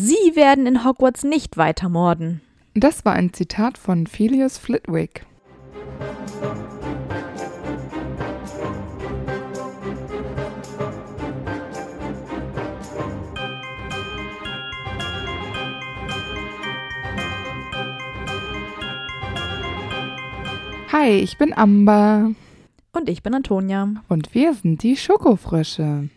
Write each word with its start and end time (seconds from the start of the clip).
Sie 0.00 0.36
werden 0.36 0.68
in 0.68 0.84
Hogwarts 0.84 1.24
nicht 1.24 1.56
weiter 1.56 1.88
morden. 1.88 2.40
Das 2.72 3.04
war 3.04 3.14
ein 3.14 3.32
Zitat 3.32 3.76
von 3.76 4.06
Phileas 4.06 4.56
Flitwick. 4.56 5.26
Hi, 20.92 21.10
ich 21.10 21.36
bin 21.38 21.52
Amber. 21.52 22.30
Und 22.92 23.08
ich 23.08 23.24
bin 23.24 23.34
Antonia. 23.34 23.94
Und 24.08 24.32
wir 24.32 24.54
sind 24.54 24.84
die 24.84 24.96
Schokofrösche. 24.96 26.08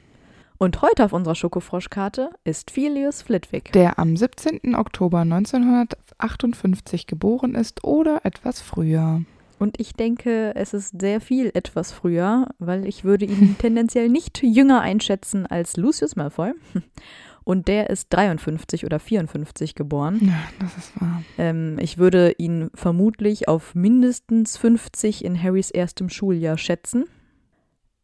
Und 0.61 0.83
heute 0.83 1.05
auf 1.05 1.11
unserer 1.11 1.33
Schokofroschkarte 1.33 2.29
ist 2.43 2.69
Phileas 2.69 3.23
Flitwick. 3.23 3.71
Der 3.71 3.97
am 3.97 4.15
17. 4.15 4.75
Oktober 4.75 5.21
1958 5.21 7.07
geboren 7.07 7.55
ist 7.55 7.83
oder 7.83 8.21
etwas 8.25 8.61
früher. 8.61 9.23
Und 9.57 9.79
ich 9.79 9.93
denke, 9.93 10.53
es 10.55 10.75
ist 10.75 11.01
sehr 11.01 11.19
viel 11.19 11.49
etwas 11.55 11.91
früher, 11.91 12.47
weil 12.59 12.85
ich 12.85 13.03
würde 13.03 13.25
ihn 13.25 13.55
tendenziell 13.59 14.07
nicht 14.07 14.43
jünger 14.43 14.81
einschätzen 14.81 15.47
als 15.47 15.77
Lucius 15.77 16.15
Malfoy. 16.15 16.53
Und 17.43 17.67
der 17.67 17.89
ist 17.89 18.13
53 18.13 18.85
oder 18.85 18.99
54 18.99 19.73
geboren. 19.73 20.19
Ja, 20.21 20.43
das 20.59 20.77
ist 20.77 21.01
wahr. 21.01 21.23
Ähm, 21.39 21.79
ich 21.79 21.97
würde 21.97 22.35
ihn 22.37 22.69
vermutlich 22.75 23.47
auf 23.47 23.73
mindestens 23.73 24.57
50 24.57 25.25
in 25.25 25.41
Harrys 25.41 25.71
erstem 25.71 26.07
Schuljahr 26.09 26.59
schätzen. 26.59 27.05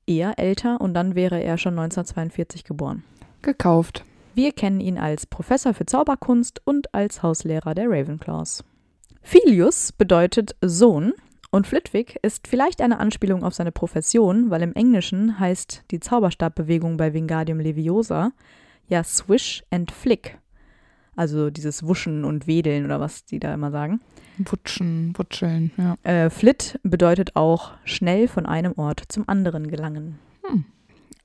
Eher 0.07 0.39
älter 0.39 0.81
und 0.81 0.93
dann 0.93 1.16
wäre 1.16 1.43
er 1.43 1.57
schon 1.57 1.77
1942 1.77 2.63
geboren. 2.63 3.03
Gekauft. 3.41 4.03
Wir 4.33 4.52
kennen 4.52 4.80
ihn 4.80 4.97
als 4.97 5.25
Professor 5.25 5.73
für 5.73 5.85
Zauberkunst 5.85 6.61
und 6.63 6.93
als 6.93 7.23
Hauslehrer 7.23 7.75
der 7.75 7.89
Ravenclaws. 7.89 8.63
Filius 9.21 9.91
bedeutet 9.91 10.55
Sohn 10.61 11.13
und 11.52 11.67
Flitwick 11.67 12.19
ist 12.22 12.47
vielleicht 12.47 12.81
eine 12.81 13.00
Anspielung 13.00 13.44
auf 13.44 13.53
seine 13.53 13.72
Profession, 13.72 14.50
weil 14.50 14.61
im 14.61 14.73
Englischen 14.73 15.39
heißt 15.39 15.83
die 15.91 16.00
Zauberstabbewegung 16.00 16.97
bei 16.97 17.13
Wingardium 17.13 17.59
Leviosa 17.59 18.31
ja 18.88 19.03
Swish 19.03 19.63
and 19.69 19.91
Flick. 19.91 20.38
Also 21.17 21.49
dieses 21.49 21.83
Wuschen 21.83 22.23
und 22.23 22.47
Wedeln 22.47 22.85
oder 22.85 23.01
was 23.01 23.25
die 23.25 23.39
da 23.39 23.53
immer 23.53 23.71
sagen. 23.71 23.99
Wutschen, 24.37 25.13
wutscheln, 25.17 25.71
ja. 25.77 25.97
Äh, 26.03 26.29
Flit 26.29 26.79
bedeutet 26.83 27.35
auch 27.35 27.71
schnell 27.83 28.27
von 28.27 28.45
einem 28.45 28.73
Ort 28.77 29.01
zum 29.09 29.27
anderen 29.27 29.67
gelangen. 29.67 30.19
Hm. 30.45 30.65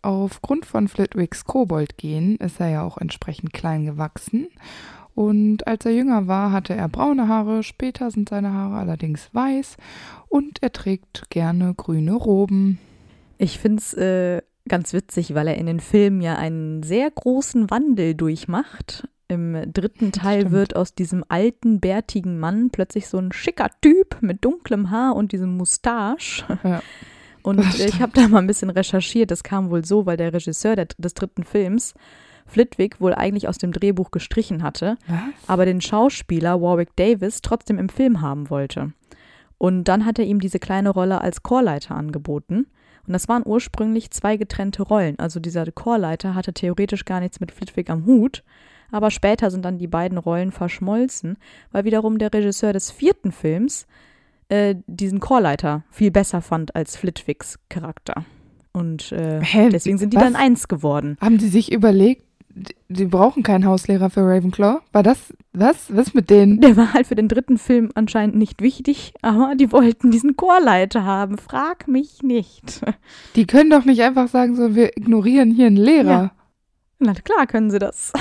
Aufgrund 0.00 0.66
von 0.66 0.88
Flitwicks 0.88 1.44
Koboldgen 1.44 2.36
ist 2.38 2.58
er 2.58 2.70
ja 2.70 2.82
auch 2.82 2.98
entsprechend 2.98 3.52
klein 3.52 3.84
gewachsen. 3.84 4.48
Und 5.14 5.66
als 5.66 5.84
er 5.84 5.92
jünger 5.92 6.26
war, 6.26 6.52
hatte 6.52 6.74
er 6.74 6.88
braune 6.88 7.28
Haare, 7.28 7.62
später 7.62 8.10
sind 8.10 8.30
seine 8.30 8.52
Haare 8.52 8.76
allerdings 8.76 9.28
weiß 9.34 9.76
und 10.28 10.62
er 10.62 10.72
trägt 10.72 11.28
gerne 11.28 11.74
grüne 11.74 12.14
Roben. 12.14 12.78
Ich 13.36 13.58
finde 13.58 13.82
es 13.82 13.92
äh, 13.94 14.40
ganz 14.68 14.92
witzig, 14.92 15.34
weil 15.34 15.48
er 15.48 15.58
in 15.58 15.66
den 15.66 15.80
Filmen 15.80 16.22
ja 16.22 16.36
einen 16.36 16.82
sehr 16.82 17.10
großen 17.10 17.70
Wandel 17.70 18.14
durchmacht. 18.14 19.06
Im 19.32 19.72
dritten 19.72 20.12
Teil 20.12 20.40
Stimmt. 20.40 20.52
wird 20.52 20.76
aus 20.76 20.94
diesem 20.94 21.24
alten, 21.28 21.80
bärtigen 21.80 22.38
Mann 22.38 22.70
plötzlich 22.70 23.08
so 23.08 23.18
ein 23.18 23.32
schicker 23.32 23.70
Typ 23.80 24.18
mit 24.20 24.44
dunklem 24.44 24.90
Haar 24.90 25.16
und 25.16 25.32
diesem 25.32 25.56
Moustache. 25.56 26.58
Ja. 26.62 26.82
Und 27.44 27.58
ich 27.80 28.00
habe 28.00 28.12
da 28.14 28.28
mal 28.28 28.38
ein 28.38 28.46
bisschen 28.46 28.70
recherchiert. 28.70 29.32
Das 29.32 29.42
kam 29.42 29.68
wohl 29.68 29.84
so, 29.84 30.06
weil 30.06 30.16
der 30.16 30.32
Regisseur 30.32 30.76
der, 30.76 30.86
des 30.96 31.14
dritten 31.14 31.42
Films 31.42 31.92
Flitwick 32.46 33.00
wohl 33.00 33.14
eigentlich 33.14 33.48
aus 33.48 33.58
dem 33.58 33.72
Drehbuch 33.72 34.10
gestrichen 34.10 34.62
hatte, 34.62 34.96
Was? 35.08 35.18
aber 35.48 35.64
den 35.64 35.80
Schauspieler 35.80 36.60
Warwick 36.60 36.94
Davis 36.96 37.40
trotzdem 37.42 37.78
im 37.78 37.88
Film 37.88 38.20
haben 38.20 38.50
wollte. 38.50 38.92
Und 39.58 39.84
dann 39.84 40.04
hat 40.04 40.18
er 40.18 40.24
ihm 40.24 40.40
diese 40.40 40.58
kleine 40.58 40.90
Rolle 40.90 41.20
als 41.20 41.42
Chorleiter 41.42 41.94
angeboten. 41.94 42.66
Und 43.06 43.12
das 43.12 43.28
waren 43.28 43.42
ursprünglich 43.44 44.10
zwei 44.10 44.36
getrennte 44.36 44.82
Rollen. 44.82 45.18
Also 45.18 45.40
dieser 45.40 45.70
Chorleiter 45.70 46.34
hatte 46.34 46.52
theoretisch 46.52 47.04
gar 47.04 47.20
nichts 47.20 47.40
mit 47.40 47.52
Flitwick 47.52 47.90
am 47.90 48.06
Hut. 48.06 48.42
Aber 48.92 49.10
später 49.10 49.50
sind 49.50 49.64
dann 49.64 49.78
die 49.78 49.88
beiden 49.88 50.18
Rollen 50.18 50.52
verschmolzen, 50.52 51.36
weil 51.72 51.84
wiederum 51.84 52.18
der 52.18 52.32
Regisseur 52.32 52.72
des 52.72 52.92
vierten 52.92 53.32
Films 53.32 53.86
äh, 54.48 54.76
diesen 54.86 55.18
Chorleiter 55.18 55.82
viel 55.90 56.10
besser 56.12 56.40
fand 56.42 56.76
als 56.76 56.96
Flitwicks 56.96 57.58
Charakter. 57.68 58.24
Und 58.72 59.10
äh, 59.12 59.40
Hä, 59.42 59.68
deswegen 59.70 59.98
sind 59.98 60.12
die 60.12 60.16
was? 60.16 60.24
dann 60.24 60.36
eins 60.36 60.68
geworden. 60.68 61.16
Haben 61.20 61.38
die 61.38 61.48
sich 61.48 61.72
überlegt, 61.72 62.24
die 62.88 63.06
brauchen 63.06 63.42
keinen 63.42 63.64
Hauslehrer 63.64 64.10
für 64.10 64.20
Ravenclaw? 64.22 64.80
War 64.92 65.02
das, 65.02 65.32
was? 65.54 65.94
Was 65.94 66.12
mit 66.12 66.28
denen? 66.28 66.60
Der 66.60 66.76
war 66.76 66.92
halt 66.92 67.06
für 67.06 67.14
den 67.14 67.28
dritten 67.28 67.56
Film 67.56 67.90
anscheinend 67.94 68.36
nicht 68.36 68.60
wichtig, 68.60 69.14
aber 69.22 69.54
die 69.56 69.72
wollten 69.72 70.10
diesen 70.10 70.36
Chorleiter 70.36 71.04
haben. 71.04 71.38
Frag 71.38 71.88
mich 71.88 72.22
nicht. 72.22 72.82
Die 73.36 73.46
können 73.46 73.70
doch 73.70 73.86
nicht 73.86 74.02
einfach 74.02 74.28
sagen, 74.28 74.54
so, 74.54 74.74
wir 74.74 74.96
ignorieren 74.98 75.50
hier 75.50 75.66
einen 75.68 75.76
Lehrer. 75.76 76.10
Ja. 76.10 76.32
Na 77.04 77.14
klar 77.14 77.46
können 77.46 77.70
sie 77.70 77.78
das. 77.80 78.12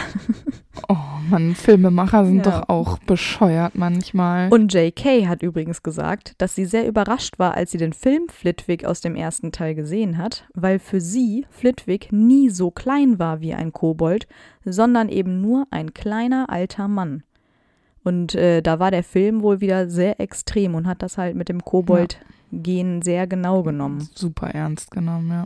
Oh 0.90 0.96
Mann, 1.30 1.54
Filmemacher 1.54 2.26
sind 2.26 2.44
Ja. 2.46 2.62
doch 2.62 2.70
auch 2.70 2.98
bescheuert 3.00 3.76
manchmal. 3.76 4.50
Und 4.52 4.74
J.K. 4.74 5.28
hat 5.28 5.44
übrigens 5.44 5.84
gesagt, 5.84 6.34
dass 6.40 6.56
sie 6.56 6.66
sehr 6.66 6.88
überrascht 6.88 7.38
war, 7.38 7.54
als 7.54 7.72
sie 7.72 7.78
den 7.78 7.94
Film 7.94 8.24
Flitwick 8.30 8.84
aus 8.86 9.00
dem 9.02 9.16
ersten 9.16 9.52
Teil 9.52 9.76
gesehen 9.76 10.18
hat, 10.18 10.48
weil 10.56 10.80
für 10.80 11.00
sie 11.00 11.46
Flitwick 11.52 12.12
nie 12.12 12.50
so 12.50 12.72
klein 12.72 13.20
war 13.20 13.40
wie 13.42 13.54
ein 13.54 13.72
Kobold, 13.72 14.28
sondern 14.66 15.10
eben 15.10 15.42
nur 15.42 15.68
ein 15.70 15.94
kleiner 15.94 16.50
alter 16.50 16.88
Mann. 16.88 17.24
Und 18.04 18.34
äh, 18.34 18.62
da 18.64 18.80
war 18.80 18.90
der 18.90 19.04
Film 19.04 19.44
wohl 19.44 19.62
wieder 19.62 19.88
sehr 19.90 20.20
extrem 20.20 20.74
und 20.74 20.88
hat 20.88 21.04
das 21.04 21.20
halt 21.20 21.36
mit 21.36 21.50
dem 21.50 21.64
Kobold-Gen 21.64 23.04
sehr 23.04 23.28
genau 23.28 23.62
genommen. 23.62 24.10
Super 24.16 24.48
ernst 24.48 24.90
genommen, 24.90 25.30
ja. 25.30 25.46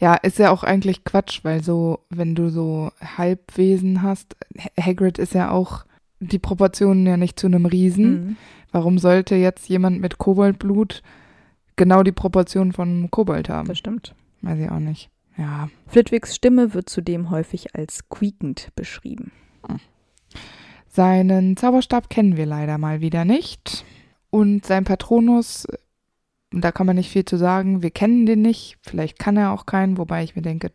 Ja, 0.00 0.14
ist 0.14 0.38
ja 0.38 0.50
auch 0.50 0.62
eigentlich 0.64 1.04
Quatsch, 1.04 1.40
weil 1.44 1.62
so, 1.62 2.00
wenn 2.10 2.34
du 2.34 2.50
so 2.50 2.90
Halbwesen 3.16 4.02
hast, 4.02 4.36
Ha- 4.58 4.70
Hagrid 4.82 5.18
ist 5.18 5.34
ja 5.34 5.50
auch 5.50 5.84
die 6.20 6.38
Proportionen 6.38 7.06
ja 7.06 7.16
nicht 7.16 7.38
zu 7.38 7.46
einem 7.46 7.66
Riesen. 7.66 8.10
Mhm. 8.10 8.36
Warum 8.72 8.98
sollte 8.98 9.34
jetzt 9.34 9.68
jemand 9.68 10.00
mit 10.00 10.18
Koboldblut 10.18 11.02
genau 11.76 12.02
die 12.02 12.12
Proportionen 12.12 12.72
von 12.72 13.10
Kobold 13.10 13.48
haben? 13.48 13.68
Das 13.68 13.78
stimmt. 13.78 14.14
Weiß 14.42 14.58
ich 14.58 14.70
auch 14.70 14.78
nicht. 14.78 15.10
Ja, 15.36 15.68
Flitwicks 15.86 16.34
Stimme 16.34 16.74
wird 16.74 16.88
zudem 16.88 17.30
häufig 17.30 17.74
als 17.76 18.08
quiekend 18.08 18.68
beschrieben. 18.74 19.30
seinen 20.88 21.56
Zauberstab 21.56 22.10
kennen 22.10 22.36
wir 22.36 22.46
leider 22.46 22.78
mal 22.78 23.00
wieder 23.00 23.24
nicht. 23.24 23.84
Und 24.30 24.66
sein 24.66 24.84
Patronus, 24.84 25.66
da 26.50 26.72
kann 26.72 26.86
man 26.86 26.96
nicht 26.96 27.10
viel 27.10 27.24
zu 27.24 27.36
sagen. 27.36 27.82
Wir 27.82 27.90
kennen 27.90 28.26
den 28.26 28.42
nicht. 28.42 28.76
Vielleicht 28.82 29.18
kann 29.18 29.36
er 29.36 29.52
auch 29.52 29.66
keinen, 29.66 29.98
wobei 29.98 30.24
ich 30.24 30.34
mir 30.36 30.42
denke, 30.42 30.70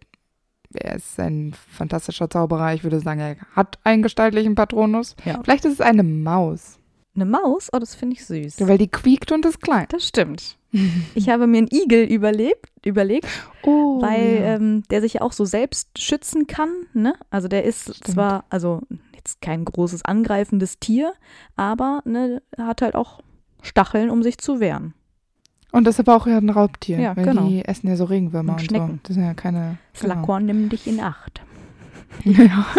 er 0.74 0.96
ist 0.96 1.20
ein 1.20 1.54
fantastischer 1.70 2.30
Zauberer. 2.30 2.74
Ich 2.74 2.84
würde 2.84 3.00
sagen, 3.00 3.20
er 3.20 3.38
hat 3.56 3.80
einen 3.84 4.02
gestaltlichen 4.04 4.56
Patronus. 4.56 5.16
Ja. 5.26 5.40
Vielleicht 5.44 5.66
ist 5.66 5.74
es 5.74 5.82
eine 5.82 6.04
Maus, 6.04 6.80
Eine 7.16 7.26
Maus? 7.26 7.70
Oh, 7.74 7.80
das 7.80 7.94
finde 7.96 8.16
ich 8.16 8.26
süß. 8.26 8.68
weil 8.68 8.78
die 8.80 8.88
quiekt 8.88 9.32
und 9.32 9.46
ist 9.46 9.62
klein. 9.62 9.86
Das 9.90 10.08
stimmt. 10.08 10.58
Ich 11.14 11.30
habe 11.30 11.46
mir 11.46 11.60
einen 11.60 11.68
Igel 11.72 12.04
überlebt, 12.12 12.72
überlegt, 12.84 13.28
Oh, 13.62 14.02
weil 14.02 14.36
ja. 14.42 14.56
ähm, 14.56 14.82
der 14.90 15.02
sich 15.02 15.14
ja 15.14 15.22
auch 15.22 15.32
so 15.32 15.46
selbst 15.46 16.00
schützen 16.00 16.48
kann. 16.48 16.70
Ne? 16.94 17.14
Also 17.30 17.48
der 17.48 17.64
ist 17.64 17.96
Stimmt. 17.96 18.08
zwar, 18.08 18.46
also 18.50 18.82
jetzt 19.16 19.40
kein 19.42 19.64
großes 19.66 20.04
angreifendes 20.06 20.80
Tier, 20.80 21.14
aber 21.56 22.02
ne, 22.06 22.42
hat 22.58 22.82
halt 22.82 22.96
auch 22.96 23.22
Stacheln, 23.62 24.10
um 24.10 24.24
sich 24.24 24.40
zu 24.40 24.60
wehren. 24.60 24.96
Und 25.74 25.84
das 25.86 25.96
ist 25.96 26.00
aber 26.08 26.16
auch 26.16 26.28
ja 26.28 26.38
ein 26.38 26.50
Raubtier, 26.50 27.00
Ja, 27.00 27.18
weil 27.18 27.26
genau. 27.26 27.48
die 27.48 27.66
essen 27.66 27.88
ja 27.90 27.98
so 27.98 28.06
Regenwürmer 28.06 28.54
Und 28.54 28.72
und, 28.72 28.78
so. 28.78 29.00
Das 29.04 29.16
sind 29.16 29.26
ja 29.26 29.34
keine. 29.34 29.78
Genau. 30.00 30.14
Slughorn, 30.14 30.46
nimm 30.46 30.70
dich 30.70 30.88
in 30.88 31.02
Acht. 31.02 31.42
Ja. 32.24 32.66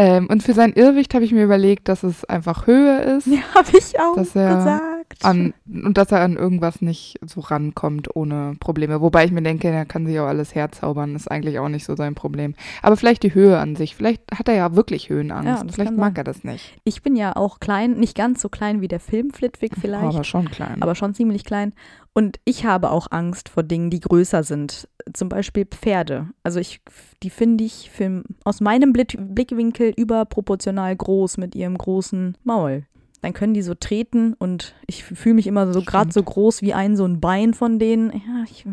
ähm, 0.00 0.28
und 0.28 0.42
für 0.42 0.54
sein 0.54 0.72
Irrwicht 0.72 1.12
habe 1.14 1.24
ich 1.24 1.32
mir 1.32 1.44
überlegt, 1.44 1.88
dass 1.88 2.02
es 2.02 2.24
einfach 2.24 2.66
Höhe 2.66 3.00
ist 3.02 3.26
Ja, 3.26 3.40
habe 3.54 3.68
ich 3.76 3.98
auch 4.00 4.16
Dass 4.16 4.34
er 4.34 4.56
gesagt. 4.56 5.24
an, 5.24 5.52
und 5.66 5.98
dass 5.98 6.10
er 6.10 6.20
an 6.20 6.36
irgendwas 6.36 6.80
nicht 6.80 7.18
so 7.26 7.40
rankommt 7.40 8.16
ohne 8.16 8.54
Probleme. 8.60 9.00
Wobei 9.02 9.26
ich 9.26 9.30
mir 9.32 9.42
denke, 9.42 9.68
er 9.68 9.84
kann 9.84 10.06
sich 10.06 10.18
auch 10.18 10.26
alles 10.26 10.54
herzaubern, 10.54 11.14
ist 11.14 11.30
eigentlich 11.30 11.58
auch 11.58 11.68
nicht 11.68 11.84
so 11.84 11.96
sein 11.96 12.14
Problem. 12.14 12.54
Aber 12.80 12.96
vielleicht 12.96 13.22
die 13.22 13.34
Höhe 13.34 13.58
an 13.58 13.76
sich. 13.76 13.94
Vielleicht 13.94 14.22
hat 14.34 14.48
er 14.48 14.54
ja 14.54 14.74
wirklich 14.74 15.10
Höhenangst. 15.10 15.64
Ja, 15.64 15.72
vielleicht 15.72 15.96
mag 15.96 16.16
er 16.16 16.24
das 16.24 16.44
nicht. 16.44 16.78
Ich 16.84 17.02
bin 17.02 17.14
ja 17.14 17.36
auch 17.36 17.60
klein, 17.60 17.98
nicht 17.98 18.16
ganz 18.16 18.40
so 18.40 18.48
klein 18.48 18.80
wie 18.80 18.88
der 18.88 19.00
Film 19.00 19.30
Flitwick 19.32 19.72
vielleicht. 19.78 20.02
Aber 20.04 20.24
schon 20.24 20.50
klein. 20.50 20.80
aber 20.80 20.94
schon 20.94 21.12
ziemlich 21.14 21.44
klein. 21.44 21.72
Und 22.12 22.40
ich 22.44 22.64
habe 22.64 22.90
auch 22.90 23.06
Angst 23.10 23.48
vor 23.48 23.62
Dingen, 23.62 23.90
die 23.90 24.00
größer 24.00 24.42
sind. 24.42 24.88
Zum 25.12 25.28
Beispiel 25.28 25.64
Pferde. 25.64 26.28
Also 26.42 26.58
ich, 26.58 26.80
die 27.22 27.30
finde 27.30 27.64
ich 27.64 27.90
für, 27.90 28.24
aus 28.44 28.60
meinem 28.60 28.92
Blick, 28.92 29.16
Blickwinkel 29.18 29.92
überproportional 29.96 30.94
groß 30.96 31.36
mit 31.36 31.54
ihrem 31.54 31.78
großen 31.78 32.36
Maul. 32.42 32.84
Dann 33.22 33.32
können 33.32 33.54
die 33.54 33.62
so 33.62 33.74
treten 33.74 34.34
und 34.34 34.74
ich 34.86 35.04
fühle 35.04 35.34
mich 35.34 35.46
immer 35.46 35.72
so 35.72 35.82
gerade 35.82 36.10
so 36.10 36.22
groß 36.22 36.62
wie 36.62 36.74
ein 36.74 36.96
so 36.96 37.04
ein 37.04 37.20
Bein 37.20 37.54
von 37.54 37.78
denen. 37.78 38.10
Ja, 38.10 38.44
ich, 38.44 38.66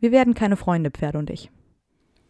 wir 0.00 0.10
werden 0.10 0.34
keine 0.34 0.56
Freunde, 0.56 0.90
Pferde 0.90 1.18
und 1.18 1.30
ich. 1.30 1.50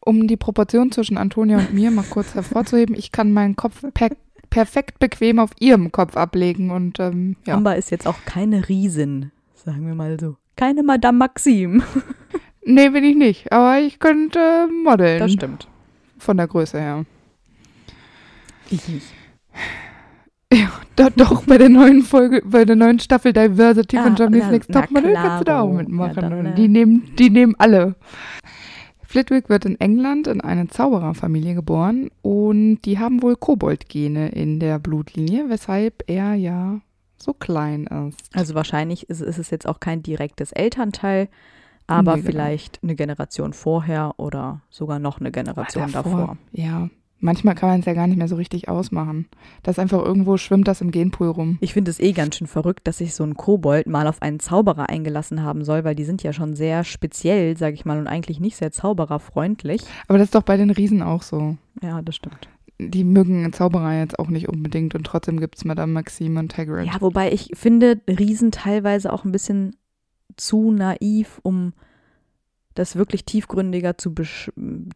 um 0.05 0.27
die 0.27 0.37
Proportion 0.37 0.91
zwischen 0.91 1.19
Antonia 1.19 1.59
und 1.59 1.75
mir 1.75 1.91
mal 1.91 2.05
kurz 2.09 2.35
hervorzuheben, 2.35 2.95
ich 2.95 3.13
kann 3.13 3.33
meinen 3.33 3.57
Kopf 3.57 3.85
per 3.95 4.11
perfekt 4.51 4.99
bequem 4.99 5.39
auf 5.39 5.51
ihrem 5.61 5.93
Kopf 5.93 6.17
ablegen 6.17 6.71
und 6.71 6.99
ähm, 7.01 7.37
ja. 7.47 7.55
Amber 7.55 7.77
ist 7.77 7.91
jetzt 7.91 8.07
auch 8.07 8.17
keine 8.25 8.67
Riesin, 8.69 9.31
sagen 9.65 9.87
wir 9.87 9.95
mal 9.95 10.19
so. 10.21 10.37
Keine 10.57 10.83
Madame 10.83 11.19
Maxim. 11.19 11.83
nee, 12.65 12.89
bin 12.89 13.05
ich 13.05 13.17
nicht, 13.17 13.53
aber 13.53 13.81
ich 13.81 13.99
könnte 13.99 14.69
modeln. 14.85 15.21
Das 15.21 15.33
stimmt. 15.33 15.69
Von 16.19 16.37
der 16.37 16.49
Größe 16.49 16.81
her. 16.81 17.05
Ich 18.71 18.89
nicht. 18.89 19.07
Ja, 20.53 20.71
da, 20.97 21.11
doch, 21.11 21.45
bei 21.45 21.59
der 21.59 21.69
neuen 21.69 22.03
Folge, 22.03 22.43
bei 22.45 22.65
der 22.65 22.77
neuen 22.77 22.99
Staffel 22.99 23.33
Diversity 23.33 23.99
Ah, 23.99 24.05
von 24.05 24.15
Germany's 24.15 24.51
Next 24.51 24.73
Topmodel 24.73 25.13
kannst 25.13 25.41
du 25.41 25.45
da 25.45 25.61
auch 25.61 25.73
mitmachen. 25.73 26.23
Ja, 26.23 26.29
dann, 26.31 26.47
äh, 26.47 26.55
die, 26.55 26.69
nehmen, 26.69 27.13
die 27.19 27.31
nehmen 27.31 27.55
alle. 27.59 27.97
Flitwick 29.03 29.49
wird 29.49 29.65
in 29.65 29.81
England 29.81 30.27
in 30.27 30.41
eine 30.41 30.69
Zaubererfamilie 30.69 31.55
geboren 31.55 32.11
und 32.23 32.81
die 32.83 32.99
haben 32.99 33.23
wohl 33.23 33.37
Koboldgene 33.37 34.31
in 34.31 34.59
der 34.59 34.79
Blutlinie, 34.79 35.49
weshalb 35.49 36.05
er 36.07 36.35
ja 36.35 36.81
so 37.23 37.33
klein 37.33 37.85
ist. 38.09 38.19
Also 38.35 38.55
wahrscheinlich 38.55 39.09
ist, 39.09 39.21
ist 39.21 39.39
es 39.39 39.51
jetzt 39.51 39.67
auch 39.67 39.81
kein 39.81 40.03
direktes 40.03 40.53
Elternteil, 40.53 41.29
aber 41.87 42.17
Nee, 42.17 42.23
genau. 42.23 42.31
vielleicht 42.31 42.81
eine 42.83 42.95
Generation 42.95 43.53
vorher 43.53 44.15
oder 44.19 44.61
sogar 44.71 44.99
noch 44.99 45.21
eine 45.21 45.31
Generation 45.31 45.91
davor. 45.91 46.37
Ja, 46.53 46.91
manchmal 47.19 47.55
kann 47.55 47.71
man 47.71 47.81
es 47.81 47.87
ja 47.87 47.95
gar 47.95 48.07
nicht 48.07 48.19
mehr 48.19 48.29
so 48.29 48.37
richtig 48.37 48.69
ausmachen. 48.69 49.27
Das 49.63 49.79
einfach 49.79 50.05
irgendwo 50.05 50.37
schwimmt 50.37 50.69
das 50.69 50.81
im 50.81 50.91
Genpool 50.91 51.29
rum. 51.29 51.59
Ich 51.61 51.73
finde 51.73 51.91
es 51.91 51.99
eh 51.99 52.13
ganz 52.13 52.37
schön 52.37 52.47
verrückt, 52.47 52.87
dass 52.87 52.99
sich 52.99 53.15
so 53.15 53.25
ein 53.25 53.37
Kobold 53.37 53.87
mal 53.87 54.07
auf 54.07 54.23
einen 54.23 54.39
Zauberer 54.39 54.89
eingelassen 54.91 55.43
haben 55.43 55.65
soll, 55.65 55.83
weil 55.85 55.95
die 55.95 56.05
sind 56.05 56.23
ja 56.23 56.33
schon 56.33 56.55
sehr 56.55 56.85
speziell, 56.85 57.57
sage 57.57 57.75
ich 57.75 57.85
mal, 57.85 57.99
und 57.99 58.07
eigentlich 58.07 58.39
nicht 58.39 58.57
sehr 58.57 58.71
zaubererfreundlich. 58.71 59.83
Aber 60.09 60.19
das 60.19 60.27
ist 60.27 60.35
doch 60.35 60.43
bei 60.43 60.57
den 60.57 60.71
Riesen 60.71 61.03
auch 61.03 61.23
so. 61.23 61.57
Ja, 61.83 62.03
das 62.03 62.17
stimmt. 62.17 62.49
Die 62.81 63.03
mögen 63.05 63.53
Zauberer 63.53 63.99
jetzt 63.99 64.19
auch 64.19 64.29
nicht 64.29 64.49
unbedingt 64.49 64.95
und 64.95 65.05
trotzdem 65.05 65.41
gibt 65.41 65.57
es 65.57 65.65
Madame 65.65 65.93
Maxime 65.93 66.39
und 66.39 66.57
Hagrid. 66.57 66.87
Ja, 66.87 67.01
wobei 67.01 67.33
ich 67.33 67.51
finde 67.55 68.01
Riesen 68.09 68.53
teilweise 68.53 69.13
auch 69.13 69.25
ein 69.25 69.33
bisschen 69.33 69.75
zu 70.37 70.71
naiv, 70.71 71.41
um 71.43 71.73
das 72.75 72.95
wirklich 72.95 73.25
tiefgründiger 73.25 73.99
zu, 73.99 74.15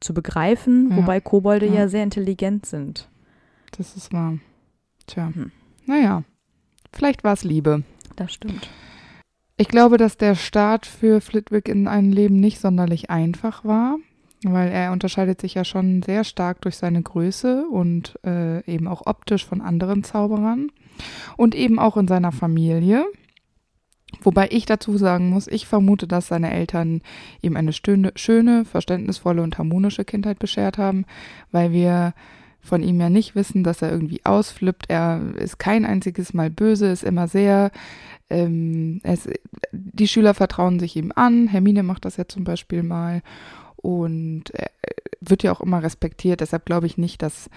zu 0.00 0.14
begreifen, 0.14 0.90
Ja. 0.90 0.96
wobei 0.98 1.20
Kobolde 1.20 1.66
ja. 1.66 1.72
Ja. 1.72 1.88
sehr 1.88 2.04
intelligent 2.04 2.66
sind. 2.66 3.08
Das 3.76 3.96
ist 3.96 4.12
wahr. 4.12 4.38
Tja, 5.08 5.32
Hm. 5.34 5.50
naja, 5.86 6.22
vielleicht 6.92 7.24
war 7.24 7.32
es 7.32 7.42
Liebe. 7.42 7.82
Das 8.14 8.32
stimmt. 8.32 8.68
Ich 9.56 9.66
glaube, 9.66 9.96
dass 9.96 10.16
der 10.16 10.36
Start 10.36 10.86
für 10.86 11.20
Flitwick 11.20 11.68
in 11.68 11.88
ein 11.88 12.12
Leben 12.12 12.38
nicht 12.38 12.60
sonderlich 12.60 13.10
einfach 13.10 13.64
war, 13.64 13.96
weil 14.44 14.70
er 14.70 14.92
unterscheidet 14.92 15.40
sich 15.40 15.54
ja 15.54 15.64
schon 15.64 16.02
sehr 16.02 16.24
stark 16.24 16.60
durch 16.62 16.76
seine 16.76 17.02
Größe 17.02 17.66
und 17.70 18.18
äh, 18.24 18.64
eben 18.70 18.88
auch 18.88 19.06
optisch 19.06 19.46
von 19.46 19.60
anderen 19.60 20.04
Zauberern 20.04 20.70
und 21.36 21.54
eben 21.54 21.78
auch 21.78 21.96
in 21.96 22.08
seiner 22.08 22.32
Familie. 22.32 23.04
Wobei 24.20 24.48
ich 24.50 24.66
dazu 24.66 24.98
sagen 24.98 25.30
muss, 25.30 25.46
ich 25.46 25.66
vermute, 25.66 26.06
dass 26.06 26.28
seine 26.28 26.52
Eltern 26.52 27.00
ihm 27.40 27.56
eine 27.56 27.72
stöne, 27.72 28.12
schöne, 28.14 28.64
verständnisvolle 28.64 29.42
und 29.42 29.58
harmonische 29.58 30.04
Kindheit 30.04 30.38
beschert 30.38 30.76
haben, 30.76 31.06
weil 31.50 31.72
wir 31.72 32.14
von 32.60 32.82
ihm 32.82 33.00
ja 33.00 33.10
nicht 33.10 33.34
wissen, 33.34 33.64
dass 33.64 33.82
er 33.82 33.90
irgendwie 33.90 34.24
ausflippt. 34.24 34.84
Er 34.88 35.20
ist 35.36 35.58
kein 35.58 35.84
einziges 35.84 36.34
Mal 36.34 36.50
böse, 36.50 36.86
ist 36.88 37.02
immer 37.02 37.26
sehr 37.26 37.72
ähm, 38.32 39.00
es, 39.02 39.28
die 39.72 40.08
Schüler 40.08 40.34
vertrauen 40.34 40.80
sich 40.80 40.96
ihm 40.96 41.12
an. 41.14 41.48
Hermine 41.48 41.82
macht 41.82 42.04
das 42.04 42.16
ja 42.16 42.26
zum 42.26 42.44
Beispiel 42.44 42.82
mal. 42.82 43.22
Und 43.82 44.50
er 44.54 44.70
wird 45.20 45.42
ja 45.42 45.52
auch 45.52 45.60
immer 45.60 45.82
respektiert. 45.82 46.40
Deshalb 46.40 46.64
glaube 46.66 46.86
ich 46.86 46.96
nicht, 46.96 47.22
dass 47.22 47.50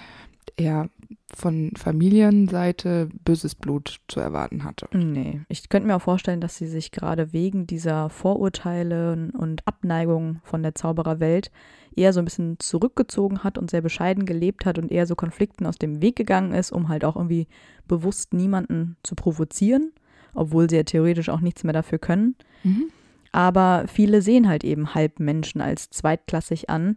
er 0.58 0.90
von 1.34 1.72
Familienseite 1.76 3.10
böses 3.26 3.56
Blut 3.56 4.00
zu 4.08 4.20
erwarten 4.20 4.64
hatte. 4.64 4.88
Nee, 4.94 5.42
ich 5.50 5.70
könnte 5.70 5.88
mir 5.88 5.96
auch 5.96 6.02
vorstellen, 6.02 6.40
dass 6.40 6.58
sie 6.58 6.68
sich 6.68 6.92
gerade 6.92 7.34
wegen 7.34 7.68
dieser 7.68 8.10
Vorurteile 8.10 9.32
und 9.38 9.68
Abneigung 9.68 10.40
von 10.44 10.64
der 10.64 10.76
Zaubererwelt 10.76 11.52
eher 11.96 12.14
so 12.14 12.20
ein 12.20 12.26
bisschen 12.26 12.58
zurückgezogen 12.60 13.44
hat 13.44 13.58
und 13.58 13.70
sehr 13.70 13.82
bescheiden 13.82 14.26
gelebt 14.26 14.66
hat 14.66 14.78
und 14.78 14.92
eher 14.92 15.08
so 15.08 15.16
Konflikten 15.16 15.66
aus 15.66 15.78
dem 15.78 16.02
Weg 16.02 16.16
gegangen 16.16 16.54
ist, 16.54 16.72
um 16.72 16.90
halt 16.90 17.06
auch 17.06 17.16
irgendwie 17.16 17.48
bewusst 17.88 18.34
niemanden 18.34 18.98
zu 19.04 19.16
provozieren, 19.16 19.92
obwohl 20.34 20.70
sie 20.70 20.78
ja 20.78 20.84
theoretisch 20.84 21.30
auch 21.30 21.42
nichts 21.42 21.64
mehr 21.64 21.74
dafür 21.74 22.00
können. 22.00 22.36
Mhm. 22.64 22.86
Aber 23.36 23.84
viele 23.88 24.22
sehen 24.22 24.48
halt 24.48 24.64
eben 24.64 24.96
Halbmenschen 24.96 25.60
als 25.60 25.90
zweitklassig 25.90 26.70
an. 26.70 26.96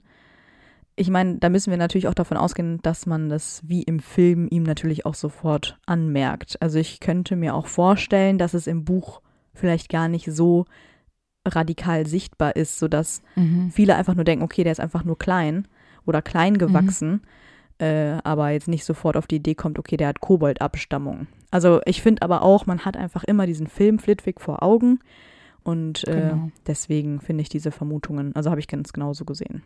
Ich 0.94 1.10
meine, 1.10 1.38
da 1.38 1.48
müssen 1.48 1.70
wir 1.72 1.76
natürlich 1.78 2.06
auch 2.06 2.14
davon 2.14 2.36
ausgehen, 2.36 2.80
dass 2.82 3.06
man 3.06 3.28
das 3.28 3.60
wie 3.66 3.82
im 3.82 3.98
Film 3.98 4.46
ihm 4.48 4.62
natürlich 4.62 5.04
auch 5.04 5.14
sofort 5.14 5.78
anmerkt. 5.84 6.62
Also 6.62 6.78
ich 6.78 7.00
könnte 7.00 7.34
mir 7.34 7.54
auch 7.56 7.66
vorstellen, 7.66 8.38
dass 8.38 8.54
es 8.54 8.68
im 8.68 8.84
Buch 8.84 9.20
vielleicht 9.52 9.88
gar 9.88 10.06
nicht 10.06 10.26
so 10.30 10.64
radikal 11.44 12.06
sichtbar 12.06 12.54
ist, 12.54 12.78
sodass 12.78 13.20
Mhm. 13.34 13.70
viele 13.72 13.96
einfach 13.96 14.14
nur 14.14 14.24
denken, 14.24 14.44
okay, 14.44 14.62
der 14.62 14.72
ist 14.72 14.80
einfach 14.80 15.02
nur 15.04 15.18
klein 15.18 15.66
oder 16.06 16.22
klein 16.22 16.56
gewachsen, 16.58 17.22
äh, 17.78 18.18
aber 18.22 18.50
jetzt 18.50 18.68
nicht 18.68 18.84
sofort 18.84 19.16
auf 19.16 19.26
die 19.26 19.36
Idee 19.36 19.54
kommt, 19.56 19.78
okay, 19.78 19.96
der 19.96 20.08
hat 20.08 20.20
Koboldabstammung. 20.20 21.26
Also 21.50 21.80
ich 21.84 22.00
finde 22.02 22.22
aber 22.22 22.42
auch, 22.42 22.66
man 22.66 22.84
hat 22.84 22.96
einfach 22.96 23.24
immer 23.24 23.46
diesen 23.46 23.66
Film 23.66 23.98
Flitwick 23.98 24.40
vor 24.40 24.62
Augen 24.62 25.00
und 25.68 26.06
äh, 26.08 26.12
Genau. 26.30 26.50
deswegen 26.66 27.20
finde 27.20 27.42
ich 27.42 27.48
diese 27.48 27.70
Vermutungen, 27.70 28.34
also 28.34 28.50
habe 28.50 28.60
ich 28.60 28.68
ganz 28.68 28.92
genauso 28.92 29.24
gesehen. 29.24 29.62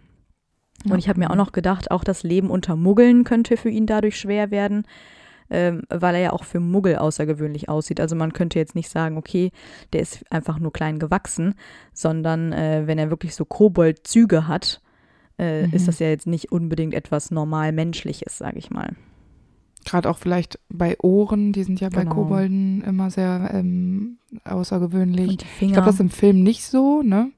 Ja. 0.85 0.93
Und 0.93 0.99
ich 0.99 1.09
habe 1.09 1.21
mir 1.21 1.31
auch 1.31 1.37
noch 1.37 1.53
gedacht, 1.53 1.91
auch 1.91 2.05
das 2.05 2.23
Leben 2.23 2.51
unter 2.51 2.77
Muggeln 2.77 3.25
könnte 3.25 3.57
für 3.57 3.69
ihn 3.71 3.87
dadurch 3.87 4.19
schwer 4.19 4.51
werden, 4.51 4.85
ähm, 5.51 5.83
weil 5.91 6.15
er 6.17 6.21
ja 6.21 6.33
auch 6.33 6.45
für 6.45 6.61
Muggel 6.61 6.97
außergewöhnlich 6.97 7.69
aussieht. 7.69 8.01
Also 8.01 8.17
man 8.17 8.33
könnte 8.33 8.59
jetzt 8.59 8.75
nicht 8.75 8.89
sagen, 8.89 9.17
okay, 9.17 9.51
der 9.93 10.01
ist 10.01 10.25
einfach 10.33 10.59
nur 10.59 10.73
klein 10.73 10.99
gewachsen, 10.99 11.55
sondern 11.93 12.53
äh, 12.53 12.83
wenn 12.87 12.99
er 12.99 13.11
wirklich 13.11 13.35
so 13.35 13.45
Koboldzüge 13.45 14.49
hat, 14.49 14.81
äh, 15.39 15.67
Mhm. 15.67 15.73
ist 15.75 15.89
das 15.89 15.99
ja 15.99 16.09
jetzt 16.09 16.27
nicht 16.27 16.53
unbedingt 16.53 16.95
etwas 16.95 17.31
normal 17.31 17.73
menschliches, 17.73 18.39
sage 18.39 18.59
ich 18.59 18.71
mal. 18.71 18.95
Gerade 19.85 20.09
auch 20.11 20.19
vielleicht 20.19 20.59
bei 20.69 20.97
Ohren, 21.01 21.53
die 21.53 21.65
sind 21.65 21.81
ja 21.81 21.89
bei 21.89 22.03
Genau. 22.03 22.15
Kobolden 22.15 22.83
immer 22.83 23.11
sehr 23.11 23.51
ähm, 23.53 24.19
außergewöhnlich. 24.45 25.31
Und 25.31 25.43
die 25.43 25.47
Finger. 25.47 25.69
Ich 25.71 25.73
glaube, 25.75 25.87
das 25.87 25.95
ist 25.97 26.01
im 26.01 26.11
Film 26.11 26.43
nicht 26.43 26.65
so, 26.65 27.03
ne? 27.03 27.31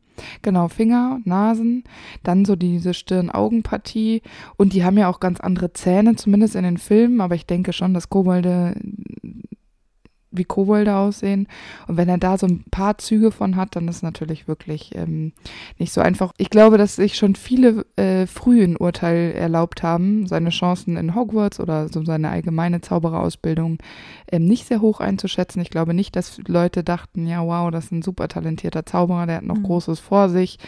Genau, 0.43 0.69
Finger, 0.69 1.19
Nasen, 1.25 1.83
dann 2.23 2.45
so 2.45 2.55
diese 2.55 2.95
Stirn-Augen-Partie. 2.95 4.23
Und 4.57 4.73
die 4.73 4.85
haben 4.85 4.97
ja 4.97 5.09
auch 5.09 5.19
ganz 5.19 5.41
andere 5.41 5.73
Zähne, 5.73 6.15
zumindest 6.15 6.55
in 6.55 6.63
den 6.63 6.79
Filmen. 6.79 7.21
Aber 7.21 7.35
ich 7.35 7.47
denke 7.47 7.73
schon, 7.73 7.95
dass 7.95 8.11
Kobolde 8.11 8.77
wie 10.37 10.45
Kobolde 10.45 10.95
aussehen. 10.95 11.49
Und 11.89 11.97
wenn 11.97 12.09
er 12.09 12.19
da 12.19 12.39
so 12.39 12.47
ein 12.47 12.65
paar 12.71 12.99
Züge 12.99 13.33
von 13.33 13.57
hat, 13.57 13.77
dann 13.77 13.89
ist 13.89 14.03
natürlich 14.03 14.47
wirklich 14.47 14.95
ähm, 14.95 15.33
nicht 15.79 15.93
so 15.93 16.01
einfach. 16.01 16.33
Ich 16.37 16.51
glaube, 16.51 16.79
dass 16.79 16.97
sich 16.97 17.17
schon 17.17 17.35
viele 17.35 17.85
äh, 17.97 18.27
früh 18.27 18.63
ein 18.63 18.77
Urteil 18.77 19.33
erlaubt 19.33 19.83
haben, 19.83 20.27
seine 20.27 20.51
Chancen 20.51 20.97
in 20.97 21.15
Hogwarts 21.15 21.59
oder 21.59 21.89
so 21.89 22.05
seine 22.05 22.31
allgemeine 22.31 22.81
Zaubererausbildung 22.81 23.79
ähm, 24.31 24.45
nicht 24.45 24.67
sehr 24.67 24.81
hoch 24.81 25.01
einzuschätzen. 25.01 25.61
Ich 25.61 25.71
glaube 25.71 25.95
nicht, 25.95 26.15
dass 26.15 26.39
Leute 26.47 26.85
dachten, 26.85 27.27
ja, 27.27 27.45
wow, 27.45 27.71
das 27.71 27.87
ist 27.87 27.93
ein 27.93 28.03
super 28.03 28.29
talentierter 28.29 28.87
Zauberer, 28.87 29.27
der 29.27 29.37
hat 29.39 29.45
noch 29.45 29.65
Mhm. 29.65 29.65
Großes 29.65 30.01
vor 30.01 30.29
sich, 30.29 30.59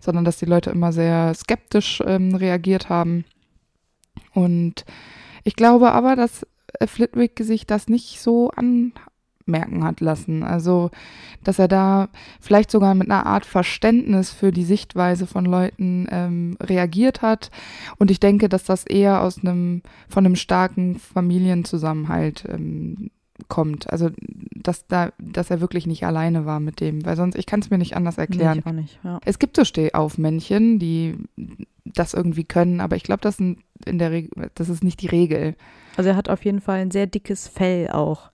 sondern 0.00 0.24
dass 0.24 0.38
die 0.38 0.46
Leute 0.46 0.70
immer 0.70 0.92
sehr 0.92 1.34
skeptisch 1.34 2.02
ähm, 2.06 2.34
reagiert 2.34 2.88
haben. 2.88 3.24
Und 4.32 4.84
ich 5.44 5.56
glaube 5.56 5.92
aber, 5.92 6.16
dass 6.16 6.46
äh, 6.78 6.86
Flitwick 6.86 7.40
sich 7.40 7.66
das 7.66 7.88
nicht 7.88 8.20
so 8.20 8.50
anmerken 9.46 9.84
hat 9.84 10.00
lassen. 10.00 10.42
Also, 10.42 10.90
dass 11.44 11.58
er 11.58 11.68
da 11.68 12.08
vielleicht 12.40 12.70
sogar 12.70 12.94
mit 12.94 13.10
einer 13.10 13.26
Art 13.26 13.46
Verständnis 13.46 14.30
für 14.30 14.50
die 14.52 14.64
Sichtweise 14.64 15.26
von 15.26 15.44
Leuten 15.44 16.06
ähm, 16.10 16.56
reagiert 16.60 17.22
hat. 17.22 17.50
Und 17.98 18.10
ich 18.10 18.20
denke, 18.20 18.48
dass 18.48 18.64
das 18.64 18.84
eher 18.84 19.22
aus 19.22 19.40
einem, 19.40 19.82
von 20.08 20.26
einem 20.26 20.36
starken 20.36 20.96
Familienzusammenhalt 20.98 22.44
ähm, 22.48 23.10
kommt. 23.48 23.90
Also, 23.92 24.10
dass 24.54 24.86
da, 24.86 25.10
dass 25.18 25.50
er 25.50 25.60
wirklich 25.60 25.86
nicht 25.86 26.04
alleine 26.04 26.46
war 26.46 26.58
mit 26.58 26.80
dem, 26.80 27.04
weil 27.04 27.16
sonst, 27.16 27.36
ich 27.36 27.46
kann 27.46 27.60
es 27.60 27.70
mir 27.70 27.78
nicht 27.78 27.96
anders 27.96 28.16
Nee, 28.16 28.22
erklären. 28.22 28.58
ich 28.58 28.66
auch 28.66 28.72
nicht, 28.72 28.98
ja. 29.04 29.20
Es 29.24 29.38
gibt 29.38 29.56
so 29.56 29.64
Stehaufmännchen, 29.64 30.78
die 30.78 31.16
das 31.84 32.14
irgendwie 32.14 32.44
können, 32.44 32.80
aber 32.80 32.96
ich 32.96 33.04
glaube, 33.04 33.20
das, 33.20 33.36
sind 33.36 33.58
in 33.84 33.98
der 33.98 34.10
Reg- 34.10 34.30
das 34.54 34.68
ist 34.68 34.82
nicht 34.82 35.00
die 35.02 35.06
Regel. 35.06 35.54
Also 35.96 36.10
er 36.10 36.16
hat 36.16 36.28
auf 36.28 36.44
jeden 36.44 36.60
Fall 36.60 36.80
ein 36.80 36.90
sehr 36.90 37.06
dickes 37.06 37.46
Fell 37.46 37.90
auch. 37.90 38.30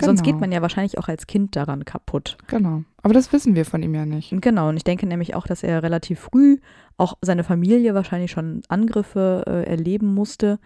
Sonst 0.00 0.22
Genau. 0.22 0.32
geht 0.32 0.40
man 0.40 0.52
ja 0.52 0.62
wahrscheinlich 0.62 0.98
auch 0.98 1.08
als 1.08 1.26
Kind 1.26 1.56
daran 1.56 1.84
kaputt. 1.84 2.36
Genau. 2.46 2.82
Aber 3.02 3.14
das 3.14 3.32
wissen 3.32 3.54
wir 3.54 3.64
von 3.64 3.82
ihm 3.82 3.94
ja 3.94 4.06
nicht. 4.06 4.32
Genau, 4.40 4.68
und 4.68 4.76
ich 4.76 4.84
denke 4.84 5.06
nämlich 5.06 5.34
auch, 5.34 5.46
dass 5.46 5.62
er 5.62 5.82
relativ 5.82 6.20
früh 6.20 6.58
auch 6.96 7.14
seine 7.20 7.44
Familie 7.44 7.94
wahrscheinlich 7.94 8.30
schon 8.30 8.62
Angriffe 8.68 9.44
äh, 9.46 9.64
erleben 9.68 10.14
musste. 10.14 10.58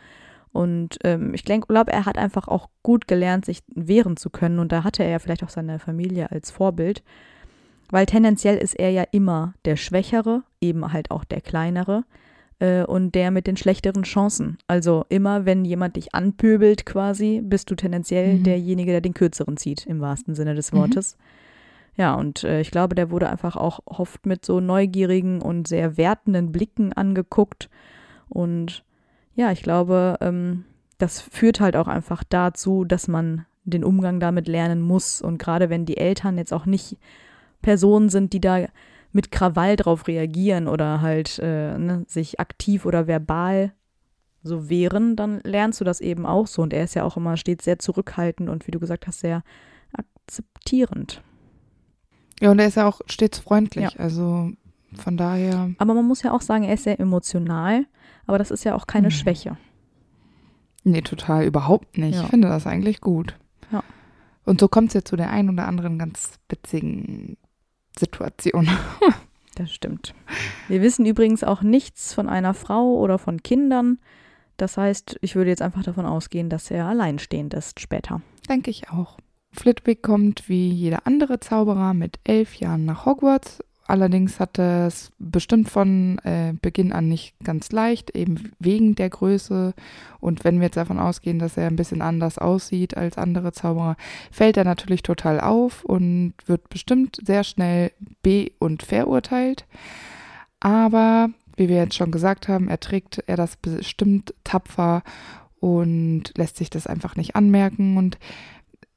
Und 0.53 0.99
ähm, 1.05 1.33
ich 1.33 1.45
glaube, 1.45 1.93
er 1.93 2.05
hat 2.05 2.19
einfach 2.19 2.47
auch 2.47 2.69
gut 2.83 3.09
gelernt, 3.09 3.45
sich 3.47 3.61
wehren 3.75 4.17
zu 4.17 4.29
können. 4.29 4.59
Und 4.59 4.71
da 4.73 4.85
hatte 4.85 5.03
er 5.03 5.11
ja 5.11 5.19
vielleicht 5.19 5.43
auch 5.45 5.49
seine 5.49 5.79
Familie 5.79 6.31
als 6.31 6.51
Vorbild. 6.51 7.03
Weil 7.91 8.07
tendenziell 8.07 8.57
ist 8.59 8.75
er 8.75 8.91
ja 8.91 9.05
immer 9.13 9.55
der 9.65 9.77
Schwächere, 9.77 10.43
eben 10.61 10.93
halt 10.93 11.11
auch 11.11 11.25
der 11.25 11.41
Kleinere. 11.41 12.05
Äh, 12.63 12.85
und 12.85 13.15
der 13.15 13.31
mit 13.31 13.47
den 13.47 13.57
schlechteren 13.57 14.05
Chancen. 14.05 14.57
Also 14.69 15.05
immer, 15.09 15.45
wenn 15.47 15.65
jemand 15.65 15.97
dich 15.97 16.15
anpöbelt 16.15 16.87
quasi, 16.87 17.41
bist 17.43 17.71
du 17.71 17.75
tendenziell 17.75 18.35
Mhm. 18.39 18.43
derjenige, 18.45 18.93
der 18.93 19.01
den 19.01 19.15
kürzeren 19.15 19.57
zieht, 19.57 19.87
im 19.87 20.01
wahrsten 20.01 20.35
Sinne 20.35 20.55
des 20.55 20.73
Mhm. 20.73 20.77
Wortes. 20.79 21.17
Ja, 21.97 22.15
und 22.15 22.45
äh, 22.45 22.61
ich 22.61 22.71
glaube, 22.71 22.95
der 22.95 23.11
wurde 23.11 23.29
einfach 23.29 23.57
auch 23.57 23.81
oft 23.85 24.25
mit 24.27 24.47
so 24.47 24.61
neugierigen 24.61 25.43
und 25.43 25.67
sehr 25.69 25.97
wertenden 25.97 26.53
Blicken 26.53 26.93
angeguckt. 26.93 27.69
Und 28.29 28.85
ja, 29.35 29.51
ich 29.53 29.63
glaube, 29.63 30.17
ähm, 30.21 30.65
das 30.99 31.21
führt 31.21 31.61
halt 31.61 31.77
auch 31.77 31.89
einfach 31.89 32.23
dazu, 32.29 32.85
dass 32.85 33.09
man 33.09 33.45
den 33.65 33.85
Umgang 33.85 34.21
damit 34.21 34.49
lernen 34.49 34.81
muss. 34.81 35.21
Und 35.21 35.39
gerade 35.39 35.69
wenn 35.69 35.85
die 35.85 35.97
Eltern 35.99 36.39
jetzt 36.39 36.53
auch 36.53 36.65
nicht 36.67 36.97
Personen 37.61 38.09
sind, 38.09 38.33
die 38.33 38.41
da 38.41 38.61
mit 39.13 39.31
Krawall 39.31 39.77
drauf 39.77 40.09
reagieren 40.09 40.69
oder 40.69 41.01
halt 41.01 41.39
äh, 41.39 41.79
ne, 41.79 42.05
sich 42.09 42.41
aktiv 42.41 42.87
oder 42.87 43.07
verbal 43.07 43.73
so 44.43 44.69
wehren, 44.69 45.15
dann 45.17 45.41
lernst 45.45 45.81
du 45.81 45.85
das 45.85 46.01
eben 46.01 46.27
auch 46.27 46.47
so. 46.47 46.63
Und 46.63 46.73
er 46.73 46.85
ist 46.85 46.95
ja 46.95 47.05
auch 47.05 47.17
immer 47.17 47.37
stets 47.37 47.65
sehr 47.65 47.79
zurückhaltend 47.79 48.49
und 48.49 48.67
wie 48.67 48.73
du 48.73 48.81
gesagt 48.81 49.07
hast, 49.07 49.21
sehr 49.21 49.43
akzeptierend. 49.93 51.23
Ja, 52.41 52.51
und 52.51 52.59
er 52.59 52.67
ist 52.67 52.77
ja 52.77 52.89
auch 52.89 53.01
stets 53.07 53.39
freundlich. 53.39 54.01
Also 54.01 54.51
von 54.95 55.17
daher. 55.17 55.71
Aber 55.79 55.95
man 55.95 56.07
muss 56.07 56.23
ja 56.23 56.33
auch 56.33 56.41
sagen, 56.41 56.65
er 56.65 56.75
ist 56.75 56.85
sehr 56.85 56.99
emotional, 56.99 57.87
aber 58.27 58.39
das 58.39 58.51
ist 58.51 58.65
ja 58.65 58.75
auch 58.75 58.87
keine 58.87 59.09
Mhm. 59.09 59.13
Schwäche. 59.13 59.57
Nee, 60.85 61.03
total 61.03 61.45
überhaupt 61.45 61.97
nicht. 61.99 62.17
Ja. 62.17 62.25
Ich 62.25 62.29
finde 62.31 62.49
das 62.49 62.67
eigentlich 62.67 63.01
gut. 63.01 63.39
Ja. 63.71 63.85
Und 64.45 64.59
so 64.59 64.67
kommt 64.67 64.89
es 64.89 64.95
ja 64.95 65.05
zu 65.05 65.15
der 65.15 65.31
einen 65.31 65.51
oder 65.51 65.69
anderen 65.69 65.99
ganz 65.99 66.41
witzigen 66.49 67.37
Situation. 67.99 68.69
Das 69.55 69.71
stimmt. 69.71 70.15
Wir 70.69 70.81
wissen 70.81 71.05
übrigens 71.05 71.45
auch 71.45 71.61
nichts 71.61 72.15
von 72.15 72.27
einer 72.27 72.55
Frau 72.55 72.97
oder 72.97 73.19
von 73.19 73.43
Kindern. 73.43 73.99
Das 74.57 74.79
heißt, 74.79 75.19
ich 75.21 75.35
würde 75.35 75.51
jetzt 75.51 75.61
einfach 75.61 75.83
davon 75.83 76.07
ausgehen, 76.07 76.49
dass 76.49 76.71
er 76.71 76.87
alleinstehend 76.87 77.53
ist 77.53 77.79
später. 77.79 78.23
Denke 78.49 78.71
ich 78.71 78.89
auch. 78.89 79.19
Flitwick 79.53 80.03
kommt 80.03 80.49
wie 80.49 80.71
jeder 80.71 81.07
andere 81.07 81.39
Zauberer 81.39 81.93
mit 81.93 82.19
elf 82.25 82.55
Jahren 82.55 82.87
nach 82.87 83.05
Hogwarts. 83.05 83.63
Allerdings 83.93 84.41
hat 84.41 84.59
er 84.59 84.87
es 84.87 85.13
bestimmt 85.19 85.69
von 85.69 86.17
äh, 86.21 86.55
Beginn 86.63 86.95
an 86.95 87.09
nicht 87.09 87.35
ganz 87.45 87.73
leicht, 87.73 88.17
eben 88.17 88.53
wegen 88.59 88.95
der 88.95 89.11
Größe. 89.11 89.75
Und 90.19 90.45
wenn 90.45 90.61
wir 90.61 90.69
jetzt 90.69 90.79
davon 90.79 90.99
ausgehen, 90.99 91.39
dass 91.39 91.59
er 91.59 91.67
ein 91.67 91.77
bisschen 91.77 92.01
anders 92.01 92.39
aussieht 92.39 92.97
als 92.97 93.19
andere 93.19 93.53
Zauberer, 93.53 93.99
fällt 94.31 94.57
er 94.57 94.65
natürlich 94.65 95.03
total 95.03 95.41
auf 95.41 95.85
und 95.85 96.33
wird 96.47 96.71
bestimmt 96.71 97.19
sehr 97.23 97.45
schnell 97.45 97.93
be- 98.23 98.53
und 98.59 98.83
verurteilt. 98.83 99.67
Aber, 100.59 101.29
wie 101.59 101.69
wir 101.69 101.77
jetzt 101.77 101.97
schon 101.97 102.13
gesagt 102.13 102.49
haben, 102.49 102.69
erträgt 102.69 103.23
er 103.27 103.37
das 103.37 103.57
bestimmt 103.57 104.33
tapfer 104.43 105.03
und 105.61 106.33
lässt 106.39 106.57
sich 106.57 106.71
das 106.71 106.87
einfach 106.87 107.15
nicht 107.15 107.37
anmerken. 107.37 107.99
Und 107.99 108.17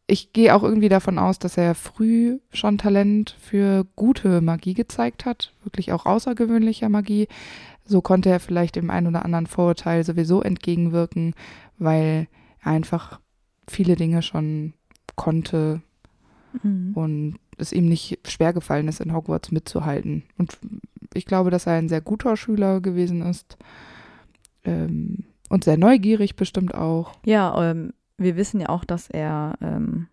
ich 0.08 0.34
gehe 0.34 0.54
auch 0.56 0.64
irgendwie 0.64 0.90
davon 0.90 1.18
aus, 1.18 1.40
dass 1.40 1.58
er 1.58 1.74
früh 1.76 2.40
schon 2.52 2.78
Talent 2.78 3.36
für 3.40 3.86
gute 3.96 4.42
Magie 4.42 4.74
gezeigt 4.74 5.26
hat, 5.26 5.54
wirklich 5.64 5.92
auch 5.94 6.06
außergewöhnlicher 6.06 6.90
Magie. 6.90 7.28
So 7.86 8.02
konnte 8.02 8.30
er 8.30 8.40
vielleicht 8.40 8.76
dem 8.76 8.90
einen 8.90 9.08
oder 9.08 9.26
anderen 9.26 9.48
Vorurteil 9.48 10.04
sowieso 10.04 10.42
entgegenwirken, 10.42 11.34
weil 11.78 12.28
er 12.64 12.72
einfach 12.72 13.20
viele 13.68 13.96
Dinge 13.96 14.22
schon 14.22 14.74
konnte 15.16 15.82
Mhm. 16.64 16.92
und 16.94 17.36
es 17.58 17.74
ihm 17.74 17.88
nicht 17.88 18.20
schwer 18.28 18.54
gefallen 18.54 18.88
ist, 18.88 19.02
in 19.02 19.14
Hogwarts 19.14 19.52
mitzuhalten. 19.52 20.24
Und 20.38 20.58
ich 21.14 21.26
glaube, 21.26 21.50
dass 21.50 21.68
er 21.68 21.74
ein 21.74 21.90
sehr 21.90 22.02
guter 22.02 22.38
Schüler 22.38 22.82
gewesen 22.82 23.22
ist 23.22 23.58
ähm, 24.64 25.26
und 25.50 25.64
sehr 25.64 25.78
neugierig 25.78 26.36
bestimmt 26.36 26.74
auch. 26.74 27.14
Ja, 27.26 27.72
ähm, 27.72 27.94
wir 28.18 28.36
wissen 28.36 28.62
ja 28.62 28.70
auch, 28.70 28.86
dass 28.86 29.10
er 29.10 29.56
ähm, 29.62 30.08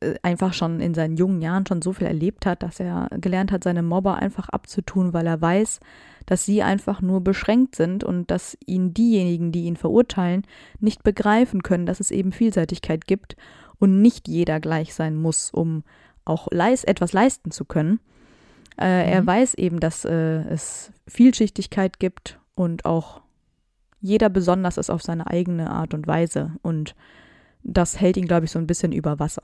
äh, 0.00 0.14
einfach 0.22 0.52
schon 0.54 0.80
in 0.80 0.94
seinen 0.94 1.16
jungen 1.16 1.40
Jahren 1.42 1.66
schon 1.66 1.82
so 1.82 1.92
viel 1.92 2.06
erlebt 2.06 2.46
hat, 2.46 2.62
dass 2.62 2.78
er 2.80 3.08
gelernt 3.20 3.52
hat, 3.52 3.64
seine 3.64 3.82
Mobber 3.82 4.16
einfach 4.16 4.48
abzutun, 4.48 5.12
weil 5.12 5.26
er 5.26 5.40
weiß, 5.40 5.80
dass 6.26 6.44
sie 6.44 6.62
einfach 6.62 7.00
nur 7.00 7.20
beschränkt 7.22 7.74
sind 7.74 8.04
und 8.04 8.30
dass 8.30 8.56
ihn 8.64 8.94
diejenigen, 8.94 9.50
die 9.50 9.64
ihn 9.64 9.76
verurteilen, 9.76 10.42
nicht 10.78 11.02
begreifen 11.02 11.62
können, 11.62 11.86
dass 11.86 12.00
es 12.00 12.10
eben 12.10 12.32
Vielseitigkeit 12.32 13.06
gibt 13.06 13.36
und 13.78 14.00
nicht 14.02 14.28
jeder 14.28 14.60
gleich 14.60 14.94
sein 14.94 15.16
muss, 15.16 15.50
um 15.50 15.82
auch 16.24 16.46
leis 16.52 16.84
etwas 16.84 17.12
leisten 17.12 17.50
zu 17.50 17.64
können. 17.64 17.98
Äh, 18.80 19.10
Er 19.10 19.22
Mhm. 19.22 19.26
weiß 19.26 19.54
eben, 19.54 19.80
dass 19.80 20.04
äh, 20.04 20.42
es 20.48 20.92
Vielschichtigkeit 21.08 21.98
gibt 21.98 22.38
und 22.54 22.84
auch 22.84 23.22
jeder 24.02 24.28
besonders 24.28 24.76
ist 24.76 24.90
auf 24.90 25.02
seine 25.02 25.26
eigene 25.28 25.70
Art 25.70 25.94
und 25.94 26.06
Weise. 26.06 26.50
Und 26.60 26.94
das 27.62 27.98
hält 28.00 28.16
ihn, 28.18 28.26
glaube 28.26 28.44
ich, 28.44 28.50
so 28.50 28.58
ein 28.58 28.66
bisschen 28.66 28.92
über 28.92 29.18
Wasser. 29.18 29.42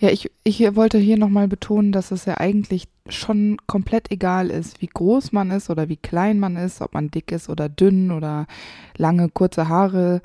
Ja, 0.00 0.10
ich, 0.10 0.30
ich 0.44 0.60
wollte 0.76 0.98
hier 0.98 1.16
nochmal 1.18 1.48
betonen, 1.48 1.92
dass 1.92 2.10
es 2.10 2.24
ja 2.24 2.36
eigentlich 2.38 2.88
schon 3.08 3.56
komplett 3.66 4.10
egal 4.10 4.50
ist, 4.50 4.82
wie 4.82 4.88
groß 4.88 5.32
man 5.32 5.50
ist 5.50 5.70
oder 5.70 5.88
wie 5.88 5.96
klein 5.96 6.38
man 6.38 6.56
ist, 6.56 6.80
ob 6.82 6.94
man 6.94 7.10
dick 7.10 7.32
ist 7.32 7.48
oder 7.48 7.68
dünn 7.68 8.10
oder 8.10 8.46
lange, 8.96 9.28
kurze 9.28 9.68
Haare, 9.68 10.20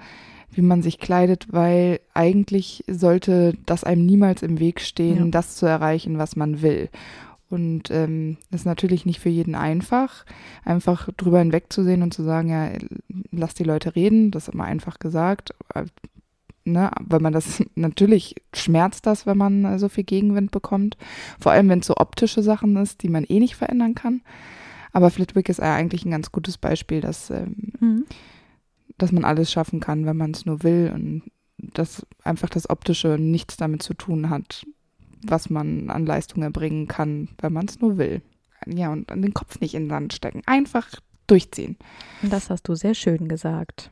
wie 0.51 0.61
man 0.61 0.81
sich 0.81 0.99
kleidet, 0.99 1.47
weil 1.51 1.99
eigentlich 2.13 2.83
sollte 2.89 3.53
das 3.65 3.83
einem 3.83 4.05
niemals 4.05 4.41
im 4.43 4.59
Weg 4.59 4.81
stehen, 4.81 5.25
Ja. 5.25 5.31
das 5.31 5.55
zu 5.55 5.65
erreichen, 5.65 6.17
was 6.17 6.35
man 6.35 6.61
will. 6.61 6.89
Und 7.53 7.91
ähm, 7.91 8.37
ist 8.49 8.65
natürlich 8.65 9.05
nicht 9.05 9.19
für 9.19 9.29
jeden 9.29 9.53
einfach, 9.53 10.25
einfach 10.65 11.07
drüber 11.15 11.37
hinwegzusehen 11.37 12.01
und 12.01 12.11
zu 12.11 12.23
sagen, 12.23 12.49
ja, 12.49 12.71
lass 13.29 13.53
die 13.53 13.63
Leute 13.63 13.95
reden, 13.95 14.31
das 14.31 14.47
ist 14.47 14.55
immer 14.55 14.63
einfach 14.63 14.97
gesagt. 14.97 15.53
Äh, 15.75 15.85
Ne, 16.65 16.91
weil 17.01 17.19
man 17.19 17.33
das 17.33 17.61
natürlich 17.75 18.35
schmerzt 18.53 19.05
das, 19.05 19.25
wenn 19.25 19.37
man 19.37 19.65
äh, 19.65 19.79
so 19.79 19.89
viel 19.89 20.05
Gegenwind 20.05 20.51
bekommt. 20.51 20.95
Vor 21.37 21.51
allem, 21.51 21.67
wenn 21.67 21.79
es 21.79 21.87
so 21.87 21.97
optische 21.97 22.41
Sachen 22.41 22.77
ist, 22.77 23.03
die 23.03 23.09
man 23.09 23.25
eh 23.25 23.41
nicht 23.41 23.57
verändern 23.57 23.95
kann. 23.95 24.21
Aber 24.93 25.11
Flitwick 25.11 25.49
ist 25.49 25.57
ja 25.59 25.75
eigentlich 25.75 26.05
ein 26.05 26.11
ganz 26.11 26.31
gutes 26.31 26.57
Beispiel, 26.57 27.01
dass, 27.01 27.29
ähm, 27.31 28.05
dass 28.97 29.11
man 29.11 29.25
alles 29.25 29.51
schaffen 29.51 29.81
kann, 29.81 30.05
wenn 30.05 30.15
man 30.15 30.31
es 30.31 30.45
nur 30.45 30.63
will 30.63 30.89
und 30.95 31.23
dass 31.57 32.07
einfach 32.23 32.47
das 32.47 32.69
Optische 32.69 33.17
nichts 33.19 33.57
damit 33.57 33.83
zu 33.83 33.93
tun 33.93 34.29
hat, 34.29 34.65
was 35.27 35.49
man 35.49 35.89
an 35.89 36.05
Leistung 36.05 36.43
erbringen 36.43 36.87
kann, 36.87 37.29
wenn 37.41 37.53
man 37.53 37.65
es 37.65 37.79
nur 37.79 37.97
will. 37.97 38.21
Ja, 38.65 38.91
und 38.91 39.09
den 39.09 39.33
Kopf 39.33 39.59
nicht 39.59 39.73
in 39.73 39.83
den 39.83 39.89
Sand 39.89 40.13
stecken. 40.13 40.41
Einfach 40.45 40.89
durchziehen. 41.27 41.77
Das 42.21 42.49
hast 42.49 42.67
du 42.67 42.75
sehr 42.75 42.93
schön 42.93 43.27
gesagt. 43.27 43.91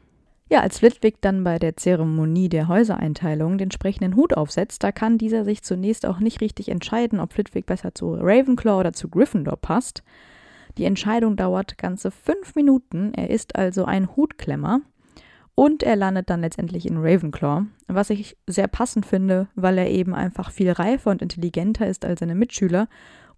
Ja, 0.49 0.59
als 0.59 0.79
Flitwick 0.79 1.21
dann 1.21 1.45
bei 1.45 1.59
der 1.59 1.77
Zeremonie 1.77 2.49
der 2.49 2.67
Häusereinteilung 2.67 3.57
den 3.57 3.71
sprechenden 3.71 4.17
Hut 4.17 4.35
aufsetzt, 4.35 4.83
da 4.83 4.91
kann 4.91 5.17
dieser 5.17 5.45
sich 5.45 5.63
zunächst 5.63 6.05
auch 6.05 6.19
nicht 6.19 6.41
richtig 6.41 6.67
entscheiden, 6.67 7.21
ob 7.21 7.31
Flitwick 7.31 7.65
besser 7.65 7.95
zu 7.95 8.15
Ravenclaw 8.15 8.81
oder 8.81 8.91
zu 8.91 9.07
Gryffindor 9.07 9.55
passt. 9.55 10.03
Die 10.77 10.83
Entscheidung 10.83 11.37
dauert 11.37 11.77
ganze 11.77 12.11
fünf 12.11 12.55
Minuten. 12.55 13.13
Er 13.13 13.29
ist 13.29 13.55
also 13.55 13.85
ein 13.85 14.13
Hutklemmer. 14.15 14.81
Und 15.61 15.83
er 15.83 15.95
landet 15.95 16.31
dann 16.31 16.41
letztendlich 16.41 16.87
in 16.87 16.97
Ravenclaw, 16.97 17.67
was 17.87 18.09
ich 18.09 18.35
sehr 18.47 18.67
passend 18.67 19.05
finde, 19.05 19.47
weil 19.53 19.77
er 19.77 19.91
eben 19.91 20.15
einfach 20.15 20.49
viel 20.49 20.71
reifer 20.71 21.11
und 21.11 21.21
intelligenter 21.21 21.85
ist 21.85 22.03
als 22.03 22.21
seine 22.21 22.33
Mitschüler. 22.33 22.87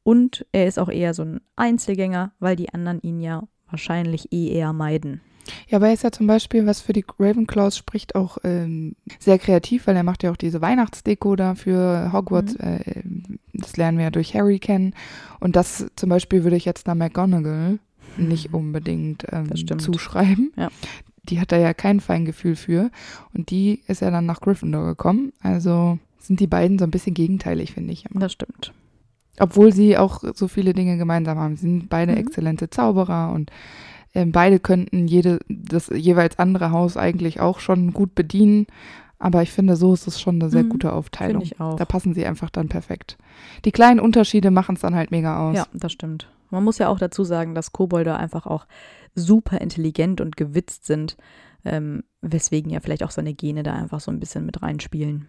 Und 0.04 0.46
er 0.54 0.66
ist 0.66 0.80
auch 0.80 0.88
eher 0.88 1.14
so 1.14 1.24
ein 1.24 1.42
Einzelgänger, 1.58 2.32
weil 2.40 2.56
die 2.56 2.74
anderen 2.74 3.02
ihn 3.02 3.20
ja 3.20 3.44
wahrscheinlich 3.70 4.32
eh 4.32 4.54
eher 4.54 4.72
meiden. 4.72 5.20
Ja, 5.68 5.80
aber 5.80 5.88
er 5.88 5.96
ist 5.96 6.06
ja 6.06 6.14
zum 6.14 6.26
Beispiel, 6.26 6.66
was 6.66 6.80
für 6.80 6.94
die 6.94 7.04
Ravenclaws 7.20 7.76
spricht, 7.76 8.16
auch 8.16 8.38
ähm, 8.46 8.96
sehr 9.20 9.38
kreativ, 9.38 9.88
weil 9.88 9.98
er 9.98 10.04
macht 10.04 10.24
ja 10.24 10.32
auch 10.32 10.38
diese 10.38 10.62
Weihnachtsdeko 10.62 11.36
da 11.36 11.56
für 11.56 12.14
Hogwarts. 12.14 12.58
Mhm. 12.58 12.64
Äh, 12.64 13.04
das 13.52 13.76
lernen 13.76 13.98
wir 13.98 14.06
ja 14.06 14.12
durch 14.12 14.34
Harry 14.34 14.60
kennen. 14.60 14.96
Und 15.42 15.58
das 15.58 15.88
zum 15.98 16.08
Beispiel 16.08 16.46
würde 16.46 16.56
ich 16.56 16.64
jetzt 16.64 16.88
einer 16.88 16.96
McGonagall 16.96 17.80
nicht 18.18 18.54
unbedingt 18.54 19.26
ähm, 19.30 19.54
zuschreiben. 19.78 20.54
Ja. 20.56 20.70
Die 21.24 21.40
hat 21.40 21.52
da 21.52 21.58
ja 21.58 21.74
kein 21.74 22.00
Feingefühl 22.00 22.56
für. 22.56 22.92
Und 23.34 23.50
die 23.50 23.82
ist 23.88 24.02
ja 24.02 24.12
dann 24.12 24.26
nach 24.26 24.42
Gryffindor 24.42 24.86
gekommen. 24.86 25.32
Also 25.42 25.98
sind 26.20 26.40
die 26.40 26.48
beiden 26.48 26.78
so 26.80 26.86
ein 26.86 26.92
bisschen 26.92 27.14
gegenteilig, 27.14 27.74
finde 27.74 27.94
ich. 27.94 28.06
Immer. 28.10 28.20
Das 28.22 28.34
stimmt. 28.34 28.74
Obwohl 29.40 29.74
sie 29.74 29.98
auch 29.98 30.24
so 30.36 30.48
viele 30.48 30.74
Dinge 30.74 30.98
gemeinsam 30.98 31.38
haben. 31.40 31.56
Sie 31.56 31.62
sind 31.64 31.90
beide 31.90 32.12
Mhm. 32.12 32.18
exzellente 32.20 32.70
Zauberer 32.70 33.32
und 33.34 33.52
ähm, 34.16 34.32
beide 34.32 34.60
könnten 34.60 35.08
jede, 35.08 35.40
das 35.50 35.88
jeweils 35.90 36.38
andere 36.38 36.70
Haus 36.72 36.98
eigentlich 36.98 37.40
auch 37.40 37.60
schon 37.60 37.94
gut 37.94 38.14
bedienen. 38.16 38.68
Aber 39.18 39.42
ich 39.42 39.52
finde, 39.52 39.76
so 39.78 39.94
ist 39.94 40.06
es 40.06 40.20
schon 40.22 40.36
eine 40.42 40.50
sehr 40.52 40.64
Mhm. 40.64 40.70
gute 40.70 40.94
Aufteilung. 40.94 41.42
Finde 41.44 41.56
ich 41.56 41.60
auch. 41.62 41.78
Da 41.78 41.86
passen 41.86 42.14
sie 42.14 42.26
einfach 42.26 42.50
dann 42.50 42.68
perfekt. 42.68 43.18
Die 43.66 43.72
kleinen 43.72 44.00
Unterschiede 44.02 44.52
machen 44.52 44.76
es 44.76 44.82
dann 44.82 44.94
halt 44.96 45.12
mega 45.12 45.40
aus. 45.40 45.56
Ja, 45.56 45.66
das 45.74 45.94
stimmt. 45.94 46.28
Man 46.54 46.64
muss 46.64 46.78
ja 46.78 46.88
auch 46.90 47.00
dazu 47.00 47.24
sagen, 47.24 47.56
dass 47.56 47.72
Kobolde 47.72 48.16
einfach 48.16 48.46
auch 48.46 48.68
super 49.16 49.60
intelligent 49.60 50.22
und 50.22 50.38
gewitzt 50.38 50.86
sind, 50.86 51.18
ähm, 51.66 52.04
weswegen 52.22 52.72
ja 52.72 52.80
vielleicht 52.80 53.04
auch 53.04 53.12
seine 53.12 53.34
Gene 53.34 53.64
da 53.64 53.74
einfach 53.74 54.00
so 54.00 54.12
ein 54.12 54.20
bisschen 54.20 54.46
mit 54.46 54.62
reinspielen. 54.62 55.28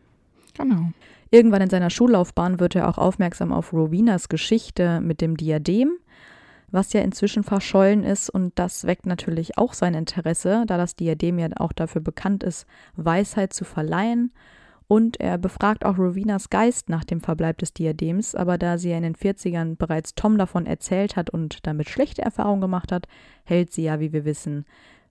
Genau. 0.53 0.91
Irgendwann 1.31 1.63
in 1.63 1.71
seiner 1.71 1.89
Schullaufbahn 1.89 2.61
wird 2.61 2.77
er 2.77 2.89
auch 2.89 2.99
aufmerksam 2.99 3.53
auf 3.53 3.73
Rowenas 3.73 4.29
Geschichte 4.29 5.01
mit 5.01 5.23
dem 5.23 5.37
Diadem, 5.37 5.93
was 6.71 6.93
ja 6.93 7.01
inzwischen 7.01 7.43
verschollen 7.43 8.05
ist 8.05 8.29
und 8.29 8.53
das 8.59 8.85
weckt 8.85 9.07
natürlich 9.07 9.57
auch 9.57 9.73
sein 9.73 9.95
Interesse, 9.95 10.65
da 10.67 10.77
das 10.77 10.95
Diadem 10.95 11.39
ja 11.39 11.49
auch 11.57 11.73
dafür 11.73 12.03
bekannt 12.03 12.45
ist, 12.45 12.67
Weisheit 12.97 13.55
zu 13.55 13.65
verleihen. 13.65 14.31
Und 14.87 15.19
er 15.19 15.39
befragt 15.39 15.85
auch 15.85 15.99
Rowenas 15.99 16.51
Geist 16.51 16.89
nach 16.89 17.05
dem 17.05 17.21
Verbleib 17.21 17.59
des 17.59 17.73
Diadems, 17.73 18.35
aber 18.35 18.59
da 18.59 18.77
sie 18.77 18.91
ja 18.91 18.99
in 18.99 19.03
den 19.03 19.17
40ern 19.17 19.77
bereits 19.77 20.15
Tom 20.15 20.37
davon 20.37 20.67
erzählt 20.67 21.17
hat 21.17 21.31
und 21.31 21.67
damit 21.67 21.89
schlechte 21.89 22.23
Erfahrungen 22.23 22.61
gemacht 22.61 22.93
hat, 22.93 23.09
hält 23.45 23.73
sie 23.73 23.85
ja, 23.85 23.99
wie 24.01 24.13
wir 24.13 24.25
wissen, 24.25 24.67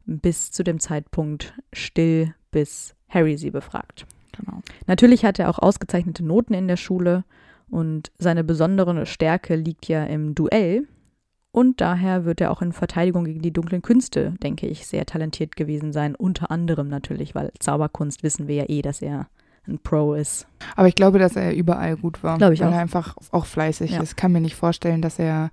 bis 0.05 0.51
zu 0.51 0.63
dem 0.63 0.79
Zeitpunkt 0.79 1.53
still, 1.71 2.35
bis 2.51 2.95
Harry 3.09 3.37
sie 3.37 3.51
befragt. 3.51 4.05
Genau. 4.37 4.61
Natürlich 4.87 5.25
hat 5.25 5.39
er 5.39 5.49
auch 5.49 5.59
ausgezeichnete 5.59 6.23
Noten 6.23 6.53
in 6.53 6.67
der 6.67 6.77
Schule 6.77 7.23
und 7.69 8.11
seine 8.17 8.43
besondere 8.43 9.05
Stärke 9.05 9.55
liegt 9.55 9.87
ja 9.87 10.03
im 10.05 10.35
Duell. 10.35 10.87
Und 11.51 11.81
daher 11.81 12.25
wird 12.25 12.41
er 12.41 12.49
auch 12.49 12.63
in 12.63 12.71
Verteidigung 12.71 13.25
gegen 13.25 13.43
die 13.43 13.53
dunklen 13.53 13.83
Künste, 13.83 14.33
denke 14.41 14.65
ich, 14.65 14.87
sehr 14.87 15.05
talentiert 15.05 15.55
gewesen 15.55 15.93
sein. 15.93 16.15
Unter 16.15 16.49
anderem 16.49 16.87
natürlich, 16.87 17.35
weil 17.35 17.51
Zauberkunst 17.59 18.23
wissen 18.23 18.47
wir 18.47 18.55
ja 18.55 18.65
eh, 18.67 18.81
dass 18.81 19.03
er 19.03 19.27
ein 19.67 19.79
Pro 19.79 20.13
ist. 20.13 20.47
Aber 20.75 20.87
ich 20.87 20.95
glaube, 20.95 21.19
dass 21.19 21.35
er 21.35 21.55
überall 21.55 21.95
gut 21.95 22.21
war. 22.23 22.37
Glaube 22.37 22.53
ich 22.53 22.59
weil 22.59 22.67
auch. 22.69 22.73
er 22.73 22.79
einfach 22.79 23.15
auch 23.31 23.45
fleißig 23.45 23.91
Ja. 23.91 24.01
ist. 24.01 24.17
Kann 24.17 24.31
mir 24.31 24.41
nicht 24.41 24.55
vorstellen, 24.55 25.01
dass 25.01 25.19
er 25.19 25.51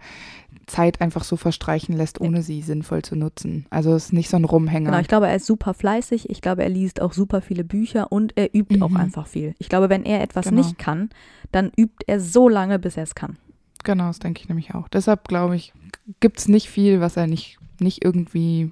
Zeit 0.67 1.01
einfach 1.01 1.25
so 1.25 1.37
verstreichen 1.37 1.97
lässt, 1.97 2.21
ohne 2.21 2.43
sie 2.43 2.63
sinnvoll 2.63 3.03
zu 3.03 3.17
nutzen. 3.17 3.67
Also 3.71 3.93
es 3.95 4.07
ist 4.07 4.13
nicht 4.13 4.29
so 4.29 4.37
ein 4.37 4.45
Rumhänger. 4.45 4.91
Genau, 4.91 5.01
ich 5.01 5.09
glaube, 5.09 5.29
er 5.29 5.37
ist 5.37 5.47
super 5.47 5.75
fleißig. 5.75 6.31
Ich 6.31 6.41
glaube, 6.43 6.63
er 6.63 6.69
liest 6.69 7.01
auch 7.03 7.13
super 7.13 7.41
viele 7.41 7.65
Bücher 7.65 8.11
und 8.13 8.37
er 8.37 8.55
übt 8.55 8.81
auch 8.83 8.89
Mhm. 8.91 8.97
einfach 8.97 9.27
viel. 9.27 9.55
Ich 9.59 9.69
glaube, 9.69 9.89
wenn 9.91 10.05
er 10.05 10.23
etwas 10.23 10.47
Genau. 10.47 10.59
nicht 10.63 10.79
kann, 10.79 11.11
dann 11.53 11.73
übt 11.77 12.05
er 12.07 12.21
so 12.21 12.49
lange, 12.49 12.79
bis 12.79 12.97
er 12.97 13.03
es 13.05 13.15
kann. 13.15 13.37
Genau, 13.85 14.07
das 14.09 14.19
denke 14.19 14.43
ich 14.43 14.49
nämlich 14.49 14.75
auch. 14.75 14.89
Deshalb 14.89 15.27
glaube 15.29 15.57
ich, 15.57 15.73
gibt 16.21 16.39
es 16.39 16.49
nicht 16.49 16.69
viel, 16.69 17.01
was 17.01 17.17
er 17.17 17.27
nicht, 17.27 17.59
nicht 17.81 18.05
irgendwie 18.05 18.71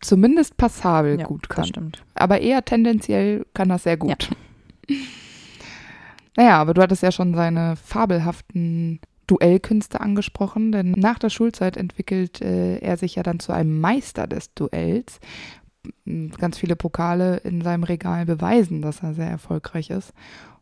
zumindest 0.00 0.56
passabel 0.56 1.18
Ja, 1.20 1.26
gut 1.26 1.48
kann. 1.48 1.62
Das 1.62 1.68
stimmt. 1.68 2.04
Aber 2.14 2.40
eher 2.40 2.64
tendenziell 2.64 3.46
kann 3.54 3.68
das 3.68 3.84
sehr 3.84 3.96
gut. 3.96 4.30
Naja, 6.36 6.58
aber 6.58 6.74
du 6.74 6.82
hattest 6.82 7.02
ja 7.02 7.10
schon 7.12 7.34
seine 7.34 7.76
fabelhaften 7.76 9.00
Duellkünste 9.26 10.00
angesprochen, 10.00 10.72
denn 10.72 10.92
nach 10.92 11.18
der 11.18 11.30
Schulzeit 11.30 11.76
entwickelt 11.76 12.40
äh, 12.40 12.78
er 12.78 12.96
sich 12.96 13.16
ja 13.16 13.22
dann 13.22 13.40
zu 13.40 13.52
einem 13.52 13.80
Meister 13.80 14.26
des 14.26 14.54
Duells. 14.54 15.20
Ganz 16.38 16.58
viele 16.58 16.76
Pokale 16.76 17.38
in 17.38 17.60
seinem 17.62 17.82
Regal 17.82 18.24
beweisen, 18.26 18.82
dass 18.82 19.02
er 19.02 19.14
sehr 19.14 19.28
erfolgreich 19.28 19.90
ist. 19.90 20.12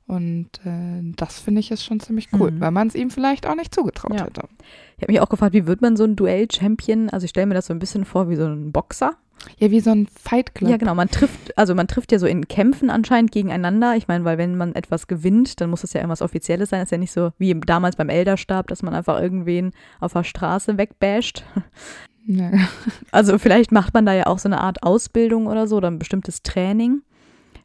Und 0.06 0.48
äh, 0.64 1.02
das 1.16 1.40
finde 1.40 1.60
ich 1.60 1.70
ist 1.70 1.84
schon 1.84 2.00
ziemlich 2.00 2.28
cool, 2.32 2.52
Mhm. 2.52 2.60
weil 2.60 2.70
man 2.70 2.88
es 2.88 2.94
ihm 2.94 3.10
vielleicht 3.10 3.46
auch 3.46 3.56
nicht 3.56 3.74
zugetraut 3.74 4.14
Ja. 4.14 4.24
hätte. 4.26 4.42
Ich 4.96 5.02
habe 5.02 5.12
mich 5.12 5.20
auch 5.20 5.28
gefragt, 5.28 5.52
wie 5.52 5.66
wird 5.66 5.82
man 5.82 5.96
so 5.96 6.04
ein 6.04 6.16
Duell-Champion? 6.16 7.10
Also 7.10 7.24
ich 7.24 7.30
stelle 7.30 7.46
mir 7.46 7.54
das 7.54 7.66
so 7.66 7.74
ein 7.74 7.78
bisschen 7.78 8.04
vor 8.04 8.28
wie 8.30 8.36
so 8.36 8.46
ein 8.46 8.72
Boxer. 8.72 9.12
Ja, 9.58 9.70
wie 9.70 9.80
so 9.80 9.90
ein 9.90 10.06
Fight 10.06 10.54
Club. 10.54 10.70
Ja, 10.70 10.76
genau. 10.78 10.94
Man 10.94 11.08
trifft, 11.08 11.56
also 11.58 11.74
man 11.74 11.86
trifft 11.86 12.10
ja 12.12 12.18
so 12.18 12.26
in 12.26 12.48
Kämpfen 12.48 12.88
anscheinend 12.88 13.32
gegeneinander. 13.32 13.94
Ich 13.96 14.08
meine, 14.08 14.24
weil 14.24 14.38
wenn 14.38 14.56
man 14.56 14.74
etwas 14.74 15.06
gewinnt, 15.06 15.60
dann 15.60 15.70
muss 15.70 15.84
es 15.84 15.92
ja 15.92 16.00
irgendwas 16.00 16.22
Offizielles 16.22 16.70
sein. 16.70 16.82
ist 16.82 16.90
ja 16.90 16.98
nicht 16.98 17.12
so 17.12 17.30
wie 17.38 17.54
damals 17.54 17.96
beim 17.96 18.08
Elderstab, 18.08 18.68
dass 18.68 18.82
man 18.82 18.94
einfach 18.94 19.20
irgendwen 19.20 19.72
auf 20.00 20.14
der 20.14 20.24
Straße 20.24 20.78
wegbasht. 20.78 21.44
Ja. 22.26 22.50
Also 23.12 23.38
vielleicht 23.38 23.72
macht 23.72 23.94
man 23.94 24.04
da 24.04 24.12
ja 24.12 24.26
auch 24.26 24.38
so 24.38 24.48
eine 24.48 24.60
Art 24.60 24.82
Ausbildung 24.82 25.46
oder 25.46 25.68
so 25.68 25.76
oder 25.76 25.88
ein 25.88 25.98
bestimmtes 25.98 26.42
Training. 26.42 27.02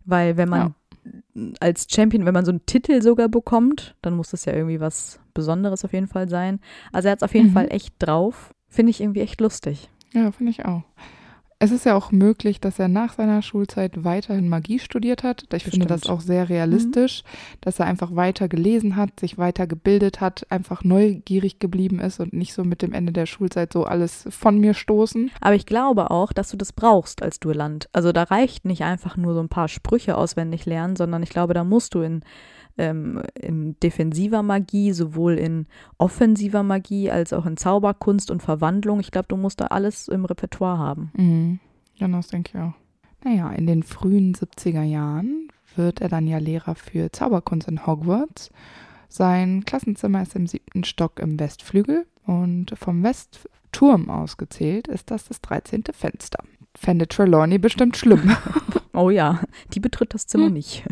Weil 0.05 0.38
wenn 0.38 0.50
man 0.50 0.75
als 1.60 1.88
Champion, 1.89 2.25
wenn 2.25 2.34
man 2.34 2.46
so 2.46 2.51
einen 2.51 2.65
Titel 2.65 3.01
sogar 3.01 3.29
bekommt, 3.29 3.96
dann 4.01 4.15
muss 4.15 4.31
das 4.31 4.46
ja 4.46 4.53
irgendwie 4.53 4.79
was 4.79 5.20
Besonderes 5.34 5.84
auf 5.86 5.93
jeden 5.93 6.08
Fall 6.08 6.29
sein. 6.29 6.60
Also 6.91 7.08
er 7.08 7.13
hat 7.13 7.20
es 7.20 7.24
auf 7.24 7.34
jeden 7.34 7.48
Mhm. 7.50 7.53
Fall 7.53 7.67
echt 7.72 7.93
drauf. 8.00 8.53
Finde 8.67 8.91
ich 8.91 9.01
irgendwie 9.01 9.22
echt 9.22 9.41
lustig. 9.41 9.89
Ja, 10.13 10.31
finde 10.31 10.51
ich 10.51 10.65
auch. 10.65 10.84
Es 11.63 11.69
ist 11.69 11.85
ja 11.85 11.95
auch 11.95 12.11
möglich, 12.11 12.59
dass 12.59 12.79
er 12.79 12.87
nach 12.87 13.13
seiner 13.13 13.43
Schulzeit 13.43 14.03
weiterhin 14.03 14.49
Magie 14.49 14.79
studiert 14.79 15.21
hat. 15.21 15.43
Ich 15.53 15.63
finde 15.63 15.85
das 15.85 16.01
Bestimmt. 16.01 16.17
auch 16.17 16.21
sehr 16.21 16.49
realistisch, 16.49 17.21
dass 17.61 17.79
er 17.79 17.85
einfach 17.85 18.15
weiter 18.15 18.47
gelesen 18.47 18.95
hat, 18.95 19.19
sich 19.19 19.37
weiter 19.37 19.67
gebildet 19.67 20.21
hat, 20.21 20.47
einfach 20.50 20.83
neugierig 20.83 21.59
geblieben 21.59 22.00
ist 22.00 22.19
und 22.19 22.33
nicht 22.33 22.55
so 22.55 22.63
mit 22.63 22.81
dem 22.81 22.93
Ende 22.93 23.11
der 23.11 23.27
Schulzeit 23.27 23.74
so 23.74 23.83
alles 23.83 24.25
von 24.31 24.57
mir 24.57 24.74
stoßen. 24.74 25.29
Aber 25.39 25.53
ich 25.53 25.67
glaube 25.67 26.09
auch, 26.09 26.33
dass 26.33 26.50
du 26.50 26.57
das 26.57 26.74
brauchst 26.74 27.21
als 27.21 27.39
Duellant. 27.39 27.89
Also 27.93 28.11
da 28.11 28.24
reicht 28.24 28.65
nicht 28.65 28.81
einfach 28.81 29.15
nur 29.15 29.35
so 29.35 29.39
ein 29.39 29.50
paar 29.50 29.67
Sprüche 29.67 30.17
auswendig 30.17 30.65
lernen, 30.65 30.95
sondern 30.95 31.21
ich 31.21 31.29
glaube, 31.29 31.53
da 31.53 31.63
musst 31.63 31.93
du 31.93 32.01
in, 32.01 32.24
ähm, 32.77 33.22
in 33.40 33.79
defensiver 33.81 34.44
Magie, 34.44 34.92
sowohl 34.94 35.34
in 35.34 35.68
offensiver 35.98 36.64
Magie 36.64 37.10
als 37.12 37.34
auch 37.34 37.46
in 37.46 37.57
Zauberkunst 37.57 38.31
und 38.31 38.42
Verwandlung, 38.42 39.00
ich 39.00 39.12
glaube, 39.12 39.27
du 39.29 39.38
musst 39.38 39.62
da 39.62 39.66
alles 39.68 40.07
im 40.07 40.25
Repertoire 40.25 40.77
haben. 40.77 41.12
Mhm. 41.16 41.60
Genau, 42.00 42.18
das 42.18 42.27
denke 42.29 42.51
ich 42.53 42.60
auch. 42.62 42.74
Naja, 43.24 43.51
in 43.51 43.68
den 43.68 43.84
frühen 43.84 44.34
70er 44.34 44.81
Jahren 44.84 45.48
wird 45.75 46.01
er 46.01 46.10
dann 46.10 46.25
ja 46.27 46.40
Lehrer 46.40 46.75
für 46.75 47.12
Zauberkunst 47.12 47.68
in 47.68 47.86
Hogwarts. 47.86 48.50
Sein 49.07 49.64
Klassenzimmer 49.66 50.22
ist 50.24 50.36
im 50.36 50.48
siebten 50.48 50.84
Stock 50.84 51.20
im 51.20 51.40
Westflügel 51.40 52.05
und 52.25 52.74
vom 52.77 53.03
Westturm 53.03 54.10
aus 54.10 54.38
gezählt 54.38 54.88
ist 54.88 55.12
das 55.12 55.25
das 55.27 55.42
13. 55.42 55.84
Fenster. 55.94 56.44
Fände 56.75 57.07
Trelawney 57.07 57.57
bestimmt 57.57 57.98
schlimm. 57.98 58.31
Oh 58.94 59.10
ja, 59.10 59.40
die 59.74 59.79
betritt 59.79 60.14
das 60.14 60.27
Zimmer 60.27 60.48
Hm. 60.48 60.53
nicht. 60.53 60.84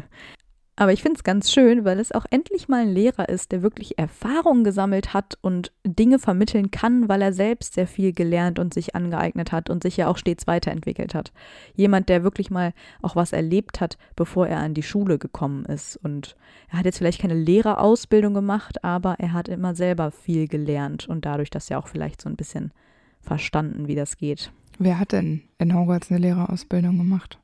Aber 0.80 0.94
ich 0.94 1.02
finde 1.02 1.18
es 1.18 1.26
ganz 1.26 1.52
schön, 1.52 1.84
weil 1.84 2.00
es 2.00 2.13
auch 2.13 2.24
endlich 2.30 2.70
mal 2.70 2.84
ein 2.84 2.94
Lehrer 2.94 3.28
ist, 3.28 3.52
der 3.52 3.62
wirklich 3.62 4.00
Erfahrung 4.00 4.63
gesammelt 4.63 5.13
hat 5.13 5.38
und 5.42 5.74
Dinge 5.86 6.20
vermitteln 6.20 6.72
kann, 6.72 7.10
weil 7.10 7.22
er 7.22 7.34
selbst 7.34 7.74
sehr 7.74 7.86
viel 7.86 8.13
gelernt 8.13 8.60
und 8.60 8.74
sich 8.74 8.96
angeeignet 8.96 9.52
hat 9.52 9.70
und 9.70 9.84
sich 9.84 9.98
ja 9.98 10.08
auch 10.08 10.18
stets 10.18 10.48
weiterentwickelt 10.48 11.13
hat. 11.13 11.34
Jemand, 11.76 12.08
der 12.08 12.24
wirklich 12.24 12.50
mal 12.50 12.72
auch 13.02 13.18
was 13.18 13.34
erlebt 13.34 13.82
hat, 13.82 13.98
bevor 14.15 14.48
er 14.48 14.60
an 14.60 14.74
die 14.74 14.82
Schule 14.82 15.18
gekommen 15.18 15.65
ist. 15.65 15.98
Und 15.98 16.38
er 16.72 16.80
hat 16.80 16.86
jetzt 16.86 17.00
vielleicht 17.00 17.22
keine 17.22 17.34
Lehrerausbildung 17.36 18.34
gemacht, 18.34 18.82
aber 18.82 19.15
er 19.20 19.34
hat 19.34 19.50
immer 19.50 19.76
selber 19.76 20.12
viel 20.12 20.48
gelernt 20.48 21.10
und 21.10 21.26
dadurch 21.26 21.50
das 21.50 21.68
ja 21.68 21.78
auch 21.78 21.89
vielleicht 21.89 22.22
so 22.22 22.30
ein 22.30 22.38
bisschen 22.38 22.72
verstanden, 23.20 23.89
wie 23.89 23.96
das 23.96 24.15
geht. 24.15 24.54
Wer 24.78 24.98
hat 24.98 25.12
denn 25.12 25.42
in 25.58 25.76
Hogwarts 25.76 26.10
eine 26.10 26.22
Lehrerausbildung 26.22 26.98
gemacht? 26.98 27.38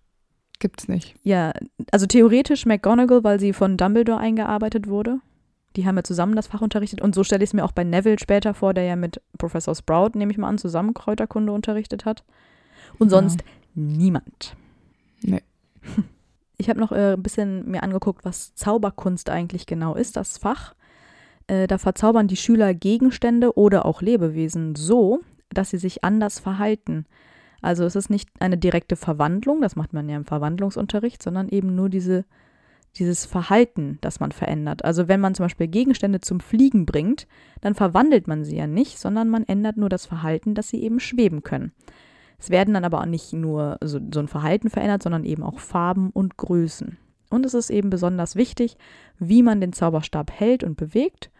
Gibt's 0.60 0.88
nicht. 0.88 1.16
Ja, 1.24 1.52
also 1.92 2.06
theoretisch 2.06 2.66
McGonagall, 2.66 3.24
weil 3.24 3.40
sie 3.40 3.54
von 3.54 3.78
Dumbledore 3.78 4.20
eingearbeitet 4.20 4.88
wurde. 4.88 5.20
Die 5.76 5.86
haben 5.86 5.98
ja 5.98 6.04
zusammen 6.04 6.36
das 6.36 6.48
Fach 6.48 6.62
unterrichtet 6.62 7.02
und 7.02 7.14
so 7.14 7.24
stelle 7.26 7.44
ich 7.44 7.50
es 7.50 7.54
mir 7.54 7.66
auch 7.66 7.74
bei 7.74 7.84
Neville 7.84 8.18
später 8.20 8.54
vor, 8.54 8.74
der 8.74 8.86
ja 8.86 8.96
mit 8.96 9.22
Professor 9.38 9.76
Sprout, 9.76 10.12
nehme 10.18 10.32
ich 10.32 10.38
mal 10.38 10.48
an, 10.48 10.58
zusammen 10.58 10.94
Kräuterkunde 10.94 11.52
unterrichtet 11.52 12.06
hat. 12.06 12.24
Und 12.98 13.12
Ja. 13.12 13.18
sonst 13.20 13.44
niemand. 13.74 14.56
Nee. 15.22 15.42
Ich 16.58 16.70
habe 16.70 16.80
noch 16.80 16.94
äh, 16.94 17.16
ein 17.16 17.22
bisschen 17.22 17.70
mir 17.70 17.84
angeguckt, 17.84 18.24
was 18.24 18.56
Zauberkunst 18.56 19.30
eigentlich 19.30 19.66
genau 19.66 19.94
ist, 19.94 20.16
das 20.16 20.38
Fach. 20.38 20.74
Äh, 21.48 21.68
da 21.68 21.78
verzaubern 21.78 22.30
die 22.30 22.38
Schüler 22.38 22.74
Gegenstände 22.74 23.58
oder 23.58 23.86
auch 23.86 24.02
Lebewesen 24.02 24.74
so, 24.76 25.20
dass 25.50 25.72
sie 25.72 25.78
sich 25.78 26.06
anders 26.06 26.40
verhalten. 26.40 27.08
Also 27.66 27.84
es 27.84 27.96
ist 27.96 28.12
nicht 28.12 28.30
eine 28.40 28.60
direkte 28.60 28.96
Verwandlung, 28.96 29.60
das 29.60 29.76
macht 29.76 29.92
man 29.92 30.08
ja 30.08 30.16
im 30.16 30.26
Verwandlungsunterricht, 30.26 31.24
sondern 31.24 31.50
eben 31.50 31.74
nur 31.74 31.90
diese, 31.90 32.24
dieses 32.96 33.26
Verhalten, 33.26 33.98
das 34.02 34.20
man 34.20 34.32
verändert. 34.32 34.86
Also 34.86 35.08
wenn 35.08 35.20
man 35.20 35.34
zum 35.34 35.46
Beispiel 35.46 35.68
Gegenstände 35.68 36.22
zum 36.22 36.40
Fliegen 36.40 36.86
bringt, 36.86 37.26
dann 37.62 37.74
verwandelt 37.74 38.28
man 38.28 38.44
sie 38.44 38.56
ja 38.56 38.68
nicht, 38.68 39.00
sondern 39.00 39.30
man 39.30 39.46
ändert 39.46 39.78
nur 39.78 39.90
das 39.90 40.06
Verhalten, 40.06 40.54
dass 40.54 40.70
sie 40.70 40.84
eben 40.84 41.00
schweben 41.00 41.42
können. 41.42 41.72
Es 42.38 42.52
werden 42.52 42.76
dann 42.76 42.86
aber 42.86 43.02
auch 43.02 43.08
nicht 43.08 43.34
nur 43.34 43.80
so, 43.84 44.00
so 44.14 44.20
ein 44.20 44.28
Verhalten 44.28 44.70
verändert, 44.70 45.02
sondern 45.02 45.24
eben 45.24 45.42
auch 45.42 45.58
Farben 45.58 46.12
und 46.12 46.38
Größen. 46.38 47.00
Und 47.32 47.48
es 47.48 47.56
ist 47.56 47.72
eben 47.72 47.90
besonders 47.90 48.36
wichtig, 48.36 48.78
wie 49.18 49.42
man 49.42 49.60
den 49.60 49.74
Zauberstab 49.74 50.32
hält 50.32 50.64
und 50.64 50.78
bewegt 50.78 51.32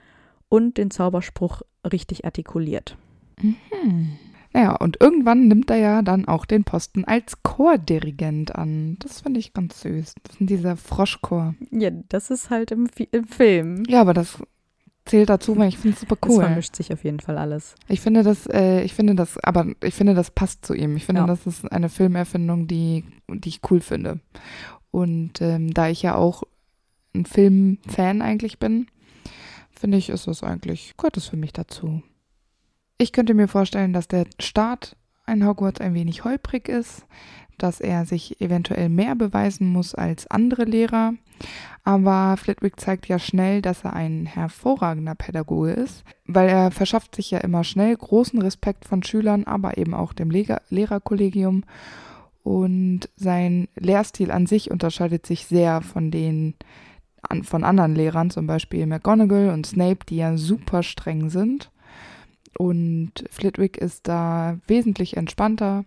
und 0.50 0.80
den 0.80 0.90
Zauberspruch 0.90 1.62
richtig 1.84 2.26
artikuliert. 2.26 2.98
Mhm. 3.40 4.18
Naja, 4.56 4.76
und 4.78 5.02
irgendwann 5.02 5.50
nimmt 5.50 5.70
er 5.70 5.76
ja 5.76 6.02
dann 6.02 6.30
auch 6.30 6.46
den 6.46 6.64
Posten 6.64 7.04
als 7.04 7.44
Chordirigent 7.44 8.56
an. 8.56 8.96
Das 9.00 9.20
finde 9.20 9.42
ich 9.42 9.54
ganz 9.54 9.82
süß. 9.82 10.14
Das 10.24 10.36
ist 10.40 10.50
dieser 10.50 10.78
Froschchor. 10.78 11.56
Ja, 11.72 11.90
das 11.92 12.30
ist 12.32 12.50
halt 12.50 12.72
im, 12.72 12.88
Fi- 12.88 13.10
im 13.12 13.26
Film. 13.26 13.84
Ja, 13.90 14.00
aber 14.00 14.14
das 14.14 14.38
zählt 15.04 15.28
dazu, 15.30 15.58
weil 15.58 15.68
ich 15.68 15.78
finde 15.78 15.96
es 15.96 16.00
super 16.00 16.18
cool. 16.26 16.42
vermischt 16.42 16.74
sich 16.78 16.94
auf 16.94 17.04
jeden 17.04 17.20
Fall 17.20 17.38
alles. 17.38 17.76
Ich 17.90 18.00
finde 18.00 18.24
das, 18.24 18.48
äh, 18.48 18.82
ich 18.84 18.94
finde 18.94 19.14
das, 19.16 19.38
aber 19.44 19.66
ich 19.84 19.94
finde, 19.94 20.14
das 20.14 20.32
passt 20.32 20.66
zu 20.66 20.74
ihm. 20.74 20.96
Ich 20.96 21.06
finde, 21.06 21.22
Ja. 21.22 21.28
das 21.28 21.46
ist 21.46 21.70
eine 21.70 21.90
Filmerfindung, 21.90 22.66
die, 22.68 23.04
die 23.30 23.50
ich 23.50 23.60
cool 23.70 23.82
finde. 23.82 24.22
Und 24.90 25.42
ähm, 25.42 25.74
da 25.74 25.90
ich 25.90 26.02
ja 26.02 26.16
auch 26.16 26.44
ein 27.14 27.26
Filmfan 27.26 28.22
eigentlich 28.22 28.58
bin, 28.58 28.88
finde 29.72 29.98
ich, 29.98 30.08
ist 30.10 30.28
das 30.28 30.44
eigentlich, 30.44 30.96
gehört 30.96 31.18
es 31.18 31.28
für 31.28 31.36
mich 31.38 31.52
dazu. 31.52 32.02
Ich 32.98 33.12
könnte 33.12 33.34
mir 33.34 33.50
vorstellen, 33.50 33.92
dass 33.92 34.08
der 34.08 34.26
Start 34.40 34.96
in 35.28 35.46
Hogwarts 35.46 35.82
ein 35.82 35.94
wenig 35.94 36.24
holprig 36.24 36.70
ist, 36.70 37.06
dass 37.58 37.82
er 37.82 38.06
sich 38.06 38.40
eventuell 38.40 38.88
mehr 38.88 39.16
beweisen 39.16 39.68
muss 39.68 39.96
als 39.96 40.28
andere 40.28 40.64
Lehrer. 40.64 41.14
Aber 41.84 42.38
Flitwick 42.38 42.80
zeigt 42.80 43.08
ja 43.08 43.20
schnell, 43.20 43.62
dass 43.62 43.84
er 43.84 43.94
ein 43.94 44.26
hervorragender 44.26 45.16
Pädagoge 45.16 45.72
ist, 45.72 46.06
weil 46.26 46.48
er 46.48 46.72
verschafft 46.72 47.16
sich 47.16 47.32
ja 47.32 47.40
immer 47.40 47.66
schnell 47.66 47.96
großen 47.98 48.42
Respekt 48.42 48.86
von 48.86 49.04
Schülern, 49.04 49.44
aber 49.44 49.78
eben 49.78 49.94
auch 49.94 50.14
dem 50.14 50.32
Lehrer 50.32 50.62
Lehrerkollegium. 50.70 51.66
Und 52.44 53.10
sein 53.18 53.68
Lehrstil 53.76 54.32
an 54.32 54.46
sich 54.46 54.72
unterscheidet 54.72 55.26
sich 55.26 55.48
sehr 55.48 55.82
von 55.82 56.12
den 56.12 56.54
von 57.42 57.64
anderen 57.64 57.96
Lehrern, 57.96 58.30
zum 58.30 58.46
Beispiel 58.46 58.86
McGonagall 58.86 59.50
und 59.50 59.66
Snape, 59.66 60.06
die 60.08 60.18
ja 60.18 60.38
super 60.38 60.84
streng 60.84 61.30
sind. 61.30 61.72
Und 62.58 63.12
Flitwick 63.30 63.78
ist 63.78 64.08
da 64.08 64.58
wesentlich 64.68 65.18
entspannter. 65.18 65.86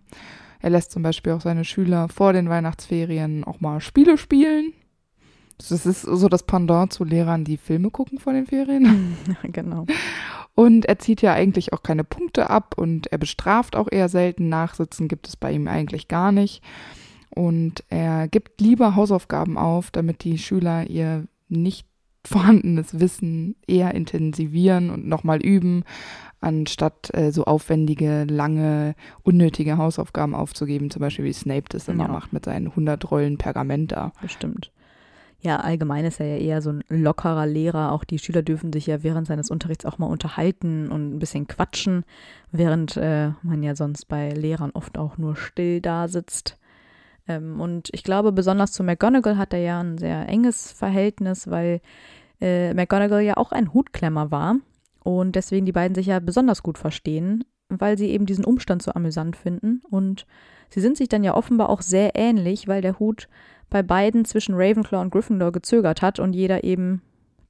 Er 0.61 0.69
lässt 0.69 0.91
zum 0.91 1.03
Beispiel 1.03 1.33
auch 1.33 1.41
seine 1.41 1.65
Schüler 1.65 2.09
vor 2.09 2.33
den 2.33 2.49
Weihnachtsferien 2.49 3.43
auch 3.43 3.61
mal 3.61 3.81
Spiele 3.81 4.17
spielen. 4.17 4.73
Das 5.57 5.85
ist 5.85 6.01
so 6.03 6.29
das 6.29 6.43
Pendant 6.43 6.93
zu 6.93 7.03
Lehrern, 7.03 7.43
die 7.43 7.57
Filme 7.57 7.91
gucken 7.91 8.19
vor 8.19 8.33
den 8.33 8.45
Ferien. 8.45 9.17
genau. 9.43 9.85
Und 10.55 10.85
er 10.85 10.99
zieht 10.99 11.21
ja 11.21 11.33
eigentlich 11.33 11.73
auch 11.73 11.83
keine 11.83 12.03
Punkte 12.03 12.49
ab 12.49 12.75
und 12.77 13.07
er 13.07 13.17
bestraft 13.17 13.75
auch 13.75 13.87
eher 13.91 14.09
selten. 14.09 14.49
Nachsitzen 14.49 15.07
gibt 15.07 15.27
es 15.27 15.35
bei 15.35 15.51
ihm 15.51 15.67
eigentlich 15.67 16.07
gar 16.07 16.31
nicht. 16.31 16.63
Und 17.29 17.83
er 17.89 18.27
gibt 18.27 18.59
lieber 18.61 18.95
Hausaufgaben 18.95 19.57
auf, 19.57 19.91
damit 19.91 20.23
die 20.23 20.37
Schüler 20.37 20.89
ihr 20.89 21.27
nicht 21.47 21.87
vorhandenes 22.25 22.99
Wissen 22.99 23.55
eher 23.67 23.93
intensivieren 23.93 24.89
und 24.89 25.07
nochmal 25.07 25.41
üben, 25.41 25.83
anstatt 26.41 27.13
äh, 27.13 27.31
so 27.31 27.45
aufwendige, 27.45 28.25
lange, 28.25 28.95
unnötige 29.23 29.77
Hausaufgaben 29.77 30.35
aufzugeben, 30.35 30.89
zum 30.89 31.01
Beispiel 31.01 31.25
wie 31.25 31.33
Snape 31.33 31.65
das 31.69 31.87
immer 31.87 32.05
ja. 32.05 32.11
macht 32.11 32.33
mit 32.33 32.45
seinen 32.45 32.67
100 32.67 33.11
Rollen 33.11 33.37
Pergament 33.37 33.91
da. 33.91 34.13
Bestimmt. 34.21 34.71
Ja, 35.41 35.57
allgemein 35.57 36.03
ist 36.03 36.19
er 36.19 36.27
ja 36.27 36.37
eher 36.37 36.61
so 36.61 36.71
ein 36.71 36.83
lockerer 36.89 37.45
Lehrer. 37.45 37.93
Auch 37.93 38.03
die 38.03 38.19
Schüler 38.19 38.41
dürfen 38.41 38.73
sich 38.73 38.87
ja 38.87 39.03
während 39.03 39.25
seines 39.27 39.49
Unterrichts 39.49 39.85
auch 39.85 39.97
mal 39.97 40.07
unterhalten 40.07 40.91
und 40.91 41.15
ein 41.15 41.19
bisschen 41.19 41.47
quatschen, 41.47 42.03
während 42.51 42.97
äh, 42.97 43.31
man 43.41 43.63
ja 43.63 43.73
sonst 43.75 44.05
bei 44.09 44.31
Lehrern 44.31 44.71
oft 44.71 44.97
auch 44.97 45.17
nur 45.17 45.37
still 45.37 45.79
da 45.79 46.09
sitzt. 46.09 46.57
Ähm, 47.27 47.61
und 47.61 47.89
ich 47.93 48.03
glaube, 48.03 48.33
besonders 48.33 48.73
zu 48.73 48.83
McGonagall 48.83 49.37
hat 49.37 49.53
er 49.53 49.59
ja 49.59 49.79
ein 49.79 49.97
sehr 49.97 50.27
enges 50.27 50.73
Verhältnis, 50.73 51.49
weil 51.49 51.79
äh, 52.41 52.73
McGonagall 52.73 53.21
ja 53.21 53.37
auch 53.37 53.53
ein 53.53 53.73
Hutklemmer 53.73 54.31
war 54.31 54.57
und 55.03 55.35
deswegen 55.35 55.65
die 55.65 55.71
beiden 55.71 55.95
sich 55.95 56.07
ja 56.07 56.19
besonders 56.19 56.63
gut 56.63 56.77
verstehen, 56.77 57.43
weil 57.69 57.97
sie 57.97 58.09
eben 58.09 58.25
diesen 58.25 58.45
Umstand 58.45 58.81
so 58.81 58.91
amüsant 58.93 59.35
finden. 59.35 59.81
Und 59.89 60.25
sie 60.69 60.81
sind 60.81 60.97
sich 60.97 61.07
dann 61.07 61.23
ja 61.23 61.35
offenbar 61.35 61.69
auch 61.69 61.81
sehr 61.81 62.15
ähnlich, 62.15 62.67
weil 62.67 62.81
der 62.81 62.99
Hut 62.99 63.27
bei 63.69 63.83
beiden 63.83 64.25
zwischen 64.25 64.55
Ravenclaw 64.55 65.01
und 65.01 65.11
Gryffindor 65.11 65.51
gezögert 65.51 66.01
hat 66.01 66.19
und 66.19 66.33
jeder 66.33 66.63
eben 66.63 67.01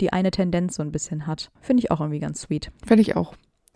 die 0.01 0.13
eine 0.13 0.31
Tendenz 0.31 0.75
so 0.75 0.83
ein 0.83 0.91
bisschen 0.91 1.27
hat. 1.27 1.51
Finde 1.61 1.81
ich 1.81 1.91
auch 1.91 1.99
irgendwie 1.99 2.19
ganz 2.19 2.41
sweet. 2.41 2.71
Finde 2.85 3.01
ich 3.01 3.15
auch. 3.15 3.35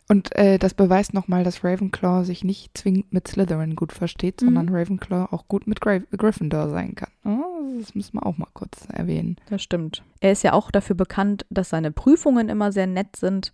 Und 0.09 0.35
äh, 0.35 0.59
das 0.59 0.73
beweist 0.73 1.13
nochmal, 1.13 1.43
dass 1.43 1.63
Ravenclaw 1.63 2.23
sich 2.25 2.43
nicht 2.43 2.77
zwingend 2.77 3.13
mit 3.13 3.27
Slytherin 3.27 3.75
gut 3.75 3.93
versteht, 3.93 4.41
mhm. 4.41 4.45
sondern 4.45 4.69
Ravenclaw 4.69 5.33
auch 5.33 5.47
gut 5.47 5.65
mit 5.65 5.81
Gra 5.81 5.99
Gryffindor 6.15 6.69
sein 6.69 6.95
kann. 6.95 7.09
Oh, 7.23 7.79
das 7.79 7.95
müssen 7.95 8.15
wir 8.15 8.25
auch 8.25 8.37
mal 8.37 8.47
kurz 8.53 8.87
erwähnen. 8.91 9.37
Das 9.49 9.63
stimmt. 9.63 10.03
Er 10.19 10.33
ist 10.33 10.43
ja 10.43 10.53
auch 10.53 10.71
dafür 10.71 10.95
bekannt, 10.95 11.45
dass 11.49 11.69
seine 11.69 11.91
Prüfungen 11.91 12.49
immer 12.49 12.71
sehr 12.71 12.87
nett 12.87 13.15
sind, 13.15 13.53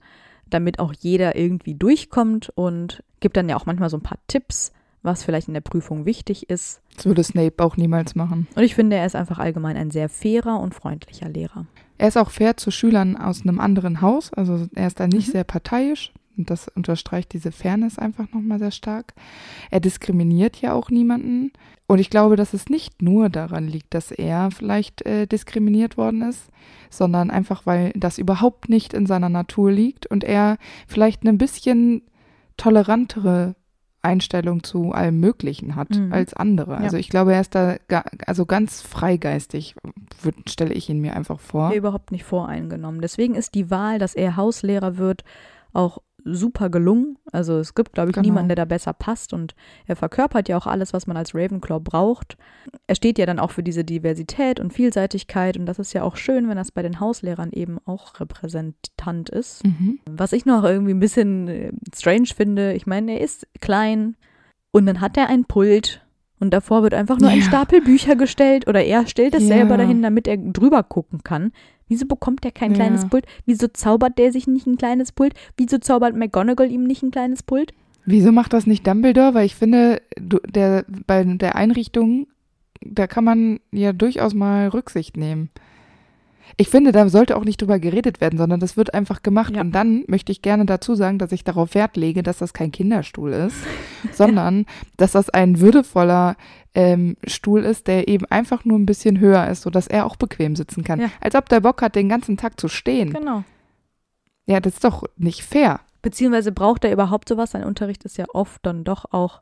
damit 0.50 0.80
auch 0.80 0.94
jeder 1.00 1.36
irgendwie 1.36 1.76
durchkommt 1.76 2.52
und 2.56 3.04
gibt 3.20 3.38
dann 3.38 3.50
ja 3.50 3.56
auch 3.56 3.66
manchmal 3.66 3.90
so 3.90 3.98
ein 3.98 4.04
paar 4.04 4.20
Tipps, 4.28 4.72
was 5.04 5.24
vielleicht 5.24 5.48
in 5.48 5.54
der 5.54 5.62
Prüfung 5.62 6.06
wichtig 6.06 6.50
ist. 6.50 6.82
Das 6.96 7.06
würde 7.06 7.24
Snape 7.24 7.64
auch 7.64 7.78
niemals 7.78 8.16
machen. 8.16 8.48
Und 8.56 8.64
ich 8.64 8.76
finde, 8.76 8.98
er 8.98 9.06
ist 9.06 9.16
einfach 9.16 9.40
allgemein 9.40 9.78
ein 9.78 9.92
sehr 9.92 10.10
fairer 10.10 10.60
und 10.60 10.74
freundlicher 10.74 11.30
Lehrer. 11.30 11.66
Er 11.98 12.08
ist 12.08 12.18
auch 12.18 12.32
fair 12.32 12.58
zu 12.58 12.72
Schülern 12.72 13.18
aus 13.18 13.44
einem 13.44 13.60
anderen 13.60 14.02
Haus, 14.02 14.34
also 14.34 14.68
er 14.74 14.88
ist 14.88 15.00
da 15.00 15.08
nicht 15.08 15.28
mhm. 15.28 15.32
sehr 15.34 15.44
parteiisch. 15.44 16.14
Und 16.40 16.50
das 16.50 16.70
unterstreicht 16.70 17.34
diese 17.34 17.52
Fairness 17.52 18.00
einfach 18.00 18.32
nochmal 18.32 18.60
sehr 18.60 18.72
stark. 18.72 19.14
Er 19.70 19.82
diskriminiert 19.82 20.62
ja 20.62 20.74
auch 20.74 20.90
niemanden. 20.90 21.52
Und 21.86 22.00
ich 22.00 22.10
glaube, 22.10 22.38
dass 22.38 22.54
es 22.54 22.70
nicht 22.70 23.02
nur 23.02 23.30
daran 23.30 23.68
liegt, 23.68 23.94
dass 23.94 24.12
er 24.12 24.50
vielleicht 24.52 25.06
äh, 25.06 25.28
diskriminiert 25.28 25.98
worden 25.98 26.22
ist, 26.22 26.50
sondern 26.90 27.30
einfach, 27.30 27.66
weil 27.66 27.92
das 27.96 28.18
überhaupt 28.18 28.70
nicht 28.70 28.94
in 28.94 29.06
seiner 29.06 29.30
Natur 29.30 29.72
liegt 29.72 30.06
und 30.08 30.24
er 30.24 30.58
vielleicht 30.88 31.24
ein 31.24 31.38
bisschen 31.38 32.04
tolerantere 32.58 33.56
Einstellung 34.02 34.64
zu 34.64 34.94
allem 34.94 35.20
Möglichen 35.20 35.76
hat 35.76 35.90
mhm. 35.92 36.14
als 36.14 36.34
andere. 36.34 36.74
Ja. 36.74 36.78
Also 36.78 36.98
ich 36.98 37.10
glaube, 37.10 37.34
er 37.34 37.42
ist 37.42 37.54
da 37.54 37.76
ga, 37.90 38.06
also 38.26 38.46
ganz 38.46 38.82
freigeistig, 38.82 39.76
stelle 40.48 40.74
ich 40.74 40.90
ihn 40.90 41.02
mir 41.02 41.16
einfach 41.16 41.40
vor. 41.40 41.74
Überhaupt 41.74 42.12
nicht 42.12 42.24
voreingenommen. 42.24 43.02
Deswegen 43.02 43.36
ist 43.36 43.56
die 43.56 43.70
Wahl, 43.70 44.00
dass 44.00 44.16
er 44.16 44.38
Hauslehrer 44.38 44.98
wird, 44.98 45.24
auch 45.74 46.00
super 46.26 46.70
gelungen. 46.70 47.18
Also 47.32 47.58
es 47.58 47.76
gibt, 47.76 47.94
glaube 47.94 48.10
ich, 48.10 48.16
genau. 48.16 48.26
niemanden, 48.26 48.50
der 48.50 48.56
da 48.56 48.66
besser 48.66 48.94
passt 48.94 49.34
und 49.34 49.56
er 49.86 49.96
verkörpert 49.96 50.50
ja 50.50 50.58
auch 50.58 50.68
alles, 50.68 50.94
was 50.94 51.08
man 51.08 51.18
als 51.18 51.34
Ravenclaw 51.34 51.80
braucht. 51.80 52.38
Er 52.88 52.96
steht 52.96 53.18
ja 53.18 53.26
dann 53.26 53.40
auch 53.40 53.52
für 53.52 53.64
diese 53.64 53.84
Diversität 53.84 54.60
und 54.60 54.74
Vielseitigkeit 54.74 55.58
und 55.58 55.66
das 55.66 55.80
ist 55.80 55.94
ja 55.94 56.04
auch 56.04 56.16
schön, 56.16 56.50
wenn 56.50 56.58
das 56.58 56.72
bei 56.72 56.82
den 56.82 57.00
Hauslehrern 57.00 57.52
eben 57.52 57.78
auch 57.86 58.20
repräsentant 58.20 59.30
ist. 59.30 59.66
Mhm. 59.66 60.00
Was 60.10 60.34
ich 60.34 60.46
noch 60.46 60.64
irgendwie 60.64 60.94
ein 60.94 61.00
bisschen 61.00 61.48
äh, 61.48 61.72
strange 61.96 62.28
finde, 62.36 62.74
ich 62.74 62.86
meine, 62.88 63.14
er 63.14 63.22
ist 63.22 63.48
klein 63.62 64.16
und 64.72 64.86
dann 64.86 65.02
hat 65.02 65.18
er 65.18 65.28
ein 65.28 65.46
Pult 65.46 66.06
und 66.40 66.52
davor 66.52 66.84
wird 66.84 66.94
einfach 66.94 67.20
nur 67.20 67.30
ja. 67.30 67.36
ein 67.36 67.42
Stapel 67.42 67.82
Bücher 67.82 68.16
gestellt 68.16 68.68
oder 68.68 68.84
er 68.84 69.08
stellt 69.08 69.36
es 69.36 69.44
ja. 69.44 69.58
selber 69.58 69.78
dahin, 69.78 70.02
damit 70.02 70.28
er 70.28 70.38
drüber 70.38 70.84
gucken 70.84 71.22
kann. 71.24 71.52
Wieso 71.90 72.06
bekommt 72.06 72.46
er 72.46 72.52
kein 72.52 72.72
ja. 72.72 72.76
kleines 72.76 73.10
Pult? 73.10 73.26
Wieso 73.46 73.68
zaubert 73.68 74.18
der 74.18 74.32
sich 74.32 74.48
nicht 74.48 74.68
ein 74.68 74.78
kleines 74.78 75.12
Pult? 75.12 75.34
Wieso 75.58 75.80
zaubert 75.80 76.16
McGonagall 76.16 76.72
ihm 76.72 76.86
nicht 76.86 77.04
ein 77.04 77.12
kleines 77.12 77.44
Pult? 77.44 77.74
Wieso 78.06 78.32
macht 78.32 78.54
das 78.54 78.66
nicht 78.66 78.88
Dumbledore? 78.88 79.34
Weil 79.34 79.46
ich 79.46 79.56
finde, 79.56 80.02
der, 80.18 80.86
bei 81.06 81.24
der 81.24 81.56
Einrichtung, 81.56 82.28
da 82.82 83.08
kann 83.08 83.24
man 83.24 83.60
ja 83.72 83.92
durchaus 83.92 84.34
mal 84.34 84.70
Rücksicht 84.70 85.18
nehmen. 85.18 85.50
Ich 86.58 86.70
finde, 86.70 86.92
da 86.92 87.08
sollte 87.10 87.38
auch 87.38 87.46
nicht 87.46 87.62
drüber 87.62 87.80
geredet 87.80 88.22
werden, 88.22 88.38
sondern 88.38 88.60
das 88.60 88.78
wird 88.78 88.94
einfach 88.94 89.22
gemacht. 89.22 89.56
Ja. 89.56 89.62
Und 89.62 89.72
dann 89.72 90.04
möchte 90.08 90.32
ich 90.32 90.42
gerne 90.42 90.66
dazu 90.66 90.96
sagen, 90.96 91.18
dass 91.18 91.32
ich 91.32 91.44
darauf 91.44 91.76
Wert 91.76 91.98
lege, 91.98 92.24
dass 92.24 92.40
das 92.40 92.54
kein 92.54 92.72
Kinderstuhl 92.72 93.32
ist, 93.32 93.58
sondern 94.14 94.66
dass 94.98 95.14
das 95.14 95.30
ein 95.30 95.60
würdevoller 95.60 96.36
ähm, 96.76 97.18
Stuhl 97.26 97.64
ist, 97.64 97.88
der 97.88 98.08
eben 98.08 98.26
einfach 98.26 98.66
nur 98.66 98.78
ein 98.78 98.86
bisschen 98.86 99.20
höher 99.20 99.48
ist, 99.48 99.64
sodass 99.64 99.88
er 99.88 100.06
auch 100.06 100.16
bequem 100.16 100.56
sitzen 100.56 100.84
kann. 100.84 101.02
Ja. 101.02 101.12
Als 101.20 101.36
ob 101.36 101.50
der 101.50 101.62
Bock 101.62 101.82
hat, 101.82 101.96
den 101.96 102.10
ganzen 102.10 102.38
Tag 102.38 102.60
zu 102.60 102.68
stehen. 102.68 103.12
Genau. 103.12 103.44
Ja, 104.46 104.60
das 104.60 104.74
ist 104.76 104.84
doch 104.84 105.04
nicht 105.16 105.44
fair. 105.44 105.80
Beziehungsweise 106.02 106.52
braucht 106.52 106.84
er 106.84 106.92
überhaupt 106.92 107.30
sowas? 107.30 107.52
Sein 107.52 107.64
Unterricht 107.64 108.04
ist 108.06 108.18
ja 108.18 108.26
oft 108.34 108.66
dann 108.66 108.84
doch 108.84 109.06
auch 109.12 109.42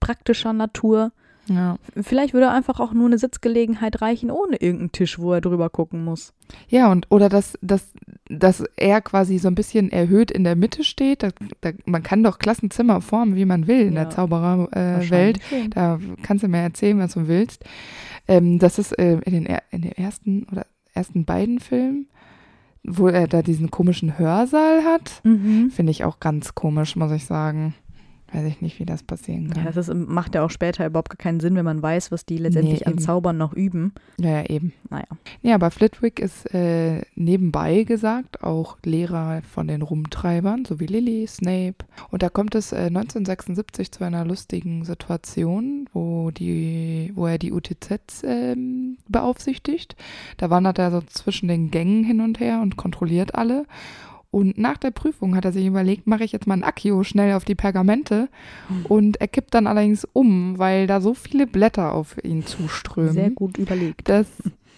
praktischer 0.00 0.52
Natur. 0.52 1.12
Ja. 1.48 1.76
Vielleicht 2.00 2.34
würde 2.34 2.50
einfach 2.50 2.80
auch 2.80 2.92
nur 2.92 3.06
eine 3.06 3.18
Sitzgelegenheit 3.18 4.02
reichen, 4.02 4.30
ohne 4.30 4.56
irgendeinen 4.56 4.92
Tisch, 4.92 5.18
wo 5.18 5.32
er 5.32 5.40
drüber 5.40 5.70
gucken 5.70 6.04
muss. 6.04 6.32
Ja, 6.68 6.90
und 6.90 7.06
oder 7.10 7.28
dass, 7.28 7.58
dass, 7.62 7.92
dass 8.28 8.64
er 8.76 9.00
quasi 9.00 9.38
so 9.38 9.48
ein 9.48 9.54
bisschen 9.54 9.90
erhöht 9.90 10.30
in 10.30 10.44
der 10.44 10.56
Mitte 10.56 10.84
steht. 10.84 11.22
Da, 11.22 11.30
da, 11.60 11.70
man 11.84 12.02
kann 12.02 12.22
doch 12.22 12.38
Klassenzimmer 12.38 13.00
formen, 13.00 13.36
wie 13.36 13.44
man 13.44 13.66
will 13.66 13.86
in 13.86 13.94
ja. 13.94 14.04
der 14.04 14.10
Zaubererwelt. 14.10 15.38
Äh, 15.52 15.68
da 15.68 15.98
kannst 16.22 16.44
du 16.44 16.48
mir 16.48 16.58
erzählen, 16.58 16.98
was 16.98 17.14
du 17.14 17.28
willst. 17.28 17.64
Ähm, 18.28 18.58
das 18.58 18.78
ist 18.78 18.98
äh, 18.98 19.18
in, 19.24 19.32
den, 19.32 19.58
in 19.70 19.82
den 19.82 19.92
ersten 19.92 20.46
oder 20.50 20.66
ersten 20.94 21.24
beiden 21.24 21.60
Filmen 21.60 22.08
wo 22.88 23.08
er 23.08 23.26
da 23.26 23.42
diesen 23.42 23.72
komischen 23.72 24.16
Hörsaal 24.16 24.84
hat, 24.84 25.20
mhm. 25.24 25.72
finde 25.72 25.90
ich 25.90 26.04
auch 26.04 26.20
ganz 26.20 26.54
komisch, 26.54 26.94
muss 26.94 27.10
ich 27.10 27.24
sagen 27.24 27.74
weiß 28.32 28.44
ich 28.46 28.60
nicht, 28.60 28.78
wie 28.80 28.84
das 28.84 29.02
passieren 29.02 29.50
kann. 29.50 29.64
Ja, 29.64 29.70
das 29.70 29.88
ist, 29.88 29.94
macht 29.94 30.34
ja 30.34 30.44
auch 30.44 30.50
später 30.50 30.84
überhaupt 30.86 31.10
gar 31.10 31.16
keinen 31.16 31.40
Sinn, 31.40 31.54
wenn 31.54 31.64
man 31.64 31.82
weiß, 31.82 32.10
was 32.10 32.26
die 32.26 32.38
letztendlich 32.38 32.80
nee, 32.80 32.86
an 32.86 32.98
Zaubern 32.98 33.36
noch 33.36 33.52
üben. 33.52 33.92
Ja, 34.18 34.30
ja, 34.30 34.44
eben. 34.46 34.72
Naja. 34.90 35.06
Ja, 35.42 35.54
aber 35.54 35.70
Flitwick 35.70 36.18
ist 36.18 36.52
äh, 36.52 37.02
nebenbei 37.14 37.84
gesagt 37.84 38.42
auch 38.42 38.78
Lehrer 38.84 39.42
von 39.42 39.68
den 39.68 39.82
Rumtreibern, 39.82 40.64
so 40.64 40.80
wie 40.80 40.86
Lily, 40.86 41.26
Snape. 41.26 41.76
Und 42.10 42.22
da 42.22 42.28
kommt 42.28 42.54
es 42.54 42.72
äh, 42.72 42.86
1976 42.86 43.92
zu 43.92 44.04
einer 44.04 44.24
lustigen 44.24 44.84
Situation, 44.84 45.88
wo, 45.92 46.30
die, 46.30 47.12
wo 47.14 47.26
er 47.26 47.38
die 47.38 47.52
UTZs 47.52 48.24
äh, 48.24 48.56
beaufsichtigt. 49.08 49.96
Da 50.36 50.50
wandert 50.50 50.78
er 50.78 50.90
so 50.90 51.00
zwischen 51.02 51.48
den 51.48 51.70
Gängen 51.70 52.02
hin 52.04 52.20
und 52.20 52.40
her 52.40 52.60
und 52.60 52.76
kontrolliert 52.76 53.34
alle. 53.34 53.66
Und 54.36 54.58
nach 54.58 54.76
der 54.76 54.90
Prüfung 54.90 55.34
hat 55.34 55.46
er 55.46 55.52
sich 55.52 55.64
überlegt, 55.64 56.06
mache 56.06 56.22
ich 56.22 56.30
jetzt 56.30 56.46
mal 56.46 56.58
ein 56.58 56.62
Accio 56.62 57.02
schnell 57.04 57.32
auf 57.32 57.46
die 57.46 57.54
Pergamente. 57.54 58.28
Und 58.86 59.18
er 59.18 59.28
kippt 59.28 59.54
dann 59.54 59.66
allerdings 59.66 60.06
um, 60.12 60.58
weil 60.58 60.86
da 60.86 61.00
so 61.00 61.14
viele 61.14 61.46
Blätter 61.46 61.94
auf 61.94 62.22
ihn 62.22 62.44
zuströmen. 62.44 63.14
Sehr 63.14 63.30
gut 63.30 63.56
überlegt. 63.56 64.10
Das, 64.10 64.26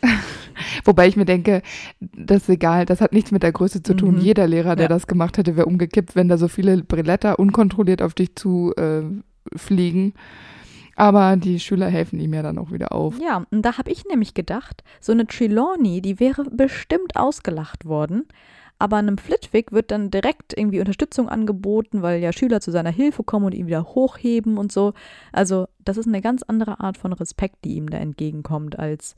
wobei 0.85 1.09
ich 1.09 1.17
mir 1.17 1.25
denke, 1.25 1.63
das 1.99 2.43
ist 2.43 2.51
egal, 2.51 2.87
das 2.87 3.01
hat 3.01 3.13
nichts 3.13 3.33
mit 3.33 3.43
der 3.43 3.51
Größe 3.51 3.83
zu 3.83 3.95
tun. 3.95 4.15
Mhm. 4.15 4.21
Jeder 4.21 4.47
Lehrer, 4.47 4.77
der 4.77 4.85
ja. 4.85 4.89
das 4.91 5.09
gemacht 5.09 5.39
hätte, 5.39 5.57
wäre 5.57 5.67
umgekippt, 5.67 6.15
wenn 6.15 6.29
da 6.29 6.39
so 6.39 6.47
viele 6.47 6.85
Blätter 6.85 7.41
unkontrolliert 7.41 8.01
auf 8.01 8.15
dich 8.15 8.37
zu 8.37 8.73
äh, 8.77 9.03
fliegen. 9.57 10.15
Aber 10.95 11.37
die 11.37 11.59
Schüler 11.59 11.89
helfen 11.89 12.21
ihm 12.21 12.33
ja 12.33 12.43
dann 12.43 12.59
auch 12.59 12.71
wieder 12.71 12.93
auf. 12.93 13.19
Ja, 13.21 13.45
und 13.51 13.63
da 13.63 13.77
habe 13.77 13.91
ich 13.91 14.05
nämlich 14.05 14.35
gedacht, 14.35 14.85
so 15.01 15.11
eine 15.11 15.27
Trelawney, 15.27 16.01
die 16.01 16.21
wäre 16.21 16.45
bestimmt 16.45 17.17
ausgelacht 17.17 17.87
worden. 17.87 18.29
Aber 18.79 18.97
einem 18.97 19.19
Flitwick 19.19 19.73
wird 19.73 19.91
dann 19.91 20.11
direkt 20.11 20.57
irgendwie 20.57 20.79
Unterstützung 20.81 21.29
angeboten, 21.29 22.03
weil 22.03 22.21
ja 22.21 22.33
Schüler 22.33 22.61
zu 22.61 22.71
seiner 22.71 22.91
Hilfe 22.91 23.25
kommen 23.25 23.47
und 23.47 23.55
ihn 23.55 23.67
wieder 23.67 23.85
hochheben 23.85 24.57
und 24.57 24.71
so. 24.71 24.93
Also 25.33 25.67
das 25.85 25.97
ist 25.97 26.07
eine 26.07 26.21
ganz 26.21 26.43
andere 26.45 26.79
Art 26.81 26.97
von 26.97 27.13
Respekt, 27.13 27.65
die 27.65 27.75
ihm 27.75 27.91
da 27.91 27.99
entgegenkommt, 27.99 28.79
als 28.79 29.17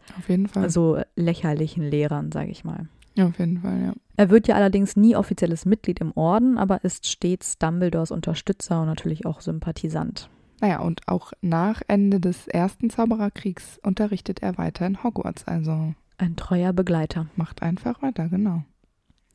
so 0.68 0.98
lächerlichen 1.16 1.84
Lehrern, 1.84 2.32
sage 2.32 2.50
ich 2.50 2.64
mal. 2.64 2.88
Ja, 3.16 3.26
auf 3.26 3.38
jeden 3.38 3.58
Fall, 3.58 3.82
ja. 3.82 3.92
Er 4.16 4.30
wird 4.30 4.48
ja 4.48 4.54
allerdings 4.54 4.96
nie 4.96 5.16
offizielles 5.16 5.66
Mitglied 5.66 6.00
im 6.00 6.12
Orden, 6.16 6.58
aber 6.58 6.84
ist 6.84 7.06
stets 7.06 7.58
Dumbledores 7.58 8.10
Unterstützer 8.12 8.80
und 8.80 8.86
natürlich 8.86 9.26
auch 9.26 9.40
Sympathisant. 9.40 10.30
Naja, 10.60 10.80
und 10.80 11.08
auch 11.08 11.32
nach 11.40 11.82
Ende 11.88 12.20
des 12.20 12.46
ersten 12.46 12.90
Zaubererkriegs 12.90 13.80
unterrichtet 13.82 14.42
er 14.42 14.58
weiter 14.58 14.86
in 14.86 15.02
Hogwarts. 15.02 15.46
Also 15.48 15.94
Ein 16.18 16.36
treuer 16.36 16.72
Begleiter. 16.72 17.26
macht 17.34 17.62
einfach 17.62 18.00
weiter, 18.02 18.28
genau. 18.28 18.62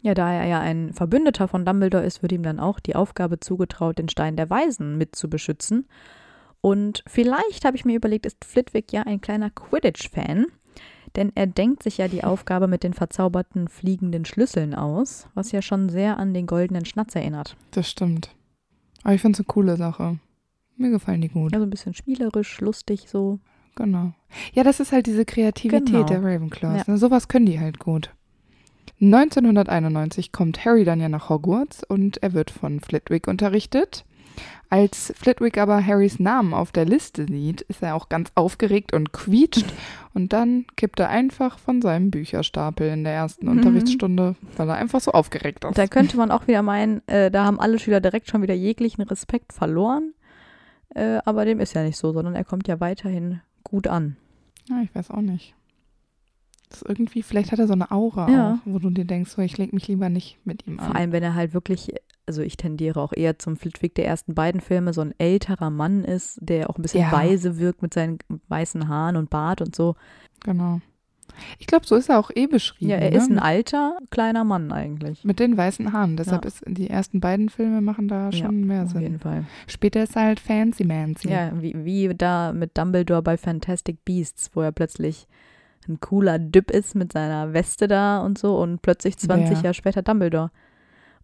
Ja, 0.05 0.13
da 0.13 0.31
er 0.31 0.45
ja 0.45 0.59
ein 0.59 0.93
Verbündeter 0.93 1.47
von 1.47 1.65
Dumbledore 1.65 2.03
ist, 2.05 2.21
wird 2.21 2.31
ihm 2.31 2.43
dann 2.43 2.59
auch 2.59 2.79
die 2.79 2.95
Aufgabe 2.95 3.39
zugetraut, 3.39 3.97
den 3.97 4.07
Stein 4.07 4.35
der 4.35 4.51
Weisen 4.51 4.99
mit 4.99 5.15
zu 5.15 5.31
beschützen. 5.31 5.87
Und 6.61 7.03
vielleicht 7.07 7.65
habe 7.65 7.75
ich 7.75 7.85
mir 7.85 7.95
überlegt, 7.95 8.27
ist 8.27 8.45
Flitwick 8.45 8.93
ja 8.93 9.01
ein 9.01 9.19
kleiner 9.19 9.49
Quidditch-Fan, 9.49 10.45
denn 11.15 11.31
er 11.33 11.47
denkt 11.47 11.81
sich 11.81 11.97
ja 11.97 12.07
die 12.07 12.23
Aufgabe 12.23 12.67
mit 12.67 12.83
den 12.83 12.93
verzauberten 12.93 13.67
fliegenden 13.67 14.25
Schlüsseln 14.25 14.75
aus, 14.75 15.27
was 15.33 15.51
ja 15.51 15.63
schon 15.63 15.89
sehr 15.89 16.19
an 16.19 16.35
den 16.35 16.45
goldenen 16.45 16.85
Schnatz 16.85 17.15
erinnert. 17.15 17.57
Das 17.71 17.89
stimmt. 17.89 18.29
Aber 19.03 19.15
ich 19.15 19.21
finde 19.21 19.37
es 19.37 19.39
eine 19.39 19.47
coole 19.47 19.75
Sache. 19.75 20.19
Mir 20.77 20.91
gefallen 20.91 21.21
die 21.21 21.29
gut. 21.29 21.51
Also 21.55 21.65
ein 21.65 21.71
bisschen 21.71 21.95
spielerisch, 21.95 22.61
lustig 22.61 23.07
so. 23.09 23.39
Genau. 23.75 24.13
Ja, 24.53 24.63
das 24.63 24.79
ist 24.79 24.91
halt 24.91 25.07
diese 25.07 25.25
Kreativität 25.25 25.87
Genau. 25.87 26.03
der 26.03 26.23
Ravenclaws. 26.23 26.83
Ja. 26.85 26.93
Ne? 26.93 26.97
Sowas 26.99 27.27
können 27.27 27.47
die 27.47 27.59
halt 27.59 27.79
gut. 27.79 28.13
1991 29.01 30.31
kommt 30.31 30.63
Harry 30.65 30.83
dann 30.85 30.99
ja 31.01 31.09
nach 31.09 31.29
Hogwarts 31.29 31.83
und 31.83 32.21
er 32.23 32.33
wird 32.33 32.51
von 32.51 32.79
Flitwick 32.79 33.27
unterrichtet. 33.27 34.05
Als 34.69 35.13
Flitwick 35.15 35.57
aber 35.57 35.85
Harrys 35.85 36.19
Namen 36.19 36.53
auf 36.53 36.71
der 36.71 36.85
Liste 36.85 37.25
sieht, 37.25 37.61
ist 37.61 37.81
er 37.81 37.95
auch 37.95 38.09
ganz 38.09 38.31
aufgeregt 38.35 38.93
und 38.93 39.13
quietscht. 39.13 39.65
Und 40.13 40.33
dann 40.33 40.65
kippt 40.75 40.99
er 40.99 41.09
einfach 41.09 41.59
von 41.59 41.81
seinem 41.81 42.09
Bücherstapel 42.11 42.89
in 42.89 43.03
der 43.03 43.13
ersten 43.13 43.45
Mhm. 43.45 43.51
Unterrichtsstunde, 43.57 44.35
weil 44.57 44.67
er 44.69 44.75
einfach 44.75 44.99
so 44.99 45.11
aufgeregt 45.11 45.63
ist. 45.63 45.77
Da 45.77 45.87
könnte 45.87 46.17
man 46.17 46.31
auch 46.31 46.47
wieder 46.47 46.63
meinen, 46.63 47.07
äh, 47.07 47.29
da 47.31 47.45
haben 47.45 47.59
alle 47.59 47.79
Schüler 47.79 48.01
direkt 48.01 48.27
schon 48.29 48.41
wieder 48.41 48.55
jeglichen 48.55 49.03
Respekt 49.03 49.53
verloren. 49.53 50.13
Äh, 50.93 51.19
aber 51.25 51.45
dem 51.45 51.59
ist 51.59 51.73
ja 51.73 51.83
nicht 51.83 51.97
so, 51.97 52.11
sondern 52.11 52.35
er 52.35 52.43
kommt 52.43 52.67
ja 52.67 52.79
weiterhin 52.79 53.41
gut 53.63 53.87
an. 53.87 54.17
Ja, 54.69 54.81
ich 54.83 54.93
weiß 54.95 55.11
auch 55.11 55.21
nicht. 55.21 55.53
Das 56.69 56.81
ist 56.81 56.89
irgendwie, 56.89 57.21
vielleicht 57.23 57.51
hat 57.51 57.59
er 57.59 57.67
so 57.67 57.73
eine 57.73 57.91
Aura 57.91 58.29
Ja. 58.29 58.53
auch, 58.53 58.57
wo 58.65 58.79
du 58.79 58.89
dir 58.89 59.05
denkst, 59.05 59.31
so, 59.31 59.41
ich 59.41 59.57
leg 59.57 59.71
mich 59.73 59.87
lieber 59.87 60.09
nicht 60.09 60.37
mit 60.45 60.65
ihm 60.67 60.79
an. 60.79 60.85
Vor 60.87 60.95
allem, 60.95 61.11
wenn 61.11 61.23
er 61.23 61.35
halt 61.35 61.53
wirklich, 61.53 61.93
also 62.25 62.41
ich 62.41 62.57
tendiere 62.57 62.99
auch 62.99 63.13
eher 63.15 63.37
zum 63.37 63.55
Flitwick 63.55 63.93
der 63.95 64.05
ersten 64.07 64.33
beiden 64.33 64.61
Filme, 64.61 64.93
so 64.93 65.01
ein 65.01 65.13
älterer 65.17 65.69
Mann 65.69 66.03
ist, 66.03 66.39
der 66.41 66.69
auch 66.69 66.77
ein 66.77 66.81
bisschen 66.81 67.01
Ja. 67.01 67.11
weise 67.11 67.59
wirkt 67.59 67.81
mit 67.81 67.93
seinen 67.93 68.17
weißen 68.47 68.87
Haaren 68.87 69.15
und 69.15 69.29
Bart 69.29 69.61
und 69.61 69.75
so. 69.75 69.95
Genau. 70.43 70.81
Ich 71.59 71.67
glaube, 71.67 71.85
so 71.85 71.95
ist 71.95 72.09
er 72.09 72.17
auch 72.17 72.31
eh 72.33 72.47
beschrieben. 72.47 72.91
Ja, 72.91 72.97
er 72.97 73.11
ne? 73.11 73.17
ist 73.17 73.29
ein 73.29 73.39
alter, 73.39 73.97
kleiner 74.09 74.43
Mann 74.45 74.71
eigentlich. 74.71 75.23
Mit 75.25 75.39
den 75.39 75.57
weißen 75.57 75.91
Haaren. 75.91 76.15
Deshalb 76.15 76.45
Ja. 76.45 76.47
ist 76.47 76.63
die 76.65 76.89
ersten 76.89 77.19
beiden 77.19 77.49
Filme 77.49 77.81
machen 77.81 78.07
da 78.07 78.29
Ja, 78.29 78.31
schon 78.31 78.65
mehr 78.65 78.83
Auf 78.83 78.91
Sinn. 78.91 79.01
jeden 79.01 79.19
Fall. 79.19 79.45
Später 79.67 80.03
ist 80.03 80.15
er 80.15 80.23
halt 80.23 80.39
Fancy 80.39 80.85
Mancy. 80.85 81.29
Ja, 81.29 81.51
wie, 81.61 81.73
wie 81.83 82.13
da 82.15 82.53
mit 82.53 82.77
Dumbledore 82.77 83.21
bei 83.21 83.35
Fantastic 83.37 84.05
Beasts, 84.05 84.49
wo 84.53 84.61
er 84.61 84.71
plötzlich 84.71 85.27
ein 85.87 85.99
cooler 85.99 86.39
Düpp 86.39 86.71
ist 86.71 86.95
mit 86.95 87.13
seiner 87.13 87.53
Weste 87.53 87.87
da 87.87 88.19
und 88.19 88.37
so 88.37 88.57
und 88.57 88.81
plötzlich 88.81 89.17
20 89.17 89.57
Wer? 89.57 89.63
Jahre 89.63 89.73
später 89.73 90.01
Dumbledore. 90.01 90.51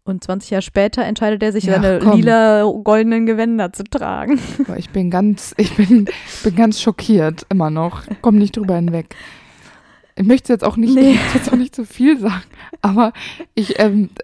Und 0.04 0.24
20 0.24 0.50
Jahre 0.50 0.62
später 0.64 1.04
entscheidet 1.04 1.44
er 1.44 1.52
sich, 1.52 1.66
Ja, 1.66 1.76
seine 1.82 2.00
komm. 2.00 2.18
lila 2.18 2.64
goldenen 2.84 3.26
Gewänder 3.28 3.72
zu 3.72 3.84
tragen. 3.84 4.40
Ich 4.78 4.90
bin 4.90 5.12
ganz, 5.12 5.54
ich 5.58 5.76
bin, 5.76 6.08
bin 6.44 6.56
ganz 6.56 6.82
schockiert 6.82 7.46
immer 7.50 7.70
noch. 7.70 8.04
Komm 8.22 8.38
nicht 8.38 8.58
drüber 8.58 8.76
hinweg. 8.78 9.16
Ich 10.16 10.26
möchte 10.26 10.52
jetzt 10.54 10.64
auch 10.64 10.76
nicht, 10.78 10.96
Nee. 10.96 11.18
jetzt 11.36 11.52
auch 11.54 11.58
nicht 11.58 11.76
zu 11.76 11.86
viel 11.86 12.20
sagen, 12.20 12.44
aber 12.82 13.14
ich, 13.56 13.80
ähm, 13.80 14.10
äh, 14.18 14.24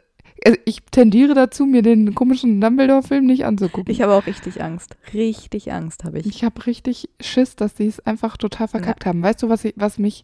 ich 0.65 0.81
tendiere 0.91 1.33
dazu, 1.33 1.65
mir 1.65 1.81
den 1.81 2.15
komischen 2.15 2.61
Dumbledore-Film 2.61 3.25
nicht 3.25 3.45
anzugucken. 3.45 3.91
Ich 3.91 4.01
habe 4.01 4.13
auch 4.13 4.25
richtig 4.27 4.61
Angst. 4.61 4.95
Richtig 5.13 5.71
Angst 5.71 6.03
habe 6.03 6.19
ich. 6.19 6.25
Ich 6.25 6.43
habe 6.43 6.65
richtig 6.65 7.09
Schiss, 7.19 7.55
dass 7.55 7.73
die 7.75 7.87
es 7.87 7.99
einfach 8.01 8.37
total 8.37 8.67
verkackt 8.67 9.05
haben. 9.05 9.21
Weißt 9.21 9.41
du, 9.43 9.49
was, 9.49 9.65
ich, 9.65 9.73
was 9.77 9.97
mich, 9.97 10.23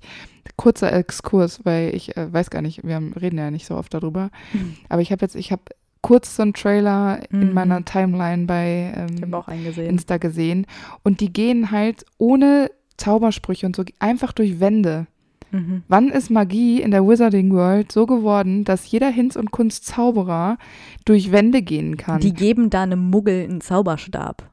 kurzer 0.56 0.92
Exkurs, 0.94 1.62
weil 1.66 1.96
ich 1.96 2.16
äh, 2.18 2.32
weiß 2.32 2.50
gar 2.50 2.62
nicht, 2.62 2.84
wir 2.86 2.96
haben, 2.96 3.14
reden 3.14 3.38
ja 3.38 3.50
nicht 3.52 3.66
so 3.66 3.76
oft 3.76 3.94
darüber, 3.94 4.30
Mhm. 4.54 4.76
aber 4.90 5.02
ich 5.02 5.12
habe 5.12 5.22
jetzt, 5.22 5.36
ich 5.36 5.52
habe 5.52 5.64
kurz 6.02 6.36
so 6.36 6.44
einen 6.44 6.54
Trailer 6.54 7.20
in 7.32 7.48
Mhm. 7.48 7.54
meiner 7.54 7.86
Timeline 7.86 8.46
bei 8.46 8.94
ähm. 8.96 9.34
Insta 9.78 10.18
gesehen 10.18 10.68
und 11.04 11.22
die 11.22 11.32
gehen 11.32 11.72
halt 11.72 12.06
ohne 12.18 12.70
Zaubersprüche 12.98 13.66
und 13.66 13.76
so 13.76 13.84
einfach 14.00 14.34
durch 14.34 14.60
Wände. 14.60 15.08
Mhm. 15.54 15.84
Wann 15.88 16.10
ist 16.10 16.30
Magie 16.30 16.82
in 16.82 16.92
der 16.92 17.08
Wizarding 17.08 17.54
World 17.54 17.92
so 17.92 18.06
geworden, 18.06 18.66
dass 18.66 18.90
jeder 18.92 19.10
Hinz- 19.10 19.36
und 19.38 19.52
Kunstzauberer 19.52 20.58
durch 21.06 21.32
Wände 21.32 21.62
gehen 21.62 21.96
kann? 21.96 22.20
Die 22.20 22.34
geben 22.34 22.70
da 22.70 22.84
einem 22.84 23.10
Muggel 23.10 23.44
einen 23.44 23.62
Zauberstab. 23.62 24.52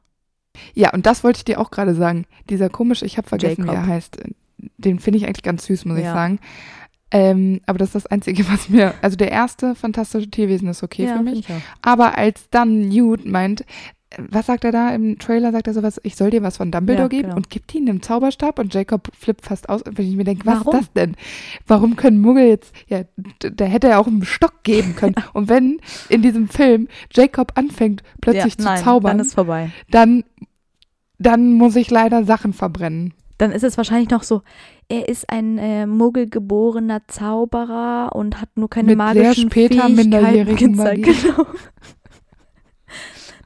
Ja, 0.73 0.93
und 0.93 1.05
das 1.05 1.23
wollte 1.23 1.37
ich 1.39 1.45
dir 1.45 1.59
auch 1.59 1.71
gerade 1.71 1.95
sagen. 1.95 2.25
Dieser 2.49 2.69
komische, 2.69 3.05
ich 3.05 3.17
habe 3.17 3.27
vergessen, 3.27 3.63
wie 3.63 3.67
Jacob. 3.67 3.83
er 3.83 3.87
heißt. 3.87 4.17
Den 4.77 4.99
finde 4.99 5.17
ich 5.17 5.25
eigentlich 5.25 5.43
ganz 5.43 5.65
süß, 5.65 5.85
muss 5.85 5.97
ich 5.97 6.03
Ja. 6.03 6.13
sagen. 6.13 6.39
Ähm, 7.13 7.59
aber 7.65 7.77
das 7.77 7.89
ist 7.89 7.95
das 7.95 8.05
Einzige, 8.07 8.47
was 8.49 8.69
mir. 8.69 8.93
Also 9.01 9.17
der 9.17 9.31
erste 9.31 9.75
fantastische 9.75 10.29
Tierwesen 10.29 10.67
ist 10.69 10.83
okay 10.83 11.05
ja, 11.05 11.17
für 11.17 11.23
mich. 11.23 11.39
ich. 11.39 11.55
Aber 11.81 12.17
als 12.17 12.49
dann 12.51 12.87
Newt 12.89 13.25
meint, 13.25 13.65
was 14.17 14.45
sagt 14.45 14.65
er 14.65 14.71
da 14.71 14.93
im 14.93 15.17
Trailer? 15.19 15.51
Sagt 15.51 15.67
er 15.67 15.73
sowas, 15.73 15.99
ich 16.03 16.15
soll 16.15 16.31
dir 16.31 16.43
was 16.43 16.57
von 16.57 16.71
Dumbledore 16.71 17.03
Ja, 17.03 17.07
geben 17.07 17.23
genau. 17.23 17.35
und 17.37 17.49
gibt 17.49 17.73
ihn 17.73 17.89
einen 17.89 18.01
Zauberstab 18.01 18.59
und 18.59 18.73
Jacob 18.73 19.07
flippt 19.17 19.45
fast 19.45 19.69
aus, 19.69 19.81
wenn 19.89 20.05
ich 20.05 20.15
mir 20.15 20.23
denke, 20.23 20.45
was 20.45 20.65
Warum? 20.65 20.73
ist 20.73 20.81
das 20.81 20.93
denn? 20.93 21.15
Warum 21.67 21.95
können 21.95 22.19
Muggel 22.19 22.47
jetzt, 22.47 22.73
ja, 22.87 23.03
da 23.39 23.65
hätte 23.65 23.87
er 23.87 23.99
auch 23.99 24.07
einen 24.07 24.25
Stock 24.25 24.63
geben 24.63 24.95
können. 24.95 25.15
und 25.33 25.49
wenn 25.49 25.79
in 26.09 26.21
diesem 26.21 26.49
Film 26.49 26.87
Jacob 27.13 27.53
anfängt, 27.55 28.03
plötzlich 28.19 28.53
ja, 28.53 28.59
zu 28.59 28.65
nein, 28.65 28.83
zaubern, 28.83 29.17
Dann 29.17 29.25
ist 29.25 29.33
vorbei. 29.33 29.71
dann, 29.89 30.23
dann 31.17 31.53
muss 31.53 31.75
ich 31.75 31.89
leider 31.89 32.23
Sachen 32.25 32.53
verbrennen. 32.53 33.13
Dann 33.37 33.51
ist 33.51 33.63
es 33.63 33.77
wahrscheinlich 33.77 34.09
noch 34.09 34.23
so, 34.23 34.43
er 34.87 35.07
ist 35.07 35.29
ein 35.29 35.57
äh, 35.57 35.87
muggelgeborener 35.87 37.07
Zauberer 37.07 38.11
und 38.13 38.39
hat 38.41 38.49
nur 38.55 38.69
keine 38.69 38.87
Mit 38.87 38.97
sehr 38.97 39.23
magischen 39.23 39.49
später 39.49 39.75
Fähigkeiten 39.75 39.95
minderjährigen. 39.95 40.75
Magie. 40.75 41.15
Genau. 41.23 41.47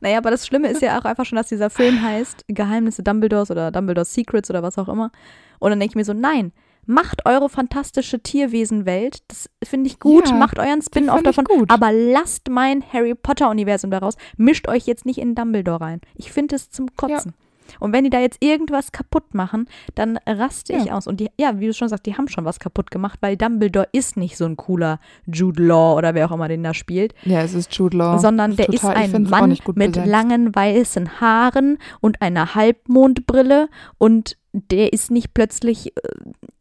Naja, 0.05 0.19
aber 0.19 0.29
das 0.29 0.45
Schlimme 0.45 0.67
ist 0.67 0.83
ja 0.83 0.99
auch 0.99 1.05
einfach 1.05 1.25
schon, 1.25 1.37
dass 1.37 1.47
dieser 1.47 1.71
Film 1.71 1.99
heißt 1.99 2.45
Geheimnisse 2.47 3.01
Dumbledores 3.01 3.49
oder 3.49 3.71
Dumbledores 3.71 4.13
Secrets 4.13 4.51
oder 4.51 4.61
was 4.61 4.77
auch 4.77 4.87
immer. 4.87 5.11
Und 5.57 5.71
dann 5.71 5.79
denke 5.79 5.93
ich 5.93 5.95
mir 5.95 6.05
so, 6.05 6.13
nein, 6.13 6.51
macht 6.85 7.25
eure 7.25 7.49
fantastische 7.49 8.19
Tierwesenwelt. 8.19 9.23
Das 9.29 9.49
finde 9.63 9.87
ich 9.87 9.99
gut. 9.99 10.29
Ja, 10.29 10.35
macht 10.35 10.59
euren 10.59 10.83
Spin-off 10.83 11.23
davon. 11.23 11.45
gut. 11.45 11.71
Aber 11.71 11.91
lasst 11.91 12.51
mein 12.51 12.83
Harry 12.93 13.15
Potter-Universum 13.15 13.89
daraus. 13.89 14.15
Mischt 14.37 14.67
euch 14.67 14.85
jetzt 14.85 15.07
nicht 15.07 15.17
in 15.17 15.33
Dumbledore 15.33 15.81
rein. 15.81 16.01
Ich 16.13 16.31
finde 16.31 16.55
es 16.57 16.69
zum 16.69 16.95
Kotzen. 16.95 17.33
Und 17.79 17.93
wenn 17.93 18.03
die 18.03 18.09
da 18.09 18.19
jetzt 18.19 18.43
irgendwas 18.43 18.91
kaputt 18.91 19.33
machen, 19.33 19.67
dann 19.95 20.17
raste 20.27 20.73
ich 20.73 20.91
aus. 20.91 21.07
Und 21.07 21.19
die, 21.19 21.29
ja, 21.39 21.59
wie 21.59 21.67
du 21.67 21.73
schon 21.73 21.87
sagst, 21.89 22.05
die 22.05 22.15
haben 22.15 22.27
schon 22.27 22.45
was 22.45 22.59
kaputt 22.59 22.91
gemacht, 22.91 23.19
weil 23.21 23.37
Dumbledore 23.37 23.87
ist 23.91 24.17
nicht 24.17 24.37
so 24.37 24.45
ein 24.45 24.55
cooler 24.57 24.99
Jude 25.25 25.63
Law 25.63 25.95
oder 25.97 26.13
wer 26.13 26.27
auch 26.29 26.31
immer 26.35 26.47
den 26.47 26.63
da 26.63 26.73
spielt, 26.73 27.13
Ja, 27.23 27.41
es 27.41 27.53
ist 27.53 27.73
Jude 27.75 27.97
Law. 27.97 28.17
sondern 28.19 28.55
der 28.55 28.67
Total, 28.67 29.05
ist 29.05 29.13
ein 29.15 29.23
Mann 29.23 29.49
mit 29.49 29.63
besetzt. 29.93 30.05
langen 30.07 30.55
weißen 30.55 31.19
Haaren 31.21 31.77
und 32.01 32.21
einer 32.21 32.55
Halbmondbrille 32.55 33.69
und 33.97 34.37
der 34.53 34.93
ist 34.93 35.11
nicht 35.11 35.33
plötzlich 35.33 35.87
äh, 35.97 35.99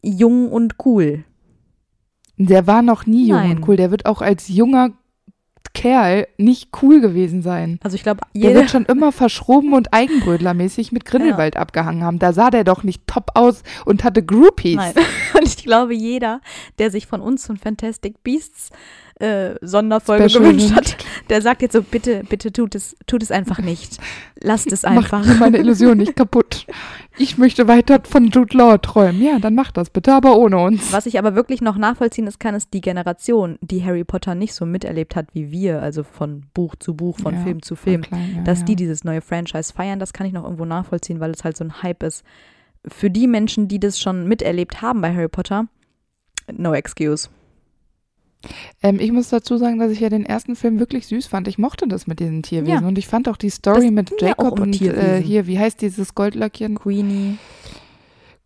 jung 0.03 0.51
und 0.51 0.75
cool. 0.85 1.25
Der 2.37 2.67
war 2.67 2.83
noch 2.83 3.07
nie 3.07 3.29
jung 3.29 3.38
Nein. 3.38 3.57
und 3.59 3.69
cool. 3.69 3.77
Der 3.77 3.90
wird 3.93 4.07
auch 4.07 4.21
als 4.21 4.49
junger 4.49 4.90
Kerl 5.72 6.27
nicht 6.37 6.70
cool 6.83 7.00
gewesen 7.00 7.42
sein. 7.42 7.79
Also 7.83 7.94
ich 7.94 8.03
glaube, 8.03 8.20
Der 8.35 8.48
jeder, 8.48 8.55
wird 8.61 8.70
schon 8.70 8.85
immer 8.85 9.12
verschroben 9.12 9.72
und 9.72 9.92
Eigenbrötlermäßig 9.92 10.92
mit 10.92 11.05
Grindelwald 11.05 11.57
abgehangen 11.57 12.05
haben. 12.05 12.18
Da 12.18 12.33
sah 12.33 12.50
der 12.50 12.64
doch 12.64 12.83
nicht 12.83 13.07
top 13.07 13.31
aus 13.35 13.62
und 13.85 14.05
hatte 14.05 14.22
Groupies. 14.22 14.77
Nein. 14.77 14.94
Und 15.35 15.42
ich 15.42 15.57
glaube, 15.57 15.94
jeder, 15.94 16.40
der 16.79 16.90
sich 16.90 17.07
von 17.07 17.20
uns 17.20 17.44
so 17.44 17.53
ein 17.53 17.57
Fantastic 17.57 18.22
Beasts 18.22 18.70
äh, 19.20 19.55
Sonderfolge 19.61 20.29
Special 20.29 20.44
gewünscht 20.44 20.74
hat, 20.74 20.96
Der 21.29 21.41
sagt 21.43 21.63
jetzt 21.63 21.73
so, 21.73 21.83
bitte, 21.83 22.23
bitte 22.29 22.53
tut 22.53 22.75
es, 22.75 22.97
tut 23.07 23.23
es 23.23 23.31
einfach 23.31 23.59
nicht. 23.59 23.99
Lasst 24.41 24.71
es 24.73 24.85
einfach. 24.85 25.25
mir 25.25 25.35
meine 25.35 25.59
Illusion 25.59 25.99
nicht 25.99 26.17
kaputt. 26.17 26.67
Ich 27.17 27.39
möchte 27.39 27.69
weiter 27.69 28.01
von 28.05 28.29
Jude 28.29 28.57
Law 28.57 28.79
träumen. 28.79 29.23
Ja, 29.23 29.39
dann 29.39 29.55
mach 29.55 29.71
das 29.71 29.91
bitte, 29.91 30.13
aber 30.13 30.37
ohne 30.37 30.59
uns. 30.59 30.93
Was 30.93 31.07
ich 31.07 31.19
aber 31.19 31.35
wirklich 31.35 31.61
noch 31.61 31.77
nachvollziehen 31.77 32.27
ist, 32.27 32.41
kann, 32.41 32.55
ist 32.55 32.75
die 32.75 32.81
Generation, 32.81 33.59
die 33.61 33.85
Harry 33.85 34.05
Potter 34.05 34.35
nicht 34.35 34.55
so 34.55 34.67
miterlebt 34.67 35.17
hat 35.17 35.29
wie 35.33 35.51
wir, 35.51 35.83
also 35.83 36.03
von 36.03 36.45
Buch 36.55 36.75
zu 36.77 36.95
Buch, 36.95 37.19
von 37.19 37.35
Ja, 37.35 37.43
Film 37.43 37.63
zu 37.63 37.77
Film, 37.77 38.03
klein, 38.03 38.35
ja, 38.37 38.43
dass 38.43 38.61
ja. 38.61 38.65
die 38.67 38.77
dieses 38.77 39.05
neue 39.05 39.21
Franchise 39.21 39.73
feiern, 39.73 39.99
das 39.99 40.13
kann 40.13 40.27
ich 40.27 40.33
noch 40.33 40.45
irgendwo 40.45 40.65
nachvollziehen, 40.65 41.21
weil 41.21 41.31
es 41.31 41.45
halt 41.45 41.57
so 41.57 41.65
ein 41.65 41.83
Hype 41.83 42.03
ist. 42.03 42.25
Für 42.87 43.11
die 43.11 43.27
Menschen, 43.27 43.69
die 43.69 43.81
das 43.81 43.99
schon 43.99 44.29
miterlebt 44.29 44.83
haben 44.83 45.01
bei 45.01 45.15
Harry 45.15 45.29
Potter, 45.29 45.69
no 46.53 46.75
excuse. 46.75 47.29
Ähm, 48.83 48.98
ich 49.00 49.12
muss 49.12 49.28
dazu 49.28 49.57
sagen, 49.57 49.78
dass 49.78 49.90
ich 49.90 50.00
ja 50.00 50.09
den 50.09 50.26
ersten 50.26 50.57
Film 50.57 50.78
wirklich 50.78 51.07
süß 51.07 51.26
fand. 51.26 51.48
Ich 51.48 51.59
mochte 51.59 51.87
das 51.88 52.07
mit 52.07 52.20
diesen 52.20 52.42
Tierwesen 52.42 52.83
Ja. 52.83 52.87
und 52.88 52.98
ich 52.98 53.07
fand 53.07 53.28
auch 53.28 53.37
die 53.37 53.50
Story 53.50 53.83
Das 53.87 53.90
mit 53.90 54.11
ja 54.20 54.28
Jacob 54.28 54.61
und 54.61 54.80
äh, 54.80 55.20
hier, 55.22 55.46
wie 55.46 55.59
heißt 55.59 55.80
dieses 55.80 56.14
Goldlöckchen? 56.14 56.76
Queenie. 56.78 57.38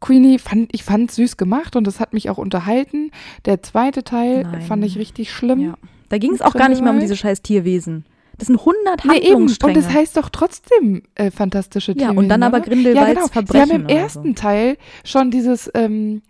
Queenie 0.00 0.38
fand 0.38 0.68
ich 0.72 0.84
fand 0.84 1.11
süß 1.11 1.37
gemacht 1.37 1.74
und 1.74 1.87
das 1.87 1.98
hat 1.98 2.12
mich 2.12 2.30
auch 2.30 2.38
unterhalten. 2.38 3.11
Der 3.46 3.62
zweite 3.62 4.04
Teil 4.04 4.44
Nein. 4.44 4.62
fand 4.62 4.84
ich 4.84 4.96
richtig 4.96 5.32
schlimm. 5.32 5.61
Ja. 5.61 5.74
Da 6.08 6.18
ging 6.18 6.32
es 6.32 6.40
auch 6.40 6.54
gar 6.54 6.68
nicht 6.68 6.82
mehr 6.82 6.92
um 6.92 7.00
diese 7.00 7.16
scheiß 7.16 7.42
Tierwesen. 7.42 8.04
Das 8.38 8.46
sind 8.46 8.61
100 8.61 9.04
Nee, 9.04 9.16
eben. 9.16 9.16
Und 9.16 9.24
Handlungsstränge. 9.24 9.74
das 9.74 9.92
heißt 9.92 10.16
doch 10.16 10.28
trotzdem 10.28 11.02
äh, 11.16 11.32
fantastische 11.32 11.90
ja, 11.92 11.96
Tierwesen. 11.98 12.18
und 12.18 12.28
dann 12.28 12.44
aber 12.44 12.58
oder? 12.58 12.66
Grindelwalds 12.68 13.08
ja, 13.08 13.14
genau. 13.14 13.26
Sie 13.26 13.32
Verbrechen 13.32 13.72
haben 13.72 13.80
im 13.82 13.88
ersten 13.88 14.34
Teil 14.37 14.76
schon 15.04 15.32
dieses, 15.32 15.68
ähm, 15.74 16.22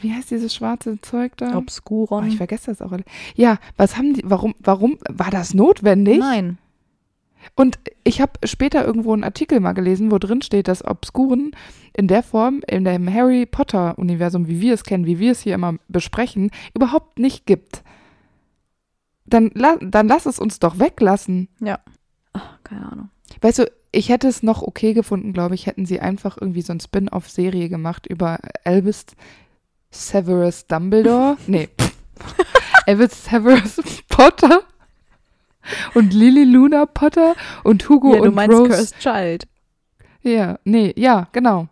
wie 0.00 0.12
heißt 0.12 0.30
dieses 0.30 0.54
schwarze 0.54 1.00
Zeug 1.00 1.36
da? 1.36 1.50
so. 1.50 1.54
Oh, 1.54 1.58
Obscuron. 1.58 2.26
ich 2.26 2.36
vergesse 2.36 2.70
das 2.70 2.82
auch. 2.82 2.96
Ja, 3.34 3.58
was 3.76 3.96
haben 3.96 4.14
die, 4.14 4.22
warum, 4.24 4.54
warum, 4.58 4.98
war 5.08 5.30
das 5.30 5.54
notwendig? 5.54 6.18
Nein. 6.18 6.58
Und 7.54 7.78
ich 8.04 8.20
habe 8.20 8.32
später 8.44 8.84
irgendwo 8.84 9.12
einen 9.12 9.24
Artikel 9.24 9.60
mal 9.60 9.72
gelesen, 9.72 10.10
wo 10.10 10.18
drin 10.18 10.42
steht, 10.42 10.68
dass 10.68 10.84
Obskuren 10.84 11.52
in 11.94 12.06
der 12.06 12.22
Form, 12.22 12.62
in 12.68 12.84
dem 12.84 13.12
Harry 13.12 13.46
Potter-Universum, 13.46 14.46
wie 14.46 14.60
wir 14.60 14.74
es 14.74 14.84
kennen, 14.84 15.06
wie 15.06 15.18
wir 15.18 15.32
es 15.32 15.40
hier 15.40 15.54
immer 15.54 15.76
besprechen, 15.88 16.50
überhaupt 16.74 17.18
nicht 17.18 17.46
gibt. 17.46 17.82
Dann, 19.24 19.50
dann 19.54 20.08
lass 20.08 20.26
es 20.26 20.38
uns 20.38 20.58
doch 20.58 20.78
weglassen. 20.78 21.48
Ach, 22.32 22.58
keine 22.64 22.90
Ahnung. 22.90 23.10
Weißt 23.40 23.60
du, 23.60 23.70
ich 23.92 24.08
hätte 24.08 24.28
es 24.28 24.42
noch 24.42 24.62
okay 24.62 24.92
gefunden, 24.92 25.32
glaube 25.32 25.54
ich, 25.54 25.66
hätten 25.66 25.86
sie 25.86 26.00
einfach 26.00 26.36
irgendwie 26.40 26.62
so 26.62 26.72
ein 26.72 26.80
Spin-off-Serie 26.80 27.68
gemacht 27.68 28.06
über 28.06 28.38
Albus 28.64 29.06
Severus 29.90 30.66
Dumbledore. 30.66 31.36
Nee. 31.46 31.68
Albus 32.86 33.24
Severus 33.24 33.80
Potter 34.08 34.60
und 35.94 36.12
Lily 36.12 36.44
Luna 36.44 36.86
Potter 36.86 37.34
und 37.64 37.88
Hugo 37.88 38.12
Ja, 38.14 38.20
du 38.20 38.28
und 38.28 38.34
meinst 38.34 38.56
Rose. 38.56 38.68
Cursed 38.68 38.98
Child. 39.00 39.48
Ja, 40.22 40.58
nee, 40.64 40.92
ja, 40.96 41.28
genau. 41.32 41.68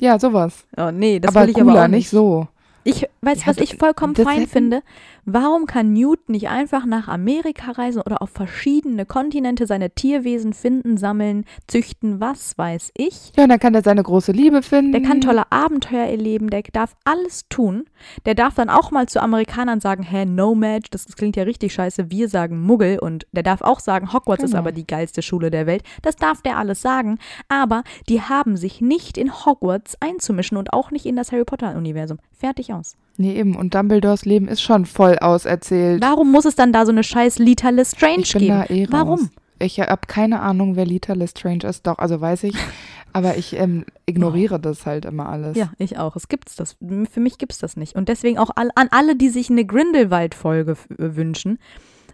Ja, 0.00 0.18
sowas. 0.18 0.64
Oh, 0.76 0.90
nee, 0.90 1.20
das 1.20 1.30
aber 1.30 1.42
will 1.42 1.50
ich 1.50 1.54
cooler, 1.54 1.72
aber 1.72 1.84
auch 1.84 1.88
nicht 1.88 2.10
so. 2.10 2.48
Ich 2.84 3.06
weiß, 3.20 3.42
Ja, 3.42 3.46
was 3.46 3.58
ich 3.58 3.76
vollkommen 3.76 4.16
fein 4.16 4.48
finde. 4.48 4.82
Warum 5.24 5.66
kann 5.66 5.92
Newt 5.92 6.28
nicht 6.28 6.48
einfach 6.48 6.84
nach 6.84 7.06
Amerika 7.06 7.70
reisen 7.70 8.02
oder 8.02 8.22
auf 8.22 8.30
verschiedene 8.30 9.06
Kontinente 9.06 9.68
seine 9.68 9.90
Tierwesen 9.90 10.52
finden, 10.52 10.96
sammeln, 10.96 11.44
züchten, 11.68 12.20
was 12.20 12.58
weiß 12.58 12.90
ich? 12.96 13.32
Ja, 13.36 13.44
und 13.44 13.50
dann 13.50 13.60
kann 13.60 13.74
er 13.74 13.82
seine 13.82 14.02
große 14.02 14.32
Liebe 14.32 14.62
finden. 14.62 14.90
Der 14.90 15.02
kann 15.02 15.20
tolle 15.20 15.50
Abenteuer 15.52 16.06
erleben, 16.06 16.50
der 16.50 16.62
darf 16.72 16.96
alles 17.04 17.48
tun. 17.48 17.84
Der 18.26 18.34
darf 18.34 18.54
dann 18.54 18.68
auch 18.68 18.90
mal 18.90 19.06
zu 19.08 19.22
Amerikanern 19.22 19.80
sagen, 19.80 20.02
hä, 20.02 20.24
Nomad, 20.24 20.86
das, 20.90 21.06
das 21.06 21.14
klingt 21.14 21.36
ja 21.36 21.44
richtig 21.44 21.72
scheiße, 21.72 22.10
wir 22.10 22.28
sagen 22.28 22.60
Muggel 22.60 22.98
und 22.98 23.26
der 23.30 23.44
darf 23.44 23.62
auch 23.62 23.78
sagen, 23.78 24.12
Hogwarts 24.12 24.42
ist 24.42 24.50
Genau. 24.50 24.60
aber 24.60 24.72
die 24.72 24.86
geilste 24.86 25.22
Schule 25.22 25.50
der 25.52 25.66
Welt. 25.66 25.82
Das 26.02 26.16
darf 26.16 26.42
der 26.42 26.58
alles 26.58 26.82
sagen, 26.82 27.18
aber 27.48 27.84
die 28.08 28.20
haben 28.22 28.56
sich 28.56 28.80
nicht 28.80 29.16
in 29.16 29.32
Hogwarts 29.32 29.96
einzumischen 30.00 30.56
und 30.56 30.72
auch 30.72 30.90
nicht 30.90 31.06
in 31.06 31.14
das 31.14 31.30
Harry 31.30 31.44
Potter 31.44 31.76
Universum. 31.76 32.18
Fertig 32.32 32.72
aus. 32.72 32.96
Nee, 33.16 33.34
eben. 33.34 33.56
Und 33.56 33.74
Dumbledores 33.74 34.24
Leben 34.24 34.48
ist 34.48 34.62
schon 34.62 34.86
voll 34.86 35.18
auserzählt. 35.18 36.02
Warum 36.02 36.32
muss 36.32 36.44
es 36.44 36.54
dann 36.54 36.72
da 36.72 36.86
so 36.86 36.92
eine 36.92 37.04
scheiß 37.04 37.38
Lita 37.38 37.68
Lestrange 37.70 38.22
ich 38.22 38.32
bin 38.32 38.42
geben? 38.42 38.64
da 38.68 38.74
eh 38.74 38.84
raus. 38.84 38.90
Warum? 38.90 39.30
Ich 39.58 39.78
habe 39.78 40.06
keine 40.08 40.40
Ahnung, 40.40 40.76
wer 40.76 40.86
Lita 40.86 41.12
Lestrange 41.12 41.64
ist. 41.64 41.86
Doch, 41.86 41.98
also 41.98 42.20
weiß 42.20 42.44
ich. 42.44 42.54
aber 43.12 43.36
ich 43.36 43.56
ähm, 43.56 43.84
ignoriere 44.06 44.58
das 44.58 44.86
halt 44.86 45.04
immer 45.04 45.28
alles. 45.28 45.56
Ja, 45.56 45.70
ich 45.78 45.98
auch. 45.98 46.16
Es 46.16 46.28
gibt's 46.28 46.56
das. 46.56 46.76
Für 47.10 47.20
mich 47.20 47.38
gibt's 47.38 47.58
das 47.58 47.76
nicht. 47.76 47.94
Und 47.94 48.08
deswegen 48.08 48.38
auch 48.38 48.50
an 48.56 48.70
alle, 48.74 49.16
die 49.16 49.28
sich 49.28 49.50
eine 49.50 49.64
Grindelwald-Folge 49.64 50.72
äh, 50.72 51.16
wünschen. 51.16 51.58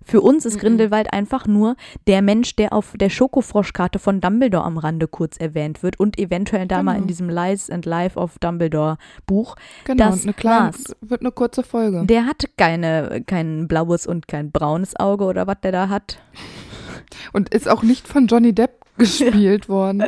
Für 0.09 0.23
uns 0.23 0.47
ist 0.47 0.55
Mhm. 0.57 0.61
Grindelwald 0.61 1.13
einfach 1.13 1.47
nur 1.47 1.77
der 2.07 2.23
Mensch, 2.23 2.57
der 2.57 2.73
auf 2.73 2.95
der 2.97 3.11
Schokofroschkarte 3.11 3.99
von 3.99 4.23
Dumbledore 4.23 4.65
am 4.65 4.79
Rande 4.79 5.07
kurz 5.07 5.37
erwähnt 5.37 5.83
wird 5.83 6.01
und 6.01 6.19
eventuell 6.19 6.67
da 6.67 6.83
mal 6.83 6.93
in 6.93 6.97
Genau. 7.03 7.07
diesem 7.09 7.29
Lies 7.29 7.69
and 7.69 7.85
Life 7.85 8.19
of 8.19 8.39
Dumbledore 8.39 8.97
Buch. 9.27 9.55
genau. 9.85 10.11
das 10.11 10.23
eine 10.25 10.33
kleine, 10.33 10.71
wird 11.03 11.21
eine 11.21 11.31
kurze 11.31 11.63
Folge. 11.63 12.05
Der 12.07 12.25
hat 12.25 12.49
keine, 12.57 13.23
kein 13.27 13.69
blaues 13.69 14.07
und 14.07 14.27
kein 14.29 14.51
braunes 14.51 14.97
Auge 14.97 15.25
oder 15.25 15.47
was 15.47 15.61
der 15.63 15.73
da 15.73 15.89
hat. 15.91 16.19
Und 17.35 17.51
ist 17.55 17.69
auch 17.69 17.83
nicht 17.83 18.09
von 18.09 18.27
Johnny 18.29 18.55
Depp 18.55 18.71
gespielt 18.97 19.69
worden. 19.69 20.05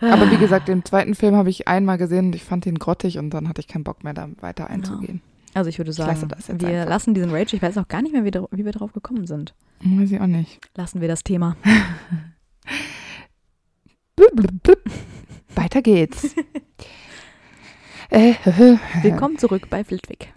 Aber 0.00 0.30
wie 0.30 0.36
gesagt, 0.36 0.68
den 0.68 0.84
zweiten 0.84 1.14
Film 1.14 1.34
habe 1.36 1.50
ich 1.50 1.66
einmal 1.68 1.98
gesehen 1.98 2.26
und 2.26 2.34
ich 2.34 2.44
fand 2.44 2.66
ihn 2.66 2.78
grottig 2.78 3.18
und 3.18 3.30
dann 3.30 3.48
hatte 3.48 3.60
ich 3.60 3.68
keinen 3.68 3.84
Bock 3.84 4.04
mehr, 4.04 4.14
da 4.14 4.28
weiter 4.40 4.68
einzugehen. 4.68 5.20
Also 5.58 5.70
ich 5.70 5.78
würde 5.78 5.90
Ich 5.90 5.98
lasse 5.98 6.20
sagen, 6.20 6.28
das 6.28 6.46
jetzt 6.46 6.60
wir 6.60 6.68
einfach. 6.68 6.88
lassen 6.88 7.14
diesen 7.14 7.30
Rage. 7.30 7.56
Ich 7.56 7.62
weiß 7.62 7.78
auch 7.78 7.88
gar 7.88 8.00
nicht 8.00 8.12
mehr, 8.12 8.24
wie, 8.24 8.64
wir 8.64 8.72
drauf 8.72 8.92
gekommen 8.92 9.26
sind. 9.26 9.54
Weiß 9.80 10.12
ich 10.12 10.20
auch 10.20 10.28
nicht. 10.28 10.60
Lassen 10.76 11.00
wir 11.00 11.08
das 11.08 11.24
Thema. 11.24 11.56
Blub, 14.14 14.30
blub, 14.36 14.62
blub. 14.62 14.78
Weiter 15.56 15.82
geht's. 15.82 16.32
äh, 18.10 18.34
Willkommen 19.02 19.36
zurück 19.36 19.68
bei 19.68 19.82
Flitwick. 19.82 20.32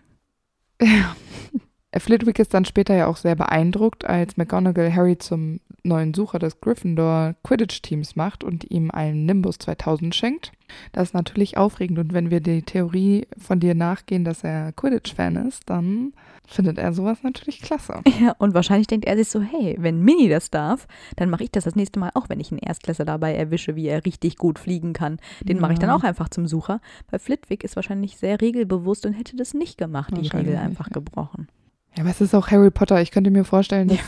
Flitwick 1.98 2.40
ist 2.40 2.54
dann 2.54 2.66
später 2.66 2.96
ja 2.96 3.08
auch 3.08 3.18
sehr 3.18 3.36
beeindruckt, 3.36 4.06
als 4.06 4.38
McGonagall 4.38 4.96
Harry 4.96 5.18
zum 5.18 5.60
neuen 5.84 6.14
Sucher 6.14 6.40
des 6.40 6.62
Gryffindor 6.62 7.36
Quidditch-Teams 7.44 8.16
macht 8.16 8.44
und 8.44 8.70
ihm 8.70 8.92
einen 8.92 9.26
Nimbus 9.26 9.58
2000 9.60 10.14
schenkt. 10.16 10.52
Das 10.94 11.10
ist 11.10 11.14
natürlich 11.14 11.58
aufregend 11.58 12.00
und 12.00 12.14
wenn 12.14 12.30
wir 12.30 12.40
die 12.40 12.62
Theorie 12.62 13.28
von 13.38 13.60
dir 13.60 13.76
nachgehen, 13.76 14.24
dass 14.24 14.44
er 14.44 14.72
Quidditch-Fan 14.74 15.36
ist, 15.48 15.64
dann 15.70 16.14
findet 16.46 16.78
er 16.78 16.94
sowas 16.94 17.24
natürlich 17.24 17.62
klasse. 17.62 18.02
Ja, 18.22 18.36
und 18.38 18.54
wahrscheinlich 18.54 18.88
denkt 18.88 19.06
er 19.06 19.18
sich 19.18 19.30
so, 19.30 19.42
hey, 19.42 19.76
wenn 19.80 20.02
Minnie 20.02 20.30
das 20.30 20.52
darf, 20.52 20.88
dann 21.16 21.30
mache 21.30 21.44
ich 21.44 21.52
das 21.52 21.64
das 21.64 21.76
nächste 21.76 22.00
Mal 22.00 22.12
auch, 22.14 22.30
wenn 22.30 22.40
ich 22.40 22.52
einen 22.52 22.60
Erstklässler 22.60 23.06
dabei 23.06 23.34
erwische, 23.34 23.76
wie 23.76 23.88
er 23.88 24.06
richtig 24.06 24.38
gut 24.38 24.60
fliegen 24.60 24.94
kann. 24.94 25.18
Den 25.42 25.60
mache 25.60 25.74
ich 25.74 25.80
dann 25.80 25.90
Ja. 25.90 25.96
auch 25.96 26.04
einfach 26.04 26.30
zum 26.30 26.48
Sucher. 26.48 26.80
Weil 27.10 27.20
Flitwick 27.20 27.64
ist 27.64 27.76
wahrscheinlich 27.76 28.18
sehr 28.18 28.40
regelbewusst 28.40 29.06
und 29.06 29.14
hätte 29.14 29.36
das 29.36 29.54
nicht 29.54 29.78
gemacht, 29.78 30.14
die 30.16 30.28
Regel 30.28 30.58
einfach 30.58 30.88
ja. 30.88 30.94
gebrochen. 30.94 31.48
Ja, 31.96 32.04
aber 32.04 32.10
es 32.10 32.22
ist 32.22 32.34
auch 32.34 32.50
Harry 32.50 32.72
Potter. 32.72 33.02
Ich 33.02 33.12
könnte 33.12 33.32
mir 33.32 33.44
vorstellen, 33.44 33.90
dass 33.90 34.00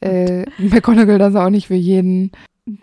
äh, 0.00 0.44
McGonagall 0.58 1.18
das 1.18 1.34
auch 1.34 1.50
nicht 1.50 1.68
für 1.68 1.74
jeden 1.74 2.32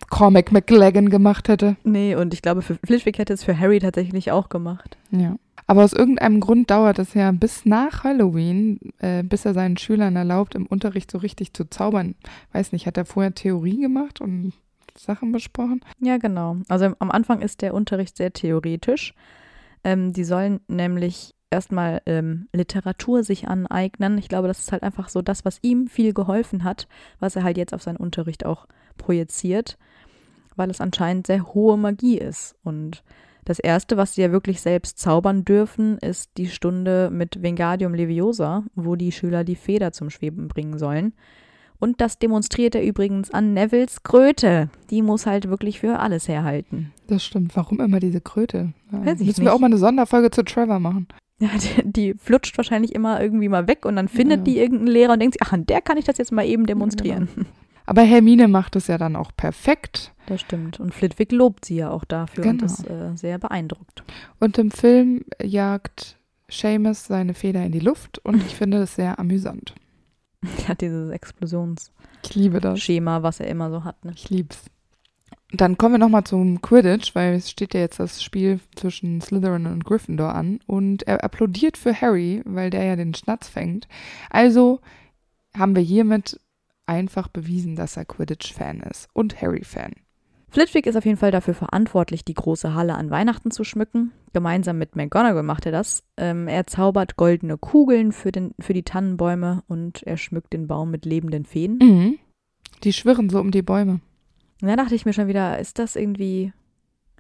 Cormac 0.09 0.51
McLagan 0.51 1.09
gemacht 1.09 1.49
hätte. 1.49 1.75
Nee, 1.83 2.15
und 2.15 2.33
ich 2.33 2.41
glaube, 2.41 2.61
für 2.61 2.77
Flitwick 2.85 3.17
hätte 3.17 3.33
es 3.33 3.43
für 3.43 3.59
Harry 3.59 3.79
tatsächlich 3.79 4.31
auch 4.31 4.49
gemacht. 4.49 4.97
Ja. 5.11 5.35
Aber 5.67 5.83
aus 5.83 5.93
irgendeinem 5.93 6.39
Grund 6.39 6.69
dauert 6.69 6.99
es 6.99 7.13
ja 7.13 7.31
bis 7.31 7.65
nach 7.65 8.03
Halloween, 8.03 8.79
äh, 8.99 9.23
bis 9.23 9.45
er 9.45 9.53
seinen 9.53 9.77
Schülern 9.77 10.15
erlaubt, 10.15 10.55
im 10.55 10.65
Unterricht 10.65 11.09
so 11.09 11.17
richtig 11.17 11.53
zu 11.53 11.69
zaubern. 11.69 12.15
Weiß 12.51 12.71
nicht, 12.71 12.85
hat 12.85 12.97
er 12.97 13.05
vorher 13.05 13.33
Theorie 13.33 13.79
gemacht 13.79 14.21
und 14.21 14.53
Sachen 14.97 15.31
besprochen? 15.31 15.81
Ja, 15.99 16.17
genau. 16.17 16.57
Also 16.67 16.93
am 16.99 17.11
Anfang 17.11 17.41
ist 17.41 17.61
der 17.61 17.73
Unterricht 17.73 18.17
sehr 18.17 18.33
theoretisch. 18.33 19.13
Ähm, 19.83 20.13
die 20.13 20.23
sollen 20.23 20.59
nämlich 20.67 21.33
erstmal 21.53 22.01
ähm, 22.05 22.47
Literatur 22.51 23.23
sich 23.23 23.47
aneignen. 23.47 24.17
Ich 24.17 24.27
glaube, 24.27 24.47
das 24.47 24.59
ist 24.59 24.71
halt 24.71 24.83
einfach 24.83 25.07
so 25.07 25.21
das, 25.21 25.45
was 25.45 25.59
ihm 25.61 25.87
viel 25.87 26.13
geholfen 26.13 26.63
hat, 26.63 26.87
was 27.19 27.35
er 27.35 27.43
halt 27.43 27.57
jetzt 27.57 27.73
auf 27.73 27.83
seinen 27.83 27.97
Unterricht 27.97 28.45
auch 28.45 28.67
projiziert, 28.97 29.77
weil 30.55 30.69
es 30.69 30.81
anscheinend 30.81 31.27
sehr 31.27 31.53
hohe 31.53 31.77
Magie 31.77 32.17
ist. 32.17 32.55
Und 32.63 33.03
das 33.45 33.59
Erste, 33.59 33.95
was 33.95 34.15
sie 34.15 34.23
ja 34.23 34.31
wirklich 34.31 34.61
selbst 34.61 34.99
zaubern 34.99 35.45
dürfen, 35.45 35.97
ist 35.99 36.31
die 36.37 36.47
Stunde 36.47 37.09
mit 37.11 37.41
Vengadium 37.41 37.93
Leviosa, 37.93 38.63
wo 38.75 38.95
die 38.95 39.11
Schüler 39.11 39.43
die 39.43 39.55
Feder 39.55 39.91
zum 39.91 40.09
Schweben 40.09 40.47
bringen 40.47 40.77
sollen. 40.77 41.13
Und 41.79 41.99
das 41.99 42.17
demonstriert 42.17 42.75
er 42.75 42.83
übrigens 42.83 43.31
an 43.31 43.53
Nevils 43.53 44.03
Kröte. 44.03 44.69
Die 44.89 45.01
muss 45.01 45.25
halt 45.25 45.49
wirklich 45.49 45.81
für 45.81 45.99
alles 45.99 46.29
herhalten. 46.29 46.93
Das 47.07 47.25
stimmt. 47.25 47.57
Warum 47.57 47.81
immer 47.81 47.99
diese 47.99 48.21
Kröte? 48.21 48.73
Weiß 48.89 49.19
ich 49.19 49.27
müssen 49.27 49.43
wir 49.43 49.53
auch 49.53 49.59
mal 49.59 49.65
eine 49.65 49.77
Sonderfolge 49.77 50.31
zu 50.31 50.43
Trevor 50.43 50.79
machen. 50.79 51.07
Ja, 51.39 51.49
die, 51.83 51.91
die 51.91 52.13
flutscht 52.15 52.57
wahrscheinlich 52.57 52.93
immer 52.93 53.21
irgendwie 53.21 53.49
mal 53.49 53.67
weg 53.67 53.85
und 53.85 53.95
dann 53.95 54.07
findet 54.07 54.39
Ja. 54.39 54.43
die 54.45 54.57
irgendeinen 54.59 54.87
Lehrer 54.87 55.13
und 55.13 55.19
denkt 55.19 55.35
sich, 55.35 55.41
ach, 55.41 55.53
an 55.53 55.65
der 55.65 55.81
kann 55.81 55.97
ich 55.97 56.05
das 56.05 56.17
jetzt 56.17 56.31
mal 56.31 56.45
eben 56.45 56.65
demonstrieren. 56.65 57.27
Aber 57.85 58.01
Hermine 58.03 58.47
macht 58.47 58.77
es 58.77 58.87
ja 58.87 58.97
dann 58.97 59.17
auch 59.17 59.31
perfekt. 59.35 60.13
Das 60.27 60.39
stimmt. 60.39 60.79
Und 60.79 60.93
Flitwick 60.93 61.33
lobt 61.33 61.65
sie 61.65 61.75
ja 61.75 61.89
auch 61.91 62.05
dafür 62.05 62.45
und 62.45 62.59
Genau. 62.61 62.65
ist 62.71 62.89
äh, 62.89 63.15
sehr 63.17 63.37
beeindruckt. 63.39 64.03
Und 64.39 64.57
im 64.57 64.71
Film 64.71 65.25
jagt 65.41 66.17
Seamus 66.49 67.05
seine 67.07 67.33
Feder 67.33 67.65
in 67.65 67.73
die 67.73 67.79
Luft 67.81 68.19
und 68.19 68.37
ich 68.37 68.55
finde 68.55 68.77
es 68.83 68.95
sehr 68.95 69.19
amüsant. 69.19 69.75
Ja, 70.67 70.75
dieses 70.75 71.09
Explosionsschema, 71.09 71.93
Ich 72.23 72.35
liebe 72.35 72.59
das. 72.59 72.79
was 73.23 73.39
er 73.39 73.47
immer 73.47 73.69
so 73.71 73.83
hat. 73.85 74.03
Ne? 74.05 74.11
Ich 74.15 74.29
lieb's. 74.29 74.65
Dann 75.55 75.77
kommen 75.77 75.93
wir 75.93 75.99
nochmal 75.99 76.23
zum 76.23 76.61
Quidditch, 76.61 77.13
weil 77.13 77.35
es 77.35 77.51
steht 77.51 77.75
ja 77.75 77.79
jetzt 77.79 77.99
das 77.99 78.23
Spiel 78.23 78.59
zwischen 78.75 79.21
Slytherin 79.21 79.67
und 79.67 79.85
Gryffindor 79.85 80.33
an. 80.33 80.59
Und 80.65 81.03
er 81.03 81.23
applaudiert 81.23 81.77
für 81.77 82.01
Harry, 82.01 82.41
weil 82.43 82.71
der 82.71 82.83
ja 82.83 82.95
den 82.95 83.13
Schnatz 83.13 83.49
fängt. 83.49 83.87
Also 84.31 84.79
haben 85.55 85.75
wir 85.75 85.83
hiermit 85.83 86.39
einfach 86.87 87.27
bewiesen, 87.27 87.75
dass 87.75 87.97
er 87.97 88.05
Quidditch-Fan 88.05 88.79
ist 88.81 89.07
und 89.13 89.39
Harry-Fan. 89.39 89.93
Flitwick 90.49 90.87
ist 90.87 90.95
auf 90.95 91.05
jeden 91.05 91.17
Fall 91.17 91.31
dafür 91.31 91.53
verantwortlich, 91.53 92.25
die 92.25 92.33
große 92.33 92.73
Halle 92.73 92.95
an 92.95 93.11
Weihnachten 93.11 93.51
zu 93.51 93.63
schmücken. 93.63 94.11
Gemeinsam 94.33 94.79
mit 94.79 94.95
McGonagall 94.95 95.43
macht 95.43 95.67
er 95.67 95.71
das. 95.71 96.03
Ähm, 96.17 96.47
er 96.47 96.65
zaubert 96.65 97.15
goldene 97.15 97.57
Kugeln 97.59 98.11
für, 98.11 98.31
den, 98.31 98.55
für 98.59 98.73
die 98.73 98.83
Tannenbäume 98.83 99.63
und 99.67 100.01
er 100.03 100.17
schmückt 100.17 100.53
den 100.53 100.67
Baum 100.67 100.89
mit 100.89 101.05
lebenden 101.05 101.45
Feen. 101.45 101.77
Mhm. 101.81 102.19
Die 102.83 102.93
schwirren 102.93 103.29
so 103.29 103.39
um 103.39 103.51
die 103.51 103.61
Bäume. 103.61 104.01
Und 104.63 104.69
da 104.69 104.77
dachte 104.77 104.95
ich 104.95 105.05
mir 105.05 105.11
schon 105.11 105.27
wieder, 105.27 105.59
ist 105.59 105.77
das 105.77 105.97
irgendwie 105.97 106.53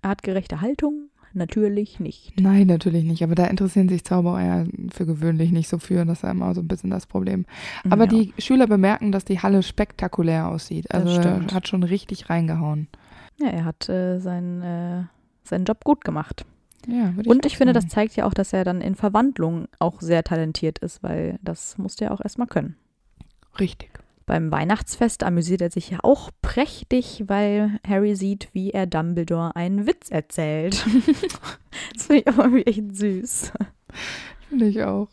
artgerechte 0.01 0.61
Haltung? 0.61 1.09
Natürlich 1.33 1.99
nicht. 1.99 2.39
Nein, 2.39 2.67
natürlich 2.67 3.03
nicht. 3.03 3.21
Aber 3.21 3.35
da 3.35 3.47
interessieren 3.47 3.89
sich 3.89 4.05
Zauberer 4.05 4.41
ja 4.41 4.65
für 4.93 5.05
gewöhnlich 5.05 5.51
nicht 5.51 5.67
so 5.67 5.77
für. 5.77 6.05
Das 6.05 6.19
ist 6.19 6.23
ja 6.23 6.31
immer 6.31 6.55
so 6.55 6.61
ein 6.61 6.69
bisschen 6.69 6.89
das 6.89 7.05
Problem. 7.05 7.45
Aber 7.89 8.05
ja. 8.05 8.11
die 8.11 8.33
Schüler 8.37 8.65
bemerken, 8.65 9.11
dass 9.11 9.25
die 9.25 9.41
Halle 9.41 9.61
spektakulär 9.61 10.47
aussieht. 10.47 10.85
Das 10.87 11.03
Also 11.03 11.19
stimmt. 11.19 11.53
hat 11.53 11.67
schon 11.67 11.83
richtig 11.83 12.29
reingehauen. 12.29 12.87
Ja, 13.39 13.49
er 13.49 13.65
hat 13.65 13.89
äh, 13.89 14.19
seinen, 14.19 14.61
äh, 14.61 15.03
seinen 15.43 15.65
Job 15.65 15.83
gut 15.83 16.05
gemacht. 16.05 16.45
Ja, 16.87 17.13
würde 17.13 17.29
Und 17.29 17.45
ich 17.45 17.57
finde, 17.57 17.73
das 17.73 17.83
sagen. 17.83 17.93
zeigt 17.93 18.15
ja 18.15 18.25
auch, 18.25 18.33
dass 18.33 18.53
er 18.53 18.63
dann 18.63 18.79
in 18.79 18.95
Verwandlung 18.95 19.67
auch 19.79 19.99
sehr 19.99 20.23
talentiert 20.23 20.79
ist, 20.79 21.03
weil 21.03 21.39
das 21.41 21.77
musste 21.77 22.05
er 22.05 22.13
auch 22.13 22.21
erstmal 22.21 22.47
können. 22.47 22.77
Richtig. 23.59 23.92
Beim 24.25 24.51
Weihnachtsfest 24.51 25.23
amüsiert 25.23 25.61
er 25.61 25.71
sich 25.71 25.89
ja 25.89 25.99
auch 26.01 26.31
prächtig, 26.41 27.23
weil 27.27 27.79
Harry 27.85 28.15
sieht, 28.15 28.49
wie 28.53 28.71
er 28.71 28.85
Dumbledore 28.87 29.55
einen 29.55 29.85
Witz 29.85 30.09
erzählt. 30.09 30.85
das 31.93 32.05
finde 32.05 32.21
ich 32.21 32.27
aber 32.27 32.43
irgendwie 32.43 32.65
echt 32.65 32.95
süß. 32.95 33.51
Finde 34.49 34.67
ich 34.67 34.83
auch. 34.83 35.09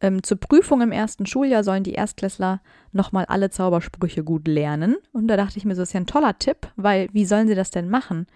Ähm, 0.00 0.22
zur 0.22 0.38
Prüfung 0.38 0.80
im 0.80 0.92
ersten 0.92 1.26
Schuljahr 1.26 1.64
sollen 1.64 1.84
die 1.84 1.92
Erstklässler 1.94 2.60
nochmal 2.92 3.26
alle 3.26 3.50
Zaubersprüche 3.50 4.24
gut 4.24 4.48
lernen. 4.48 4.96
Und 5.12 5.28
da 5.28 5.36
dachte 5.36 5.58
ich 5.58 5.64
mir, 5.64 5.74
so 5.74 5.82
ist 5.82 5.92
ja 5.92 6.00
ein 6.00 6.06
toller 6.06 6.38
Tipp, 6.38 6.68
weil 6.76 7.08
wie 7.12 7.24
sollen 7.24 7.48
sie 7.48 7.54
das 7.54 7.70
denn 7.70 7.90
machen? 7.90 8.26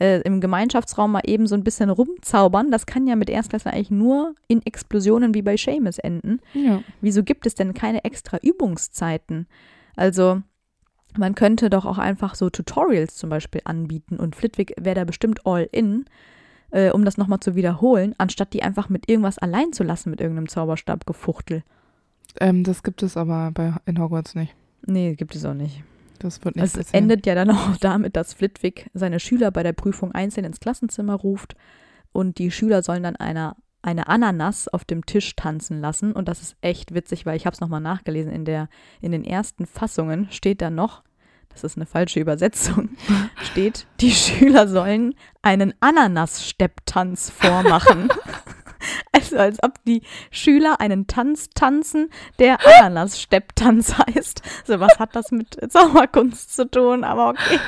Äh, 0.00 0.20
Im 0.22 0.40
Gemeinschaftsraum 0.40 1.12
mal 1.12 1.22
eben 1.24 1.46
so 1.46 1.54
ein 1.54 1.64
bisschen 1.64 1.90
rumzaubern, 1.90 2.70
das 2.70 2.86
kann 2.86 3.06
ja 3.06 3.14
mit 3.14 3.30
Erstklässlern 3.30 3.74
eigentlich 3.74 3.90
nur 3.90 4.34
in 4.48 4.60
Explosionen 4.66 5.34
wie 5.34 5.42
bei 5.42 5.56
Seamus 5.56 5.98
enden. 5.98 6.40
Ja. 6.52 6.82
Wieso 7.00 7.22
gibt 7.22 7.46
es 7.46 7.54
denn 7.54 7.74
keine 7.74 8.04
extra 8.04 8.38
Übungszeiten? 8.38 9.46
Also, 9.94 10.42
man 11.16 11.36
könnte 11.36 11.70
doch 11.70 11.84
auch 11.84 11.98
einfach 11.98 12.34
so 12.34 12.50
Tutorials 12.50 13.14
zum 13.14 13.30
Beispiel 13.30 13.60
anbieten 13.64 14.16
und 14.16 14.34
Flitwick 14.34 14.74
wäre 14.80 14.96
da 14.96 15.04
bestimmt 15.04 15.46
all 15.46 15.68
in, 15.70 16.06
äh, 16.70 16.90
um 16.90 17.04
das 17.04 17.16
nochmal 17.16 17.40
zu 17.40 17.54
wiederholen, 17.54 18.14
anstatt 18.18 18.52
die 18.52 18.64
einfach 18.64 18.88
mit 18.88 19.08
irgendwas 19.08 19.38
allein 19.38 19.72
zu 19.72 19.84
lassen, 19.84 20.10
mit 20.10 20.20
irgendeinem 20.20 20.48
Zauberstabgefuchtel. 20.48 21.62
Ähm, 22.40 22.64
das 22.64 22.82
gibt 22.82 23.02
es 23.04 23.16
aber 23.16 23.52
bei, 23.52 23.74
in 23.86 24.00
Hogwarts 24.00 24.34
nicht. 24.34 24.54
Nee, 24.86 25.14
gibt 25.14 25.36
es 25.36 25.44
auch 25.44 25.54
nicht. 25.54 25.84
Das 26.24 26.44
wird 26.44 26.56
nicht 26.56 26.64
Es 26.64 26.72
passieren. 26.72 27.04
endet 27.04 27.26
ja 27.26 27.34
dann 27.34 27.50
auch 27.52 27.76
damit, 27.80 28.16
dass 28.16 28.32
Flitwick 28.34 28.90
seine 28.94 29.20
Schüler 29.20 29.50
bei 29.50 29.62
der 29.62 29.72
Prüfung 29.74 30.12
einzeln 30.12 30.44
ins 30.44 30.58
Klassenzimmer 30.60 31.14
ruft 31.14 31.54
und 32.12 32.38
die 32.38 32.50
Schüler 32.50 32.82
sollen 32.82 33.02
dann 33.02 33.16
einer, 33.16 33.56
eine 33.82 34.08
Ananas 34.08 34.68
auf 34.68 34.84
dem 34.84 35.04
Tisch 35.04 35.36
tanzen 35.36 35.80
lassen. 35.80 36.12
Und 36.12 36.28
das 36.28 36.40
ist 36.40 36.56
echt 36.62 36.94
witzig, 36.94 37.26
weil 37.26 37.36
ich 37.36 37.44
habe 37.44 37.54
es 37.54 37.60
nochmal 37.60 37.80
nachgelesen. 37.80 38.32
In, 38.32 38.44
der, 38.44 38.68
in 39.00 39.12
den 39.12 39.24
ersten 39.24 39.66
Fassungen 39.66 40.28
steht 40.30 40.62
da 40.62 40.70
noch, 40.70 41.02
das 41.50 41.64
ist 41.64 41.76
eine 41.76 41.86
falsche 41.86 42.20
Übersetzung, 42.20 42.90
steht, 43.42 43.86
die 44.00 44.12
Schüler 44.12 44.66
sollen 44.68 45.14
einen 45.42 45.74
Ananas-Stepptanz 45.80 47.30
vormachen. 47.30 48.08
Also 49.12 49.36
als 49.36 49.62
ob 49.62 49.82
die 49.84 50.02
Schüler 50.30 50.80
einen 50.80 51.06
Tanz 51.06 51.50
tanzen, 51.54 52.10
der 52.38 52.58
Ananas-Stepptanz 52.66 53.96
heißt. 53.98 54.42
So, 54.64 54.80
was 54.80 54.98
hat 54.98 55.14
das 55.14 55.30
mit 55.30 55.56
Zauberkunst 55.70 56.54
zu 56.54 56.70
tun? 56.70 57.04
Aber 57.04 57.30
okay. 57.30 57.60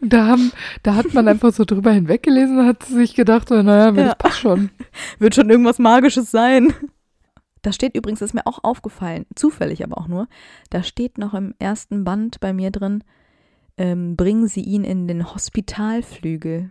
Da, 0.00 0.26
haben, 0.26 0.52
da 0.82 0.94
hat 0.94 1.12
man 1.12 1.28
einfach 1.28 1.52
so 1.52 1.64
drüber 1.64 1.92
hinweggelesen 1.92 2.58
und 2.58 2.66
hat 2.66 2.82
sich 2.84 3.14
gedacht, 3.14 3.48
so, 3.48 3.62
naja, 3.62 3.92
Ja. 3.92 4.04
das 4.08 4.18
passt 4.18 4.40
schon. 4.40 4.70
Wird 5.18 5.34
schon 5.34 5.50
irgendwas 5.50 5.78
Magisches 5.78 6.30
sein. 6.30 6.72
Da 7.62 7.72
steht 7.72 7.94
übrigens, 7.94 8.20
das 8.20 8.30
ist 8.30 8.34
mir 8.34 8.46
auch 8.46 8.64
aufgefallen, 8.64 9.26
zufällig 9.34 9.84
aber 9.84 9.98
auch 9.98 10.08
nur, 10.08 10.28
da 10.70 10.82
steht 10.82 11.18
noch 11.18 11.34
im 11.34 11.54
ersten 11.58 12.04
Band 12.04 12.40
bei 12.40 12.54
mir 12.54 12.70
drin, 12.70 13.04
ähm, 13.76 14.16
bringen 14.16 14.48
Sie 14.48 14.62
ihn 14.62 14.84
in 14.84 15.06
den 15.06 15.34
Hospitalflügel. 15.34 16.70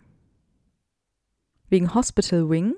Wegen 1.70 1.94
Hospital 1.94 2.50
Wing. 2.50 2.74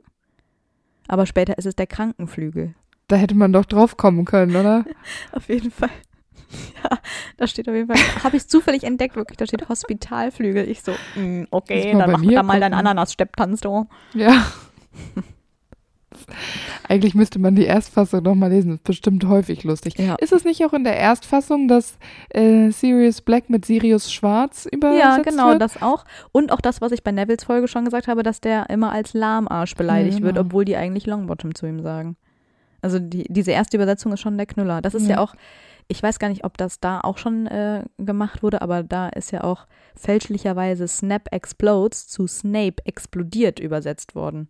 Aber 1.08 1.26
später 1.26 1.58
ist 1.58 1.66
es 1.66 1.76
der 1.76 1.88
Krankenflügel. 1.88 2.74
Da 3.08 3.16
hätte 3.18 3.36
man 3.36 3.52
doch 3.52 3.66
drauf 3.66 3.98
kommen 3.98 4.26
können, 4.26 4.56
oder? 4.56 4.86
Auf 5.32 5.50
jeden 5.50 5.72
Fall. 5.72 5.90
Ja, 6.84 6.98
da 7.38 7.48
steht 7.48 7.70
auf 7.70 7.76
jeden 7.76 7.88
Fall, 7.88 8.24
habe 8.26 8.36
ich 8.36 8.46
zufällig 8.46 8.84
entdeckt, 8.84 9.16
wirklich, 9.16 9.38
da 9.38 9.46
steht 9.46 9.70
Hospitalflügel. 9.70 10.70
Ich 10.70 10.82
so, 10.82 10.92
mm, 11.16 11.44
okay, 11.50 11.94
dann 11.98 12.12
mach 12.12 12.22
da 12.22 12.44
mal 12.44 12.60
deinen. 12.60 12.74
Ananas-Stepptanz, 12.74 13.62
du. 13.62 13.88
Ja. 14.14 14.46
Eigentlich 16.88 17.16
müsste 17.16 17.40
man 17.40 17.56
die 17.56 17.66
Erstfassung 17.66 18.24
noch 18.24 18.36
mal 18.36 18.50
lesen. 18.50 18.72
Das 18.72 18.78
ist 18.80 18.84
bestimmt 18.84 19.26
häufig 19.28 19.64
lustig. 19.64 19.98
Ja. 19.98 20.16
Ist 20.16 20.34
es 20.34 20.44
nicht 20.46 20.64
auch 20.66 20.74
in 20.74 20.84
der 20.84 20.98
Erstfassung, 20.98 21.68
dass 21.68 21.98
äh, 22.30 22.70
Sirius 22.72 23.22
Black 23.22 23.50
mit 23.50 23.66
Sirius 23.66 24.12
Schwarz 24.12 24.68
übersetzt 24.72 25.00
Ja, 25.02 25.18
genau, 25.18 25.50
wird? 25.50 25.62
das 25.62 25.82
auch. 25.82 26.06
Und 26.32 26.52
auch 26.52 26.62
das, 26.62 26.82
was 26.82 26.92
ich 26.92 27.04
bei 27.04 27.12
Nevils 27.12 27.44
Folge 27.44 27.68
schon 27.68 27.86
gesagt 27.86 28.08
habe, 28.08 28.24
dass 28.24 28.42
der 28.42 28.70
immer 28.70 28.92
als 28.92 29.14
Lahmarsch 29.14 29.76
beleidigt 29.76 30.20
Ja, 30.20 30.24
wird, 30.26 30.36
genau. 30.36 30.46
obwohl 30.48 30.66
die 30.66 30.76
eigentlich 30.76 31.06
Longbottom 31.06 31.56
zu 31.56 31.66
ihm 31.66 31.82
sagen. 31.82 32.16
Also 32.82 32.98
die, 33.00 33.26
diese 33.30 33.52
erste 33.52 33.78
Übersetzung 33.78 34.12
ist 34.14 34.22
schon 34.22 34.38
der 34.38 34.48
Knüller. 34.48 34.82
Das 34.82 34.94
ist 34.96 35.04
ja, 35.08 35.16
Ja. 35.18 35.20
auch, 35.20 35.36
ich 35.88 36.02
weiß 36.02 36.18
gar 36.20 36.30
nicht, 36.30 36.44
ob 36.46 36.58
das 36.58 36.80
da 36.80 37.02
auch 37.02 37.18
schon 37.20 37.46
äh, 37.48 37.84
gemacht 38.00 38.42
wurde, 38.44 38.62
aber 38.62 38.82
da 38.82 39.10
ist 39.10 39.32
ja 39.32 39.44
auch 39.44 39.68
fälschlicherweise 39.96 40.88
Snap 40.88 41.28
Explodes 41.32 42.08
zu 42.08 42.26
Snape 42.28 42.78
explodiert 42.86 43.60
übersetzt 43.60 44.16
worden. 44.16 44.48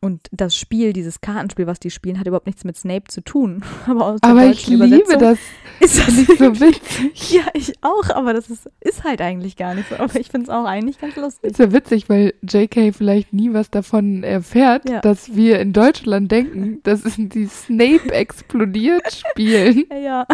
Und 0.00 0.28
das 0.30 0.56
Spiel, 0.56 0.92
dieses 0.92 1.20
Kartenspiel, 1.20 1.66
was 1.66 1.80
die 1.80 1.90
spielen, 1.90 2.18
hat 2.20 2.26
überhaupt 2.26 2.46
nichts 2.46 2.64
mit 2.64 2.76
Snape 2.76 3.04
zu 3.08 3.22
tun. 3.22 3.64
Aber, 3.86 4.06
aus 4.06 4.20
der 4.20 4.30
Aber 4.30 4.46
ich 4.46 4.66
liebe 4.66 5.16
das. 5.18 5.38
Ist 5.80 5.98
das 5.98 6.08
Nicht 6.14 6.38
so 6.38 6.60
witzig. 6.60 7.30
ja, 7.32 7.42
ich 7.52 7.72
auch, 7.82 8.08
aber 8.08 8.32
das 8.32 8.48
ist, 8.48 8.70
ist 8.80 9.04
halt 9.04 9.20
eigentlich 9.20 9.56
gar 9.56 9.74
nicht 9.74 9.90
so. 9.90 9.96
Aber 9.96 10.18
ich 10.18 10.28
finde 10.30 10.44
es 10.44 10.48
auch 10.50 10.64
eigentlich 10.64 10.98
ganz 10.98 11.16
lustig. 11.16 11.50
Ist 11.50 11.58
ja 11.58 11.70
witzig, 11.70 12.08
weil 12.08 12.32
JK 12.42 12.94
vielleicht 12.94 13.34
nie 13.34 13.52
was 13.52 13.70
davon 13.70 14.22
erfährt, 14.22 14.88
Ja. 14.88 15.00
dass 15.02 15.36
wir 15.36 15.60
in 15.60 15.74
Deutschland 15.74 16.32
denken, 16.32 16.80
dass 16.82 17.02
die 17.18 17.46
Snape 17.46 18.10
explodiert 18.10 19.12
spielen. 19.12 19.84
Ja. 20.02 20.26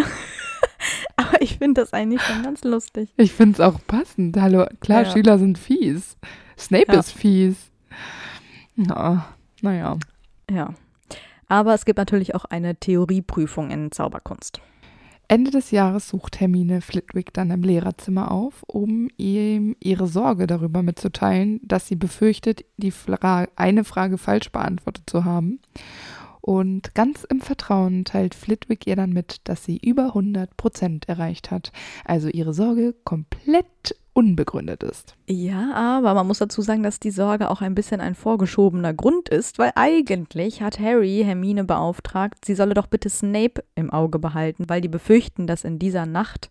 aber 1.17 1.41
ich 1.41 1.57
finde 1.57 1.81
das 1.81 1.91
eigentlich 1.91 2.21
schon 2.21 2.41
ganz 2.43 2.63
lustig. 2.63 3.09
Ich 3.17 3.33
finde 3.33 3.53
es 3.55 3.59
auch 3.59 3.79
passend. 3.85 4.37
Hallo, 4.39 4.65
klar, 4.79 5.03
Ja. 5.03 5.11
Schüler 5.11 5.39
sind 5.39 5.57
fies. 5.57 6.15
Snape 6.57 6.93
Ja. 6.93 6.99
ist 6.99 7.11
fies. 7.11 7.55
Na, 8.75 9.25
naja. 9.63 9.97
Ja. 10.49 10.73
Aber 11.47 11.73
es 11.73 11.85
gibt 11.85 11.97
natürlich 11.97 12.35
auch 12.35 12.45
eine 12.45 12.75
Theorieprüfung 12.75 13.71
in 13.71 13.91
Zauberkunst. 13.91 14.61
Ende 15.27 15.51
des 15.51 15.71
Jahres 15.71 16.09
sucht 16.09 16.39
Hermine 16.39 16.81
Flitwick 16.81 17.33
dann 17.33 17.49
im 17.49 17.63
Lehrerzimmer 17.63 18.31
auf, 18.31 18.63
um 18.67 19.09
ihm 19.17 19.75
ihre 19.79 20.07
Sorge 20.07 20.47
darüber 20.47 20.83
mitzuteilen, 20.83 21.59
dass 21.63 21.87
sie 21.87 21.95
befürchtet, 21.95 22.65
die 22.77 22.91
Fra 22.91 23.47
eine 23.55 23.83
Frage 23.83 24.17
falsch 24.17 24.51
beantwortet 24.51 25.09
zu 25.09 25.25
haben. 25.25 25.59
Und 26.41 26.93
ganz 26.93 27.23
im 27.23 27.39
Vertrauen 27.39 28.03
teilt 28.03 28.35
Flitwick 28.35 28.85
ihr 28.85 28.97
dann 28.97 29.11
mit, 29.11 29.41
dass 29.45 29.63
sie 29.63 29.77
über 29.77 30.07
100 30.07 30.57
Prozent 30.57 31.07
erreicht 31.07 31.51
hat. 31.51 31.71
Also 32.03 32.27
ihre 32.27 32.53
Sorge 32.53 32.93
komplett 33.05 33.95
unbegründet 34.13 34.83
ist. 34.83 35.15
Ja, 35.27 35.73
aber 35.73 36.13
man 36.13 36.27
muss 36.27 36.37
dazu 36.37 36.61
sagen, 36.61 36.83
dass 36.83 36.99
die 36.99 37.11
Sorge 37.11 37.49
auch 37.49 37.61
ein 37.61 37.75
bisschen 37.75 37.99
ein 37.99 38.15
vorgeschobener 38.15 38.93
Grund 38.93 39.29
ist, 39.29 39.57
weil 39.57 39.71
eigentlich 39.75 40.61
hat 40.61 40.79
Harry 40.79 41.23
Hermine 41.25 41.63
beauftragt, 41.63 42.45
sie 42.45 42.55
solle 42.55 42.75
doch 42.75 42.87
bitte 42.87 43.09
Snape 43.09 43.63
im 43.75 43.89
Auge 43.89 44.19
behalten, 44.19 44.65
weil 44.67 44.81
die 44.81 44.87
befürchten, 44.87 45.47
dass 45.47 45.63
in 45.63 45.79
dieser 45.79 46.05
Nacht 46.05 46.49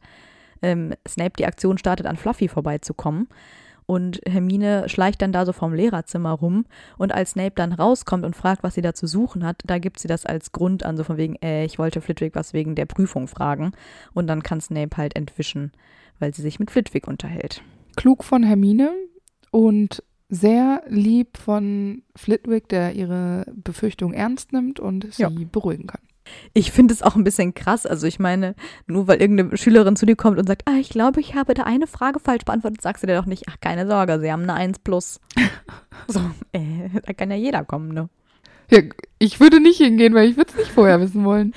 ähm, 0.60 0.94
Snape 1.06 1.34
die 1.38 1.46
Aktion 1.46 1.78
startet, 1.78 2.06
an 2.06 2.16
Fluffy 2.16 2.48
vorbeizukommen. 2.48 3.28
Und 3.86 4.20
Hermine 4.26 4.88
schleicht 4.88 5.22
dann 5.22 5.32
da 5.32 5.44
so 5.44 5.52
vom 5.52 5.74
Lehrerzimmer 5.74 6.30
rum 6.30 6.66
und 6.98 7.12
als 7.12 7.32
Snape 7.32 7.54
dann 7.56 7.72
rauskommt 7.72 8.24
und 8.24 8.36
fragt, 8.36 8.62
was 8.62 8.74
sie 8.74 8.80
da 8.80 8.94
zu 8.94 9.06
suchen 9.06 9.44
hat, 9.44 9.60
da 9.66 9.78
gibt 9.78 9.98
sie 9.98 10.08
das 10.08 10.24
als 10.24 10.52
Grund 10.52 10.84
an, 10.84 10.96
so 10.96 11.04
von 11.04 11.16
wegen, 11.16 11.34
äh, 11.42 11.64
ich 11.64 11.78
wollte 11.78 12.00
Flitwick 12.00 12.34
was 12.34 12.52
wegen 12.52 12.74
der 12.74 12.86
Prüfung 12.86 13.26
fragen. 13.26 13.72
Und 14.14 14.28
dann 14.28 14.42
kann 14.42 14.60
Snape 14.60 14.96
halt 14.96 15.16
entwischen, 15.16 15.72
weil 16.23 16.33
sie 16.35 16.43
sich 16.43 16.59
mit 16.61 16.70
Flitwick 16.70 17.07
unterhält. 17.09 17.62
Klug 17.97 18.25
von 18.25 18.43
Hermine 18.43 18.93
und 19.51 20.03
sehr 20.29 20.83
lieb 20.89 21.37
von 21.37 22.03
Flitwick, 22.16 22.68
der 22.68 22.95
ihre 22.95 23.45
Befürchtung 23.55 24.14
ernst 24.14 24.53
nimmt 24.53 24.81
und 24.81 25.12
sie 25.12 25.23
Ja. 25.23 25.29
beruhigen 25.29 25.89
kann. 25.89 26.01
Ich 26.55 26.70
finde 26.70 26.95
es 26.95 27.03
auch 27.03 27.16
ein 27.16 27.25
bisschen 27.25 27.53
krass. 27.53 27.85
Also 27.85 28.07
ich 28.07 28.18
meine, 28.20 28.55
nur 28.87 29.09
weil 29.09 29.20
irgendeine 29.20 29.57
Schülerin 29.57 29.97
zu 29.97 30.07
dir 30.07 30.16
kommt 30.16 30.39
und 30.39 30.47
sagt, 30.47 30.62
ah, 30.66 30.79
ich 30.81 30.89
glaube, 30.89 31.20
ich 31.20 31.35
habe 31.35 31.53
da 31.53 31.64
eine 31.64 31.87
Frage 31.89 32.20
falsch 32.20 32.45
beantwortet, 32.45 32.81
sagst 32.81 33.03
du 33.03 33.09
dir 33.09 33.16
doch 33.16 33.27
nicht, 33.27 33.45
ach, 33.51 33.57
keine 33.61 33.87
Sorge, 33.87 34.20
sie 34.20 34.31
haben 34.33 34.45
eine 34.45 34.55
1 34.55 34.79
plus. 34.79 35.20
so, 36.07 36.20
äh, 36.53 36.89
da 37.05 37.12
kann 37.12 37.31
ja 37.31 37.37
jeder 37.37 37.64
kommen, 37.64 37.93
ne? 37.93 38.09
Ja, 38.70 38.79
ich 39.18 39.41
würde 39.41 39.61
nicht 39.61 39.79
hingehen, 39.79 40.14
weil 40.14 40.31
ich 40.31 40.37
würde 40.37 40.51
es 40.53 40.57
nicht 40.57 40.70
vorher 40.70 41.01
wissen 41.01 41.25
wollen. 41.25 41.53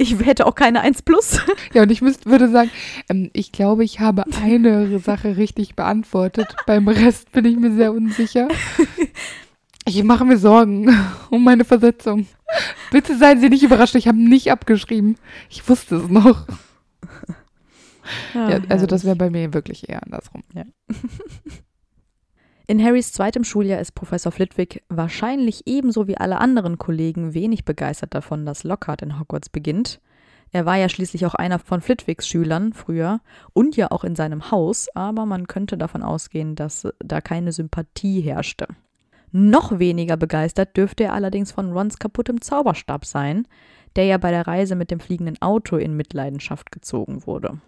Ich 0.00 0.18
hätte 0.24 0.46
auch 0.46 0.54
keine 0.54 0.80
1 0.80 1.02
plus. 1.02 1.40
Ja, 1.74 1.82
und 1.82 1.92
ich 1.92 2.00
müsst, 2.00 2.24
würde 2.26 2.48
sagen, 2.48 2.70
ähm, 3.10 3.30
ich 3.34 3.52
glaube, 3.52 3.84
ich 3.84 4.00
habe 4.00 4.24
eine 4.42 4.98
Sache 4.98 5.36
richtig 5.36 5.76
beantwortet. 5.76 6.56
Beim 6.66 6.88
Rest 6.88 7.30
bin 7.32 7.44
ich 7.44 7.56
mir 7.58 7.72
sehr 7.74 7.92
unsicher. 7.92 8.48
Ich 9.86 10.02
mache 10.02 10.24
mir 10.24 10.38
Sorgen 10.38 10.88
um 11.30 11.44
meine 11.44 11.64
Versetzung. 11.64 12.26
Bitte 12.90 13.16
seien 13.16 13.40
Sie 13.40 13.50
nicht 13.50 13.62
überrascht, 13.62 13.94
ich 13.94 14.08
habe 14.08 14.18
nicht 14.18 14.50
abgeschrieben. 14.50 15.16
Ich 15.48 15.68
wusste 15.68 15.96
es 15.96 16.08
noch. 16.08 16.46
Ah, 18.34 18.50
Ja, 18.50 18.58
also 18.68 18.86
das 18.86 19.04
wäre 19.04 19.16
bei 19.16 19.30
mir 19.30 19.52
wirklich 19.52 19.88
eher 19.88 20.02
andersrum. 20.02 20.42
In 22.70 22.80
Harrys 22.84 23.12
zweitem 23.12 23.42
Schuljahr 23.42 23.80
ist 23.80 23.96
Professor 23.96 24.30
Flitwick 24.30 24.84
wahrscheinlich 24.88 25.66
ebenso 25.66 26.06
wie 26.06 26.16
alle 26.16 26.38
anderen 26.38 26.78
Kollegen 26.78 27.34
wenig 27.34 27.64
begeistert 27.64 28.14
davon, 28.14 28.46
dass 28.46 28.62
Lockhart 28.62 29.02
in 29.02 29.18
Hogwarts 29.18 29.48
beginnt. 29.48 30.00
Er 30.52 30.66
war 30.66 30.76
ja 30.76 30.88
schließlich 30.88 31.26
auch 31.26 31.34
einer 31.34 31.58
von 31.58 31.80
Flitwicks 31.80 32.28
Schülern 32.28 32.72
früher 32.72 33.22
und 33.54 33.74
ja 33.74 33.90
auch 33.90 34.04
in 34.04 34.14
seinem 34.14 34.52
Haus, 34.52 34.86
aber 34.94 35.26
man 35.26 35.48
könnte 35.48 35.76
davon 35.76 36.04
ausgehen, 36.04 36.54
dass 36.54 36.86
da 37.00 37.20
keine 37.20 37.50
Sympathie 37.50 38.20
herrschte. 38.20 38.68
Noch 39.32 39.80
weniger 39.80 40.16
begeistert 40.16 40.76
dürfte 40.76 41.02
er 41.02 41.14
allerdings 41.14 41.50
von 41.50 41.72
Rons 41.72 41.98
kaputtem 41.98 42.40
Zauberstab 42.40 43.04
sein, 43.04 43.48
der 43.96 44.04
ja 44.04 44.16
bei 44.16 44.30
der 44.30 44.46
Reise 44.46 44.76
mit 44.76 44.92
dem 44.92 45.00
fliegenden 45.00 45.42
Auto 45.42 45.76
in 45.76 45.96
Mitleidenschaft 45.96 46.70
gezogen 46.70 47.26
wurde. 47.26 47.60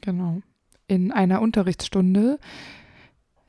Genau. 0.00 0.42
In 0.86 1.10
einer 1.10 1.42
Unterrichtsstunde 1.42 2.38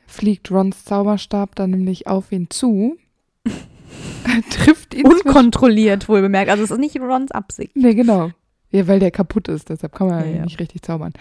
fliegt 0.07 0.51
Rons 0.51 0.85
Zauberstab 0.85 1.55
dann 1.55 1.71
nämlich 1.71 2.07
auf 2.07 2.31
ihn 2.31 2.47
zu, 2.49 2.97
trifft 4.49 4.93
ihn 4.93 5.05
zwischen- 5.05 5.27
Unkontrolliert, 5.27 6.09
wohl 6.09 6.21
bemerkt. 6.21 6.49
Also 6.51 6.63
es 6.63 6.71
ist 6.71 6.79
nicht 6.79 6.99
Rons 6.99 7.31
Absicht. 7.31 7.75
Nee, 7.75 7.93
genau. 7.93 8.31
Ja, 8.71 8.87
weil 8.87 8.99
der 8.99 9.11
kaputt 9.11 9.47
ist, 9.47 9.69
deshalb 9.69 9.93
kann 9.95 10.07
man 10.07 10.25
Ja, 10.29 10.37
ja. 10.37 10.43
nicht 10.43 10.59
richtig 10.59 10.81
zaubern. 10.81 11.13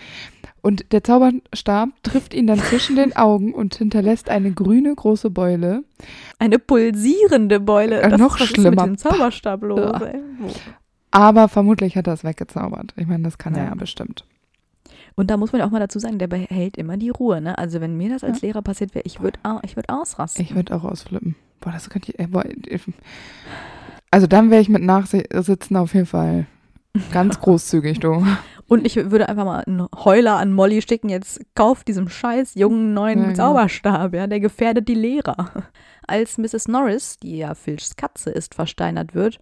Und 0.61 0.93
der 0.93 1.05
Zauberstab 1.05 1.91
trifft 2.03 2.33
ihn 2.35 2.47
dann 2.47 2.59
zwischen 2.59 2.97
den 2.97 3.15
Augen 3.15 3.53
und 3.55 3.75
hinterlässt 3.77 4.31
eine 4.31 4.51
grüne 4.51 4.95
große 4.95 5.31
Beule. 5.31 5.85
Eine 6.39 6.59
pulsierende 6.59 7.61
Beule. 7.61 8.01
Äh, 8.01 8.11
Das 8.11 8.19
noch 8.21 8.37
ist, 8.37 8.41
was 8.41 8.49
schlimmer. 8.49 8.71
Ist 8.71 8.77
mit 8.77 8.87
dem 8.87 8.99
Zauberstab 8.99 9.63
los, 9.63 10.01
ey. 10.03 10.21
Aber 11.11 11.49
vermutlich 11.49 11.97
hat 11.97 12.07
er 12.09 12.15
es 12.15 12.25
weggezaubert. 12.25 12.93
Ich 12.97 13.07
meine, 13.07 13.23
das 13.25 13.39
kann 13.39 13.55
er 13.55 13.65
Ja. 13.65 13.69
ja 13.69 13.75
bestimmt. 13.75 14.25
Und 15.17 15.31
da 15.31 15.37
muss 15.37 15.53
man 15.53 15.63
auch 15.63 15.71
mal 15.71 15.79
dazu 15.81 15.99
sagen, 15.99 16.19
der 16.19 16.27
behält 16.27 16.77
immer 16.77 16.97
die 16.97 17.11
Ruhe. 17.11 17.41
Ne? 17.41 17.57
Also 17.57 17.81
wenn 17.81 17.97
mir 17.97 18.09
das 18.11 18.25
als 18.25 18.43
Lehrer 18.43 18.63
passiert 18.63 18.95
wäre, 18.95 19.05
ich 19.07 19.21
würde 19.21 19.39
ich 19.63 19.77
würd 19.77 19.89
ausrasten. 19.89 20.43
Ich 20.45 20.55
würde 20.55 20.75
auch 20.75 20.85
ausflippen. 20.85 21.37
Boah, 21.61 21.71
das 21.73 21.89
könnte 21.89 22.11
ich. 22.13 22.19
Äh, 22.19 22.27
boah, 22.27 22.45
ich- 22.67 22.83
also 24.11 24.27
dann 24.27 24.51
wäre 24.51 24.61
ich 24.61 24.69
mit 24.69 24.83
Nachsitzen 24.83 25.77
auf 25.77 25.95
jeden 25.95 26.07
Fall 26.07 26.47
ganz 27.13 27.41
großzügig, 27.41 28.01
du. 28.01 28.25
Und 28.67 28.87
ich 28.87 28.97
würde 28.97 29.29
einfach 29.29 29.45
mal 29.45 29.61
einen 29.65 29.87
Heuler 30.05 30.37
an 30.37 30.53
Molly 30.53 30.81
schicken, 30.83 31.09
jetzt 31.11 31.41
kauf 31.55 31.85
diesem 31.85 32.09
scheiß 32.09 32.55
jungen 32.55 32.95
neuen 32.95 33.19
Ja, 33.19 33.25
genau. 33.27 33.37
Zauberstab, 33.37 34.15
ja, 34.15 34.27
der 34.27 34.41
gefährdet 34.41 34.89
die 34.89 34.95
Lehrer. 34.95 35.65
Als 36.07 36.39
Mrs. 36.39 36.69
Norris, 36.69 37.19
die 37.19 37.39
ja 37.39 37.55
Filchs 37.55 37.97
Katze 37.97 38.31
ist, 38.31 38.55
versteinert 38.55 39.15
wird, 39.15 39.39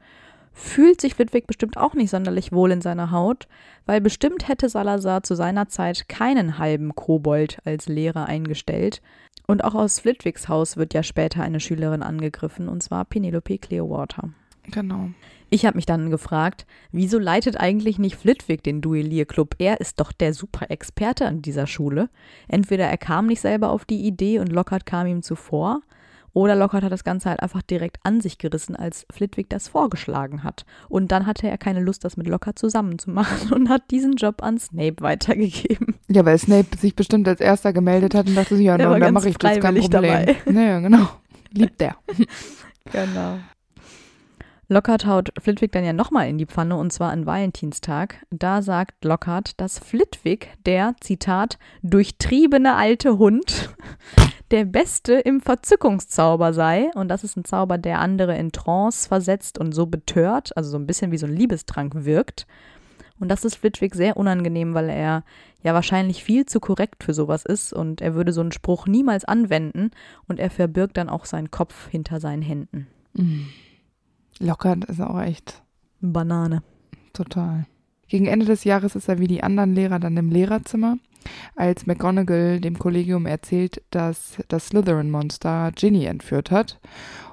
fühlt 0.53 1.01
sich 1.01 1.15
Flitwick 1.15 1.47
bestimmt 1.47 1.77
auch 1.77 1.95
nicht 1.95 2.11
sonderlich 2.11 2.53
wohl 2.53 2.71
in 2.71 2.81
seiner 2.81 3.11
Haut, 3.11 3.49
weil 3.87 4.01
bestimmt 4.01 4.49
hätte 4.49 4.69
Salazar 4.69 5.23
zu 5.23 5.35
seiner 5.35 5.69
Zeit 5.69 6.09
keinen 6.09 6.59
halben 6.59 6.95
Kobold 6.95 7.59
als 7.65 7.89
Lehrer 7.89 8.27
eingestellt. 8.27 9.03
Und 9.47 9.65
auch 9.65 9.75
aus 9.75 10.01
Flitwicks 10.01 10.49
Haus 10.49 10.77
wird 10.77 10.95
ja 10.95 11.03
später 11.03 11.43
eine 11.43 11.61
Schülerin 11.61 12.03
angegriffen, 12.03 12.69
und 12.69 12.83
zwar 12.83 13.05
Penelope 13.05 13.59
Clearwater. 13.59 14.31
Genau. 14.71 15.09
Ich 15.51 15.67
habe 15.67 15.77
mich 15.77 15.87
dann 15.87 16.11
gefragt, 16.11 16.67
wieso 16.93 17.19
leitet 17.19 17.59
eigentlich 17.59 17.99
nicht 17.99 18.17
Flitwick 18.17 18.63
den 18.63 18.81
Duellierclub? 18.81 19.57
Er 19.59 19.81
ist 19.81 20.01
doch 20.01 20.13
der 20.13 20.33
Super-Experte 20.33 21.27
an 21.27 21.43
dieser 21.43 21.67
Schule. 21.67 22.09
Entweder 22.49 22.87
er 22.87 22.97
kam 22.97 23.27
nicht 23.27 23.41
selber 23.41 23.71
auf 23.71 23.85
die 23.85 24.07
Idee 24.07 24.39
und 24.39 24.51
Lockhart 24.51 24.87
kam 24.87 25.07
ihm 25.07 25.23
zuvor, 25.23 25.83
oder 26.35 26.55
Lockhart 26.55 26.85
hat 26.85 26.93
das 26.93 27.05
Ganze 27.05 27.29
halt 27.29 27.41
einfach 27.41 27.63
direkt 27.63 27.99
an 28.05 28.21
sich 28.21 28.39
gerissen, 28.39 28.75
als 28.75 29.07
Flitwick 29.13 29.51
das 29.51 29.69
vorgeschlagen 29.69 30.43
hat. 30.43 30.65
Und 30.89 31.13
dann 31.13 31.27
hatte 31.27 31.49
er 31.49 31.59
keine 31.59 31.81
Lust, 31.81 32.05
das 32.05 32.17
mit 32.17 32.27
Lockhart 32.27 32.59
zusammenzumachen 32.59 33.53
und 33.55 33.69
hat 33.69 33.91
diesen 33.91 34.15
Job 34.15 34.43
an 34.43 34.59
Snape 34.59 34.97
weitergegeben. 35.01 35.97
Ja, 36.09 36.25
weil 36.25 36.39
Snape 36.39 36.77
sich 36.79 36.97
bestimmt 36.97 37.29
als 37.29 37.41
erster 37.41 37.73
gemeldet 37.73 38.15
hat 38.15 38.27
und 38.27 38.35
dachte 38.35 38.57
sich, 38.57 38.67
ja, 38.67 38.79
no, 38.79 38.99
dann 38.99 39.15
mache 39.15 39.29
ich 39.29 39.37
das, 39.37 39.61
kein 39.61 39.75
Problem. 39.77 39.91
dabei. 39.91 40.37
Naja, 40.47 40.81
genau. 40.81 41.09
Liebt 41.53 41.81
der. 41.81 41.97
Genau. 42.91 43.39
Lockhart 44.69 45.05
haut 45.05 45.33
Flitwick 45.39 45.73
dann 45.73 45.85
ja 45.85 45.93
nochmal 45.93 46.29
in 46.29 46.39
die 46.39 46.47
Pfanne 46.47 46.77
und 46.77 46.93
zwar 46.93 47.11
an 47.11 47.27
Valentinstag. 47.27 48.25
Da 48.31 48.63
sagt 48.63 49.05
Lockhart, 49.05 49.61
dass 49.61 49.79
Flitwick 49.79 50.49
der, 50.65 50.95
Zitat, 51.01 51.59
durchtriebene 51.83 52.75
alte 52.75 53.19
Hund 53.19 53.71
der 54.53 54.67
Beste 54.67 55.15
im 55.15 55.41
Verzückungszauber 55.41 56.53
sei. 56.53 56.91
Und 56.95 57.09
das 57.09 57.25
ist 57.25 57.37
ein 57.37 57.45
Zauber, 57.45 57.79
der 57.79 58.01
andere 58.01 58.37
in 58.37 58.53
Trance 58.53 59.09
versetzt 59.09 59.59
und 59.59 59.73
so 59.73 59.87
betört, 59.87 60.57
also 60.57 60.71
so 60.71 60.77
ein 60.77 60.87
bisschen 60.87 61.11
wie 61.11 61.19
so 61.19 61.27
ein 61.27 61.35
Liebestrank 61.35 62.05
wirkt. 62.05 62.47
Und 63.19 63.29
das 63.29 63.45
ist 63.45 63.57
Flitwick 63.57 63.95
sehr 63.95 64.17
unangenehm, 64.17 64.75
weil 64.75 64.89
er 64.89 65.25
ja 65.63 65.75
wahrscheinlich 65.75 66.25
viel 66.25 66.45
zu 66.45 66.61
korrekt 66.61 67.05
für 67.05 67.15
sowas 67.15 67.45
ist 67.45 67.73
und 67.73 68.01
er 68.01 68.15
würde 68.15 68.33
so 68.33 68.41
einen 68.41 68.53
Spruch 68.53 68.87
niemals 68.87 69.25
anwenden 69.25 69.91
und 70.27 70.41
er 70.41 70.51
verbirgt 70.51 70.97
dann 70.97 71.09
auch 71.09 71.25
seinen 71.25 71.51
Kopf 71.51 71.89
hinter 71.89 72.19
seinen 72.19 72.43
Händen. 72.43 72.89
Mm. 73.15 73.43
Lockert 74.41 74.85
ist 74.87 75.01
auch 75.01 75.21
echt 75.21 75.63
Banane. 76.01 76.63
total. 77.13 77.67
Gegen 78.09 78.27
Ende 78.27 78.45
des 78.45 78.65
Jahres 78.65 78.97
ist 78.97 79.09
er 79.09 79.21
wie 79.21 79.29
die 79.29 79.45
anderen 79.45 79.75
Lehrer 79.75 80.01
dann 80.01 80.17
im 80.17 80.31
Lehrerzimmer, 80.31 80.97
als 81.57 81.87
McGonagall 81.87 82.61
dem 82.61 82.79
Kollegium 82.79 83.27
erzählt, 83.27 83.83
dass 83.91 84.39
das 84.49 84.69
Slytherin-Monster 84.69 85.73
Ginny 85.75 86.05
entführt 86.07 86.51
hat. 86.51 86.79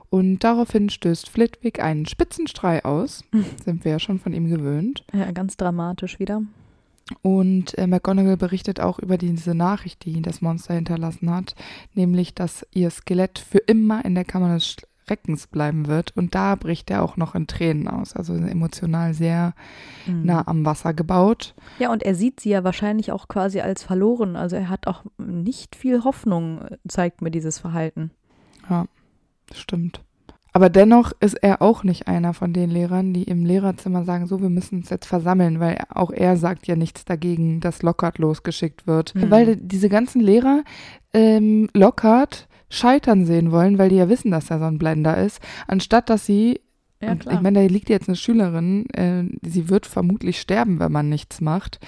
Und 0.10 0.40
daraufhin 0.40 0.90
stößt 0.90 1.30
Flitwick 1.30 1.82
einen 1.82 2.06
Spitzenstrei 2.06 2.84
aus. 2.84 3.24
Sind 3.64 3.86
wir 3.86 3.94
ja 3.94 4.00
schon 4.00 4.20
von 4.20 4.34
ihm 4.34 4.50
gewöhnt. 4.50 5.04
Ja, 5.14 5.32
ganz 5.32 5.56
dramatisch 5.56 6.20
wieder. 6.20 6.42
Und 7.22 7.78
äh, 7.78 7.88
McGonagall 7.88 8.38
berichtet 8.38 8.80
auch 8.80 9.00
über 9.00 9.18
diese 9.18 9.56
Nachricht, 9.56 10.06
die 10.06 10.22
das 10.22 10.42
Monster 10.42 10.76
hinterlassen 10.76 11.32
hat, 11.32 11.56
nämlich, 11.94 12.36
dass 12.36 12.66
ihr 12.72 12.90
Skelett 12.92 13.40
für 13.40 13.58
immer 13.58 14.06
in 14.06 14.16
der 14.16 14.26
Kammer 14.26 14.54
des 14.54 14.78
Schreckens 15.10 15.48
bleiben 15.48 15.88
wird. 15.88 16.16
Und 16.16 16.36
da 16.36 16.56
bricht 16.56 16.92
er 16.92 17.02
auch 17.04 17.18
noch 17.18 17.34
in 17.34 17.48
Tränen 17.48 17.88
aus. 17.88 18.16
Also 18.16 18.36
emotional 18.36 19.14
sehr 19.14 19.54
Mhm. 20.06 20.26
nah 20.26 20.48
am 20.48 20.66
Wasser 20.66 20.94
gebaut. 20.94 21.56
Ja, 21.80 21.92
und 21.92 22.04
er 22.04 22.14
sieht 22.14 22.40
sie 22.40 22.50
ja 22.50 22.64
wahrscheinlich 22.64 23.12
auch 23.12 23.28
quasi 23.28 23.60
als 23.62 23.84
verloren. 23.84 24.36
Also 24.36 24.56
er 24.56 24.70
hat 24.70 24.86
auch 24.88 25.04
nicht 25.18 25.76
viel 25.76 26.04
Hoffnung, 26.04 26.62
zeigt 26.88 27.22
mir 27.22 27.32
dieses 27.32 27.58
Verhalten. 27.60 28.12
Stimmt. 29.52 30.04
Aber 30.54 30.70
dennoch 30.70 31.12
ist 31.20 31.36
er 31.36 31.62
auch 31.62 31.84
nicht 31.84 32.08
einer 32.08 32.34
von 32.34 32.54
den 32.54 32.70
Lehrern, 32.70 33.14
die 33.14 33.24
im 33.24 33.46
Lehrerzimmer 33.46 34.04
sagen, 34.04 34.28
so, 34.28 34.42
wir 34.42 34.50
müssen 34.50 34.80
uns 34.80 34.90
jetzt 34.90 35.06
versammeln, 35.08 35.60
weil 35.60 35.78
auch 35.90 36.12
er 36.12 36.38
sagt 36.38 36.68
ja 36.68 36.76
nichts 36.76 37.06
dagegen, 37.06 37.60
dass 37.62 37.82
Lockhart 37.82 38.18
losgeschickt 38.20 38.86
wird. 38.86 39.16
Mhm. 39.16 39.32
Weil 39.32 39.56
diese 39.56 39.90
ganzen 39.90 40.22
Lehrer 40.22 40.64
ähm, 41.14 41.70
Lockhart 41.74 42.48
scheitern 42.70 43.26
sehen 43.26 43.52
wollen, 43.52 43.78
weil 43.78 43.90
die 43.90 43.96
ja 43.98 44.10
wissen, 44.10 44.32
dass 44.32 44.50
er 44.52 44.60
so 44.60 44.66
ein 44.66 44.78
Blender 44.78 45.18
ist, 45.18 45.40
anstatt 45.68 46.10
dass 46.10 46.26
sie, 46.26 46.62
Ja, 47.02 47.12
und 47.12 47.26
ich 47.32 47.40
meine, 47.42 47.62
da 47.62 47.66
liegt 47.68 47.90
jetzt 47.90 48.08
eine 48.10 48.16
Schülerin, 48.16 48.86
äh, 48.92 49.24
sie 49.48 49.70
wird 49.70 49.86
vermutlich 49.86 50.40
sterben, 50.40 50.80
wenn 50.80 50.92
man 50.92 51.10
nichts 51.10 51.42
macht. 51.42 51.80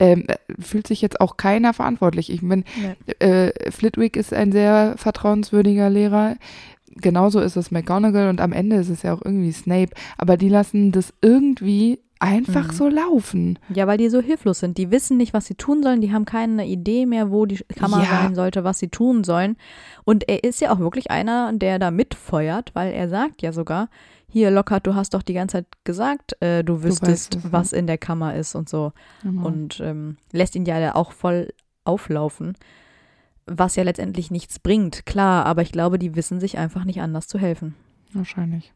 Ähm, 0.00 0.24
äh, 0.26 0.36
fühlt 0.60 0.86
sich 0.88 1.00
jetzt 1.02 1.20
auch 1.20 1.36
keiner 1.36 1.72
verantwortlich. 1.72 2.30
Ich 2.32 2.42
meine, 2.42 2.64
Nee. 2.76 3.26
äh, 3.26 3.70
Flitwick 3.70 4.16
ist 4.16 4.32
ein 4.34 4.50
sehr 4.52 4.94
vertrauenswürdiger 4.96 5.88
Lehrer. 5.88 6.36
Genauso 6.96 7.40
ist 7.40 7.56
es 7.56 7.70
McGonagall 7.70 8.28
und 8.28 8.40
am 8.40 8.52
Ende 8.52 8.76
ist 8.76 8.88
es 8.88 9.02
ja 9.02 9.14
auch 9.14 9.22
irgendwie 9.24 9.52
Snape. 9.52 9.90
Aber 10.18 10.36
die 10.36 10.48
lassen 10.48 10.92
das 10.92 11.12
irgendwie 11.22 12.00
einfach 12.20 12.68
Mhm. 12.68 12.76
so 12.76 12.88
laufen. 12.88 13.58
Ja, 13.68 13.86
weil 13.86 13.98
die 13.98 14.08
so 14.08 14.20
hilflos 14.20 14.60
sind. 14.60 14.78
Die 14.78 14.90
wissen 14.90 15.16
nicht, 15.16 15.34
was 15.34 15.46
sie 15.46 15.54
tun 15.54 15.82
sollen. 15.82 16.00
Die 16.00 16.12
haben 16.12 16.24
keine 16.24 16.66
Idee 16.66 17.06
mehr, 17.06 17.30
wo 17.30 17.44
die 17.46 17.58
Kammer 17.76 17.98
Ja. 18.02 18.06
sein 18.22 18.34
sollte, 18.34 18.64
was 18.64 18.78
sie 18.78 18.88
tun 18.88 19.24
sollen. 19.24 19.56
Und 20.04 20.28
er 20.28 20.44
ist 20.44 20.60
ja 20.60 20.72
auch 20.72 20.78
wirklich 20.78 21.10
einer, 21.10 21.52
der 21.52 21.78
da 21.78 21.90
mitfeuert, 21.90 22.70
weil 22.74 22.92
er 22.92 23.08
sagt 23.08 23.42
ja 23.42 23.52
sogar, 23.52 23.88
hier 24.28 24.50
Lockhart, 24.50 24.86
du 24.86 24.94
hast 24.94 25.14
doch 25.14 25.22
die 25.22 25.34
ganze 25.34 25.58
Zeit 25.58 25.66
gesagt, 25.84 26.40
äh, 26.42 26.64
du 26.64 26.82
wüsstest, 26.82 27.36
weißt 27.36 27.44
es, 27.46 27.52
was 27.52 27.72
in 27.72 27.86
der 27.86 27.98
Kammer 27.98 28.34
ist 28.34 28.54
und 28.54 28.68
so. 28.68 28.92
Genau. 29.22 29.46
Und 29.46 29.80
ähm, 29.80 30.16
lässt 30.32 30.56
ihn 30.56 30.64
ja 30.64 30.94
auch 30.94 31.12
voll 31.12 31.52
auflaufen. 31.84 32.54
Was 33.46 33.76
ja 33.76 33.82
letztendlich 33.84 34.30
nichts 34.30 34.58
bringt, 34.58 35.04
klar, 35.04 35.44
aber 35.44 35.62
ich 35.62 35.70
glaube, 35.70 35.98
die 35.98 36.16
wissen 36.16 36.40
sich 36.40 36.56
einfach 36.58 36.84
nicht 36.84 37.00
anders 37.02 37.26
zu 37.26 37.38
helfen. 37.38 37.74
Wahrscheinlich. 38.12 38.72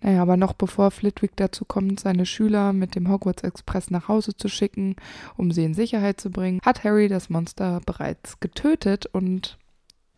Naja, 0.00 0.22
aber 0.22 0.36
noch 0.36 0.52
bevor 0.52 0.90
Flitwick 0.90 1.32
dazu 1.36 1.64
kommt, 1.64 2.00
seine 2.00 2.24
Schüler 2.24 2.72
mit 2.72 2.94
dem 2.94 3.08
Hogwarts 3.08 3.42
Express 3.42 3.90
nach 3.90 4.08
Hause 4.08 4.36
zu 4.36 4.48
schicken, 4.48 4.96
um 5.36 5.50
sie 5.50 5.64
in 5.64 5.74
Sicherheit 5.74 6.20
zu 6.20 6.30
bringen, 6.30 6.60
hat 6.64 6.84
Harry 6.84 7.08
das 7.08 7.30
Monster 7.30 7.80
bereits 7.84 8.38
getötet 8.38 9.06
und 9.06 9.58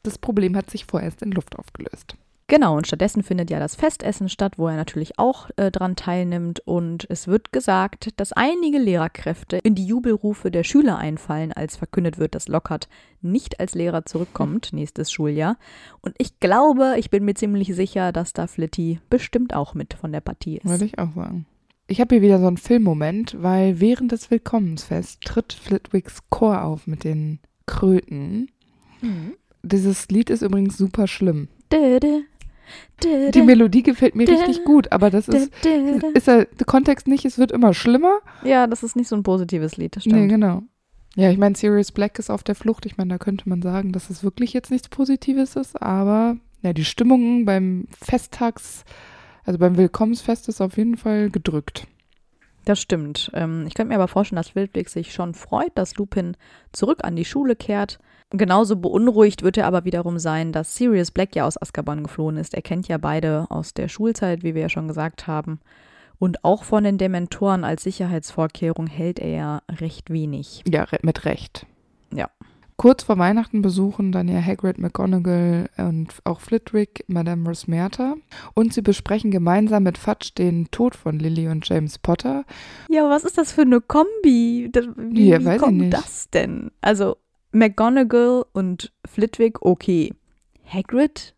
das 0.03 0.19
Problem 0.19 0.57
hat 0.57 0.71
sich 0.71 0.85
vorerst 0.85 1.23
in 1.23 1.33
Luft 1.33 1.59
aufgelöst. 1.59 2.17
Genau, 2.51 2.77
und 2.77 2.89
stattdessen 2.89 3.23
findet 3.23 3.49
ja 3.49 3.61
das 3.61 3.77
Festessen 3.77 4.29
statt, 4.29 4.55
wo 4.59 4.67
er 4.67 4.75
natürlich 4.75 5.21
auch 5.21 5.51
äh, 5.55 5.71
dran 5.71 5.95
teilnimmt. 5.95 6.59
Und 6.67 7.07
es 7.09 7.29
wird 7.29 7.53
gesagt, 7.53 8.09
dass 8.17 8.33
einige 8.33 8.79
Lehrerkräfte 8.79 9.59
in 9.59 9.77
die 9.77 9.87
Jubelrufe 9.87 10.51
der 10.51 10.65
Schüler 10.65 10.99
einfallen, 10.99 11.53
als 11.53 11.77
verkündet 11.77 12.19
wird, 12.19 12.35
dass 12.35 12.49
Lockhart 12.49 12.89
nicht 13.23 13.61
als 13.61 13.77
Lehrer 13.77 14.05
zurückkommt 14.05 14.73
nächstes 14.73 15.13
Schuljahr. 15.13 15.59
Und 16.01 16.17
ich 16.19 16.41
glaube, 16.41 16.97
ich 16.99 17.09
bin 17.09 17.25
mir 17.25 17.35
ziemlich 17.35 17.73
sicher, 17.73 18.11
dass 18.11 18.33
da 18.33 18.49
Flitty 18.49 18.99
bestimmt 19.09 19.55
auch 19.55 19.75
mit 19.75 19.95
von 19.95 20.11
der 20.11 20.21
Partie 20.21 20.57
ist. 20.57 20.69
Würde 20.69 20.87
ich 20.87 20.99
auch 20.99 21.15
sagen. 21.15 21.47
Ich 21.87 22.01
habe 22.01 22.17
hier 22.17 22.23
wieder 22.23 22.41
so 22.41 22.49
einen 22.49 22.57
Filmmoment, 22.57 23.37
weil 23.41 23.79
während 23.79 24.11
des 24.11 24.29
Willkommensfests 24.29 25.21
tritt 25.21 25.53
Flitwicks 25.53 26.19
Chor 26.31 26.65
auf 26.65 26.89
mit 26.89 27.05
den 27.05 27.39
Kröten. 27.67 28.51
Mhm. 29.03 29.35
Dieses 29.63 30.09
Lied 30.09 30.31
ist 30.31 30.43
übrigens 30.43 30.77
super 30.77 31.07
schlimm. 31.07 31.47
Dö, 31.73 31.79
dö, 31.79 32.01
dö, 32.01 32.23
Die. 33.03 33.43
Melodie 33.43 33.83
gefällt 33.83 34.15
mir 34.15 34.29
richtig 34.29 34.65
gut, 34.65 34.93
aber 34.93 35.11
das 35.11 35.29
ist, 35.29 35.51
ist 36.15 36.27
der 36.27 36.47
Kontext 36.67 37.09
nicht, 37.09 37.25
es 37.25 37.39
wird 37.39 37.51
immer 37.53 37.73
schlimmer. 37.75 38.19
Ja, 38.45 38.67
das 38.67 38.83
ist 38.83 38.97
nicht 38.97 39.09
so 39.09 39.17
ein 39.17 39.23
positives 39.23 39.77
Lied, 39.77 39.97
das 39.97 40.05
Nee, 40.07 40.13
stimmt. 40.13 40.29
genau. 40.29 40.63
Ja, 41.17 41.31
ich 41.31 41.39
meine, 41.39 41.57
Sirius 41.57 41.93
Black 41.93 42.19
ist 42.19 42.31
auf 42.31 42.43
der 42.45 42.55
Flucht. 42.55 42.87
Ich 42.87 42.97
meine, 42.97 43.11
da 43.15 43.19
könnte 43.19 43.49
man 43.49 43.63
sagen, 43.63 43.93
dass 43.93 44.11
es 44.11 44.23
wirklich 44.23 44.53
jetzt 44.53 44.71
nichts 44.71 44.89
Positives 44.89 45.57
ist, 45.57 45.81
aber 45.81 46.37
ja, 46.63 46.73
die 46.73 46.85
Stimmung 46.85 47.45
beim 47.47 47.87
Festtags, 48.01 48.85
also 49.45 49.59
beim 49.59 49.77
Willkommensfest 49.77 50.49
ist 50.49 50.61
auf 50.61 50.77
jeden 50.77 50.97
Fall 50.97 51.31
gedrückt. 51.31 51.87
Das 52.67 52.81
stimmt. 52.81 53.31
Ähm, 53.35 53.65
ich 53.67 53.75
könnte 53.75 53.89
mir 53.89 53.95
aber 53.97 54.07
vorstellen, 54.09 54.37
dass 54.37 54.55
Wildblick 54.55 54.89
sich 54.91 55.13
schon 55.15 55.33
freut, 55.35 55.73
dass 55.75 55.97
Lupin 55.97 56.37
zurück 56.73 56.99
an 57.03 57.17
die 57.17 57.25
Schule 57.25 57.57
kehrt. 57.57 57.99
Genauso 58.31 58.77
beunruhigt 58.77 59.43
wird 59.43 59.57
er 59.57 59.67
aber 59.67 59.85
wiederum 59.85 60.19
sein, 60.19 60.53
dass 60.53 60.77
Sirius 60.77 61.11
Black 61.11 61.35
ja 61.35 61.47
aus 61.47 61.61
Azkaban 61.61 62.05
geflohen 62.05 62.37
ist. 62.37 62.55
Er 62.55 62.63
kennt 62.63 62.87
ja 62.87 62.97
beide 62.97 63.47
aus 63.51 63.75
der 63.75 63.89
Schulzeit, 63.89 64.43
wie 64.45 64.55
wir 64.55 64.63
ja 64.63 64.69
schon 64.69 64.87
gesagt 64.89 65.27
haben. 65.27 65.61
Und 66.21 66.45
auch 66.45 66.65
von 66.65 66.85
den 66.85 66.99
Dementoren 66.99 67.65
als 67.65 67.83
Sicherheitsvorkehrung 67.83 68.87
hält 68.87 69.19
er 69.19 69.29
ja 69.31 69.63
recht 69.71 70.11
wenig. 70.11 70.63
Ja, 70.69 70.87
mit 71.03 71.25
Recht. 71.25 71.67
Ja. 72.15 72.29
Kurz 72.77 73.03
vor 73.03 73.19
Weihnachten 73.19 73.63
besuchen 73.63 74.11
dann 74.13 74.29
ja 74.29 74.41
Hagrid, 74.41 74.79
McGonagall 74.79 75.69
und 75.77 76.15
auch 76.25 76.41
Flitwick 76.41 77.05
Madame 77.09 77.47
Rosmerta 77.49 78.15
und 78.55 78.73
sie 78.73 78.81
besprechen 78.81 79.31
gemeinsam 79.31 79.83
mit 79.83 79.99
Fudge 79.99 80.31
den 80.39 80.71
Tod 80.71 80.95
von 80.95 81.19
Lily 81.19 81.49
und 81.49 81.69
James 81.69 81.99
Potter. 81.99 82.45
Ja, 82.89 83.09
was 83.11 83.25
ist 83.25 83.37
das 83.37 83.53
für 83.53 83.63
eine 83.63 83.81
Kombi? 83.83 84.71
Wie, 84.97 85.29
Ja, 85.29 85.41
wie 85.41 85.45
weiß 85.45 85.57
ich 85.57 85.63
kommt 85.63 85.77
nicht. 85.79 85.93
das 85.93 86.31
denn? 86.31 86.71
Also 86.81 87.17
McGonagall 87.53 88.45
und 88.53 88.93
Flitwick, 89.05 89.63
okay. 89.63 90.13
Hagrid, 90.67 91.35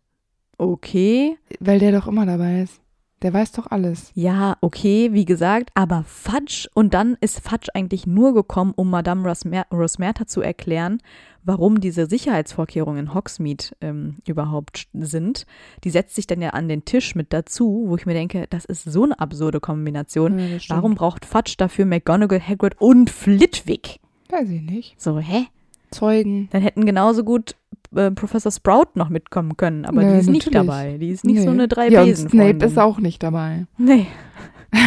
okay. 0.57 1.37
Weil 1.59 1.79
der 1.79 1.91
doch 1.91 2.07
immer 2.07 2.25
dabei 2.25 2.61
ist. 2.61 2.83
Der 3.23 3.33
weiß 3.33 3.53
doch 3.53 3.67
alles. 3.71 4.11
Ja, 4.15 4.57
okay, 4.59 5.13
wie 5.13 5.23
gesagt, 5.23 5.69
aber 5.75 6.03
Fudge 6.05 6.67
und 6.73 6.93
dann 6.93 7.15
ist 7.21 7.39
Fudge 7.39 7.69
eigentlich 7.73 8.05
nur 8.05 8.33
gekommen, 8.33 8.73
um 8.75 8.89
Madame 8.89 9.25
Rosmer 9.25 9.65
Rosmerta 9.71 10.27
zu 10.27 10.41
erklären, 10.41 11.01
warum 11.41 11.79
diese 11.79 12.05
Sicherheitsvorkehrungen 12.05 13.05
in 13.05 13.13
Hogsmeade 13.13 13.63
ähm, 13.79 14.17
überhaupt 14.27 14.87
sind. 14.91 15.45
Die 15.85 15.89
setzt 15.89 16.15
sich 16.15 16.27
dann 16.27 16.41
ja 16.41 16.49
an 16.49 16.67
den 16.67 16.83
Tisch 16.83 17.15
mit 17.15 17.31
dazu, 17.31 17.85
wo 17.87 17.95
ich 17.95 18.05
mir 18.05 18.13
denke, 18.13 18.45
das 18.49 18.65
ist 18.65 18.83
so 18.83 19.03
eine 19.03 19.17
absurde 19.17 19.61
Kombination. 19.61 20.37
Ja. 20.37 20.57
Warum 20.67 20.95
braucht 20.95 21.25
Fudge 21.25 21.55
dafür 21.57 21.85
McGonagall, 21.85 22.45
Hagrid 22.45 22.75
und 22.81 23.09
Flitwick? 23.09 24.01
Weiß 24.29 24.49
ich 24.49 24.61
nicht. 24.61 25.01
So, 25.01 25.19
hä? 25.19 25.47
Zeugen. 25.93 26.49
Dann 26.51 26.61
hätten 26.61 26.85
genauso 26.85 27.23
gut 27.23 27.55
äh, 27.95 28.11
Professor 28.11 28.51
Sprout 28.51 28.89
noch 28.95 29.09
mitkommen 29.09 29.55
können, 29.57 29.85
aber 29.85 30.03
Nee, 30.03 30.13
die 30.13 30.19
ist 30.19 30.29
nicht 30.29 30.45
natürlich. 30.47 30.67
dabei. 30.67 30.97
Die 30.97 31.09
ist 31.09 31.23
nicht 31.25 31.39
so 31.41 31.45
Nee. 31.49 31.51
eine 31.51 31.67
drei 31.67 31.89
Ja, 31.89 32.03
besen 32.03 32.29
Snape 32.29 32.65
ist 32.65 32.77
auch 32.79 32.99
nicht 32.99 33.21
dabei. 33.23 33.65
Nee. 33.77 34.07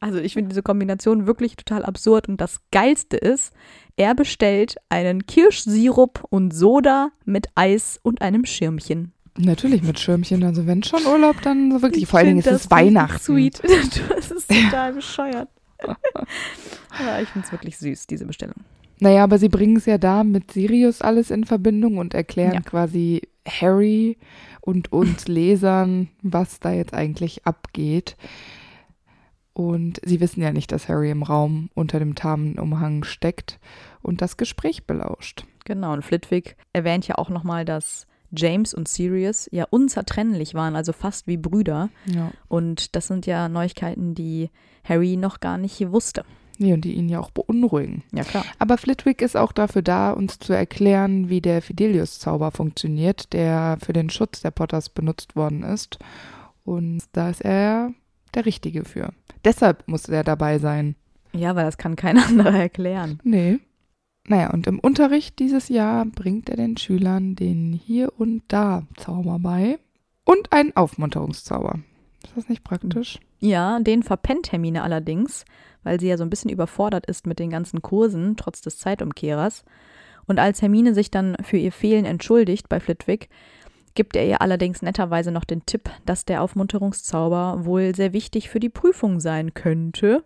Also 0.00 0.18
ich 0.20 0.34
finde 0.34 0.50
diese 0.50 0.62
Kombination 0.62 1.26
wirklich 1.26 1.56
total 1.56 1.84
absurd 1.84 2.28
und 2.28 2.40
das 2.40 2.60
Geilste 2.70 3.16
ist, 3.16 3.52
er 3.96 4.14
bestellt 4.14 4.76
einen 4.90 5.26
Kirschsirup 5.26 6.24
und 6.30 6.54
Soda 6.54 7.08
mit 7.24 7.48
Eis 7.56 7.98
und 8.04 8.22
einem 8.22 8.44
Schirmchen. 8.44 9.10
Natürlich 9.36 9.82
mit 9.82 9.98
Schirmchen. 9.98 10.44
Also 10.44 10.68
wenn 10.68 10.84
schon 10.84 11.04
Urlaub, 11.04 11.42
dann 11.42 11.72
so 11.72 11.82
wirklich. 11.82 12.04
Ich 12.04 12.08
Vor 12.08 12.20
allen 12.20 12.28
Dingen 12.28 12.38
ist 12.38 12.46
es 12.46 12.70
Weihnachten. 12.70 13.18
Sweet. 13.18 13.60
Das 14.08 14.30
ist 14.30 14.48
total 14.64 14.92
bescheuert. 14.92 15.48
ja, 15.84 17.20
ich 17.20 17.28
finde 17.30 17.46
es 17.46 17.52
wirklich 17.52 17.76
süß, 17.78 18.06
diese 18.06 18.24
Bestellung. 18.26 18.54
Naja, 19.00 19.24
aber 19.24 19.38
sie 19.38 19.48
bringen 19.48 19.76
es 19.76 19.86
ja 19.86 19.98
da 19.98 20.24
mit 20.24 20.52
Sirius 20.52 21.02
alles 21.02 21.30
in 21.30 21.44
Verbindung 21.44 21.98
und 21.98 22.14
erklären 22.14 22.54
Ja. 22.54 22.60
quasi 22.60 23.22
Harry 23.46 24.16
und 24.60 24.92
uns 24.92 25.28
Lesern, 25.28 26.08
was 26.22 26.60
da 26.60 26.72
jetzt 26.72 26.94
eigentlich 26.94 27.46
abgeht. 27.46 28.16
Und 29.52 30.00
sie 30.04 30.20
wissen 30.20 30.40
ja 30.40 30.52
nicht, 30.52 30.70
dass 30.70 30.88
Harry 30.88 31.10
im 31.10 31.22
Raum 31.24 31.68
unter 31.74 31.98
dem 31.98 32.14
Tarnumhang 32.14 33.02
steckt 33.02 33.58
und 34.02 34.22
das 34.22 34.36
Gespräch 34.36 34.86
belauscht. 34.86 35.44
Genau, 35.64 35.92
und 35.92 36.04
Flitwick 36.04 36.56
erwähnt 36.72 37.08
ja 37.08 37.16
auch 37.16 37.28
nochmal, 37.28 37.64
dass 37.64 38.06
James 38.30 38.72
und 38.72 38.88
Sirius 38.88 39.48
ja 39.50 39.64
unzertrennlich 39.68 40.54
waren, 40.54 40.76
also 40.76 40.92
fast 40.92 41.26
wie 41.26 41.36
Brüder. 41.38 41.88
Ja. 42.06 42.30
Und 42.46 42.94
das 42.94 43.08
sind 43.08 43.26
ja 43.26 43.48
Neuigkeiten, 43.48 44.14
die 44.14 44.50
Harry 44.84 45.16
noch 45.16 45.40
gar 45.40 45.58
nicht 45.58 45.90
wusste. 45.90 46.24
Nee, 46.58 46.72
und 46.72 46.84
die 46.84 46.94
ihn 46.94 47.08
ja 47.08 47.20
auch 47.20 47.30
beunruhigen. 47.30 48.02
Ja, 48.12 48.24
klar. 48.24 48.44
Aber 48.58 48.78
Flitwick 48.78 49.22
ist 49.22 49.36
auch 49.36 49.52
dafür 49.52 49.82
da, 49.82 50.10
uns 50.10 50.40
zu 50.40 50.52
erklären, 50.52 51.28
wie 51.28 51.40
der 51.40 51.62
Fidelius-Zauber 51.62 52.50
funktioniert, 52.50 53.32
der 53.32 53.78
für 53.80 53.92
den 53.92 54.10
Schutz 54.10 54.40
der 54.40 54.50
Potters 54.50 54.88
benutzt 54.88 55.36
worden 55.36 55.62
ist. 55.62 55.98
Und 56.64 57.02
da 57.12 57.30
ist 57.30 57.42
er 57.42 57.92
der 58.34 58.44
Richtige 58.44 58.84
für. 58.84 59.12
Deshalb 59.44 59.86
muss 59.86 60.08
er 60.08 60.24
dabei 60.24 60.58
sein. 60.58 60.96
Ja, 61.32 61.54
weil 61.54 61.64
das 61.64 61.78
kann 61.78 61.94
kein 61.94 62.18
anderer 62.28 62.58
erklären. 62.58 63.20
Nee. 63.22 63.60
Naja, 64.26 64.50
und 64.50 64.66
im 64.66 64.78
Unterricht 64.78 65.38
dieses 65.38 65.68
Jahr 65.68 66.04
bringt 66.04 66.50
er 66.50 66.56
den 66.56 66.76
Schülern 66.76 67.34
den 67.36 67.72
Hier- 67.72 68.12
und 68.18 68.42
Da-Zauber 68.48 69.38
bei 69.38 69.78
und 70.24 70.52
einen 70.52 70.76
Aufmunterungszauber. 70.76 71.78
Ist 72.24 72.36
das 72.36 72.48
nicht 72.48 72.64
praktisch? 72.64 73.20
Ja, 73.38 73.78
den 73.80 74.02
verpennt 74.02 74.52
Hermine 74.52 74.82
allerdings, 74.82 75.44
weil 75.88 75.98
sie 75.98 76.08
ja 76.08 76.18
so 76.18 76.22
ein 76.22 76.28
bisschen 76.28 76.50
überfordert 76.50 77.06
ist 77.06 77.26
mit 77.26 77.38
den 77.38 77.48
ganzen 77.48 77.80
Kursen, 77.80 78.36
trotz 78.36 78.60
des 78.60 78.76
Zeitumkehrers. 78.76 79.64
Und 80.26 80.38
als 80.38 80.60
Hermine 80.60 80.92
sich 80.92 81.10
dann 81.10 81.34
für 81.42 81.56
ihr 81.56 81.72
Fehlen 81.72 82.04
entschuldigt 82.04 82.68
bei 82.68 82.78
Flitwick, 82.78 83.30
gibt 83.94 84.14
er 84.14 84.26
ihr 84.26 84.42
allerdings 84.42 84.82
netterweise 84.82 85.32
noch 85.32 85.44
den 85.44 85.64
Tipp, 85.64 85.88
dass 86.04 86.26
der 86.26 86.42
Aufmunterungszauber 86.42 87.64
wohl 87.64 87.94
sehr 87.94 88.12
wichtig 88.12 88.50
für 88.50 88.60
die 88.60 88.68
Prüfung 88.68 89.18
sein 89.18 89.54
könnte. 89.54 90.24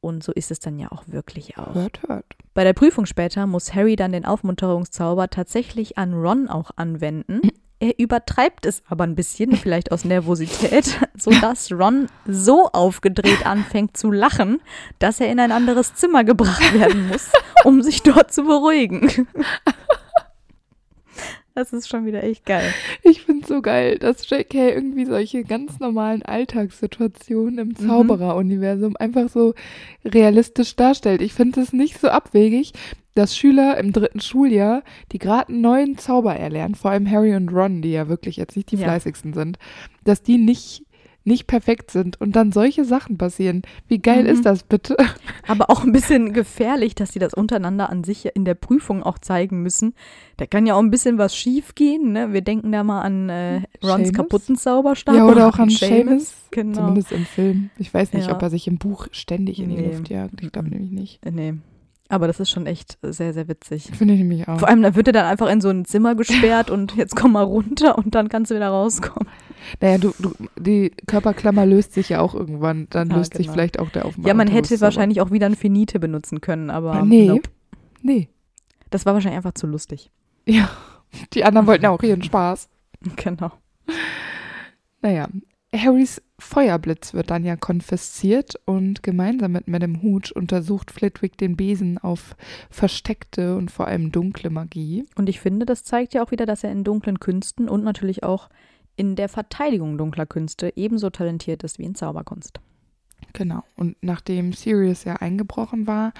Und 0.00 0.22
so 0.22 0.30
ist 0.30 0.50
es 0.50 0.60
dann 0.60 0.78
ja 0.78 0.92
auch 0.92 1.04
wirklich 1.06 1.56
auch. 1.56 1.74
Hört, 1.74 2.02
hört. 2.06 2.26
Bei 2.52 2.64
der 2.64 2.74
Prüfung 2.74 3.06
später 3.06 3.46
muss 3.46 3.74
Harry 3.74 3.96
dann 3.96 4.12
den 4.12 4.26
Aufmunterungszauber 4.26 5.30
tatsächlich 5.30 5.96
an 5.96 6.12
Ron 6.12 6.48
auch 6.48 6.70
anwenden. 6.76 7.40
Er 7.80 7.96
übertreibt 7.98 8.66
es 8.66 8.82
aber 8.88 9.04
ein 9.04 9.14
bisschen, 9.14 9.54
vielleicht 9.54 9.92
aus 9.92 10.04
Nervosität, 10.04 10.98
sodass 11.16 11.70
Ron 11.70 12.08
so 12.26 12.68
aufgedreht 12.72 13.46
anfängt 13.46 13.96
zu 13.96 14.10
lachen, 14.10 14.60
dass 14.98 15.20
er 15.20 15.30
in 15.30 15.38
ein 15.38 15.52
anderes 15.52 15.94
Zimmer 15.94 16.24
gebracht 16.24 16.74
werden 16.74 17.06
muss, 17.08 17.30
um 17.64 17.82
sich 17.82 18.02
dort 18.02 18.32
zu 18.32 18.44
beruhigen. 18.44 19.28
Das 21.54 21.72
ist 21.72 21.88
schon 21.88 22.06
wieder 22.06 22.22
echt 22.22 22.46
geil. 22.46 22.72
Ich 23.02 23.22
finde 23.22 23.42
es 23.42 23.48
so 23.48 23.60
geil, 23.60 23.98
dass 23.98 24.30
J.K. 24.30 24.74
irgendwie 24.74 25.06
solche 25.06 25.42
ganz 25.42 25.80
normalen 25.80 26.22
Alltagssituationen 26.22 27.58
im 27.58 27.74
Zauberer-Universum 27.74 28.96
einfach 28.96 29.28
so 29.28 29.54
realistisch 30.04 30.76
darstellt. 30.76 31.20
Ich 31.20 31.34
finde 31.34 31.60
es 31.60 31.72
nicht 31.72 32.00
so 32.00 32.10
abwegig, 32.10 32.74
dass 33.18 33.36
Schüler 33.36 33.76
im 33.78 33.92
dritten 33.92 34.20
Schuljahr, 34.20 34.82
die 35.12 35.18
gerade 35.18 35.48
einen 35.48 35.60
neuen 35.60 35.98
Zauber 35.98 36.34
erlernen, 36.36 36.74
vor 36.74 36.90
allem 36.92 37.10
Harry 37.10 37.34
und 37.34 37.48
Ron, 37.52 37.82
die 37.82 37.90
ja 37.92 38.08
wirklich 38.08 38.36
jetzt 38.36 38.56
nicht 38.56 38.70
die 38.72 38.76
Ja. 38.76 38.84
fleißigsten 38.84 39.34
sind, 39.34 39.58
dass 40.04 40.22
die 40.22 40.38
nicht 40.38 40.84
nicht 41.24 41.46
perfekt 41.46 41.90
sind 41.90 42.18
und 42.22 42.36
dann 42.36 42.52
solche 42.52 42.86
Sachen 42.86 43.18
passieren. 43.18 43.60
Wie 43.86 43.98
geil 43.98 44.22
Mhm. 44.22 44.30
ist 44.30 44.46
das 44.46 44.62
bitte? 44.62 44.96
Aber 45.46 45.68
auch 45.68 45.84
ein 45.84 45.92
bisschen 45.92 46.32
gefährlich, 46.32 46.94
dass 46.94 47.12
sie 47.12 47.18
das 47.18 47.34
untereinander 47.34 47.90
an 47.90 48.02
sich 48.02 48.34
in 48.34 48.46
der 48.46 48.54
Prüfung 48.54 49.02
auch 49.02 49.18
zeigen 49.18 49.62
müssen. 49.62 49.92
Da 50.38 50.46
kann 50.46 50.64
ja 50.64 50.72
auch 50.74 50.78
ein 50.78 50.90
bisschen 50.90 51.18
was 51.18 51.36
schief 51.36 51.74
gehen. 51.74 52.12
Ne? 52.12 52.32
Wir 52.32 52.40
denken 52.40 52.72
da 52.72 52.82
mal 52.82 53.02
an 53.02 53.28
äh, 53.28 53.60
Rons 53.84 54.14
kaputten 54.14 54.56
Zauberstab. 54.56 55.16
Ja, 55.16 55.26
oder 55.26 55.48
auch 55.48 55.58
an 55.58 55.68
Seamus. 55.68 56.32
Genau. 56.50 56.78
Zumindest 56.78 57.12
im 57.12 57.26
Film. 57.26 57.68
Ich 57.76 57.92
weiß 57.92 58.14
nicht, 58.14 58.28
Ja. 58.28 58.32
ob 58.34 58.40
er 58.40 58.48
sich 58.48 58.66
im 58.66 58.78
Buch 58.78 59.08
ständig 59.10 59.60
in 59.60 59.68
die 59.68 59.76
Nee. 59.76 59.88
Luft 59.88 60.08
jagt. 60.08 60.42
Ich 60.42 60.50
glaube 60.50 60.70
nämlich 60.70 60.92
nicht. 60.92 61.20
Nee. 61.30 61.54
Aber 62.10 62.26
das 62.26 62.40
ist 62.40 62.50
schon 62.50 62.64
echt 62.66 62.96
sehr, 63.02 63.34
sehr 63.34 63.48
witzig. 63.48 63.90
Finde 63.94 64.14
ich 64.14 64.20
nämlich 64.20 64.48
auch. 64.48 64.58
Vor 64.60 64.68
allem, 64.68 64.80
da 64.82 64.94
wird 64.94 65.08
er 65.08 65.12
dann 65.12 65.26
einfach 65.26 65.48
in 65.50 65.60
so 65.60 65.68
ein 65.68 65.84
Zimmer 65.84 66.14
gesperrt 66.14 66.70
und 66.70 66.96
jetzt 66.96 67.14
komm 67.14 67.32
mal 67.32 67.42
runter 67.44 67.98
und 67.98 68.14
dann 68.14 68.28
kannst 68.30 68.50
du 68.50 68.54
wieder 68.54 68.70
rauskommen. 68.70 69.28
Naja, 69.82 69.98
du, 69.98 70.14
du, 70.18 70.32
die 70.58 70.90
Körperklammer 71.06 71.66
löst 71.66 71.92
sich 71.92 72.08
ja 72.08 72.20
auch 72.20 72.34
irgendwann. 72.34 72.86
Dann 72.90 73.10
Ja, 73.10 73.16
löst 73.16 73.34
sich 73.34 73.46
genau. 73.46 73.52
vielleicht 73.52 73.78
auch 73.78 73.90
der 73.90 74.06
Aufmaß. 74.06 74.26
Ja, 74.26 74.32
man 74.32 74.48
hätte 74.48 74.80
wahrscheinlich 74.80 75.20
auch 75.20 75.30
wieder 75.30 75.46
ein 75.46 75.54
Finite 75.56 75.98
benutzen 76.00 76.40
können, 76.40 76.70
aber 76.70 77.02
Nee. 77.02 77.26
nope. 77.28 77.50
Nee. 78.00 78.28
das 78.90 79.04
war 79.04 79.12
wahrscheinlich 79.12 79.36
einfach 79.36 79.52
zu 79.54 79.66
lustig. 79.66 80.10
Ja, 80.46 80.70
die 81.34 81.44
anderen 81.44 81.66
wollten 81.66 81.84
ja 81.84 81.90
auch 81.90 82.02
ihren 82.02 82.22
Spaß. 82.22 82.68
Genau. 83.16 83.52
Naja, 85.02 85.28
Harrys 85.74 86.20
Feuerblitz 86.40 87.14
wird 87.14 87.30
dann 87.30 87.44
ja 87.44 87.56
konfisziert 87.56 88.54
und 88.64 89.02
gemeinsam 89.02 89.52
mit 89.52 89.66
Madame 89.66 90.02
Hooch 90.02 90.32
untersucht 90.34 90.92
Flitwick 90.92 91.36
den 91.36 91.56
Besen 91.56 91.98
auf 91.98 92.36
versteckte 92.70 93.56
und 93.56 93.70
vor 93.72 93.88
allem 93.88 94.12
dunkle 94.12 94.48
Magie. 94.48 95.04
Und 95.16 95.28
ich 95.28 95.40
finde, 95.40 95.66
das 95.66 95.82
zeigt 95.82 96.14
ja 96.14 96.22
auch 96.22 96.30
wieder, 96.30 96.46
dass 96.46 96.62
er 96.62 96.70
in 96.70 96.84
dunklen 96.84 97.18
Künsten 97.18 97.68
und 97.68 97.82
natürlich 97.82 98.22
auch 98.22 98.48
in 98.94 99.16
der 99.16 99.28
Verteidigung 99.28 99.98
dunkler 99.98 100.26
Künste 100.26 100.72
ebenso 100.76 101.10
talentiert 101.10 101.64
ist 101.64 101.78
wie 101.78 101.84
in 101.84 101.94
Zauberkunst. 101.94 102.60
Genau. 103.32 103.64
Und 103.76 103.96
nachdem 104.00 104.52
Sirius 104.52 105.04
ja 105.04 105.16
eingebrochen 105.16 105.86
war, 105.86 106.12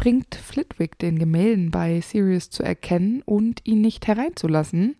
bringt 0.00 0.34
Flitwick 0.34 0.98
den 0.98 1.18
Gemälden 1.18 1.70
bei 1.70 2.00
Sirius 2.00 2.48
zu 2.48 2.62
erkennen 2.62 3.22
und 3.26 3.60
ihn 3.64 3.82
nicht 3.82 4.06
hereinzulassen. 4.06 4.96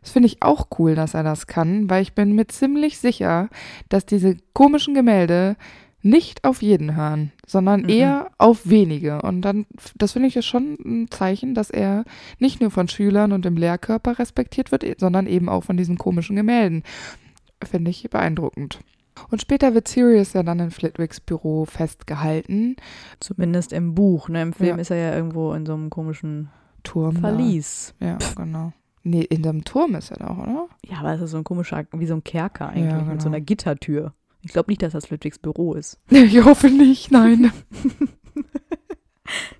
Das 0.00 0.12
finde 0.12 0.28
ich 0.28 0.42
auch 0.42 0.68
cool, 0.78 0.94
dass 0.94 1.14
er 1.14 1.24
das 1.24 1.48
kann, 1.48 1.90
weil 1.90 2.02
ich 2.02 2.12
bin 2.12 2.36
mir 2.36 2.46
ziemlich 2.46 2.98
sicher, 2.98 3.48
dass 3.88 4.06
diese 4.06 4.36
komischen 4.52 4.94
Gemälde 4.94 5.56
nicht 6.02 6.44
auf 6.44 6.62
jeden 6.62 6.94
hören, 6.94 7.32
sondern 7.44 7.80
Mhm. 7.80 7.88
eher 7.88 8.30
auf 8.38 8.70
wenige. 8.70 9.22
Und 9.22 9.42
dann, 9.42 9.66
das 9.96 10.12
finde 10.12 10.28
ich 10.28 10.36
ja 10.36 10.42
schon 10.42 10.76
ein 10.84 11.10
Zeichen, 11.10 11.54
dass 11.56 11.70
er 11.70 12.04
nicht 12.38 12.60
nur 12.60 12.70
von 12.70 12.86
Schülern 12.86 13.32
und 13.32 13.44
im 13.46 13.56
Lehrkörper 13.56 14.20
respektiert 14.20 14.70
wird, 14.70 14.84
sondern 15.00 15.26
eben 15.26 15.48
auch 15.48 15.64
von 15.64 15.76
diesen 15.76 15.98
komischen 15.98 16.36
Gemälden. 16.36 16.84
Finde 17.64 17.90
ich 17.90 18.08
beeindruckend. 18.08 18.78
Und 19.30 19.40
später 19.40 19.74
wird 19.74 19.86
Sirius 19.88 20.32
ja 20.32 20.42
dann 20.42 20.58
in 20.60 20.70
Flitwicks 20.70 21.20
Büro 21.20 21.64
festgehalten. 21.64 22.76
Zumindest 23.20 23.72
im 23.72 23.94
Buch. 23.94 24.28
Ne? 24.28 24.42
Im 24.42 24.52
Film 24.52 24.76
Ja. 24.76 24.82
ist 24.82 24.90
er 24.90 24.96
ja 24.96 25.14
irgendwo 25.14 25.52
in 25.54 25.64
so 25.66 25.74
einem 25.74 25.90
komischen 25.90 26.50
Turm. 26.82 27.14
da. 27.14 27.20
Verlies. 27.28 27.94
Ja, 28.00 28.18
genau. 28.36 28.72
Nee, 29.02 29.22
in 29.22 29.42
dem 29.42 29.64
Turm 29.64 29.94
ist 29.94 30.10
er 30.10 30.16
doch, 30.18 30.38
oder? 30.38 30.68
Ja, 30.84 30.98
aber 30.98 31.12
es 31.14 31.20
ist 31.20 31.30
so 31.32 31.36
ein 31.36 31.44
komischer, 31.44 31.84
wie 31.92 32.06
so 32.06 32.14
ein 32.14 32.24
Kerker 32.24 32.68
eigentlich, 32.70 32.86
Ja, 32.90 33.02
mit 33.02 33.20
so 33.20 33.26
genau. 33.28 33.36
einer 33.36 33.40
Gittertür. 33.44 34.14
Ich 34.42 34.52
glaube 34.52 34.70
nicht, 34.70 34.82
dass 34.82 34.92
das 34.94 35.06
Flitwicks 35.06 35.38
Büro 35.38 35.74
ist. 35.74 36.00
Ich 36.10 36.42
hoffe 36.44 36.68
nicht, 36.68 37.10
nein. 37.10 37.52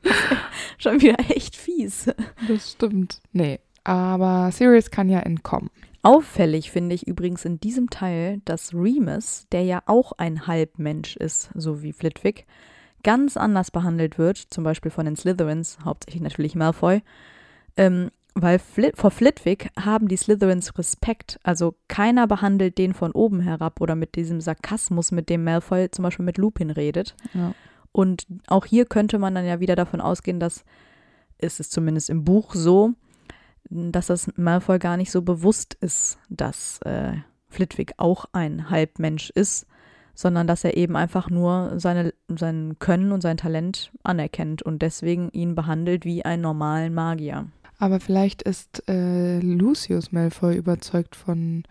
Schon 0.79 1.01
wieder 1.01 1.19
echt 1.31 1.57
fies. 1.57 2.11
Das 2.49 2.73
stimmt. 2.73 3.21
Nee, 3.33 3.61
aber 3.85 4.51
Sirius 4.53 4.91
kann 4.91 5.09
ja 5.09 5.21
entkommen. 5.21 5.71
Auffällig 6.05 6.71
finde 6.71 6.95
ich 6.95 7.07
übrigens 7.07 7.47
in 7.47 7.59
diesem 7.61 7.89
Teil, 7.89 8.43
dass 8.45 8.75
Remus, 8.75 9.47
der 9.53 9.63
ja 9.65 9.83
auch 9.87 10.13
ein 10.13 10.47
Halbmensch 10.47 11.17
ist, 11.17 11.51
so 11.55 11.83
wie 11.83 11.95
Flitwick, 11.95 12.47
ganz 13.03 13.39
anders 13.39 13.71
behandelt 13.71 14.19
wird, 14.19 14.37
zum 14.37 14.65
Beispiel 14.65 14.91
von 14.91 15.07
den 15.07 15.17
Slytherins, 15.17 15.79
hauptsächlich 15.83 16.23
natürlich 16.23 16.55
Malfoy, 16.55 17.03
ähm, 17.79 18.11
weil 18.35 18.59
Flit 18.59 18.99
vor 18.99 19.11
Flitwick 19.11 19.71
haben 19.81 20.09
die 20.09 20.19
Slytherins 20.19 20.77
Respekt, 20.77 21.41
also 21.43 21.75
keiner 21.89 22.27
behandelt 22.27 22.77
den 22.77 22.93
von 22.93 23.13
oben 23.13 23.41
herab 23.41 23.81
oder 23.81 23.95
mit 23.95 24.15
diesem 24.15 24.43
Sarkasmus, 24.43 25.11
mit 25.11 25.31
dem 25.31 25.43
Malfoy 25.43 25.91
zum 25.91 26.03
Beispiel 26.03 26.27
mit 26.27 26.37
Lupin 26.37 26.71
redet. 26.71 27.15
Ja. 27.33 27.55
Und 27.93 28.27
auch 28.47 28.67
hier 28.67 28.85
könnte 28.85 29.19
man 29.19 29.35
dann 29.35 29.47
ja 29.47 29.59
wieder 29.59 29.75
davon 29.75 30.03
ausgehen, 30.03 30.39
dass 30.39 30.65
ist 31.39 31.61
es 31.61 31.71
zumindest 31.71 32.11
im 32.11 32.25
Buch 32.25 32.55
so, 32.55 32.93
dass 33.71 34.09
das 34.09 34.31
Malfoy 34.37 34.79
gar 34.79 34.97
nicht 34.97 35.11
so 35.11 35.23
bewusst 35.23 35.75
ist, 35.81 36.19
dass 36.29 36.81
äh, 36.83 37.15
Flitwick 37.49 37.95
auch 37.97 38.27
ein 38.33 38.71
Halbmensch 38.71 39.31
ist, 39.31 39.67
sondern 40.15 40.47
dass 40.47 40.65
er 40.65 40.77
eben 40.77 40.97
einfach 40.97 41.31
nur 41.31 41.79
seine, 41.79 42.15
sein 42.29 42.77
Können 42.79 43.12
und 43.12 43.21
sein 43.21 43.37
Talent 43.37 43.91
anerkennt 44.03 44.62
und 44.62 44.83
deswegen 44.83 45.31
ihn 45.31 45.55
behandelt 45.55 46.05
wie 46.05 46.25
einen 46.25 46.43
normalen 46.43 46.95
Magier. 46.95 47.47
Aber 47.79 48.01
vielleicht 48.01 48.43
ist 48.43 48.89
äh, 48.89 49.41
Lucius 49.41 50.12
Malfoy 50.12 50.57
überzeugt 50.57 51.17
von 51.17 51.65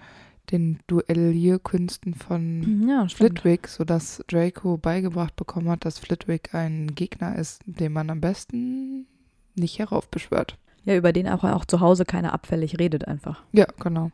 den 0.52 0.80
Duellierkünsten 0.88 2.14
von 2.14 2.86
Ja, 2.88 3.08
stimmt. 3.08 3.40
Flitwick, 3.40 3.68
sodass 3.68 4.22
Draco 4.28 4.78
beigebracht 4.78 5.36
bekommen 5.38 5.70
hat, 5.70 5.86
dass 5.86 6.00
Flitwick 6.00 6.54
ein 6.54 6.94
Gegner 6.96 7.38
ist, 7.38 7.62
den 7.66 7.94
man 7.94 8.10
am 8.10 8.20
besten 8.20 9.08
nicht 9.56 9.80
heraufbeschwört. 9.80 10.58
Ja, 10.86 10.96
über 10.96 11.14
den 11.14 11.28
auch, 11.28 11.44
auch 11.44 11.66
zu 11.66 11.80
Hause 11.80 12.06
keiner 12.06 12.34
abfällig 12.34 12.80
redet 12.80 13.08
einfach. 13.08 13.44
Ja, 13.52 13.66
genau. 13.80 14.12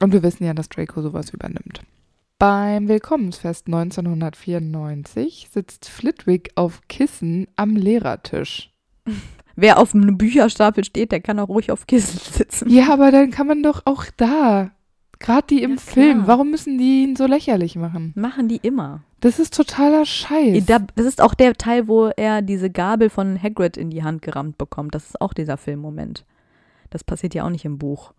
Und 0.00 0.12
wir 0.12 0.22
wissen 0.22 0.44
ja, 0.44 0.54
dass 0.54 0.68
Draco 0.68 1.02
sowas 1.02 1.30
übernimmt. 1.30 1.82
Beim 2.38 2.86
Willkommensfest 2.86 3.66
1994 3.66 5.48
sitzt 5.52 5.88
Flitwick 5.88 6.50
auf 6.54 6.82
Kissen 6.88 7.48
am 7.56 7.74
Lehrertisch. 7.74 8.70
Wer 9.56 9.78
auf 9.78 9.92
einem 9.92 10.16
Bücherstapel 10.16 10.84
steht, 10.84 11.10
der 11.10 11.20
kann 11.20 11.40
auch 11.40 11.48
ruhig 11.48 11.72
auf 11.72 11.88
Kissen 11.88 12.20
sitzen. 12.32 12.70
Ja, 12.70 12.92
aber 12.92 13.10
dann 13.10 13.32
kann 13.32 13.48
man 13.48 13.64
doch 13.64 13.82
auch 13.86 14.04
da, 14.16 14.70
gerade 15.18 15.46
die 15.48 15.62
im 15.62 15.72
Ja, 15.72 15.76
Film, 15.78 16.26
warum 16.26 16.50
müssen 16.50 16.78
die 16.78 17.02
ihn 17.04 17.16
so 17.16 17.26
lächerlich 17.26 17.76
machen? 17.76 18.12
Machen 18.16 18.48
die 18.48 18.58
immer. 18.62 19.02
Das 19.20 19.38
ist 19.38 19.54
totaler 19.54 20.04
Scheiß. 20.04 20.64
Da, 20.66 20.78
das 20.94 21.06
ist 21.06 21.20
auch 21.20 21.34
der 21.34 21.54
Teil, 21.54 21.88
wo 21.88 22.06
er 22.06 22.40
diese 22.42 22.70
Gabel 22.70 23.10
von 23.10 23.40
Hagrid 23.42 23.76
in 23.76 23.90
die 23.90 24.04
Hand 24.04 24.22
gerammt 24.22 24.58
bekommt. 24.58 24.94
Das 24.94 25.06
ist 25.06 25.20
auch 25.20 25.32
dieser 25.34 25.56
Filmmoment. 25.56 26.24
Das 26.90 27.02
passiert 27.04 27.34
ja 27.34 27.44
auch 27.44 27.50
nicht 27.50 27.64
im 27.64 27.78
Buch. 27.78 28.12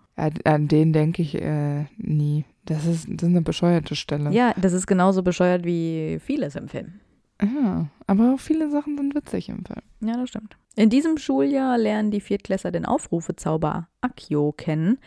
An 0.44 0.68
den 0.68 0.92
denke 0.92 1.22
ich 1.22 1.36
äh, 1.42 1.86
nie. 1.98 2.44
Das 2.66 2.86
ist, 2.86 3.08
das 3.08 3.24
ist 3.24 3.30
eine 3.30 3.42
bescheuerte 3.42 3.96
Stelle. 3.96 4.32
Ja, 4.32 4.54
das 4.58 4.74
ist 4.74 4.86
genauso 4.86 5.24
bescheuert 5.24 5.64
wie 5.64 6.20
vieles 6.22 6.56
im 6.56 6.68
Film. 6.68 7.00
Ja, 7.42 7.88
aber 8.06 8.34
auch 8.34 8.40
viele 8.40 8.70
Sachen 8.70 8.98
sind 8.98 9.16
witzig 9.16 9.48
im 9.48 9.64
Film. 9.64 9.82
Ja, 10.02 10.18
das 10.18 10.28
stimmt. 10.28 10.58
In 10.76 10.90
diesem 10.90 11.18
Schuljahr 11.18 11.78
lernen 11.78 12.12
die 12.12 12.20
Viertklässler 12.20 12.72
den 12.72 12.86
Aufrufezauber 12.86 13.88
Accio 14.02 14.52
kennen, 14.52 14.98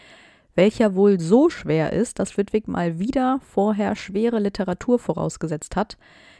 welcher 0.54 0.94
wohl 0.94 1.18
so 1.20 1.48
schwer 1.48 1.92
ist, 1.92 2.18
dass 2.18 2.32
Flitwick 2.32 2.68
mal 2.68 2.98
wieder 2.98 3.40
vorher 3.42 3.96
schwere 3.96 4.38
Literatur 4.38 4.98
vorausgesetzt 4.98 5.76
hat. 5.76 5.96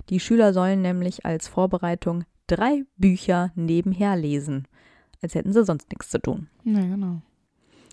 Die 0.09 0.21
Schüler 0.21 0.53
sollen 0.53 0.83
nämlich 0.83 1.25
als 1.25 1.49
Vorbereitung 1.49 2.25
drei 2.47 2.85
Bücher 2.97 3.53
nebenher 3.55 4.17
lesen, 4.17 4.67
als 5.23 5.35
hätten 5.35 5.53
sie 5.53 5.65
sonst 5.65 5.91
nichts 5.91 6.11
zu 6.11 6.21
tun. 6.21 6.49
Ja, 6.65 6.81
genau. 6.81 7.23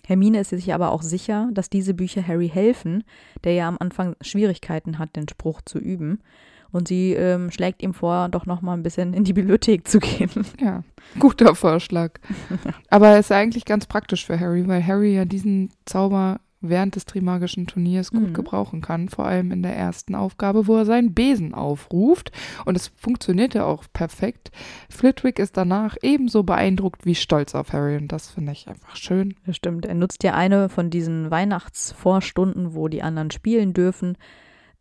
Hermine 0.05 0.39
ist 0.39 0.49
sich 0.49 0.73
aber 0.73 0.91
auch 0.91 1.03
sicher, 1.03 1.49
dass 1.53 1.69
diese 1.69 1.93
Bücher 1.93 2.25
Harry 2.25 2.49
helfen, 2.49 3.03
der 3.43 3.53
ja 3.53 3.67
am 3.67 3.77
Anfang 3.79 4.15
Schwierigkeiten 4.21 4.97
hat, 4.97 5.15
den 5.15 5.29
Spruch 5.29 5.61
zu 5.61 5.77
üben. 5.77 6.23
Und 6.71 6.87
sie 6.87 7.13
ähm, 7.13 7.49
schlägt 7.51 7.81
ihm 7.81 7.93
vor, 7.93 8.29
doch 8.29 8.45
noch 8.45 8.61
mal 8.61 8.73
ein 8.73 8.83
bisschen 8.83 9.13
in 9.13 9.23
die 9.23 9.33
Bibliothek 9.33 9.87
zu 9.87 9.99
gehen. 9.99 10.29
Ja, 10.61 10.83
guter 11.19 11.55
Vorschlag. 11.55 12.19
Aber 12.89 13.13
es 13.17 13.27
ist 13.27 13.31
eigentlich 13.31 13.65
ganz 13.65 13.85
praktisch 13.87 14.25
für 14.25 14.39
Harry, 14.39 14.67
weil 14.67 14.85
Harry 14.85 15.15
ja 15.15 15.25
diesen 15.25 15.69
Zauber 15.85 16.39
während 16.61 16.97
des 16.97 17.05
Trimagischen 17.05 17.67
Turniers 17.67 18.11
gut 18.11 18.29
Mhm. 18.29 18.33
gebrauchen 18.33 18.81
kann. 18.81 19.07
Vor 19.07 19.25
allem 19.25 19.51
in 19.53 19.63
der 19.63 19.75
ersten 19.77 20.13
Aufgabe, 20.13 20.67
wo 20.67 20.75
er 20.75 20.83
seinen 20.85 21.13
Besen 21.13 21.53
aufruft. 21.53 22.33
Und 22.65 22.75
es 22.75 22.89
funktioniert 22.97 23.53
ja 23.53 23.63
auch 23.63 23.85
perfekt. 23.93 24.51
Flitwick 24.89 25.39
ist 25.39 25.55
danach 25.55 25.95
ebenso 26.01 26.43
beeindruckt 26.43 27.05
wie 27.05 27.15
stolz 27.15 27.55
auf 27.55 27.71
Harry. 27.71 27.95
Und 27.95 28.11
das 28.11 28.29
finde 28.29 28.51
ich 28.51 28.67
einfach 28.67 28.97
schön. 28.97 29.35
Das 29.45 29.55
stimmt. 29.55 29.85
Er 29.85 29.95
nutzt 29.95 30.21
ja 30.23 30.33
eine 30.33 30.67
von 30.67 30.89
diesen 30.89 31.31
Weihnachtsvorstunden, 31.31 32.73
wo 32.75 32.89
die 32.89 33.01
anderen 33.03 33.31
spielen 33.31 33.73
dürfen, 33.73 34.17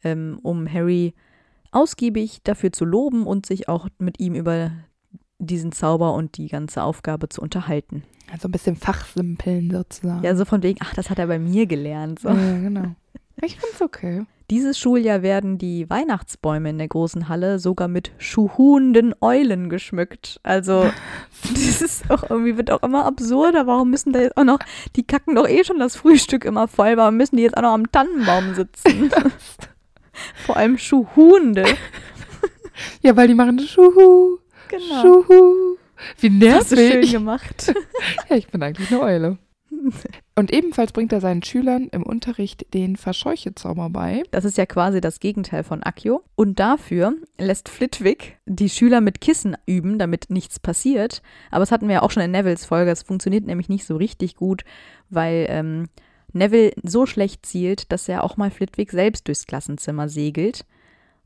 ähm, 0.03 0.39
um 0.43 0.71
Harry 0.73 1.15
ausgiebig 1.71 2.41
dafür 2.45 2.73
zu 2.73 2.85
loben 2.85 3.27
und 3.27 3.47
sich 3.47 3.69
auch 3.69 3.89
mit 3.99 4.21
ihm 4.21 4.35
über 4.35 4.71
diesen 5.39 5.73
Zauber 5.73 6.15
und 6.15 6.37
die 6.37 6.49
ganze 6.49 6.83
Aufgabe 6.83 7.29
zu 7.29 7.41
unterhalten. 7.41 8.03
Also 8.31 8.49
ein 8.49 8.53
bisschen 8.53 8.77
Fachsimpeln 8.77 9.71
sozusagen. 9.71 10.23
Ja, 10.23 10.35
so 10.37 10.45
von 10.45 10.63
wegen, 10.63 10.79
ach, 10.83 10.95
das 10.95 11.11
hat 11.11 11.19
er 11.19 11.27
bei 11.27 11.39
mir 11.39 11.67
gelernt. 11.67 12.19
So. 12.19 12.29
ja 12.29 12.59
genau. 12.59 12.95
Ich 13.41 13.53
finde 13.53 13.75
es 13.75 13.83
okay. 13.83 14.27
Dieses 14.51 14.79
Schuljahr 14.79 15.23
werden 15.23 15.59
die 15.59 15.89
Weihnachtsbäume 15.91 16.71
in 16.71 16.79
der 16.79 16.89
großen 16.89 17.29
Halle 17.29 17.59
sogar 17.59 17.87
mit 17.87 18.13
schuhunden 18.17 19.15
Eulen 19.21 19.69
geschmückt. 19.69 20.41
Also, 20.43 20.91
das 21.43 21.83
ist 21.83 22.11
auch 22.11 22.29
irgendwie, 22.31 22.57
wird 22.57 22.71
auch 22.71 22.83
immer 22.83 23.05
absurder. 23.05 23.67
Warum 23.67 23.91
müssen 23.91 24.13
da 24.13 24.21
jetzt 24.21 24.37
auch 24.37 24.45
noch, 24.45 24.59
die 24.97 25.07
kacken 25.07 25.35
doch 25.35 25.47
eh 25.47 25.65
schon 25.65 25.79
das 25.79 25.97
Frühstück 25.97 26.45
immer 26.45 26.67
voll, 26.67 26.97
warum 26.97 27.17
müssen 27.17 27.37
die 27.37 27.43
jetzt 27.43 27.57
auch 27.57 27.63
noch 27.63 27.75
am 27.75 27.93
Tannenbaum 27.93 28.55
sitzen? 28.55 29.11
Vor 30.47 30.57
allem 30.57 30.79
Schuhunde. 30.79 31.65
Ja, 33.03 33.17
weil 33.17 33.27
die 33.27 33.35
machen 33.35 33.59
Schuhu, 33.59 34.39
Genau. 34.69 35.03
Schuhu. 35.03 35.77
Wie 36.21 36.39
Das 36.39 36.55
hast 36.55 36.73
du 36.73 36.77
schön 36.77 36.89
nervig. 36.91 37.13
gemacht. 37.13 37.75
Ja, 38.31 38.37
ich 38.37 38.47
bin 38.49 38.63
eigentlich 38.63 38.91
eine 38.93 39.01
Eule. 39.01 39.39
Und 40.37 40.53
ebenfalls 40.53 40.93
bringt 40.93 41.13
er 41.13 41.21
seinen 41.21 41.43
Schülern 41.43 41.89
im 41.91 42.05
Unterricht 42.05 42.73
den 42.75 42.95
Verscheuchezauber 42.97 43.91
bei. 43.91 44.23
Das 44.31 44.45
ist 44.45 44.57
ja 44.59 44.67
quasi 44.67 45.01
das 45.01 45.19
Gegenteil 45.19 45.65
von 45.65 45.83
Accio. 45.83 46.23
Und 46.37 46.61
dafür 46.61 47.15
lässt 47.37 47.69
Flitwick 47.69 48.39
die 48.47 48.69
Schüler 48.71 49.01
mit 49.01 49.21
Kissen 49.21 49.57
üben, 49.67 49.99
damit 49.99 50.27
nichts 50.31 50.61
passiert. 50.61 51.21
Aber 51.51 51.61
das 51.61 51.73
hatten 51.73 51.89
wir 51.89 51.95
ja 51.97 52.03
auch 52.03 52.13
schon 52.13 52.23
in 52.23 52.31
Nevilles 52.31 52.65
Folge. 52.65 52.93
Es 52.93 53.03
funktioniert 53.03 53.45
nämlich 53.45 53.69
nicht 53.69 53.85
so 53.85 53.97
richtig 53.97 54.37
gut, 54.37 54.63
weil 55.11 55.47
ähm, 55.49 55.89
Neville 56.33 56.73
so 56.83 57.07
schlecht 57.07 57.47
zielt, 57.47 57.91
dass 57.93 58.09
er 58.09 58.25
auch 58.25 58.37
mal 58.37 58.51
Flitwick 58.51 58.91
selbst 58.91 59.27
durchs 59.29 59.47
Klassenzimmer 59.47 60.09
segelt. 60.09 60.65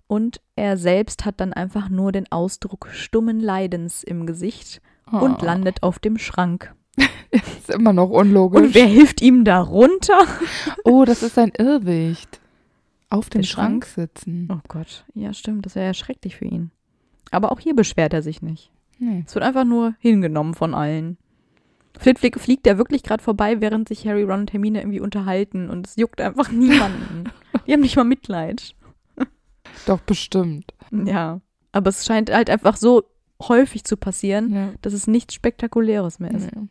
Und 0.07 0.41
er 0.57 0.77
selbst 0.77 1.25
hat 1.25 1.41
dann 1.41 1.53
einfach 1.53 1.89
nur 1.89 2.13
den 2.13 2.31
Ausdruck 2.31 2.89
stummen 2.93 3.41
Leidens 3.41 4.03
im 4.05 4.27
Gesicht 4.27 4.81
und 5.11 5.43
Oh. 5.43 5.45
landet 5.47 5.83
auf 5.83 5.99
dem 5.99 6.19
Schrank. 6.19 6.75
Ist 7.31 7.71
immer 7.71 7.93
noch 7.95 8.11
unlogisch. 8.11 8.61
Und 8.61 8.75
wer 8.75 8.87
hilft 8.87 9.23
ihm 9.23 9.45
da 9.45 9.61
runter? 9.61 10.27
oh, 10.85 11.05
das 11.07 11.23
ist 11.23 11.39
ein 11.39 11.53
Irrwicht. 11.57 12.41
Auf 13.09 13.31
dem 13.31 13.43
Schrank, 13.43 13.87
Schrank? 13.87 14.11
sitzen. 14.11 14.49
Oh 14.53 14.61
Gott, 14.69 15.05
ja 15.15 15.33
stimmt, 15.33 15.65
das 15.65 15.75
wäre 15.75 15.87
ja 15.87 15.95
schrecklich 15.95 16.37
für 16.37 16.45
ihn. 16.45 16.71
Aber 17.31 17.51
auch 17.53 17.61
hier 17.61 17.75
beschwert 17.75 18.13
er 18.13 18.23
sich 18.23 18.43
nicht. 18.43 18.71
Nee. 18.99 19.25
Es 19.27 19.35
wird 19.35 19.45
einfach 19.45 19.65
nur 19.65 19.95
hingenommen 19.99 20.53
von 20.55 20.75
allen. 20.75 21.17
Flitwick 22.03 22.39
fliegt 22.41 22.67
ja 22.67 22.77
wirklich 22.79 23.03
gerade 23.03 23.23
vorbei, 23.23 23.61
während 23.61 23.89
sich 23.89 24.07
Harry, 24.07 24.23
Ron 24.25 24.41
und 24.41 24.53
Hermine 24.53 24.81
irgendwie 24.81 25.01
unterhalten 25.01 25.71
und 25.71 25.87
es 25.87 25.97
juckt 25.97 26.21
einfach 26.21 26.51
niemanden. 26.53 27.25
Die 27.67 27.73
haben 27.73 27.81
nicht 27.81 27.97
mal 27.97 28.05
Mitleid. 28.05 28.75
Doch, 29.87 30.01
bestimmt. 30.01 30.75
Ja, 30.91 31.41
aber 31.73 31.91
es 31.91 32.05
scheint 32.05 32.31
halt 32.31 32.51
einfach 32.51 32.77
so 32.77 33.05
häufig 33.41 33.85
zu 33.85 33.97
passieren, 33.97 34.53
Ja. 34.55 34.73
dass 34.83 34.93
es 34.93 35.07
nichts 35.07 35.35
Spektakuläres 35.35 36.19
mehr 36.21 36.33
ist. 36.33 36.51
Ja. 36.55 36.63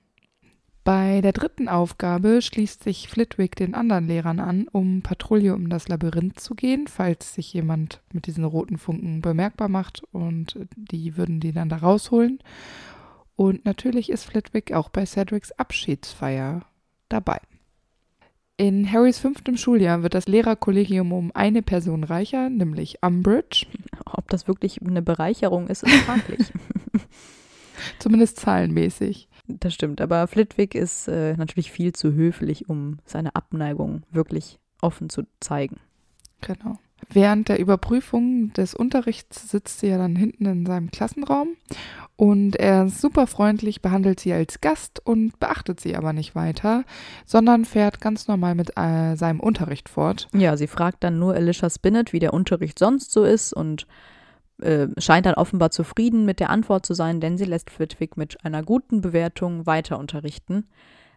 Bei 0.83 1.21
der 1.21 1.31
dritten 1.33 1.67
Aufgabe 1.69 2.41
schließt 2.41 2.83
sich 2.83 3.07
Flitwick 3.07 3.55
den 3.55 3.75
anderen 3.75 4.07
Lehrern 4.07 4.39
an, 4.39 4.67
um 4.71 5.01
Patrouille 5.03 5.53
um 5.53 5.69
das 5.69 5.87
Labyrinth 5.87 6.39
zu 6.39 6.55
gehen, 6.55 6.87
falls 6.87 7.35
sich 7.35 7.53
jemand 7.53 8.01
mit 8.13 8.25
diesen 8.25 8.43
roten 8.45 8.77
Funken 8.77 9.21
bemerkbar 9.21 9.69
macht 9.69 10.03
und 10.11 10.57
die 10.75 11.17
würden 11.17 11.39
die 11.39 11.51
dann 11.51 11.69
da 11.69 11.77
rausholen. 11.77 12.39
Und 13.35 13.65
natürlich 13.65 14.09
ist 14.09 14.25
Flitwick 14.25 14.73
auch 14.73 14.89
bei 14.89 15.05
Cedrics 15.05 15.51
Abschiedsfeier 15.53 16.65
dabei. 17.09 17.39
In 18.57 18.91
Harrys 18.91 19.17
fünftem 19.17 19.57
Schuljahr 19.57 20.03
wird 20.03 20.13
das 20.13 20.27
Lehrerkollegium 20.27 21.13
um 21.13 21.31
eine 21.33 21.63
Person 21.63 22.03
reicher, 22.03 22.49
nämlich 22.49 23.01
Umbridge, 23.01 23.65
Ob 24.05 24.29
das 24.29 24.47
wirklich 24.47 24.81
eine 24.81 25.01
Bereicherung 25.01 25.67
ist, 25.67 25.83
ist 25.83 25.95
fraglich. 26.03 26.41
zumindest 27.99 28.39
zahlenmäßig. 28.39 29.27
das 29.47 29.73
stimmt, 29.73 30.01
aber 30.01 30.27
Flitwick 30.27 30.75
ist 30.75 31.07
äh, 31.07 31.35
natürlich 31.35 31.71
viel 31.71 31.93
zu 31.93 32.13
höflich, 32.13 32.69
um 32.69 32.99
seine 33.05 33.35
Abneigung 33.35 34.03
wirklich 34.11 34.59
offen 34.81 35.09
zu 35.09 35.23
zeigen. 35.39 35.77
Genau. 36.41 36.77
Während 37.09 37.49
der 37.49 37.59
Überprüfung 37.59 38.53
des 38.53 38.73
Unterrichts 38.73 39.49
sitzt 39.49 39.79
sie 39.79 39.87
ja 39.87 39.97
dann 39.97 40.15
hinten 40.15 40.45
in 40.45 40.65
seinem 40.65 40.91
Klassenraum 40.91 41.49
und 42.21 42.55
er 42.55 42.85
ist 42.85 43.01
super 43.01 43.25
freundlich, 43.25 43.81
behandelt 43.81 44.19
sie 44.19 44.31
als 44.31 44.61
Gast 44.61 45.01
und 45.03 45.39
beachtet 45.39 45.79
sie 45.79 45.95
aber 45.95 46.13
nicht 46.13 46.35
weiter, 46.35 46.83
sondern 47.25 47.65
fährt 47.65 47.99
ganz 47.99 48.27
normal 48.27 48.53
mit 48.53 48.77
äh, 48.77 49.15
seinem 49.15 49.39
Unterricht 49.39 49.89
fort. 49.89 50.27
Ja, 50.33 50.55
sie 50.55 50.67
fragt 50.67 51.03
dann 51.03 51.17
nur 51.17 51.33
Alicia 51.33 51.69
Spinnet, 51.69 52.13
wie 52.13 52.19
der 52.19 52.33
Unterricht 52.33 52.77
sonst 52.77 53.11
so 53.11 53.23
ist 53.23 53.53
und 53.53 53.87
äh, 54.61 54.87
scheint 54.97 55.25
dann 55.25 55.33
offenbar 55.33 55.71
zufrieden 55.71 56.23
mit 56.23 56.39
der 56.39 56.51
Antwort 56.51 56.85
zu 56.85 56.93
sein, 56.93 57.21
denn 57.21 57.37
sie 57.39 57.45
lässt 57.45 57.71
Flitwick 57.71 58.17
mit 58.17 58.45
einer 58.45 58.61
guten 58.61 59.01
Bewertung 59.01 59.65
weiter 59.65 59.97
unterrichten. 59.97 60.67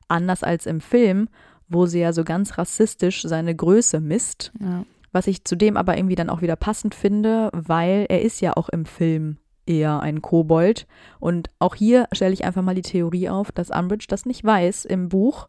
Anders 0.09 0.43
als 0.43 0.64
im 0.64 0.80
Film, 0.80 1.28
wo 1.68 1.85
sie 1.85 2.01
ja 2.01 2.14
so 2.14 2.24
ganz 2.24 2.57
rassistisch 2.57 3.22
seine 3.22 3.55
Größe 3.55 4.01
misst, 4.01 4.53
Ja. 4.59 4.85
Was 5.14 5.28
ich 5.28 5.44
zudem 5.44 5.76
aber 5.76 5.96
irgendwie 5.96 6.16
dann 6.16 6.28
auch 6.28 6.42
wieder 6.42 6.56
passend 6.56 6.94
finde, 6.94 7.48
weil 7.52 8.06
er 8.08 8.22
ist 8.22 8.40
ja 8.40 8.52
auch 8.56 8.68
im 8.68 8.84
Film 8.84 9.38
eher 9.64 10.00
ein 10.00 10.20
Kobold. 10.20 10.86
Und 11.20 11.48
auch 11.60 11.76
hier 11.76 12.08
stelle 12.12 12.34
ich 12.34 12.44
einfach 12.44 12.62
mal 12.62 12.74
die 12.74 12.82
Theorie 12.82 13.28
auf, 13.28 13.52
dass 13.52 13.70
Umbridge 13.70 14.06
das 14.08 14.26
nicht 14.26 14.44
weiß 14.44 14.84
im 14.84 15.08
Buch 15.08 15.48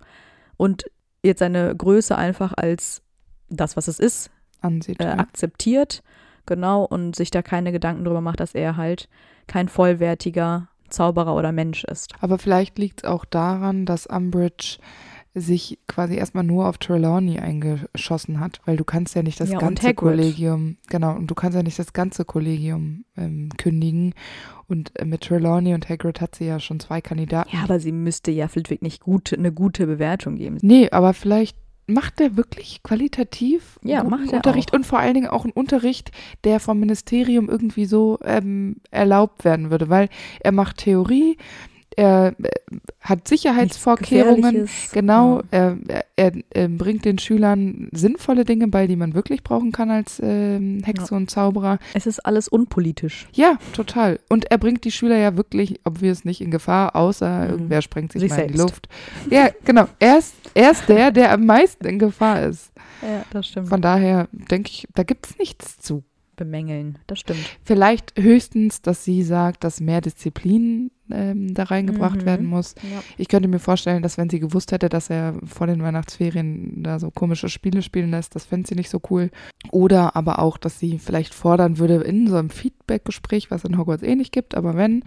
und 0.56 0.86
jetzt 1.24 1.40
seine 1.40 1.76
Größe 1.76 2.16
einfach 2.16 2.54
als 2.56 3.02
das, 3.50 3.76
was 3.76 3.88
es 3.88 4.00
ist, 4.00 4.30
Ansieht. 4.62 5.02
äh, 5.02 5.06
ja. 5.06 5.18
akzeptiert, 5.18 6.04
genau, 6.46 6.84
und 6.84 7.16
sich 7.16 7.32
da 7.32 7.42
keine 7.42 7.72
Gedanken 7.72 8.06
drüber 8.06 8.22
macht, 8.22 8.40
dass 8.40 8.54
er 8.54 8.78
halt 8.78 9.10
kein 9.48 9.68
vollwertiger 9.68 10.68
Zauberer 10.90 11.36
oder 11.36 11.52
Mensch 11.52 11.84
ist. 11.84 12.14
Aber 12.22 12.38
vielleicht 12.38 12.78
liegt 12.78 13.04
es 13.04 13.10
auch 13.10 13.26
daran, 13.26 13.86
dass 13.86 14.06
Umbridge 14.06 14.78
sich 15.38 15.78
quasi 15.88 16.16
erstmal 16.16 16.46
nur 16.46 16.66
auf 16.68 16.78
Trelawney 16.78 17.40
eingeschossen 17.40 18.40
hat, 18.40 18.62
weil 18.66 18.78
du 18.78 18.86
kannst 18.86 19.16
ja 19.16 19.22
nicht 19.22 19.40
das 19.40 19.52
Ja, 19.52 19.60
ganze. 19.60 19.94
Kollegium, 19.94 20.78
genau, 20.90 21.14
und 21.14 21.28
du 21.28 21.36
kannst 21.36 21.56
ja 21.58 21.62
nicht 21.64 21.78
das 21.78 21.92
ganze 21.92 22.24
Kollegium 22.24 23.04
ähm, 23.18 23.50
kündigen. 23.58 24.14
Und 24.68 24.98
äh, 24.98 25.06
mit 25.06 25.22
Trelawney 25.22 25.74
und 25.74 25.90
Hagrid 25.90 26.22
hat 26.22 26.36
sie 26.36 26.46
ja 26.46 26.60
schon 26.60 26.80
zwei 26.80 27.02
Kandidaten. 27.02 27.50
Ja, 27.54 27.64
aber 27.64 27.80
sie 27.80 27.92
müsste 27.92 28.32
ja 28.32 28.48
Flitwick 28.48 28.82
nicht 28.82 29.02
gut, 29.02 29.34
eine 29.34 29.52
gute 29.52 29.86
Bewertung 29.88 30.38
geben. 30.38 30.58
Nee, 30.62 30.90
aber 30.90 31.14
vielleicht 31.14 31.58
macht 31.88 32.20
er 32.22 32.36
wirklich 32.36 32.82
qualitativ 32.82 33.78
Ja, 33.84 34.00
guten 34.02 34.10
macht 34.12 34.32
er 34.32 34.38
Unterricht 34.38 34.72
auch. 34.72 34.78
und 34.78 34.86
vor 34.86 35.00
allen 35.00 35.14
Dingen 35.14 35.28
auch 35.28 35.44
einen 35.44 35.54
Unterricht, 35.54 36.12
der 36.44 36.60
vom 36.60 36.80
Ministerium 36.80 37.48
irgendwie 37.50 37.86
so 37.86 38.18
ähm, 38.24 38.78
erlaubt 38.90 39.44
werden 39.44 39.70
würde, 39.70 39.90
weil 39.90 40.10
er 40.40 40.52
macht 40.52 40.78
Theorie, 40.78 41.38
er 41.98 42.36
äh, 42.42 42.50
hat 43.02 43.28
Sicherheitsvorkehrungen, 43.28 44.68
genau, 44.92 45.38
Ja. 45.40 45.44
er, 45.52 45.78
er, 45.88 46.06
er 46.16 46.32
ähm, 46.54 46.78
bringt 46.78 47.06
den 47.06 47.20
Schülern 47.20 47.90
sinnvolle 47.92 48.46
Dinge 48.46 48.68
bei, 48.68 48.88
die 48.88 48.96
man 48.96 49.14
wirklich 49.14 49.44
brauchen 49.44 49.72
kann 49.72 49.90
als 49.92 50.20
ähm, 50.24 50.82
Hexe 50.84 51.14
und 51.16 51.30
Zauberer. 51.30 51.80
Es 51.94 52.06
ist 52.08 52.20
alles 52.26 52.48
unpolitisch. 52.48 53.28
Ja, 53.34 53.58
total. 53.74 54.20
Und 54.30 54.52
er 54.52 54.58
bringt 54.58 54.84
die 54.86 54.92
Schüler 54.92 55.18
ja 55.18 55.38
wirklich, 55.38 55.80
obvious 55.86 56.26
nicht 56.26 56.42
in 56.42 56.52
Gefahr, 56.52 56.96
außer 56.96 57.46
Mhm. 57.46 57.50
irgendwer 57.52 57.82
sprengt 57.82 58.12
sich, 58.12 58.22
Sich 58.22 58.32
mal 58.32 58.40
in 58.42 58.52
die 58.52 58.58
selbst. 58.58 58.74
Luft. 58.74 58.90
Ja, 59.30 59.50
genau. 59.66 59.86
Er 60.00 60.18
ist, 60.18 60.36
er 60.54 60.72
ist 60.72 60.88
der, 60.90 61.12
der 61.12 61.32
am 61.32 61.46
meisten 61.46 61.86
in 61.86 62.00
Gefahr 62.00 62.44
ist. 62.44 62.72
Ja, 63.02 63.24
das 63.32 63.48
stimmt. 63.48 63.70
Von 63.70 63.82
daher 63.82 64.28
denke 64.32 64.70
ich, 64.72 64.88
da 64.96 65.04
gibt 65.04 65.28
es 65.28 65.38
nichts 65.38 65.80
zu. 65.80 66.04
Bemängeln, 66.36 67.00
das 67.08 67.20
stimmt. 67.20 67.40
Vielleicht 67.64 68.14
höchstens, 68.20 68.82
dass 68.82 69.04
sie 69.04 69.24
sagt, 69.24 69.64
dass 69.64 69.80
mehr 69.80 70.02
Disziplin 70.02 70.92
ähm, 71.12 71.54
da 71.54 71.64
reingebracht 71.64 72.22
Mhm. 72.22 72.26
werden 72.26 72.46
muss. 72.48 72.74
Ja. 72.82 73.04
Ich 73.18 73.28
könnte 73.28 73.48
mir 73.48 73.60
vorstellen, 73.60 74.02
dass 74.02 74.18
wenn 74.18 74.30
sie 74.30 74.40
gewusst 74.40 74.72
hätte, 74.72 74.90
dass 74.90 75.10
er 75.12 75.36
vor 75.46 75.68
den 75.68 75.84
Weihnachtsferien 75.84 76.82
da 76.84 76.98
so 77.00 77.12
komische 77.12 77.48
Spiele 77.50 77.82
spielen 77.84 78.10
lässt, 78.12 78.36
das 78.36 78.46
fände 78.46 78.68
sie 78.68 78.76
nicht 78.76 78.90
so 78.90 79.00
cool. 79.10 79.30
Oder 79.72 80.16
aber 80.16 80.40
auch, 80.40 80.58
dass 80.58 80.80
sie 80.80 80.98
vielleicht 80.98 81.34
fordern 81.34 81.78
würde 81.78 81.96
in 82.04 82.28
so 82.28 82.36
einem 82.38 82.50
Feedback-Gespräch, 82.50 83.52
was 83.52 83.64
in 83.66 83.78
Hogwarts 83.78 84.04
eh 84.04 84.16
nicht 84.16 84.32
gibt, 84.32 84.56
aber 84.56 84.76
wenn, 84.76 85.04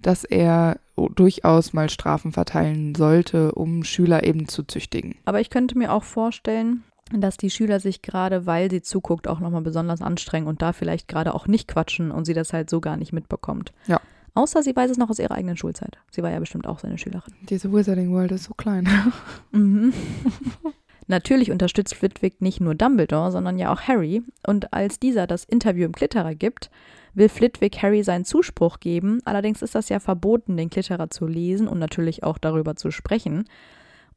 dass 0.00 0.24
er 0.24 0.78
durchaus 1.14 1.74
mal 1.74 1.90
Strafen 1.90 2.32
verteilen 2.32 2.94
sollte, 2.94 3.52
um 3.52 3.84
Schüler 3.84 4.24
eben 4.24 4.48
zu 4.48 4.62
züchtigen. 4.62 5.16
Aber 5.26 5.40
ich 5.40 5.50
könnte 5.50 5.76
mir 5.76 5.92
auch 5.92 6.04
vorstellen, 6.04 6.82
dass 7.12 7.36
die 7.36 7.50
Schüler 7.50 7.80
sich 7.80 8.02
gerade, 8.02 8.46
weil 8.46 8.70
sie 8.70 8.82
zuguckt, 8.82 9.28
auch 9.28 9.40
nochmal 9.40 9.62
besonders 9.62 10.02
anstrengen 10.02 10.46
und 10.46 10.62
da 10.62 10.72
vielleicht 10.72 11.08
gerade 11.08 11.34
auch 11.34 11.46
nicht 11.46 11.68
quatschen 11.68 12.10
und 12.10 12.24
sie 12.24 12.34
das 12.34 12.52
halt 12.52 12.68
so 12.68 12.80
gar 12.80 12.96
nicht 12.96 13.12
mitbekommt. 13.12 13.72
Ja. 13.86 14.00
Außer 14.34 14.62
sie 14.62 14.76
weiß 14.76 14.90
es 14.90 14.98
noch 14.98 15.08
aus 15.08 15.18
ihrer 15.18 15.34
eigenen 15.34 15.56
Schulzeit. 15.56 15.98
Sie 16.10 16.22
war 16.22 16.30
ja 16.30 16.38
bestimmt 16.38 16.66
auch 16.66 16.78
seine 16.78 16.98
Schülerin. 16.98 17.32
Diese 17.48 17.72
Wizarding 17.72 18.12
World 18.12 18.32
ist 18.32 18.44
so 18.44 18.54
klein. 18.54 18.88
Mhm. 19.52 19.92
Natürlich 21.08 21.52
unterstützt 21.52 21.94
Flitwick 21.94 22.42
nicht 22.42 22.60
nur 22.60 22.74
Dumbledore, 22.74 23.30
sondern 23.30 23.58
ja 23.58 23.72
auch 23.72 23.82
Harry. 23.82 24.22
Und 24.44 24.72
als 24.72 24.98
dieser 24.98 25.28
das 25.28 25.44
Interview 25.44 25.84
im 25.84 25.92
Klitterer 25.92 26.34
gibt, 26.34 26.68
will 27.14 27.28
Flitwick 27.28 27.80
Harry 27.80 28.02
seinen 28.02 28.24
Zuspruch 28.24 28.80
geben. 28.80 29.20
Allerdings 29.24 29.62
ist 29.62 29.76
das 29.76 29.88
ja 29.88 30.00
verboten, 30.00 30.56
den 30.56 30.68
Klitterer 30.68 31.08
zu 31.08 31.26
lesen 31.26 31.68
und 31.68 31.78
natürlich 31.78 32.24
auch 32.24 32.38
darüber 32.38 32.74
zu 32.74 32.90
sprechen. 32.90 33.44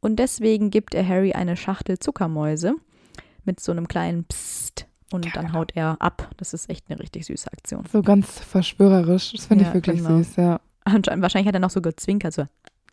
Und 0.02 0.18
deswegen 0.18 0.70
gibt 0.72 0.94
er 0.94 1.08
Harry 1.08 1.34
eine 1.34 1.58
Schachtel 1.58 2.00
Zuckermäuse 2.00 2.76
mit 3.46 3.60
so 3.60 3.72
einem 3.72 3.88
kleinen 3.88 4.24
Psst. 4.26 4.86
Und 5.12 5.26
Ja, 5.26 5.32
dann 5.34 5.48
genau. 5.48 5.60
haut 5.60 5.72
er 5.76 5.98
ab. 6.00 6.30
Das 6.38 6.54
ist 6.54 6.70
echt 6.70 6.86
eine 6.90 7.00
richtig 7.00 7.26
süße 7.26 7.52
Aktion. 7.52 7.84
So 7.92 8.02
ganz 8.04 8.30
verschwörerisch. 8.40 9.32
Das 9.34 9.46
finde 9.48 9.64
Ja, 9.64 9.70
ich 9.70 9.74
wirklich 9.74 9.98
genau. 10.04 10.18
süß, 10.20 10.36
ja. 10.36 10.60
Anscheinend, 10.86 11.24
wahrscheinlich 11.24 11.48
hat 11.48 11.56
er 11.56 11.60
noch 11.60 11.72
so 11.72 11.82
gezwinkert. 11.82 12.34
So. 12.34 12.44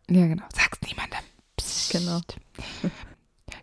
Ja, 0.09 0.27
genau. 0.27 0.45
Sag's 0.55 0.79
niemandem. 0.87 1.19
Psst. 1.59 1.93
Genau. 1.93 2.21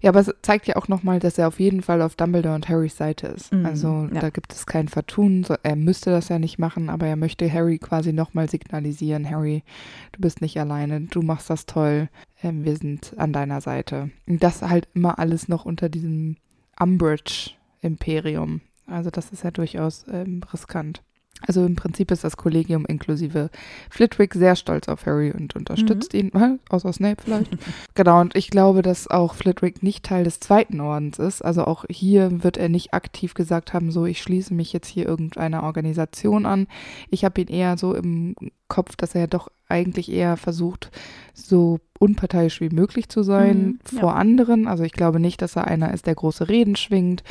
Ja, 0.03 0.09
aber 0.09 0.19
es 0.19 0.29
zeigt 0.41 0.67
ja 0.67 0.75
auch 0.75 0.89
nochmal, 0.89 1.19
dass 1.19 1.37
er 1.37 1.47
auf 1.47 1.61
jeden 1.61 1.81
Fall 1.81 2.01
auf 2.01 2.15
Dumbledore 2.15 2.55
und 2.55 2.67
Harrys 2.67 2.97
Seite 2.97 3.27
ist. 3.27 3.53
Mhm, 3.53 3.65
also 3.65 4.09
ja. 4.13 4.19
da 4.19 4.29
gibt 4.31 4.51
es 4.51 4.65
kein 4.65 4.89
Vertun. 4.89 5.45
So, 5.45 5.55
er 5.63 5.77
müsste 5.77 6.09
das 6.09 6.27
ja 6.27 6.39
nicht 6.39 6.59
machen, 6.59 6.89
aber 6.89 7.07
er 7.07 7.15
möchte 7.15 7.51
Harry 7.51 7.77
quasi 7.77 8.11
nochmal 8.11 8.49
signalisieren, 8.49 9.27
Harry, 9.29 9.63
du 10.11 10.19
bist 10.19 10.41
nicht 10.41 10.59
alleine, 10.59 10.99
du 10.99 11.21
machst 11.21 11.49
das 11.49 11.67
toll, 11.67 12.09
ähm, 12.43 12.65
wir 12.65 12.75
sind 12.75 13.13
an 13.15 13.31
deiner 13.31 13.61
Seite. 13.61 14.09
Und 14.27 14.43
das 14.43 14.61
halt 14.61 14.89
immer 14.93 15.19
alles 15.19 15.47
noch 15.47 15.63
unter 15.63 15.87
diesem 15.87 16.35
Umbridge-Imperium. 16.77 18.59
Also 18.87 19.09
das 19.09 19.31
ist 19.31 19.45
ja 19.45 19.51
durchaus 19.51 20.03
ähm, 20.11 20.41
riskant. 20.51 21.01
Also 21.45 21.65
im 21.65 21.75
Prinzip 21.75 22.11
ist 22.11 22.23
das 22.23 22.37
Kollegium 22.37 22.85
inklusive 22.85 23.49
Flitwick 23.89 24.33
sehr 24.33 24.55
stolz 24.55 24.87
auf 24.87 25.05
Harry 25.05 25.31
und 25.31 25.55
unterstützt 25.55 26.13
Mhm. 26.13 26.19
ihn, 26.19 26.31
hä? 26.35 26.57
außer 26.69 26.93
Snape 26.93 27.21
vielleicht. 27.23 27.51
genau, 27.95 28.21
und 28.21 28.35
ich 28.35 28.49
glaube, 28.49 28.81
dass 28.81 29.09
auch 29.09 29.33
Flitwick 29.35 29.83
nicht 29.83 30.05
Teil 30.05 30.23
des 30.23 30.39
zweiten 30.39 30.79
Ordens 30.79 31.19
ist. 31.19 31.41
Also 31.43 31.65
auch 31.65 31.85
hier 31.89 32.43
wird 32.43 32.57
er 32.57 32.69
nicht 32.69 32.93
aktiv 32.93 33.33
gesagt 33.33 33.73
haben, 33.73 33.91
so 33.91 34.05
ich 34.05 34.21
schließe 34.21 34.53
mich 34.53 34.71
jetzt 34.73 34.87
hier 34.87 35.05
irgendeiner 35.07 35.63
Organisation 35.63 36.45
an. 36.45 36.67
Ich 37.09 37.25
habe 37.25 37.41
ihn 37.41 37.47
eher 37.47 37.77
so 37.77 37.93
im 37.93 38.35
Kopf, 38.69 38.95
dass 38.95 39.13
er 39.13 39.27
doch 39.27 39.49
eigentlich 39.67 40.11
eher 40.11 40.37
versucht, 40.37 40.91
so 41.33 41.79
unparteiisch 41.99 42.61
wie 42.61 42.69
möglich 42.69 43.09
zu 43.09 43.23
sein 43.23 43.63
Mhm, 43.65 43.79
ja. 43.91 43.99
vor 43.99 44.15
anderen. 44.15 44.67
Also 44.67 44.83
ich 44.83 44.93
glaube 44.93 45.19
nicht, 45.19 45.41
dass 45.41 45.55
er 45.55 45.67
einer 45.67 45.93
ist, 45.93 46.05
der 46.07 46.15
große 46.15 46.47
Reden 46.47 46.75
schwingt, 46.75 47.23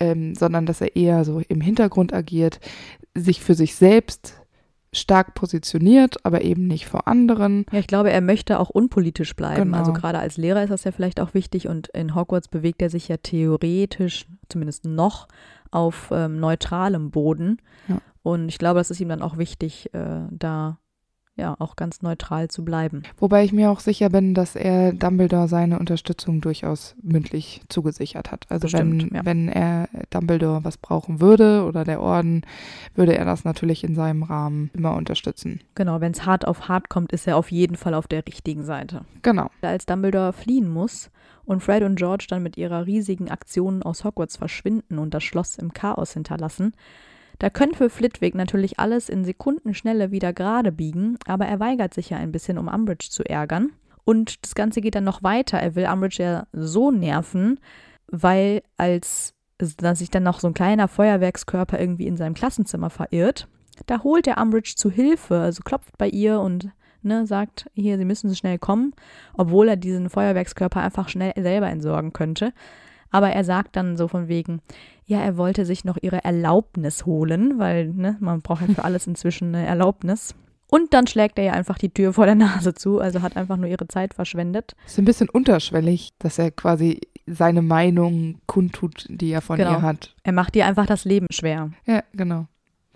ähm, 0.00 0.34
sondern 0.34 0.66
dass 0.66 0.80
er 0.80 0.96
eher 0.96 1.24
so 1.24 1.40
im 1.48 1.60
Hintergrund 1.60 2.12
agiert, 2.14 2.58
sich 3.14 3.40
für 3.40 3.54
sich 3.54 3.74
selbst 3.74 4.40
stark 4.92 5.34
positioniert, 5.34 6.24
aber 6.24 6.42
eben 6.42 6.66
nicht 6.66 6.86
vor 6.86 7.08
anderen. 7.08 7.66
Ja, 7.72 7.80
ich 7.80 7.86
glaube, 7.86 8.10
er 8.10 8.20
möchte 8.20 8.60
auch 8.60 8.70
unpolitisch 8.70 9.34
bleiben. 9.34 9.64
Genau. 9.64 9.78
Also 9.78 9.92
gerade 9.92 10.18
als 10.18 10.36
Lehrer 10.36 10.62
ist 10.62 10.70
das 10.70 10.84
ja 10.84 10.92
vielleicht 10.92 11.20
auch 11.20 11.34
wichtig 11.34 11.68
und 11.68 11.88
in 11.88 12.14
Hogwarts 12.14 12.48
bewegt 12.48 12.80
er 12.80 12.90
sich 12.90 13.08
ja 13.08 13.16
theoretisch, 13.16 14.26
zumindest 14.48 14.84
noch, 14.84 15.28
auf 15.70 16.10
ähm, 16.12 16.38
neutralem 16.38 17.10
Boden. 17.10 17.58
Ja. 17.88 17.98
Und 18.22 18.48
ich 18.48 18.58
glaube, 18.58 18.78
das 18.78 18.90
ist 18.90 19.00
ihm 19.00 19.08
dann 19.08 19.22
auch 19.22 19.36
wichtig, 19.36 19.92
äh, 19.92 20.22
da 20.30 20.78
ja 21.36 21.56
auch 21.58 21.76
ganz 21.76 22.02
neutral 22.02 22.48
zu 22.48 22.64
bleiben. 22.64 23.02
Wobei 23.18 23.44
ich 23.44 23.52
mir 23.52 23.70
auch 23.70 23.80
sicher 23.80 24.08
bin, 24.08 24.34
dass 24.34 24.54
er 24.54 24.92
Dumbledore 24.92 25.48
seine 25.48 25.78
Unterstützung 25.78 26.40
durchaus 26.40 26.94
mündlich 27.02 27.62
zugesichert 27.68 28.30
hat. 28.30 28.46
Also 28.48 28.66
Bestimmt, 28.66 29.10
wenn, 29.10 29.16
ja. 29.16 29.24
wenn 29.24 29.48
er 29.48 29.88
Dumbledore 30.10 30.64
was 30.64 30.76
brauchen 30.76 31.20
würde 31.20 31.64
oder 31.64 31.84
der 31.84 32.00
Orden, 32.00 32.42
würde 32.94 33.16
er 33.16 33.24
das 33.24 33.44
natürlich 33.44 33.82
in 33.82 33.94
seinem 33.94 34.22
Rahmen 34.22 34.70
immer 34.74 34.94
unterstützen. 34.94 35.60
Genau, 35.74 36.00
wenn 36.00 36.12
es 36.12 36.24
hart 36.24 36.46
auf 36.46 36.68
hart 36.68 36.88
kommt, 36.88 37.12
ist 37.12 37.26
er 37.26 37.36
auf 37.36 37.50
jeden 37.50 37.76
Fall 37.76 37.94
auf 37.94 38.06
der 38.06 38.24
richtigen 38.26 38.64
Seite. 38.64 39.04
Genau. 39.22 39.50
Als 39.62 39.86
Dumbledore 39.86 40.32
fliehen 40.32 40.68
muss 40.68 41.10
und 41.44 41.62
Fred 41.62 41.82
und 41.82 41.96
George 41.96 42.26
dann 42.28 42.42
mit 42.42 42.56
ihrer 42.56 42.86
riesigen 42.86 43.30
Aktion 43.30 43.82
aus 43.82 44.04
Hogwarts 44.04 44.36
verschwinden 44.36 44.98
und 44.98 45.14
das 45.14 45.24
Schloss 45.24 45.58
im 45.58 45.72
Chaos 45.72 46.12
hinterlassen, 46.12 46.74
da 47.38 47.50
können 47.50 47.74
für 47.74 47.90
Flitwick 47.90 48.34
natürlich 48.34 48.78
alles 48.78 49.08
in 49.08 49.24
Sekundenschnelle 49.24 50.10
wieder 50.10 50.32
gerade 50.32 50.72
biegen, 50.72 51.18
aber 51.26 51.46
er 51.46 51.60
weigert 51.60 51.94
sich 51.94 52.10
ja 52.10 52.18
ein 52.18 52.32
bisschen, 52.32 52.58
um 52.58 52.68
Umbridge 52.68 53.08
zu 53.10 53.24
ärgern. 53.24 53.72
Und 54.04 54.44
das 54.44 54.54
Ganze 54.54 54.80
geht 54.80 54.94
dann 54.94 55.04
noch 55.04 55.22
weiter. 55.22 55.58
Er 55.58 55.74
will 55.74 55.86
Umbridge 55.86 56.22
ja 56.22 56.46
so 56.52 56.90
nerven, 56.90 57.58
weil 58.08 58.62
als 58.76 59.34
dass 59.58 60.00
sich 60.00 60.10
dann 60.10 60.24
noch 60.24 60.40
so 60.40 60.48
ein 60.48 60.54
kleiner 60.54 60.88
Feuerwerkskörper 60.88 61.78
irgendwie 61.78 62.06
in 62.06 62.16
seinem 62.16 62.34
Klassenzimmer 62.34 62.90
verirrt, 62.90 63.48
da 63.86 64.02
holt 64.02 64.26
er 64.26 64.38
Umbridge 64.38 64.74
zu 64.76 64.90
Hilfe, 64.90 65.38
also 65.38 65.62
klopft 65.62 65.96
bei 65.96 66.08
ihr 66.08 66.40
und 66.40 66.70
ne, 67.02 67.26
sagt, 67.26 67.66
hier, 67.74 67.98
sie 67.98 68.04
müssen 68.04 68.28
so 68.28 68.34
schnell 68.34 68.58
kommen, 68.58 68.94
obwohl 69.34 69.68
er 69.68 69.76
diesen 69.76 70.10
Feuerwerkskörper 70.10 70.80
einfach 70.80 71.08
schnell 71.08 71.32
selber 71.36 71.68
entsorgen 71.68 72.12
könnte. 72.12 72.52
Aber 73.10 73.30
er 73.30 73.44
sagt 73.44 73.76
dann 73.76 73.96
so 73.96 74.08
von 74.08 74.26
wegen, 74.28 74.60
ja, 75.06 75.20
er 75.20 75.36
wollte 75.36 75.64
sich 75.66 75.84
noch 75.84 75.98
ihre 76.00 76.24
Erlaubnis 76.24 77.04
holen, 77.06 77.58
weil 77.58 77.88
ne, 77.88 78.16
man 78.20 78.40
braucht 78.40 78.66
ja 78.66 78.74
für 78.74 78.84
alles 78.84 79.06
inzwischen 79.06 79.54
eine 79.54 79.66
Erlaubnis. 79.66 80.34
Und 80.70 80.92
dann 80.94 81.06
schlägt 81.06 81.38
er 81.38 81.44
ja 81.44 81.52
einfach 81.52 81.78
die 81.78 81.90
Tür 81.90 82.12
vor 82.14 82.26
der 82.26 82.34
Nase 82.34 82.74
zu, 82.74 82.98
also 82.98 83.22
hat 83.22 83.36
einfach 83.36 83.56
nur 83.56 83.68
ihre 83.68 83.86
Zeit 83.86 84.14
verschwendet. 84.14 84.74
Ist 84.86 84.98
ein 84.98 85.04
bisschen 85.04 85.28
unterschwellig, 85.28 86.12
dass 86.18 86.38
er 86.38 86.50
quasi 86.50 87.00
seine 87.26 87.62
Meinung 87.62 88.40
kundtut, 88.46 89.06
die 89.08 89.30
er 89.30 89.40
von 89.40 89.56
Genau. 89.56 89.72
ihr 89.72 89.82
hat. 89.82 90.14
Er 90.24 90.32
macht 90.32 90.56
ihr 90.56 90.66
einfach 90.66 90.86
das 90.86 91.04
Leben 91.04 91.26
schwer. 91.30 91.70
Ja, 91.86 92.02
genau. 92.12 92.46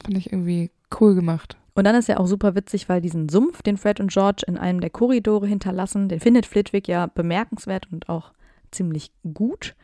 Finde 0.04 0.18
ich 0.18 0.32
irgendwie 0.32 0.70
cool 1.00 1.14
gemacht. 1.14 1.56
Und 1.74 1.84
dann 1.84 1.94
ist 1.94 2.08
ja 2.08 2.16
auch 2.18 2.26
super 2.26 2.54
witzig, 2.56 2.88
weil 2.88 3.00
diesen 3.00 3.28
Sumpf, 3.28 3.62
den 3.62 3.76
Fred 3.76 4.00
und 4.00 4.10
George 4.10 4.42
in 4.46 4.58
einem 4.58 4.80
der 4.80 4.90
Korridore 4.90 5.46
hinterlassen, 5.46 6.08
den 6.08 6.18
findet 6.20 6.46
Flitwick 6.46 6.88
ja 6.88 7.06
bemerkenswert 7.06 7.86
und 7.92 8.08
auch 8.08 8.32
ziemlich 8.72 9.12
gut. 9.34 9.76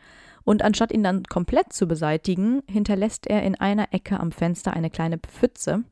Und 0.45 0.61
anstatt 0.61 0.93
ihn 0.93 1.03
dann 1.03 1.23
komplett 1.23 1.73
zu 1.73 1.87
beseitigen, 1.87 2.61
hinterlässt 2.69 3.27
er 3.27 3.43
in 3.43 3.55
einer 3.55 3.91
Ecke 3.91 4.19
am 4.19 4.31
Fenster 4.31 4.73
eine 4.73 4.89
kleine 4.89 5.17
Pfütze, 5.17 5.83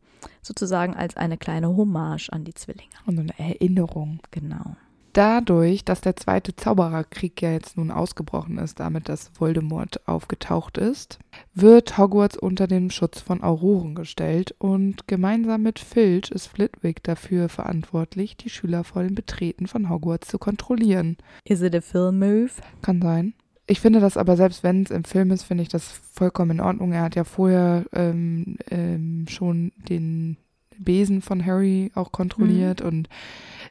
sozusagen 0.42 0.96
als 0.96 1.18
eine 1.18 1.38
kleine 1.38 1.76
Hommage 1.76 2.30
an 2.32 2.46
die 2.46 2.54
Zwillinge. 2.54 2.94
Und 3.06 3.20
eine 3.20 3.38
Erinnerung. 3.38 4.20
Genau. 4.32 4.76
Dadurch, 5.14 5.86
dass 5.86 6.02
der 6.02 6.16
zweite 6.16 6.56
Zaubererkrieg 6.56 7.40
ja 7.40 7.52
jetzt 7.52 7.78
nun 7.78 7.92
ausgebrochen 7.92 8.58
ist, 8.58 8.80
damit 8.80 9.10
dass 9.10 9.30
Voldemort 9.40 10.08
aufgetaucht 10.08 10.80
ist, 10.80 11.20
wird 11.54 12.00
Hogwarts 12.00 12.36
unter 12.36 12.66
den 12.66 12.90
Schutz 12.90 13.22
von 13.22 13.44
Auroren 13.44 13.94
gestellt 13.94 14.56
und 14.58 15.08
gemeinsam 15.08 15.62
mit 15.62 15.78
Filch 15.78 16.32
ist 16.32 16.48
Flitwick 16.48 17.04
dafür 17.04 17.48
verantwortlich, 17.48 18.38
die 18.38 18.50
Schüler 18.50 18.84
vor 18.84 19.04
dem 19.04 19.14
Betreten 19.14 19.68
von 19.68 19.88
Hogwarts 19.88 20.30
zu 20.30 20.40
kontrollieren. 20.40 21.18
Is 21.46 21.62
it 21.62 21.76
a 21.76 21.82
film 21.82 22.18
move? 22.18 22.52
Kann 22.82 23.00
sein. 23.00 23.36
Ich 23.66 23.80
finde 23.80 24.02
das 24.02 24.18
aber, 24.18 24.36
selbst 24.36 24.64
wenn 24.64 24.84
es 24.84 24.92
im 24.92 25.06
Film 25.06 25.32
ist, 25.32 25.44
finde 25.44 25.64
ich 25.64 25.70
das 25.70 25.88
vollkommen 26.12 26.52
in 26.52 26.62
Ordnung. 26.62 26.92
Er 26.92 27.04
hat 27.04 27.16
ja 27.16 27.24
vorher 27.24 27.86
ähm, 27.94 28.58
ähm, 28.70 29.26
schon 29.30 29.72
den 29.90 30.38
Besen 30.78 31.22
von 31.22 31.46
Harry 31.46 31.92
auch 31.96 32.12
kontrolliert 32.12 32.82
und 32.82 33.08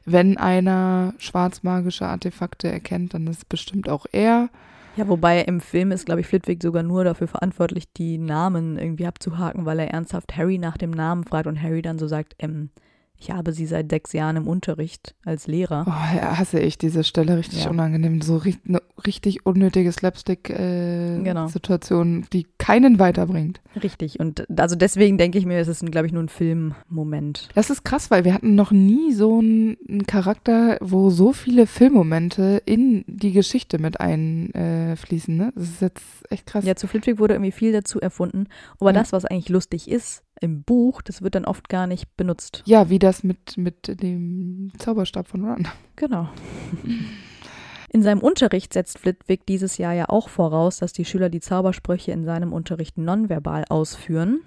wenn 0.05 0.37
einer 0.37 1.13
schwarzmagische 1.17 2.05
Artefakte 2.05 2.69
erkennt, 2.69 3.13
dann 3.13 3.27
ist 3.27 3.37
es 3.37 3.45
bestimmt 3.45 3.87
auch 3.87 4.05
er. 4.11 4.49
Ja, 4.95 5.07
wobei 5.07 5.41
im 5.41 5.59
Film 5.59 5.91
ist, 5.91 6.05
glaube 6.05 6.21
ich, 6.21 6.27
Flitwick 6.27 6.61
sogar 6.61 6.83
nur 6.83 7.03
dafür 7.03 7.27
verantwortlich, 7.27 7.91
die 7.93 8.17
Namen 8.17 8.77
irgendwie 8.77 9.07
abzuhaken, 9.07 9.65
weil 9.65 9.79
er 9.79 9.91
ernsthaft 9.91 10.35
Harry 10.37 10.57
nach 10.57 10.77
dem 10.77 10.91
Namen 10.91 11.23
fragt 11.23 11.47
und 11.47 11.61
Harry 11.61 11.81
dann 11.81 11.97
so 11.97 12.07
sagt, 12.07 12.35
ähm, 12.39 12.69
ich 13.17 13.31
habe 13.31 13.53
sie 13.53 13.65
seit 13.65 13.89
sechs 13.89 14.11
Jahren 14.11 14.35
im 14.35 14.45
Unterricht 14.47 15.15
als 15.23 15.47
Lehrer. 15.47 15.85
Oh, 15.87 16.15
ja, 16.17 16.37
hasse 16.37 16.59
ich 16.59 16.77
diese 16.77 17.05
Stelle 17.05 17.37
richtig 17.37 17.63
Ja. 17.63 17.69
unangenehm. 17.69 18.21
So 18.21 18.41
eine 18.67 18.81
richtig 19.07 19.45
unnötige 19.45 19.85
Genau. 19.91 19.97
Slapstick-Situation, 19.97 22.25
die 22.33 22.45
keinen 22.57 22.99
weiterbringt. 22.99 23.61
Richtig. 23.81 24.19
Und 24.19 24.45
also 24.59 24.75
deswegen 24.75 25.17
denke 25.17 25.37
ich 25.37 25.45
mir, 25.45 25.59
es 25.59 25.69
ist, 25.69 25.85
glaube 25.89 26.07
ich, 26.07 26.13
nur 26.13 26.23
ein 26.23 26.29
Filmmoment. 26.29 27.47
Das 27.55 27.69
ist 27.69 27.85
krass, 27.85 28.11
weil 28.11 28.25
wir 28.25 28.33
hatten 28.33 28.55
noch 28.55 28.71
nie 28.71 29.13
so 29.13 29.39
einen, 29.39 29.77
Charakter, 30.07 30.77
wo 30.81 31.09
so 31.09 31.31
viele 31.33 31.65
Filmmomente 31.67 32.61
in 32.65 33.03
die 33.07 33.31
Geschichte 33.31 33.79
mit 33.79 33.99
einfließen. 34.01 35.39
Äh, 35.39 35.43
ne? 35.45 35.51
Das 35.55 35.63
ist 35.63 35.81
jetzt 35.81 36.03
echt 36.29 36.45
krass. 36.45 36.65
Ja, 36.65 36.75
zu 36.75 36.87
Flitwick 36.87 37.19
wurde 37.19 37.35
irgendwie 37.35 37.51
viel 37.51 37.71
dazu 37.71 37.99
erfunden. 38.01 38.47
Aber 38.79 38.89
Ja. 38.91 38.99
das, 38.99 39.13
was 39.13 39.23
eigentlich 39.25 39.49
lustig 39.49 39.89
ist 39.89 40.23
im 40.41 40.63
Buch, 40.63 41.01
das 41.01 41.21
wird 41.21 41.35
dann 41.35 41.45
oft 41.45 41.69
gar 41.69 41.87
nicht 41.87 42.15
benutzt. 42.17 42.63
Ja, 42.65 42.89
wie 42.89 42.99
das 42.99 43.23
mit, 43.23 43.57
mit 43.57 44.01
dem 44.01 44.71
Zauberstab 44.77 45.27
von 45.27 45.45
Ron. 45.45 45.67
Genau. 45.95 46.29
In 47.89 48.01
seinem 48.01 48.21
Unterricht 48.21 48.73
setzt 48.73 48.97
Flitwick 48.97 49.45
dieses 49.45 49.77
Jahr 49.77 49.93
ja 49.93 50.09
auch 50.09 50.27
voraus, 50.27 50.77
dass 50.77 50.93
die 50.93 51.05
Schüler 51.05 51.29
die 51.29 51.39
Zaubersprüche 51.39 52.11
in 52.11 52.25
seinem 52.25 52.51
Unterricht 52.51 52.97
nonverbal 52.97 53.65
ausführen, 53.69 54.41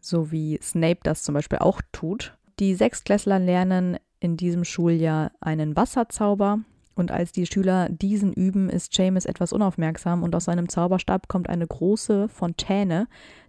so 0.00 0.32
wie 0.32 0.58
Snape 0.62 1.00
das 1.02 1.22
zum 1.22 1.34
Beispiel 1.34 1.58
auch 1.58 1.82
tut. 1.92 2.36
Die 2.58 2.74
Sechstklässler 2.74 3.38
lernen 3.38 3.98
in 4.18 4.38
diesem 4.38 4.64
Schuljahr 4.64 5.32
einen 5.40 5.76
Wasserzauber 5.76 6.60
und 6.94 7.10
als 7.10 7.32
die 7.32 7.46
Schüler 7.46 7.88
diesen 7.88 8.32
üben, 8.32 8.68
ist 8.68 8.94
Seamus 8.94 9.24
etwas 9.24 9.52
unaufmerksam 9.52 10.22
und 10.22 10.34
aus 10.34 10.44
seinem 10.44 10.68
Zauberstab 10.68 11.28
kommt 11.28 11.48
eine 11.48 11.66
große 11.66 12.28
Fontäne, 12.28 13.06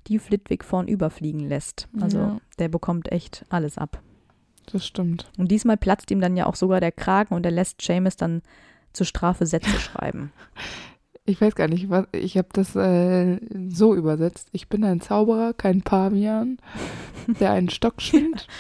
die 0.08 0.20
Flitwick 0.20 0.64
vornüberfliegen 0.64 1.42
lässt. 1.42 1.88
Also 2.00 2.18
Ja. 2.18 2.38
der 2.60 2.70
bekommt 2.70 3.12
echt 3.12 3.46
alles 3.50 3.78
ab. 3.78 4.02
Das 4.72 4.86
stimmt. 4.86 5.30
Und 5.38 5.52
diesmal 5.52 5.78
platzt 5.78 6.10
ihm 6.12 6.22
dann 6.22 6.36
ja 6.38 6.48
auch 6.48 6.56
sogar 6.56 6.80
der 6.80 6.92
Kragen 6.92 7.36
und 7.36 7.46
er 7.46 7.52
lässt 7.52 7.82
Seamus 7.82 8.16
dann 8.18 8.42
zur 8.94 9.06
Strafe 9.06 9.46
Sätze 9.46 9.70
schreiben. 9.80 10.32
Ich 11.28 11.42
weiß 11.42 11.56
gar 11.56 11.68
nicht, 11.68 11.90
was 11.90 12.06
ich 12.12 12.38
habe 12.38 12.50
das 12.54 12.76
äh, 12.76 13.40
so 13.70 13.96
übersetzt. 13.96 14.48
Ich 14.52 14.70
bin 14.70 14.84
ein 14.84 15.02
Zauberer, 15.02 15.54
kein 15.54 15.82
Pavian, 15.82 16.60
der 17.40 17.50
einen 17.50 17.70
Stock 17.70 18.00
schwingt. 18.00 18.48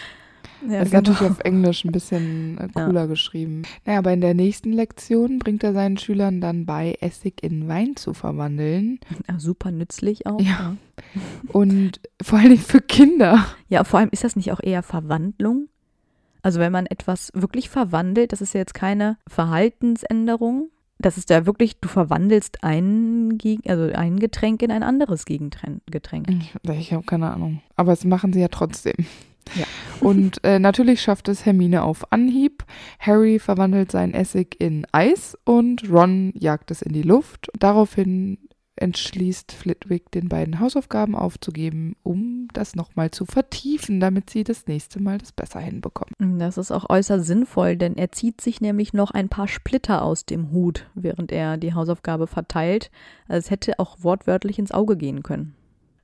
Ja, 0.70 0.80
das 0.80 0.88
ist 0.88 0.93
natürlich 0.93 1.22
auf 1.22 1.39
Englisch 1.39 1.84
ein 1.86 1.91
bisschen 1.91 2.57
äh, 2.57 2.68
Ja. 2.76 2.86
cooler 2.86 3.07
geschrieben. 3.07 3.63
Naja, 3.86 3.99
aber 3.99 4.13
in 4.13 4.22
der 4.22 4.34
nächsten 4.34 4.72
Lektion 4.74 5.39
bringt 5.39 5.63
er 5.63 5.74
seinen 5.74 5.97
Schülern 5.97 6.41
dann 6.41 6.66
bei, 6.66 6.95
Essig 7.01 7.43
in 7.43 7.68
Wein 7.68 7.95
zu 7.95 8.13
verwandeln. 8.13 8.99
Ja, 9.28 9.39
super 9.39 9.72
nützlich 9.72 10.26
auch. 10.28 10.39
Ja. 10.41 10.76
Und 11.49 11.99
vor 12.22 12.39
Dingen 12.39 12.57
für 12.57 12.82
Kinder. 12.82 13.45
ja, 13.70 13.84
vor 13.84 13.99
allem 13.99 14.09
ist 14.11 14.24
das 14.24 14.36
nicht 14.36 14.51
auch 14.51 14.61
eher 14.61 14.84
Verwandlung? 14.84 15.68
Also 16.41 16.59
wenn 16.59 16.72
man 16.72 16.86
etwas 16.86 17.32
wirklich 17.34 17.70
verwandelt, 17.70 18.32
das 18.32 18.39
ist 18.41 18.53
ja 18.53 18.59
jetzt 18.59 18.76
keine 18.76 19.18
Verhaltensänderung. 19.28 20.70
Das 20.97 21.18
ist 21.18 21.30
ja 21.30 21.45
wirklich, 21.45 21.80
du 21.82 21.89
verwandelst 21.89 22.63
ein, 22.63 23.38
also 23.68 23.91
ein 23.93 24.18
Getränk 24.20 24.61
in 24.61 24.72
ein 24.72 24.84
anderes 24.84 25.26
Getränk. 25.26 26.30
Ich, 26.30 26.55
ich 26.70 26.93
habe 26.93 27.03
keine 27.05 27.32
Ahnung. 27.32 27.61
Aber 27.76 27.91
es 27.91 28.05
machen 28.05 28.32
sie 28.32 28.39
ja 28.39 28.47
trotzdem. 28.47 28.93
Ja. 29.55 29.66
Und 30.05 30.43
äh, 30.43 30.59
natürlich 30.59 31.01
schafft 31.01 31.29
es 31.29 31.47
Hermine 31.47 31.81
auf 31.81 32.11
Anhieb. 32.11 32.63
Harry 32.99 33.39
verwandelt 33.39 33.91
sein 33.91 34.13
Essig 34.13 34.55
in 34.61 34.85
Eis 34.91 35.35
und 35.45 35.89
Ron 35.89 36.31
jagt 36.35 36.69
es 36.69 36.83
in 36.83 36.93
die 36.93 37.01
Luft. 37.01 37.49
Daraufhin 37.57 38.37
entschließt 38.75 39.51
Flitwick, 39.51 40.11
den 40.11 40.29
beiden 40.29 40.59
Hausaufgaben 40.59 41.15
aufzugeben, 41.15 41.95
um 42.03 42.49
das 42.53 42.75
nochmal 42.75 43.09
zu 43.09 43.25
vertiefen, 43.25 43.99
damit 43.99 44.29
sie 44.29 44.43
das 44.43 44.67
nächste 44.67 45.01
Mal 45.01 45.17
das 45.17 45.31
besser 45.31 45.59
hinbekommen. 45.59 46.37
Das 46.37 46.59
ist 46.59 46.69
auch 46.69 46.87
äußerst 46.87 47.25
sinnvoll, 47.25 47.75
denn 47.75 47.97
er 47.97 48.11
zieht 48.11 48.41
sich 48.41 48.61
nämlich 48.61 48.93
noch 48.93 49.09
ein 49.09 49.27
paar 49.27 49.47
Splitter 49.47 50.03
aus 50.03 50.27
dem 50.27 50.51
Hut, 50.51 50.85
während 50.93 51.31
er 51.31 51.57
die 51.57 51.73
Hausaufgabe 51.73 52.27
verteilt. 52.27 52.91
Es 53.27 53.49
hätte 53.49 53.79
auch 53.79 53.97
wortwörtlich 54.01 54.59
ins 54.59 54.71
Auge 54.71 54.97
gehen 54.97 55.23
können. 55.23 55.55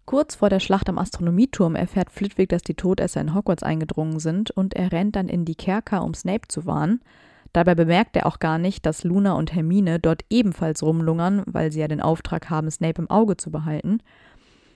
Kurz 0.05 0.35
vor 0.35 0.49
der 0.49 0.59
Schlacht 0.59 0.89
am 0.89 0.97
Astronomieturm 0.97 1.75
erfährt 1.75 2.11
Flitwick, 2.11 2.49
dass 2.49 2.63
die 2.63 2.73
Todesser 2.73 3.21
in 3.21 3.33
Hogwarts 3.33 3.63
eingedrungen 3.63 4.19
sind 4.19 4.51
und 4.51 4.73
er 4.73 4.91
rennt 4.91 5.15
dann 5.15 5.29
in 5.29 5.45
die 5.45 5.55
Kerker, 5.55 6.03
um 6.03 6.13
Snape 6.13 6.47
zu 6.47 6.65
warnen. 6.65 7.01
Dabei 7.53 7.75
bemerkt 7.75 8.15
er 8.15 8.25
auch 8.25 8.39
gar 8.39 8.57
nicht, 8.57 8.85
dass 8.85 9.03
Luna 9.03 9.33
und 9.33 9.53
Hermine 9.53 9.99
dort 9.99 10.23
ebenfalls 10.29 10.83
rumlungern, 10.83 11.43
weil 11.45 11.71
sie 11.71 11.81
ja 11.81 11.87
den 11.87 12.01
Auftrag 12.01 12.49
haben, 12.49 12.71
Snape 12.71 13.01
im 13.01 13.09
Auge 13.09 13.37
zu 13.37 13.51
behalten. 13.51 13.99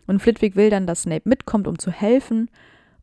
Und 0.07 0.21
Flitwick 0.21 0.55
will 0.55 0.69
dann, 0.69 0.86
dass 0.86 1.03
Snape 1.03 1.28
mitkommt, 1.28 1.67
um 1.67 1.80
zu 1.80 1.89
helfen. 1.89 2.49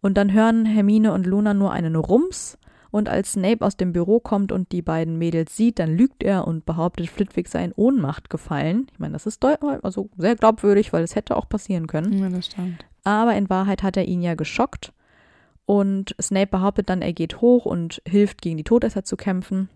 Und 0.00 0.14
dann 0.16 0.32
hören 0.32 0.66
Hermine 0.66 1.12
und 1.12 1.26
Luna 1.26 1.54
nur 1.54 1.72
einen 1.72 1.96
Rums. 1.96 2.58
Und 2.92 3.08
als 3.08 3.32
Snape 3.32 3.64
aus 3.64 3.78
dem 3.78 3.92
Büro 3.92 4.20
kommt 4.20 4.52
und 4.52 4.70
die 4.70 4.82
beiden 4.82 5.16
Mädels 5.16 5.56
sieht, 5.56 5.78
dann 5.78 5.96
lügt 5.96 6.22
er 6.22 6.46
und 6.46 6.66
behauptet, 6.66 7.08
Flitwick 7.08 7.48
sei 7.48 7.64
in 7.64 7.72
Ohnmacht 7.74 8.28
gefallen. 8.28 8.86
Ich 8.92 8.98
meine, 8.98 9.14
das 9.14 9.26
ist 9.26 9.42
also 9.44 10.10
sehr 10.18 10.36
glaubwürdig, 10.36 10.92
weil 10.92 11.02
es 11.02 11.16
hätte 11.16 11.36
auch 11.36 11.48
passieren 11.48 11.86
können. 11.86 12.12
Ja, 12.18 12.28
das 12.28 12.46
stimmt. 12.46 12.84
Aber 13.02 13.34
in 13.34 13.48
Wahrheit 13.48 13.82
hat 13.82 13.96
er 13.96 14.04
ihn 14.04 14.20
ja 14.20 14.34
geschockt. 14.34 14.92
Und 15.64 16.14
Snape 16.20 16.48
behauptet 16.48 16.90
dann, 16.90 17.00
er 17.00 17.14
geht 17.14 17.40
hoch 17.40 17.64
und 17.64 18.02
hilft, 18.06 18.42
gegen 18.42 18.58
die 18.58 18.64
Todesser 18.64 19.04
zu 19.04 19.16
kämpfen. 19.16 19.70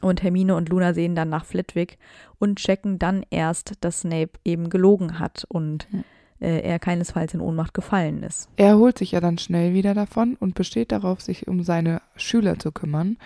Und 0.00 0.24
Hermine 0.24 0.56
und 0.56 0.70
Luna 0.70 0.92
sehen 0.92 1.14
dann 1.14 1.28
nach 1.28 1.44
Flitwick 1.44 1.98
und 2.40 2.58
checken 2.58 2.98
dann 2.98 3.24
erst, 3.30 3.74
dass 3.80 4.00
Snape 4.00 4.32
eben 4.44 4.70
gelogen 4.70 5.20
hat 5.20 5.46
und 5.48 5.86
äh, 5.92 6.02
er 6.40 6.78
keinesfalls 6.78 7.34
in 7.34 7.40
Ohnmacht 7.40 7.74
gefallen 7.74 8.22
ist. 8.22 8.48
Er 8.56 8.68
erholt 8.68 8.98
sich 8.98 9.12
ja 9.12 9.20
dann 9.20 9.38
schnell 9.38 9.72
wieder 9.72 9.94
davon 9.94 10.36
und 10.38 10.54
besteht 10.54 10.92
darauf, 10.92 11.20
sich 11.20 11.48
um 11.48 11.62
seine 11.62 12.02
Schüler 12.16 12.58
zu 12.58 12.72
kümmern, 12.72 13.16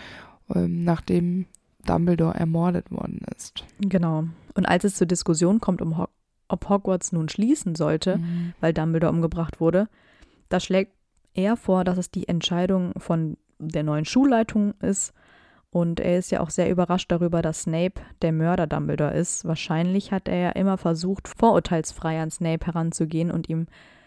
ähm, 0.54 0.84
nachdem 0.84 1.46
Dumbledore 1.84 2.34
ermordet 2.34 2.90
worden 2.90 3.22
ist. 3.34 3.64
Genau. 3.80 4.24
Und 4.54 4.66
als 4.66 4.84
es 4.84 4.96
zur 4.96 5.06
Diskussion 5.06 5.60
kommt, 5.60 5.82
um 5.82 5.96
Ho 5.98 6.06
ob 6.50 6.70
Hogwarts 6.70 7.12
nun 7.12 7.28
schließen 7.28 7.74
sollte, 7.74 8.16
mhm. 8.16 8.54
weil 8.60 8.72
Dumbledore 8.72 9.12
umgebracht 9.12 9.60
wurde, 9.60 9.86
da 10.48 10.60
schlägt 10.60 10.92
er 11.34 11.58
vor, 11.58 11.84
dass 11.84 11.98
es 11.98 12.10
die 12.10 12.26
Entscheidung 12.26 12.94
von 12.96 13.36
der 13.58 13.82
neuen 13.82 14.06
Schulleitung 14.06 14.72
ist 14.80 15.12
und 15.70 16.00
er 16.00 16.18
ist 16.18 16.30
ja 16.30 16.40
auch 16.40 16.50
sehr 16.50 16.70
überrascht 16.70 17.12
darüber, 17.12 17.42
dass 17.42 17.62
Snape 17.62 18.00
der 18.22 18.32
Mörder 18.32 18.66
Dumbledore 18.66 19.12
ist. 19.12 19.44
Wahrscheinlich 19.44 20.12
hat 20.12 20.28
er 20.28 20.36
ja 20.36 20.50
immer 20.50 20.78
versucht, 20.78 21.28
vorurteilsfrei 21.28 22.20
an 22.20 22.30
Snape 22.30 22.66
heranzugehen 22.66 23.30
und 23.30 23.48
ihm 23.48 23.66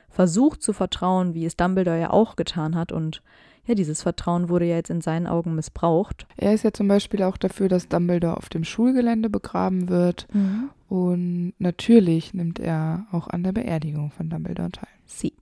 versucht 0.10 0.64
zu 0.64 0.74
vertrauen, 0.74 1.34
wie 1.34 1.46
es 1.46 1.56
Dumbledore 1.56 2.00
ja 2.00 2.10
auch 2.10 2.36
getan 2.36 2.76
hat. 2.76 2.92
Und 2.92 3.22
ja, 3.66 3.76
dieses 3.76 4.02
Vertrauen 4.02 4.50
wurde 4.50 4.66
ja 4.66 4.76
jetzt 4.76 4.90
in 4.90 5.02
seinen 5.02 5.28
Augen 5.28 5.54
missbraucht. 5.54 6.26
Er 6.36 6.54
ist 6.54 6.64
ja 6.64 6.74
zum 6.74 6.88
Beispiel 6.88 7.22
auch 7.22 7.38
dafür, 7.38 7.70
dass 7.70 7.88
Dumbledore 7.88 8.38
auf 8.38 8.50
dem 8.50 8.64
Schulgelände 8.64 9.30
begraben 9.30 9.88
wird. 9.88 10.28
Mhm. 10.34 10.72
Und 10.90 11.54
natürlich 11.60 12.34
nimmt 12.34 12.60
er 12.60 13.06
auch 13.12 13.28
an 13.28 13.44
der 13.44 13.52
Beerdigung 13.52 14.10
von 14.12 14.30
Dumbledore 14.30 14.72
teil. 14.72 14.90
Sie. 15.06 15.34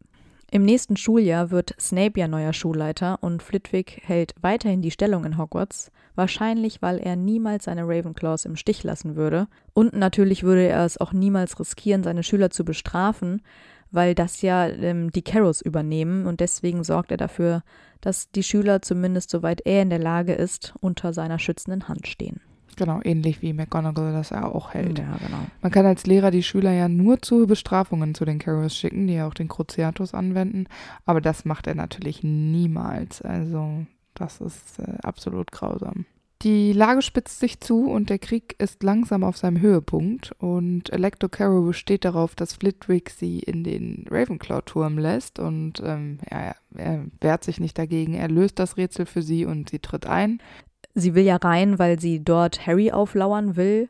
Im 0.51 0.65
nächsten 0.65 0.97
Schuljahr 0.97 1.51
wird 1.51 1.75
Snape 1.79 2.19
ja 2.19 2.27
neuer 2.27 2.53
Schulleiter 2.53 3.19
und 3.21 3.43
Flitwick 3.43 4.01
hält 4.03 4.33
weiterhin 4.41 4.81
die 4.81 4.89
Stellung 4.89 5.23
in 5.23 5.37
Hogwarts, 5.37 5.91
wahrscheinlich 6.15 6.81
weil 6.81 6.97
er 6.97 7.15
niemals 7.15 7.65
seine 7.65 7.83
Ravenclaws 7.83 8.45
im 8.45 8.55
Stich 8.55 8.83
lassen 8.83 9.15
würde. 9.15 9.47
Und 9.73 9.93
natürlich 9.93 10.41
würde 10.41 10.65
er 10.65 10.85
es 10.85 10.99
auch 10.99 11.13
niemals 11.13 11.59
riskieren, 11.59 12.03
seine 12.03 12.23
Schüler 12.23 12.49
zu 12.49 12.65
bestrafen, 12.65 13.43
weil 13.91 14.15
das 14.15 14.41
ja 14.41 14.67
ähm, 14.67 15.11
die 15.11 15.21
Carrows 15.21 15.61
übernehmen 15.61 16.25
und 16.25 16.39
deswegen 16.39 16.83
sorgt 16.83 17.11
er 17.11 17.17
dafür, 17.17 17.63
dass 18.01 18.31
die 18.31 18.43
Schüler 18.43 18.81
zumindest 18.81 19.29
soweit 19.29 19.61
er 19.65 19.83
in 19.83 19.91
der 19.91 19.99
Lage 19.99 20.33
ist, 20.33 20.73
unter 20.79 21.13
seiner 21.13 21.37
schützenden 21.37 21.87
Hand 21.87 22.07
stehen. 22.07 22.41
Genau, 22.79 23.01
ähnlich 23.03 23.41
wie 23.41 23.51
McGonagall 23.51 24.13
das 24.13 24.31
er 24.31 24.55
auch 24.55 24.73
hält. 24.73 24.99
Ja, 24.99 25.17
genau. 25.17 25.45
Man 25.61 25.69
kann 25.69 25.85
als 25.85 26.07
Lehrer 26.07 26.31
die 26.31 26.43
Schüler 26.43 26.71
ja 26.71 26.87
nur 26.87 27.21
zu 27.21 27.45
Bestrafungen 27.45 28.15
zu 28.15 28.23
den 28.23 28.39
Carrows 28.39 28.73
schicken, 28.73 29.05
die 29.05 29.15
ja 29.15 29.27
auch 29.27 29.33
den 29.33 29.49
Cruciatus 29.49 30.13
anwenden. 30.13 30.65
Aber 31.05 31.19
das 31.19 31.43
macht 31.43 31.67
er 31.67 31.75
natürlich 31.75 32.23
niemals. 32.23 33.21
Also, 33.21 33.85
das 34.13 34.39
ist 34.39 34.79
äh, 34.79 34.93
absolut 35.03 35.51
grausam. 35.51 36.05
Die 36.41 36.71
Lage 36.71 37.01
spitzt 37.01 37.41
sich 37.41 37.59
zu 37.59 37.91
und 37.91 38.09
der 38.09 38.17
Krieg 38.17 38.55
ist 38.59 38.81
langsam 38.81 39.25
auf 39.25 39.35
seinem 39.35 39.59
Höhepunkt 39.59 40.31
und 40.37 40.89
Electo 40.89 41.27
Carrow 41.27 41.67
besteht 41.67 42.05
darauf, 42.05 42.33
dass 42.33 42.53
Flitwick 42.53 43.09
sie 43.09 43.39
in 43.39 43.65
den 43.65 44.05
Ravenclaw-Turm 44.09 44.97
lässt 44.97 45.37
und 45.39 45.83
ähm, 45.83 46.19
ja, 46.31 46.55
er 46.75 47.05
wehrt 47.19 47.43
sich 47.43 47.59
nicht 47.59 47.77
dagegen. 47.77 48.13
Er 48.13 48.29
löst 48.29 48.57
das 48.57 48.77
Rätsel 48.77 49.05
für 49.05 49.21
sie 49.21 49.43
und 49.43 49.69
sie 49.69 49.79
tritt 49.79 50.05
ein. 50.05 50.41
Sie 50.99 51.15
will 51.15 51.23
ja 51.23 51.37
rein, 51.37 51.79
weil 51.79 51.99
sie 51.99 52.23
dort 52.23 52.65
Harry 52.67 52.91
auflauern 52.91 53.55
will. 53.55 53.89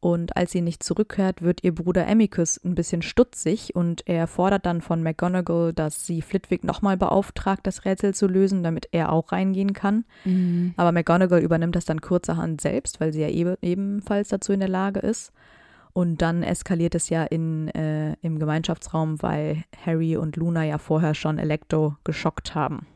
Und 0.00 0.34
als 0.34 0.52
sie 0.52 0.62
nicht 0.62 0.82
zurückkehrt, 0.82 1.42
wird 1.42 1.62
ihr 1.62 1.74
Bruder 1.74 2.08
Amicus 2.08 2.58
ein 2.64 2.74
bisschen 2.74 3.02
stutzig 3.02 3.76
und 3.76 4.02
er 4.08 4.26
fordert 4.26 4.64
dann 4.64 4.80
von 4.80 5.02
McGonagall, 5.02 5.74
dass 5.74 6.06
sie 6.06 6.22
Flitwick 6.22 6.64
nochmal 6.64 6.96
beauftragt, 6.96 7.66
das 7.66 7.84
Rätsel 7.84 8.14
zu 8.14 8.26
lösen, 8.26 8.62
damit 8.62 8.88
er 8.92 9.12
auch 9.12 9.30
reingehen 9.30 9.74
kann. 9.74 10.06
Mhm. 10.24 10.72
Aber 10.78 10.92
McGonagall 10.92 11.42
übernimmt 11.42 11.76
das 11.76 11.84
dann 11.84 12.00
kurzerhand 12.00 12.62
selbst, 12.62 12.98
weil 12.98 13.12
sie 13.12 13.20
ja 13.20 13.28
eben, 13.28 13.56
ebenfalls 13.60 14.28
dazu 14.28 14.54
in 14.54 14.60
der 14.60 14.70
Lage 14.70 15.00
ist. 15.00 15.32
Und 15.92 16.22
dann 16.22 16.42
eskaliert 16.42 16.94
es 16.94 17.10
ja 17.10 17.24
in, 17.24 17.68
äh, 17.68 18.14
im 18.22 18.38
Gemeinschaftsraum, 18.38 19.20
weil 19.22 19.64
Harry 19.84 20.16
und 20.16 20.36
Luna 20.36 20.64
ja 20.64 20.78
vorher 20.78 21.14
schon 21.14 21.38
Electo 21.38 21.96
geschockt 22.04 22.54
haben. 22.54 22.86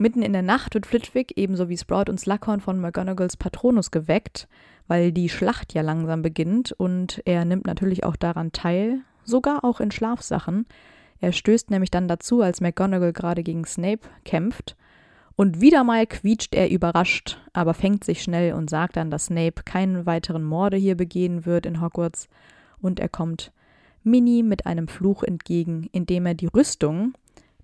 Mitten 0.00 0.22
in 0.22 0.32
der 0.32 0.42
Nacht 0.42 0.74
wird 0.74 0.86
Flitwick, 0.86 1.32
ebenso 1.34 1.68
wie 1.68 1.76
Sprout 1.76 2.04
und 2.08 2.20
Slughorn, 2.20 2.60
von 2.60 2.80
McGonagalls 2.80 3.36
Patronus 3.36 3.90
geweckt, 3.90 4.46
weil 4.86 5.10
die 5.10 5.28
Schlacht 5.28 5.74
ja 5.74 5.82
langsam 5.82 6.22
beginnt 6.22 6.70
und 6.70 7.20
er 7.24 7.44
nimmt 7.44 7.66
natürlich 7.66 8.04
auch 8.04 8.14
daran 8.14 8.52
teil, 8.52 9.00
sogar 9.24 9.64
auch 9.64 9.80
in 9.80 9.90
Schlafsachen. 9.90 10.66
Er 11.20 11.32
stößt 11.32 11.72
nämlich 11.72 11.90
dann 11.90 12.06
dazu, 12.06 12.42
als 12.42 12.60
McGonagall 12.60 13.12
gerade 13.12 13.42
gegen 13.42 13.64
Snape 13.64 14.02
kämpft. 14.24 14.76
Und 15.34 15.60
wieder 15.60 15.82
mal 15.82 16.06
quietscht 16.06 16.54
er 16.54 16.70
überrascht, 16.70 17.38
aber 17.52 17.74
fängt 17.74 18.04
sich 18.04 18.22
schnell 18.22 18.52
und 18.52 18.70
sagt 18.70 18.96
dann, 18.96 19.10
dass 19.10 19.26
Snape 19.26 19.64
keinen 19.64 20.06
weiteren 20.06 20.44
Morde 20.44 20.76
hier 20.76 20.96
begehen 20.96 21.44
wird 21.44 21.66
in 21.66 21.80
Hogwarts. 21.80 22.28
Und 22.80 23.00
er 23.00 23.08
kommt 23.08 23.50
Minnie 24.04 24.44
mit 24.44 24.64
einem 24.64 24.86
Fluch 24.86 25.24
entgegen, 25.24 25.88
indem 25.90 26.26
er 26.26 26.34
die 26.34 26.46
Rüstung, 26.46 27.14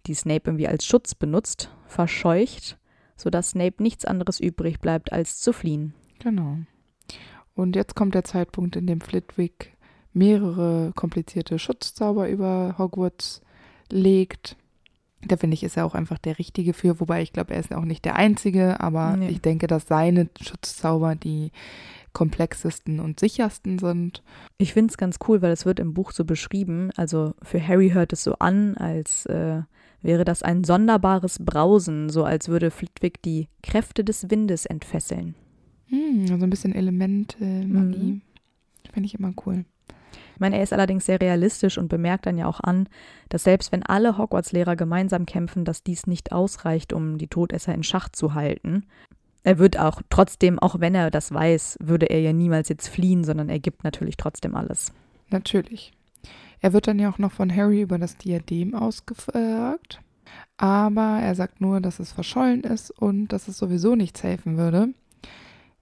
die 0.07 0.14
Snape 0.14 0.42
irgendwie 0.46 0.68
als 0.68 0.84
Schutz 0.84 1.14
benutzt, 1.14 1.70
verscheucht, 1.86 2.78
sodass 3.16 3.50
Snape 3.50 3.82
nichts 3.82 4.05
anderes 4.05 4.40
übrig 4.40 4.80
bleibt, 4.80 5.12
als 5.12 5.38
zu 5.40 5.52
fliehen. 5.52 5.94
Genau. 6.18 6.59
Und 7.55 7.76
jetzt 7.76 7.94
kommt 7.94 8.14
der 8.14 8.24
Zeitpunkt, 8.24 8.76
in 8.76 8.86
dem 8.86 9.00
Flitwick 9.00 9.76
mehrere 10.12 10.92
komplizierte 10.94 11.59
Schutzzauber 11.59 12.28
über 12.28 12.76
Hogwarts 12.78 13.42
legt. 13.90 14.57
Da 15.26 15.36
finde 15.36 15.55
ich, 15.55 15.62
ist 15.62 15.76
er 15.76 15.86
auch 15.86 15.94
einfach 15.94 16.18
der 16.18 16.38
Richtige 16.38 16.74
für, 16.74 17.00
wobei 17.00 17.22
ich 17.22 17.32
glaube, 17.32 17.55
er 17.55 17.61
ist 17.61 17.74
auch 17.74 17.84
nicht 17.84 18.05
der 18.05 18.16
Einzige, 18.16 18.80
aber 18.80 19.16
nee. 19.16 19.28
ich 19.28 19.40
denke, 19.40 19.66
dass 19.66 19.86
seine 19.86 20.28
Schutzzauber 20.40 21.14
die 21.14 21.50
komplexesten 22.12 23.00
und 23.00 23.18
sichersten 23.18 23.78
sind. 23.78 24.22
Ich 24.59 24.72
finde 24.72 24.92
es 24.92 24.96
ganz 24.96 25.18
cool, 25.26 25.42
weil 25.42 25.50
es 25.50 25.66
wird 25.66 25.80
im 25.80 25.94
Buch 25.94 26.12
so 26.12 26.24
beschrieben. 26.24 26.90
Also 26.96 27.34
für 27.42 27.66
Harry 27.66 27.90
hört 27.90 28.12
es 28.12 28.22
so 28.22 28.34
an, 28.38 28.76
als 28.76 29.26
äh, 29.26 29.62
wäre 30.05 30.24
das 30.24 30.42
ein 30.42 30.64
sonderbares 30.64 31.38
Brausen, 31.44 32.11
so 32.11 32.24
als 32.24 32.48
würde 32.48 32.70
Flitwick 32.70 33.22
die 33.22 33.48
Kräfte 33.62 34.05
des 34.05 34.30
Windes 34.30 34.66
entfesseln. 34.66 35.34
Hm, 35.86 36.26
also 36.30 36.44
ein 36.44 36.50
bisschen 36.50 36.74
Elemente-Magie. 36.74 38.12
Mhm. 38.12 38.22
Finde 38.92 39.07
ich 39.07 39.14
immer 39.14 39.32
cool. 39.46 39.64
Ich 40.34 40.40
meine, 40.40 40.57
er 40.57 40.62
ist 40.62 40.72
allerdings 40.72 41.07
sehr 41.07 41.20
realistisch 41.20 41.78
und 41.78 41.88
bemerkt 41.88 42.26
dann 42.26 42.38
ja 42.38 42.46
auch 42.46 42.61
an, 42.61 42.88
dass 43.28 43.44
selbst 43.44 43.72
wenn 43.72 43.82
alle 43.82 44.18
Hogwarts-Lehrer 44.18 44.76
gemeinsam 44.76 45.26
kämpfen, 45.26 45.64
dass 45.64 45.82
dies 45.82 46.07
nicht 46.07 46.32
ausreicht, 46.32 46.92
um 46.92 47.18
die 47.18 47.28
Todesser 47.28 47.74
in 47.74 47.82
Schach 47.82 48.09
zu 48.09 48.34
halten. 48.34 48.84
Er 49.42 49.59
wird 49.59 49.78
auch 49.78 50.02
trotzdem, 50.11 50.59
auch 50.59 50.80
wenn 50.80 50.94
er 50.94 51.11
das 51.11 51.32
weiß, 51.32 51.78
würde 51.80 52.07
er 52.07 52.20
ja 52.20 52.32
niemals 52.32 52.68
jetzt 52.68 52.88
fliehen, 52.88 53.24
sondern 53.24 53.48
er 53.48 53.61
gibt 53.61 53.84
natürlich 53.84 54.16
trotzdem 54.16 54.55
alles. 54.55 54.92
Natürlich. 55.30 55.92
Er 56.64 56.72
wird 56.72 56.86
dann 56.86 56.98
ja 56.98 57.10
auch 57.10 57.18
noch 57.18 57.30
von 57.30 57.54
Harry 57.54 57.82
über 57.82 57.98
das 57.98 58.16
Diadem 58.16 58.74
ausgefragt. 58.74 60.01
Aber 60.56 61.18
er 61.20 61.34
sagt 61.34 61.60
nur, 61.60 61.82
dass 61.82 61.98
es 61.98 62.10
verschollen 62.10 62.62
ist 62.62 62.90
und 62.90 63.28
dass 63.28 63.48
es 63.48 63.59
sowieso 63.59 63.97
nichts 63.97 64.22
helfen 64.22 64.56
würde. 64.56 64.94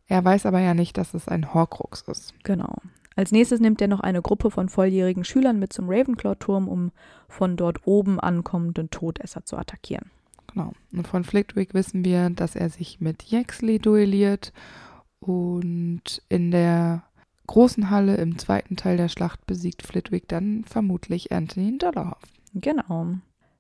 Er 0.09 0.25
weiß 0.25 0.45
aber 0.45 0.59
ja 0.59 0.75
nicht, 0.75 0.99
dass 0.99 1.15
es 1.15 1.29
ein 1.29 1.55
Horcrux 1.55 2.03
ist. 2.09 2.35
Genau. 2.43 2.75
Als 3.15 3.31
nächstes 3.31 3.61
nimmt 3.61 3.81
er 3.81 3.87
noch 3.87 4.01
eine 4.01 4.23
Gruppe 4.23 4.51
von 4.51 4.69
volljährigen 4.69 5.23
Schülern 5.23 5.61
mit 5.61 5.73
zum 5.73 5.89
Ravenclaw-Turm, 5.89 6.67
um 6.67 6.91
von 7.29 7.57
dort 7.57 7.87
oben 7.87 8.19
ankommenden 8.19 8.91
Todesser 8.91 9.45
zu 9.45 9.57
attackieren. 9.57 10.11
Genau. 10.53 10.73
Und 10.93 11.07
von 11.07 11.23
Flitwick 11.23 11.75
wissen 11.75 12.05
wir, 12.05 12.29
dass 12.31 12.57
er 12.57 12.71
sich 12.71 13.01
mit 13.01 13.23
Yaxley 13.31 13.79
duelliert 13.79 14.53
und 15.21 16.23
in 16.29 16.51
der 16.51 17.05
großen 17.47 17.91
Halle 17.91 18.17
im 18.17 18.39
zweiten 18.39 18.77
Teil 18.77 18.97
der 18.97 19.09
Schlacht 19.09 19.47
besiegt 19.47 19.83
Flitwick 19.83 20.29
dann 20.29 20.65
vermutlich 20.65 21.33
Anthony 21.33 21.79
Dollarhoff. 21.79 22.23
Genau. 22.55 23.17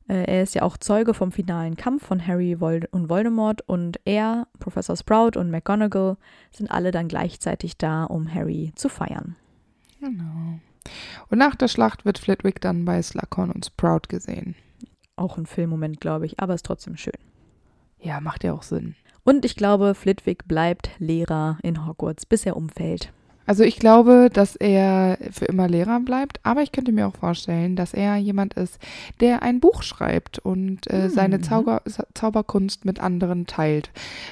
Äh, 0.08 0.24
er 0.24 0.42
ist 0.42 0.54
ja 0.54 0.62
auch 0.62 0.76
Zeuge 0.76 1.14
vom 1.14 1.32
finalen 1.32 1.76
Kampf 1.76 2.06
von 2.06 2.26
Harry 2.26 2.54
und 2.54 3.08
Voldemort 3.08 3.62
und 3.68 4.00
er, 4.04 4.46
Professor 4.58 4.96
Sprout 4.96 5.38
und 5.38 5.50
McGonagall 5.50 6.16
sind 6.50 6.70
alle 6.70 6.90
dann 6.90 7.08
gleichzeitig 7.08 7.76
da, 7.76 8.04
um 8.04 8.32
Harry 8.32 8.72
zu 8.74 8.88
feiern. 8.88 9.36
Genau. 10.00 10.58
Und 11.28 11.38
nach 11.38 11.54
der 11.54 11.68
Schlacht 11.68 12.04
wird 12.04 12.18
Flitwick 12.18 12.60
dann 12.60 12.84
bei 12.84 13.00
Slughorn 13.00 13.50
und 13.50 13.66
Sprout 13.66 14.08
gesehen. 14.08 14.56
Auch 15.16 15.38
ein 15.38 15.46
Filmmoment, 15.46 16.00
glaube 16.00 16.26
ich, 16.26 16.40
aber 16.40 16.54
ist 16.54 16.66
trotzdem 16.66 16.96
schön. 16.96 17.12
Ja, 18.00 18.20
macht 18.20 18.42
ja 18.42 18.52
auch 18.52 18.64
Sinn. 18.64 18.96
Und 19.24 19.44
ich 19.44 19.54
glaube, 19.54 19.94
Flitwick 19.94 20.48
bleibt 20.48 20.90
Lehrer 20.98 21.58
in 21.62 21.86
Hogwarts, 21.86 22.26
bis 22.26 22.44
er 22.44 22.56
umfällt. 22.56 23.12
Also 23.46 23.64
ich 23.64 23.78
glaube, 23.78 24.28
dass 24.32 24.56
er 24.56 25.18
für 25.30 25.46
immer 25.46 25.68
Lehrer 25.68 26.00
bleibt, 26.00 26.40
aber 26.42 26.62
ich 26.62 26.72
könnte 26.72 26.92
mir 26.92 27.08
auch 27.08 27.16
vorstellen, 27.16 27.76
dass 27.76 27.92
er 27.92 28.16
jemand 28.16 28.54
ist, 28.54 28.78
der 29.20 29.42
ein 29.42 29.60
Buch 29.60 29.82
schreibt 29.82 30.38
und 30.38 30.88
äh, 30.88 31.04
mhm. 31.04 31.10
seine 31.10 31.40
Zauber 31.40 31.82
Zauberkunst 32.14 32.84
mit 32.84 33.00
anderen 33.00 33.46
teilt. 33.46 33.90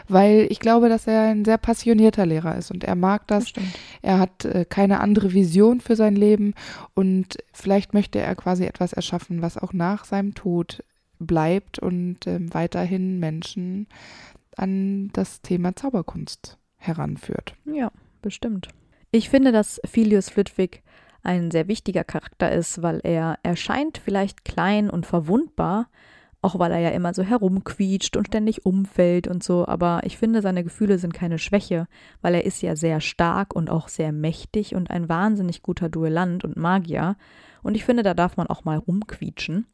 Weil 0.09 0.47
ich 0.51 0.61
glaube, 0.61 0.89
dass 0.89 1.07
er 1.07 1.23
ein 1.23 1.45
sehr 1.45 1.59
passionierter 1.59 2.27
Lehrer 2.27 2.57
ist 2.57 2.71
und 2.71 2.85
er 2.85 2.95
mag 2.95 3.27
das. 3.27 3.53
das 3.53 3.65
er 4.03 4.19
hat 4.19 4.45
äh, 4.45 4.65
keine 4.69 5.01
andere 5.01 5.33
Vision 5.33 5.81
für 5.81 5.97
sein 5.97 6.17
Leben 6.17 6.55
und 6.95 7.39
vielleicht 7.53 7.95
möchte 7.95 8.21
er 8.21 8.35
quasi 8.37 8.65
etwas 8.65 8.93
erschaffen, 8.93 9.43
was 9.43 9.59
auch 9.59 9.73
nach 9.73 10.05
seinem 10.05 10.35
Tod 10.35 10.85
bleibt 11.19 11.79
und 11.79 12.27
äh, 12.27 12.39
weiterhin 12.53 13.19
Menschen 13.19 13.87
an 14.57 15.11
das 15.13 15.43
Thema 15.43 15.77
Zauberkunst 15.77 16.59
heranführt. 16.77 17.55
Ja, 17.65 17.91
bestimmt. 18.23 18.69
Ich 19.13 19.29
finde, 19.29 19.51
dass 19.53 19.81
Filius 19.85 20.31
Flitwick 20.31 20.83
ein 21.23 21.51
sehr 21.51 21.69
wichtiger 21.69 22.05
Charakter 22.05 22.51
ist, 22.53 22.83
weil 22.83 23.01
er 23.03 23.39
erscheint 23.43 23.99
vielleicht 23.99 24.45
klein 24.45 24.89
und 24.89 25.05
verwundbar, 25.05 25.89
auch 26.43 26.59
weil 26.59 26.73
er 26.73 26.79
ja 26.79 26.91
immer 26.91 27.13
so 27.13 27.23
herumquietscht 27.23 28.17
und 28.17 28.29
ständig 28.29 28.65
umfällt 28.65 29.29
und 29.29 29.43
so, 29.43 29.67
aber 29.67 30.01
ich 30.05 30.17
finde, 30.17 30.41
seine 30.41 30.65
Gefühle 30.65 30.99
sind 30.99 31.13
keine 31.13 31.39
Schwäche, 31.39 31.89
weil 32.23 32.35
er 32.35 32.45
ist 32.47 32.63
ja 32.63 32.77
sehr 32.77 33.01
stark 33.01 33.55
und 33.55 33.69
auch 33.69 33.89
sehr 33.89 34.13
mächtig 34.13 34.75
und 34.75 34.91
ein 34.91 35.09
wahnsinnig 35.09 35.63
guter 35.63 35.89
Duellant 35.89 36.45
und 36.45 36.57
Magier, 36.57 37.17
und 37.63 37.75
ich 37.75 37.85
finde, 37.85 38.03
da 38.03 38.15
darf 38.15 38.37
man 38.37 38.47
auch 38.47 38.65
mal 38.65 38.79
rumquietschen. 38.79 39.67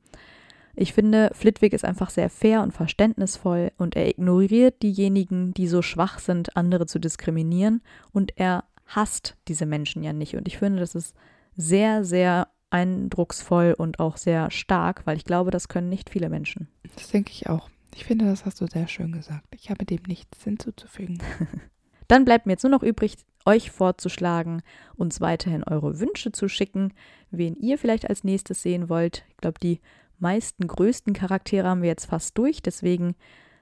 Ich 0.75 0.93
finde, 0.93 1.31
Flitwick 1.33 1.73
ist 1.73 1.85
einfach 1.85 2.11
sehr 2.11 2.29
fair 2.29 2.63
und 2.63 2.73
verständnisvoll 2.73 3.73
und 3.79 3.97
er 3.97 4.09
ignoriert 4.09 4.83
diejenigen, 4.83 5.55
die 5.55 5.69
so 5.69 5.83
schwach 5.83 6.19
sind, 6.19 6.57
andere 6.57 6.87
zu 6.87 6.99
diskriminieren 6.99 7.81
und 8.13 8.33
er 8.37 8.65
hasst 8.87 9.37
diese 9.49 9.67
Menschen 9.67 10.03
ja 10.03 10.13
nicht. 10.13 10.37
Und 10.37 10.49
ich 10.49 10.59
finde, 10.59 10.81
das 10.81 10.95
ist 10.95 11.15
sehr, 11.57 12.05
sehr 12.05 12.49
eindrucksvoll 12.71 13.75
und 13.77 14.01
auch 14.01 14.17
sehr 14.17 14.51
stark, 14.51 15.03
weil 15.07 15.17
ich 15.17 15.25
glaube, 15.25 15.51
das 15.51 15.69
können 15.69 15.89
nicht 15.89 16.11
viele 16.11 16.29
Menschen. 16.29 16.69
Das 16.95 17.09
denke 17.09 17.31
ich 17.33 17.49
auch. 17.49 17.71
Ich 17.95 18.05
finde, 18.05 18.27
das 18.27 18.45
hast 18.45 18.61
du 18.61 18.67
sehr 18.67 18.89
schön 18.89 19.13
gesagt. 19.13 19.47
Ich 19.55 19.71
habe 19.71 19.85
dem 19.87 20.03
nichts 20.07 20.45
hinzuzufügen. 20.45 21.19
Dann 22.09 22.25
bleibt 22.25 22.47
mir 22.47 22.53
jetzt 22.53 22.63
nur 22.63 22.71
noch 22.71 22.83
übrig, 22.83 23.17
euch 23.47 23.71
vorzuschlagen, 23.71 24.63
uns 24.97 25.21
weiterhin 25.21 25.65
eure 25.65 25.99
Wünsche 25.99 26.33
zu 26.33 26.49
schicken, 26.49 26.93
wen 27.31 27.57
ihr 27.57 27.79
vielleicht 27.79 28.09
als 28.09 28.25
nächstes 28.25 28.63
sehen 28.63 28.89
wollt. 28.89 29.25
Ich 29.31 29.37
glaube, 29.39 29.59
die 29.61 29.81
meisten 30.19 30.67
größten 30.67 31.15
Charaktere 31.15 31.69
haben 31.69 31.83
wir 31.83 31.89
jetzt 31.89 32.07
fast 32.07 32.37
durch, 32.37 32.61
deswegen 32.61 33.15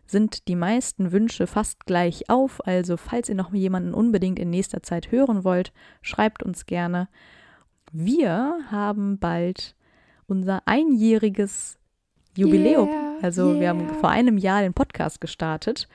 sind 0.07 0.49
die 0.49 0.57
meisten 0.57 1.13
Wünsche 1.13 1.47
fast 1.47 1.87
gleich 1.87 2.29
auf. 2.29 2.67
Also 2.67 2.97
falls 2.97 3.29
ihr 3.29 3.35
noch 3.35 3.53
jemanden 3.53 3.95
unbedingt 3.95 4.39
in 4.39 4.51
nächster 4.51 4.83
Zeit 4.83 5.11
hören 5.11 5.45
wollt, 5.45 5.73
schreibt 6.03 6.43
uns 6.43 6.67
gerne. 6.67 7.09
Wir 7.93 8.59
haben 8.71 9.19
bald 9.19 9.77
unser 10.27 10.63
einjähriges 10.67 11.79
Jubiläum. 12.37 12.89
Yeah, 12.89 13.17
also 13.23 13.53
yeah. 13.53 13.61
wir 13.61 13.69
haben 13.69 13.89
vor 14.01 14.11
einem 14.11 14.39
Jahr 14.39 14.63
den 14.63 14.75
Podcast 14.75 15.21
gestartet. 15.21 15.89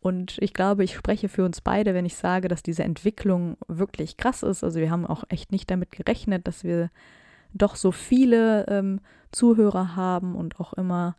Und 0.00 0.36
ich 0.40 0.54
glaube, 0.54 0.84
ich 0.84 0.94
spreche 0.94 1.28
für 1.28 1.44
uns 1.44 1.60
beide, 1.60 1.94
wenn 1.94 2.06
ich 2.06 2.16
sage, 2.16 2.48
dass 2.48 2.62
diese 2.62 2.84
Entwicklung 2.84 3.56
wirklich 3.66 4.16
krass 4.16 4.42
ist. 4.42 4.62
Also 4.62 4.78
wir 4.78 4.90
haben 4.90 5.06
auch 5.06 5.24
echt 5.28 5.52
nicht 5.52 5.70
damit 5.70 5.90
gerechnet, 5.90 6.46
dass 6.46 6.62
wir 6.64 6.90
doch 7.52 7.76
so 7.76 7.90
viele 7.92 8.66
ähm, 8.68 9.00
Zuhörer 9.32 9.96
haben 9.96 10.34
und 10.34 10.60
auch 10.60 10.74
immer 10.74 11.16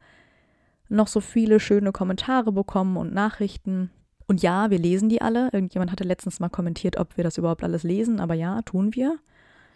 noch 0.90 1.08
so 1.08 1.20
viele 1.20 1.60
schöne 1.60 1.92
Kommentare 1.92 2.52
bekommen 2.52 2.98
und 2.98 3.14
Nachrichten. 3.14 3.92
Und 4.28 4.42
ja, 4.42 4.70
wir 4.70 4.80
lesen 4.80 5.10
die 5.10 5.22
alle. 5.22 5.50
Irgendjemand 5.54 5.92
hatte 5.92 6.04
letztens 6.04 6.40
mal 6.40 6.50
kommentiert, 6.50 6.98
ob 6.98 7.18
wir 7.18 7.24
das 7.24 7.38
überhaupt 7.38 7.64
alles 7.64 7.84
lesen, 7.84 8.20
aber 8.20 8.34
ja, 8.34 8.62
tun 8.64 8.94
wir. 8.94 9.20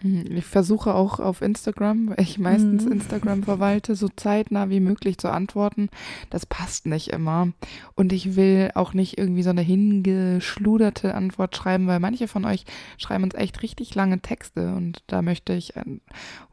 Mhm, 0.01 0.25
ich 0.35 0.45
versuche 0.45 0.93
auch 0.93 1.19
auf 1.19 1.41
Instagram, 1.41 2.09
weil 2.09 2.21
ich 2.21 2.39
meistens 2.39 2.85
mhm. 2.85 2.93
Instagram 2.93 3.43
verwalte, 3.43 3.95
so 3.95 4.07
zeitnah 4.09 4.69
wie 4.69 4.79
möglich 4.79 5.17
zu 5.17 5.31
antworten. 5.31 5.89
Das 6.29 6.45
passt 6.45 6.85
nicht 6.85 7.09
immer. 7.09 7.53
Und 7.95 8.11
ich 8.11 8.35
will 8.35 8.71
auch 8.75 8.93
nicht 8.93 9.17
irgendwie 9.17 9.43
so 9.43 9.51
eine 9.51 9.61
hingeschluderte 9.61 11.15
Antwort 11.15 11.55
schreiben, 11.55 11.87
weil 11.87 11.99
manche 11.99 12.27
von 12.27 12.45
euch 12.45 12.65
schreiben 12.97 13.23
uns 13.23 13.35
echt 13.35 13.61
richtig 13.61 13.93
lange 13.95 14.21
Texte. 14.21 14.73
Und 14.73 15.03
da 15.07 15.21
möchte 15.21 15.53
ich, 15.53 15.73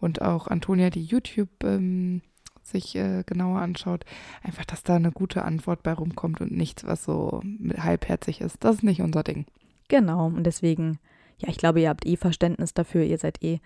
und 0.00 0.22
auch 0.22 0.46
Antonia, 0.48 0.90
die 0.90 1.04
YouTube 1.04 1.48
ähm, 1.64 2.22
sich 2.70 2.94
äh, 2.96 3.22
genauer 3.24 3.60
anschaut, 3.60 4.04
einfach, 4.42 4.64
dass 4.64 4.82
da 4.82 4.96
eine 4.96 5.12
gute 5.12 5.44
Antwort 5.44 5.82
bei 5.82 5.92
rumkommt 5.92 6.40
und 6.40 6.52
nichts, 6.52 6.84
was 6.84 7.04
so 7.04 7.42
halbherzig 7.76 8.40
ist. 8.40 8.62
Das 8.64 8.76
ist 8.76 8.82
nicht 8.82 9.00
unser 9.00 9.22
Ding. 9.22 9.46
Genau, 9.88 10.26
und 10.26 10.44
deswegen, 10.44 10.98
ja, 11.38 11.48
ich 11.48 11.58
glaube, 11.58 11.80
ihr 11.80 11.88
habt 11.88 12.06
eh 12.06 12.16
Verständnis 12.16 12.74
dafür, 12.74 13.02
ihr 13.02 13.18
seid 13.18 13.42
eh 13.42 13.60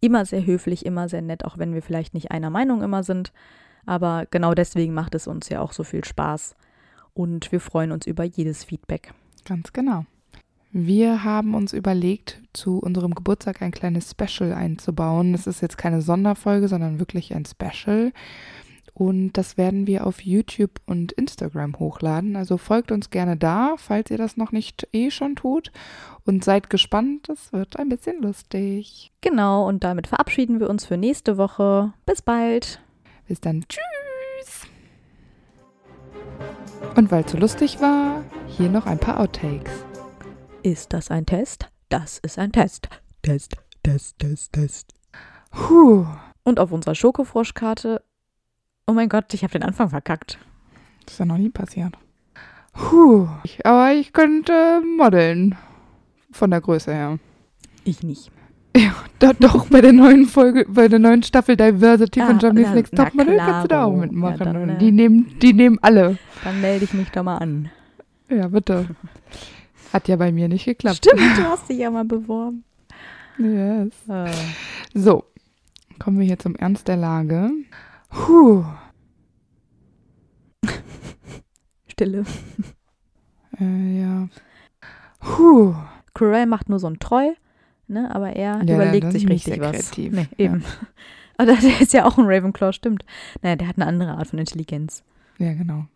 immer 0.00 0.24
sehr 0.24 0.44
höflich, 0.44 0.86
immer 0.86 1.08
sehr 1.08 1.22
nett, 1.22 1.44
auch 1.44 1.58
wenn 1.58 1.74
wir 1.74 1.82
vielleicht 1.82 2.14
nicht 2.14 2.30
einer 2.30 2.50
Meinung 2.50 2.82
immer 2.82 3.02
sind. 3.02 3.32
Aber 3.86 4.26
genau 4.30 4.54
deswegen 4.54 4.94
macht 4.94 5.14
es 5.14 5.26
uns 5.26 5.48
ja 5.48 5.60
auch 5.60 5.72
so 5.72 5.82
viel 5.84 6.04
Spaß. 6.04 6.56
Und 7.14 7.50
wir 7.50 7.60
freuen 7.60 7.92
uns 7.92 8.06
über 8.06 8.24
jedes 8.24 8.64
Feedback. 8.64 9.12
Ganz 9.44 9.72
genau. 9.72 10.04
Wir 10.70 11.24
haben 11.24 11.54
uns 11.54 11.72
überlegt, 11.72 12.42
zu 12.52 12.78
unserem 12.78 13.14
Geburtstag 13.14 13.62
ein 13.62 13.70
kleines 13.70 14.10
Special 14.10 14.52
einzubauen. 14.52 15.32
Es 15.32 15.46
ist 15.46 15.62
jetzt 15.62 15.78
keine 15.78 16.02
Sonderfolge, 16.02 16.68
sondern 16.68 16.98
wirklich 16.98 17.34
ein 17.34 17.46
Special. 17.46 18.12
Und 18.92 19.34
das 19.34 19.56
werden 19.56 19.86
wir 19.86 20.06
auf 20.06 20.22
YouTube 20.22 20.80
und 20.84 21.12
Instagram 21.12 21.78
hochladen. 21.78 22.36
Also 22.36 22.58
folgt 22.58 22.92
uns 22.92 23.10
gerne 23.10 23.36
da, 23.36 23.76
falls 23.78 24.10
ihr 24.10 24.18
das 24.18 24.36
noch 24.36 24.52
nicht 24.52 24.88
eh 24.92 25.10
schon 25.10 25.36
tut. 25.36 25.70
Und 26.26 26.44
seid 26.44 26.68
gespannt, 26.68 27.28
es 27.28 27.52
wird 27.52 27.78
ein 27.78 27.88
bisschen 27.88 28.20
lustig. 28.20 29.12
Genau, 29.20 29.66
und 29.66 29.84
damit 29.84 30.08
verabschieden 30.08 30.60
wir 30.60 30.68
uns 30.68 30.84
für 30.84 30.98
nächste 30.98 31.38
Woche. 31.38 31.94
Bis 32.04 32.20
bald. 32.20 32.80
Bis 33.26 33.40
dann. 33.40 33.64
Tschüss. 33.68 34.66
Und 36.96 37.10
weil 37.10 37.24
es 37.24 37.30
so 37.30 37.38
lustig 37.38 37.80
war, 37.80 38.22
hier 38.48 38.68
noch 38.68 38.86
ein 38.86 38.98
paar 38.98 39.20
Outtakes. 39.20 39.87
Ist 40.62 40.92
das 40.92 41.10
ein 41.10 41.24
Test? 41.24 41.70
Das 41.88 42.18
ist 42.18 42.38
ein 42.38 42.50
Test. 42.50 42.88
Test, 43.22 43.56
Test, 43.84 44.18
Test, 44.18 44.52
Test. 44.52 44.92
Puh. 45.52 46.04
Und 46.42 46.58
auf 46.58 46.72
unserer 46.72 46.96
Schokofroschkarte. 46.96 48.02
Oh 48.86 48.92
mein 48.92 49.08
Gott, 49.08 49.32
ich 49.34 49.44
habe 49.44 49.52
den 49.52 49.62
Anfang 49.62 49.90
verkackt. 49.90 50.38
Das 51.04 51.14
ist 51.14 51.18
ja 51.20 51.26
noch 51.26 51.38
nie 51.38 51.48
passiert. 51.48 51.94
Puh. 52.72 53.28
Aber 53.62 53.92
ich 53.92 54.12
könnte 54.12 54.82
modeln. 54.96 55.56
Von 56.32 56.50
der 56.50 56.60
Größe 56.60 56.92
her. 56.92 57.18
Ich 57.84 58.02
nicht. 58.02 58.32
Ja, 58.76 58.94
da, 59.20 59.32
doch, 59.32 59.68
bei 59.68 59.80
der 59.80 59.92
neuen 59.92 60.26
Folge, 60.26 60.66
bei 60.68 60.88
der 60.88 60.98
neuen 60.98 61.22
Staffel 61.22 61.56
Diversity 61.56 62.20
ah, 62.20 62.26
von 62.26 62.38
Germany's 62.38 62.70
Next 62.70 62.94
Topmodel 62.94 63.36
kannst 63.38 63.64
du 63.64 63.68
da 63.68 63.84
auch 63.84 63.96
mitmachen. 63.96 64.38
Ja, 64.38 64.52
dann, 64.52 64.68
äh, 64.70 64.78
die, 64.78 64.92
nehmen, 64.92 65.38
die 65.40 65.52
nehmen 65.52 65.78
alle. 65.82 66.18
Dann 66.44 66.60
melde 66.60 66.84
ich 66.84 66.92
mich 66.94 67.10
doch 67.10 67.22
mal 67.22 67.38
an. 67.38 67.70
Ja, 68.28 68.48
bitte. 68.48 68.86
Hat 69.92 70.08
ja 70.08 70.16
bei 70.16 70.32
mir 70.32 70.48
nicht 70.48 70.64
geklappt. 70.64 70.98
Stimmt, 70.98 71.20
du 71.38 71.44
hast 71.44 71.68
dich 71.68 71.78
ja 71.78 71.90
mal 71.90 72.04
beworben. 72.04 72.64
Yes. 73.38 73.92
Oh. 74.08 74.26
So, 74.94 75.24
kommen 75.98 76.18
wir 76.18 76.26
hier 76.26 76.38
zum 76.38 76.56
Ernst 76.56 76.88
der 76.88 76.96
Lage. 76.96 77.50
Puh. 78.10 78.64
Stille. 81.86 82.24
Äh, 83.58 84.00
ja. 84.00 84.28
Puh. 85.20 85.74
Corell 86.14 86.46
macht 86.46 86.68
nur 86.68 86.80
so 86.80 86.88
ein 86.88 86.98
Troll, 86.98 87.36
ne? 87.86 88.12
aber 88.14 88.30
er 88.34 88.62
ja, 88.64 88.74
überlegt 88.74 89.12
sich 89.12 89.28
richtig 89.28 89.60
was. 89.60 89.72
Kreativ. 89.72 90.12
Nee, 90.12 90.28
eben. 90.36 90.64
Ja. 91.38 91.44
Aber 91.44 91.54
der 91.54 91.80
ist 91.80 91.92
ja 91.92 92.04
auch 92.04 92.18
ein 92.18 92.24
Ravenclaw, 92.26 92.72
stimmt. 92.72 93.04
Naja, 93.42 93.54
der 93.54 93.68
hat 93.68 93.76
eine 93.76 93.86
andere 93.86 94.10
Art 94.14 94.26
von 94.26 94.40
Intelligenz. 94.40 95.04
Ja, 95.38 95.54
genau. 95.54 95.86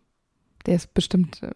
Der 0.65 0.75
ist 0.75 0.93
bestimmt 0.93 1.43
äh, 1.43 1.51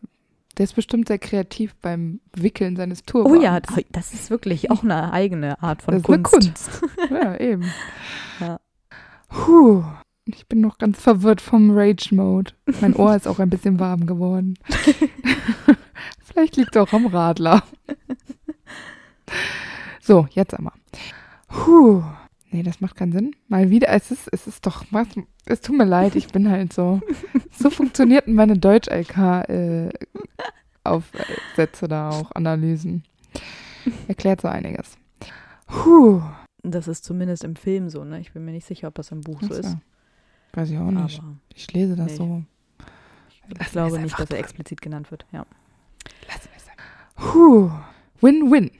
der 0.57 0.63
ist 0.63 0.75
bestimmt 0.75 1.07
sehr 1.07 1.19
kreativ 1.19 1.75
beim 1.75 2.19
Wickeln 2.35 2.75
seines 2.75 3.03
Turbans. 3.03 3.37
Oh 3.37 3.41
ja, 3.41 3.59
das 3.91 4.13
ist 4.13 4.29
wirklich 4.29 4.71
auch 4.71 4.83
eine 4.83 5.13
eigene 5.13 5.61
Art 5.61 5.81
von 5.81 5.93
das 5.93 6.03
Kunst. 6.03 6.33
Ist 6.33 6.83
eine 6.83 6.91
Kunst. 6.91 7.09
ja, 7.11 7.39
eben. 7.39 7.71
Ja. 8.39 8.59
Puh. 9.29 9.83
Ich 10.29 10.45
bin 10.47 10.59
noch 10.59 10.77
ganz 10.77 10.99
verwirrt 10.99 11.39
vom 11.39 11.71
Rage-Mode. 11.71 12.51
Mein 12.81 12.95
Ohr 12.95 13.15
ist 13.15 13.27
auch 13.27 13.39
ein 13.39 13.49
bisschen 13.49 13.79
warm 13.79 14.05
geworden. 14.05 14.55
Vielleicht 16.19 16.57
liegt 16.57 16.75
es 16.75 16.81
auch 16.81 16.91
am 16.91 17.05
Radler. 17.05 17.63
So, 20.01 20.27
jetzt 20.31 20.53
aber. 20.53 20.73
Puh. 21.47 22.03
Nee, 22.51 22.63
das 22.63 22.79
macht 22.79 22.95
keinen 22.95 23.11
Sinn. 23.11 23.35
Mal 23.47 23.69
wieder, 23.69 23.89
es 23.89 24.09
ist, 24.11 24.29
es 24.31 24.47
ist 24.47 24.65
doch, 24.65 24.85
es 25.45 25.61
tut 25.61 25.77
mir 25.77 25.85
leid, 25.85 26.15
ich 26.15 26.27
bin 26.29 26.49
halt 26.49 26.73
so. 26.73 27.01
So 27.59 27.71
funktionierten 27.71 28.35
meine 28.35 28.55
Deutsch-LK-Aufsätze 28.59 29.95
äh, 31.85 31.87
da 31.87 32.11
auch, 32.11 32.31
Analysen. 32.33 33.01
Erklärt 34.07 34.41
so 34.41 34.47
einiges. 34.47 34.95
Puh. 35.65 36.21
Das 36.61 36.87
ist 36.87 37.03
zumindest 37.03 37.43
im 37.43 37.55
Film 37.55 37.89
so, 37.89 38.03
ne? 38.03 38.19
Ich 38.19 38.31
bin 38.33 38.45
mir 38.45 38.51
nicht 38.51 38.67
sicher, 38.67 38.89
ob 38.89 38.93
das 38.95 39.11
im 39.11 39.21
Buch 39.21 39.41
so 39.41 39.55
ist. 39.55 39.75
Weiß 40.53 40.69
ich 40.69 40.77
auch 40.77 40.91
nicht. 40.91 41.19
Aber 41.19 41.35
ich 41.55 41.73
lese 41.73 41.95
das 41.95 42.11
nee. 42.11 42.17
so. 42.17 42.43
ich 43.49 43.57
Lassen 43.57 43.71
glaube 43.71 43.99
nicht, 43.99 44.13
dass 44.13 44.19
er 44.19 44.25
drin. 44.27 44.39
explizit 44.39 44.81
genannt 44.81 45.09
wird. 45.09 45.25
Ja. 45.31 45.45
Lassen 46.27 46.49
wir 46.51 46.57
es 46.57 46.67
einfach. 46.67 46.85
Win-win. 48.21 48.71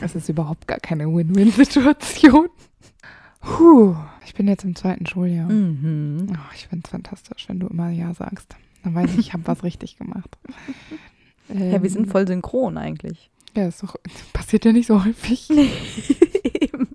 Es 0.00 0.14
ist 0.14 0.28
überhaupt 0.28 0.66
gar 0.66 0.78
keine 0.78 1.06
Win-win-Situation. 1.06 2.48
Puh. 3.40 3.96
Ich 4.24 4.34
bin 4.34 4.46
jetzt 4.48 4.64
im 4.64 4.76
zweiten 4.76 5.06
Schuljahr. 5.06 5.48
Mhm. 5.48 6.26
Oh, 6.32 6.52
ich 6.54 6.68
finde 6.68 6.82
es 6.84 6.90
fantastisch, 6.90 7.48
wenn 7.48 7.60
du 7.60 7.66
immer 7.66 7.88
Ja 7.90 8.12
sagst. 8.14 8.54
Dann 8.84 8.94
weiß 8.94 9.12
ich, 9.14 9.18
ich 9.18 9.32
habe 9.32 9.46
was 9.46 9.62
richtig 9.64 9.96
gemacht. 9.96 10.36
Ja, 11.48 11.82
wir 11.82 11.90
sind 11.90 12.04
Ähm, 12.06 12.10
voll 12.10 12.26
synchron 12.26 12.76
eigentlich. 12.78 13.30
Ja, 13.56 13.66
ist 13.66 13.82
doch, 13.82 13.96
passiert 14.32 14.64
ja 14.66 14.72
nicht 14.72 14.86
so 14.86 15.04
häufig. 15.04 15.48
Eben. 16.60 16.88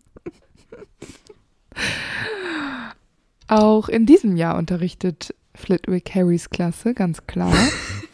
Auch 3.47 3.89
in 3.89 4.05
diesem 4.05 4.37
Jahr 4.37 4.57
unterrichtet 4.57 5.35
Flitwick 5.55 6.13
Harrys 6.15 6.49
Klasse, 6.49 6.93
ganz 6.93 7.25
klar. 7.27 7.53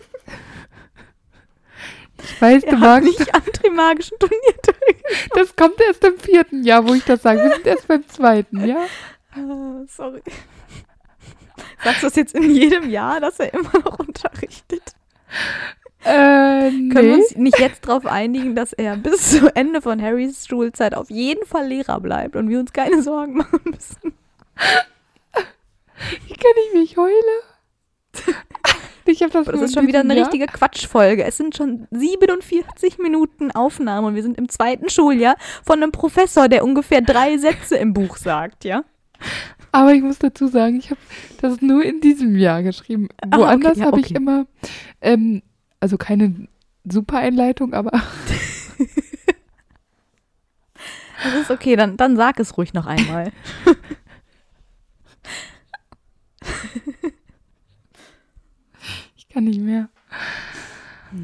Ich 2.33 2.41
weiß, 2.41 2.61
du 2.63 2.67
Er 2.69 2.79
hat 2.79 3.03
magst, 3.03 3.19
nicht 3.19 3.35
am 3.35 3.43
Trimagischen 3.53 4.17
Turnier 4.19 4.55
teilgenommen. 4.61 5.29
das 5.35 5.55
kommt 5.55 5.79
erst 5.81 6.03
im 6.03 6.17
vierten 6.19 6.63
Jahr, 6.63 6.87
wo 6.87 6.93
ich 6.93 7.03
das 7.03 7.21
sage. 7.21 7.43
Wir 7.43 7.51
sind 7.55 7.67
erst 7.67 7.87
beim 7.87 8.07
zweiten, 8.07 8.65
ja? 8.67 8.85
Ah, 9.35 9.83
sorry. 9.87 10.21
Sagst 11.83 12.03
du 12.03 12.07
das 12.07 12.15
jetzt 12.15 12.35
in 12.35 12.51
jedem 12.51 12.89
Jahr, 12.89 13.19
dass 13.19 13.39
er 13.39 13.53
immer 13.53 13.71
noch 13.83 13.99
unterrichtet? 13.99 14.83
Äh, 16.03 16.69
Können 16.69 16.93
wir 16.93 17.01
nee. 17.01 17.13
uns 17.15 17.35
nicht 17.35 17.59
jetzt 17.59 17.85
darauf 17.87 18.05
einigen, 18.05 18.55
dass 18.55 18.71
er 18.73 18.95
bis 18.97 19.31
zu 19.31 19.53
Ende 19.55 19.81
von 19.81 20.01
Harrys 20.01 20.47
Schulzeit 20.47 20.93
auf 20.95 21.09
jeden 21.09 21.45
Fall 21.45 21.67
Lehrer 21.67 21.99
bleibt 21.99 22.35
und 22.35 22.49
wir 22.49 22.59
uns 22.59 22.71
keine 22.73 23.01
Sorgen 23.03 23.35
machen 23.37 23.59
müssen? 23.65 24.13
Wie 26.27 26.33
kann 26.33 26.51
ich 26.67 26.73
mich 26.73 26.97
heule? 26.97 27.13
Ich 29.11 29.23
habe 29.23 29.31
das 29.31 29.47
Aber 29.47 29.57
das 29.57 29.69
ist 29.69 29.75
schon 29.75 29.87
wieder 29.87 30.01
eine 30.01 30.15
richtige 30.15 30.45
Quatschfolge. 30.45 31.23
Es 31.23 31.37
sind 31.37 31.55
schon 31.55 31.87
47 31.91 32.99
Minuten 32.99 33.51
Aufnahme 33.51 34.07
und 34.07 34.15
wir 34.15 34.23
sind 34.23 34.37
im 34.37 34.49
zweiten 34.49 34.89
Schuljahr 34.89 35.35
von 35.63 35.81
einem 35.81 35.91
Professor, 35.91 36.47
der 36.47 36.63
ungefähr 36.63 37.01
drei 37.01 37.37
Sätze 37.37 37.75
im 37.75 37.93
Buch 37.93 38.17
sagt, 38.17 38.65
ja? 38.65 38.83
Aber 39.71 39.93
ich 39.93 40.01
muss 40.01 40.19
dazu 40.19 40.47
sagen, 40.47 40.77
ich 40.77 40.89
habe 40.89 40.99
das 41.41 41.61
nur 41.61 41.83
in 41.83 42.01
diesem 42.01 42.35
Jahr 42.35 42.63
geschrieben. 42.63 43.09
Ah, 43.21 43.27
okay, 43.27 43.37
Woanders 43.37 43.77
ja, 43.77 43.85
habe 43.85 43.99
ich 43.99 44.07
okay. 44.07 44.15
immer, 44.15 44.47
ähm, 45.01 45.41
also 45.79 45.97
keine 45.97 46.47
super 46.85 47.17
Einleitung, 47.17 47.73
aber 47.73 47.91
Das 51.23 51.41
ist 51.41 51.51
okay, 51.51 51.75
dann, 51.75 51.97
dann 51.97 52.15
sag 52.15 52.39
es 52.39 52.57
ruhig 52.57 52.73
noch 52.73 52.85
einmal. 52.85 53.31
ich 59.29 59.33
kann 59.35 59.43
nicht 59.43 59.61
mehr. 59.61 59.89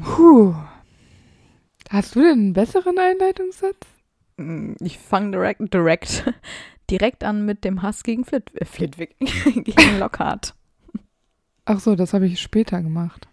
Puh. 0.02 0.54
Hast 1.90 2.14
du 2.14 2.20
denn 2.20 2.32
einen 2.38 2.52
besseren 2.52 2.98
Einleitungssatz? 2.98 3.76
Mm, 4.36 4.74
Ich 4.80 4.98
fange 4.98 5.32
direkt, 5.32 5.74
direkt, 5.74 6.24
direkt 6.90 7.24
an 7.24 7.44
mit 7.44 7.64
dem 7.64 7.82
Hass 7.82 8.04
gegen 8.04 8.24
Flit, 8.24 8.50
äh, 8.54 8.64
Flitwick, 8.64 9.16
gegen 9.18 9.98
Lockhart. 9.98 10.54
Ach 11.64 11.80
so, 11.80 11.96
das 11.96 12.14
habe 12.14 12.26
ich 12.26 12.40
später 12.40 12.80
gemacht. 12.80 13.28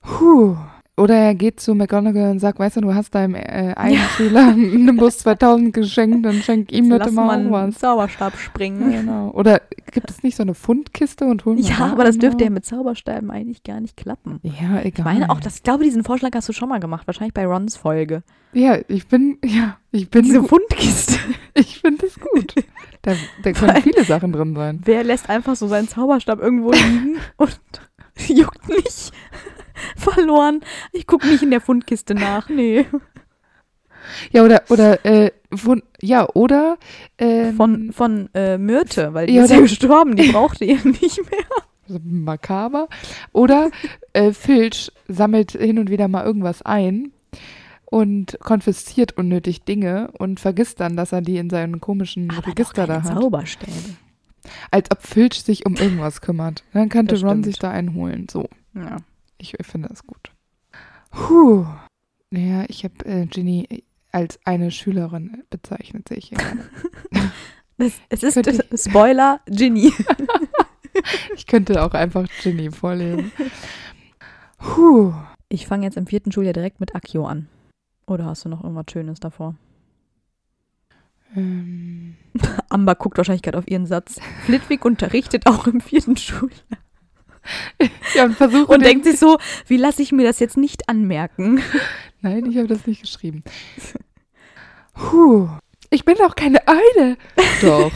Puh. 0.00 0.56
Oder 0.96 1.16
er 1.16 1.34
geht 1.34 1.58
zu 1.58 1.74
McGonagall 1.74 2.30
und 2.30 2.38
sagt, 2.38 2.60
weißt 2.60 2.76
du, 2.76 2.82
du 2.82 2.94
hast 2.94 3.14
deinem 3.16 3.34
äh, 3.34 3.74
einen 3.74 3.94
Ja. 3.94 4.00
Schüler 4.16 4.40
einen 4.48 4.84
Nimbus 4.84 5.18
2000 5.18 5.72
geschenkt, 5.74 6.24
dann 6.24 6.34
schenk 6.34 6.70
ihm 6.70 6.88
bitte 6.88 7.10
mal 7.10 7.26
auch 7.28 7.32
einen 7.32 7.50
was. 7.50 7.78
Zauberstab 7.78 8.36
springen. 8.38 8.92
genau. 8.92 9.30
Oder 9.30 9.60
gibt 9.90 10.08
es 10.10 10.22
nicht 10.22 10.36
so 10.36 10.44
eine 10.44 10.54
Fundkiste 10.54 11.24
und 11.24 11.44
holen 11.44 11.58
Ja, 11.58 11.86
aber 11.90 12.04
das 12.04 12.18
dürfte 12.18 12.44
ja 12.44 12.50
mit 12.50 12.64
Zauberstäben 12.64 13.32
eigentlich 13.32 13.64
gar 13.64 13.80
nicht 13.80 13.96
klappen. 13.96 14.38
Ja, 14.44 14.80
egal. 14.82 14.86
Ich 14.86 14.98
meine 15.04 15.30
auch, 15.30 15.40
das, 15.40 15.56
ich 15.56 15.62
glaube, 15.64 15.82
diesen 15.82 16.04
Vorschlag 16.04 16.30
hast 16.34 16.48
du 16.48 16.52
schon 16.52 16.68
mal 16.68 16.78
gemacht, 16.78 17.08
wahrscheinlich 17.08 17.34
bei 17.34 17.44
Rons 17.44 17.76
Folge. 17.76 18.22
Ja, 18.52 18.78
ich 18.86 19.08
bin, 19.08 19.38
ja, 19.44 19.78
ich 19.90 20.08
bin, 20.10 20.22
Diese. 20.22 20.44
Fundkiste. 20.44 21.18
ich 21.54 21.80
finde 21.80 22.06
es 22.06 22.14
gut. 22.20 22.54
Da, 23.02 23.14
da 23.42 23.50
können 23.52 23.82
viele 23.82 24.04
Sachen 24.04 24.30
drin 24.30 24.54
sein. 24.54 24.80
Wer 24.84 25.02
lässt 25.02 25.28
einfach 25.28 25.56
so 25.56 25.66
seinen 25.66 25.88
Zauberstab 25.88 26.38
irgendwo 26.38 26.70
liegen 26.70 27.16
und 27.36 27.58
juckt 28.28 28.68
nicht? 28.68 29.10
Verloren. 29.96 30.60
Ich 30.92 31.06
gucke 31.06 31.26
nicht 31.26 31.42
in 31.42 31.50
der 31.50 31.60
Fundkiste 31.60 32.14
nach. 32.14 32.48
Nee. 32.48 32.86
Ja, 34.32 34.42
oder, 34.44 34.62
oder, 34.68 35.04
äh, 35.06 35.30
Fund, 35.54 35.82
ja, 36.00 36.28
oder, 36.34 36.76
ähm, 37.16 37.56
Von, 37.56 37.92
von 37.92 38.28
äh, 38.34 38.58
Myrte, 38.58 39.14
weil 39.14 39.26
die 39.28 39.34
Ja, 39.34 39.44
ist 39.44 39.50
ja 39.50 39.60
gestorben, 39.60 40.14
die 40.16 40.30
brauchte 40.30 40.64
ihr 40.66 40.76
nicht 40.84 41.18
mehr. 41.30 41.40
also 41.88 41.98
makaber. 42.04 42.88
Oder 43.32 43.70
äh, 44.12 44.32
Filch 44.32 44.92
sammelt 45.08 45.52
hin 45.52 45.78
und 45.78 45.88
wieder 45.90 46.08
mal 46.08 46.24
irgendwas 46.24 46.60
ein 46.62 47.12
und 47.86 48.38
konfisziert 48.40 49.16
unnötig 49.16 49.62
Dinge 49.62 50.10
und 50.18 50.38
vergisst 50.38 50.80
dann, 50.80 50.96
dass 50.96 51.12
er 51.12 51.22
die 51.22 51.38
in 51.38 51.48
seinem 51.48 51.80
komischen 51.80 52.30
Register 52.30 52.86
da 52.86 53.02
hat. 53.04 53.18
Zauberstäbe. 53.18 53.72
Als 54.70 54.90
ob 54.90 55.00
Filch 55.02 55.42
sich 55.42 55.64
um 55.64 55.76
irgendwas 55.76 56.20
kümmert. 56.20 56.62
Dann 56.74 56.90
könnte 56.90 57.18
Ron 57.22 57.42
sich 57.42 57.58
da 57.58 57.70
einholen. 57.70 58.26
So, 58.30 58.48
Ja. 58.74 58.98
Ich 59.38 59.54
finde 59.62 59.88
das 59.88 60.06
gut. 60.06 60.32
Puh. 61.10 61.66
Naja, 62.30 62.64
ich 62.68 62.84
habe 62.84 63.04
äh, 63.04 63.26
Ginny 63.26 63.84
als 64.12 64.38
eine 64.44 64.70
Schülerin 64.70 65.44
bezeichnet, 65.50 66.08
sehe 66.08 66.18
ich. 66.18 66.32
Es, 67.78 68.00
es 68.08 68.22
ist 68.22 68.34
Könnte 68.34 68.64
Spoiler, 68.76 69.40
Ginny. 69.46 69.92
Ich 71.34 71.48
könnte 71.48 71.82
auch 71.82 71.92
einfach 71.92 72.24
Ginny 72.40 72.70
vorlesen. 72.70 73.32
Puh. 74.58 75.12
Ich 75.48 75.66
fange 75.66 75.84
jetzt 75.84 75.96
im 75.96 76.06
vierten 76.06 76.30
Schuljahr 76.30 76.52
direkt 76.52 76.78
mit 76.78 76.94
Akio 76.94 77.26
an. 77.26 77.48
Oder 78.06 78.26
hast 78.26 78.44
du 78.44 78.48
noch 78.48 78.62
irgendwas 78.62 78.86
Schönes 78.92 79.18
davor? 79.18 79.56
Ähm, 81.36 82.16
Amber 82.68 82.94
guckt 82.94 83.18
wahrscheinlich 83.18 83.42
gerade 83.42 83.58
auf 83.58 83.68
ihren 83.68 83.86
Satz. 83.86 84.20
Flitwick 84.44 84.84
unterrichtet 84.84 85.46
auch 85.46 85.66
im 85.66 85.80
vierten 85.80 86.16
Schuljahr. 86.16 86.78
Ja, 88.14 88.24
und 88.24 88.36
versuche 88.36 88.72
Und 88.72 88.80
den- 88.80 88.88
denkt 89.02 89.04
sich 89.04 89.18
so, 89.18 89.38
wie 89.66 89.76
lasse 89.76 90.02
ich 90.02 90.12
mir 90.12 90.24
das 90.26 90.38
jetzt 90.40 90.56
nicht 90.56 90.88
anmerken? 90.88 91.62
Nein, 92.20 92.46
ich 92.46 92.56
habe 92.56 92.68
das 92.68 92.86
nicht 92.86 93.02
geschrieben. 93.02 93.42
Puh. 94.94 95.48
Ich 95.90 96.04
bin 96.04 96.16
doch 96.16 96.34
keine 96.34 96.60
Eule. 96.66 97.16
Doch. 97.60 97.92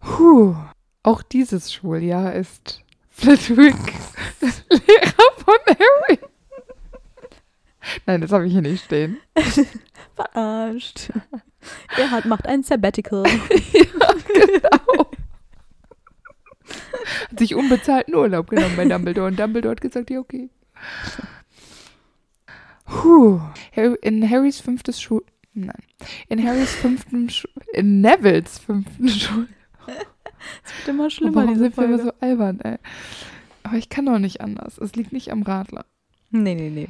Puh. 0.00 0.54
Auch 1.02 1.22
dieses 1.22 1.72
Schuljahr 1.72 2.34
ist 2.34 2.82
Flitwick 3.10 3.74
Lehrer 4.40 5.32
von 5.44 5.56
Harry. 5.66 6.18
Nein, 8.06 8.20
das 8.20 8.32
habe 8.32 8.46
ich 8.46 8.52
hier 8.52 8.62
nicht 8.62 8.84
stehen. 8.84 9.18
Verarscht. 10.14 11.10
Er 11.96 12.10
hat, 12.10 12.24
macht 12.26 12.46
ein 12.46 12.62
Sabbatical. 12.62 13.24
ja, 13.72 14.14
genau. 14.34 15.07
Hat 17.30 17.38
sich 17.38 17.54
unbezahlten 17.54 18.14
Urlaub 18.14 18.50
genommen 18.50 18.76
bei 18.76 18.84
Dumbledore 18.84 19.28
und 19.28 19.38
Dumbledore 19.38 19.72
hat 19.72 19.80
gesagt, 19.80 20.10
ja, 20.10 20.18
okay. 20.20 20.50
Puh. 22.84 23.40
In 24.02 24.28
Harrys 24.28 24.60
fünftes 24.60 25.00
Schul... 25.00 25.24
Nein. 25.54 25.82
In 26.28 26.46
Harrys 26.46 26.74
fünften 26.74 27.28
Schu 27.30 27.48
In 27.72 28.00
Nevils 28.00 28.58
fünften 28.58 29.08
Schul... 29.08 29.48
Es 30.64 30.86
wird 30.86 30.88
immer 30.94 31.10
schlimmer, 31.10 31.36
Warum 31.36 31.48
diese 31.48 31.64
sind 31.64 31.76
wir 31.76 31.84
immer 31.84 31.98
Folge. 31.98 32.14
so 32.20 32.26
albern, 32.26 32.60
ey? 32.60 32.76
Aber 33.64 33.76
ich 33.76 33.88
kann 33.88 34.06
doch 34.06 34.18
nicht 34.18 34.40
anders. 34.40 34.78
Es 34.78 34.94
liegt 34.94 35.12
nicht 35.12 35.32
am 35.32 35.42
Radler. 35.42 35.84
Nee, 36.30 36.54
nee, 36.54 36.70
nee. 36.70 36.88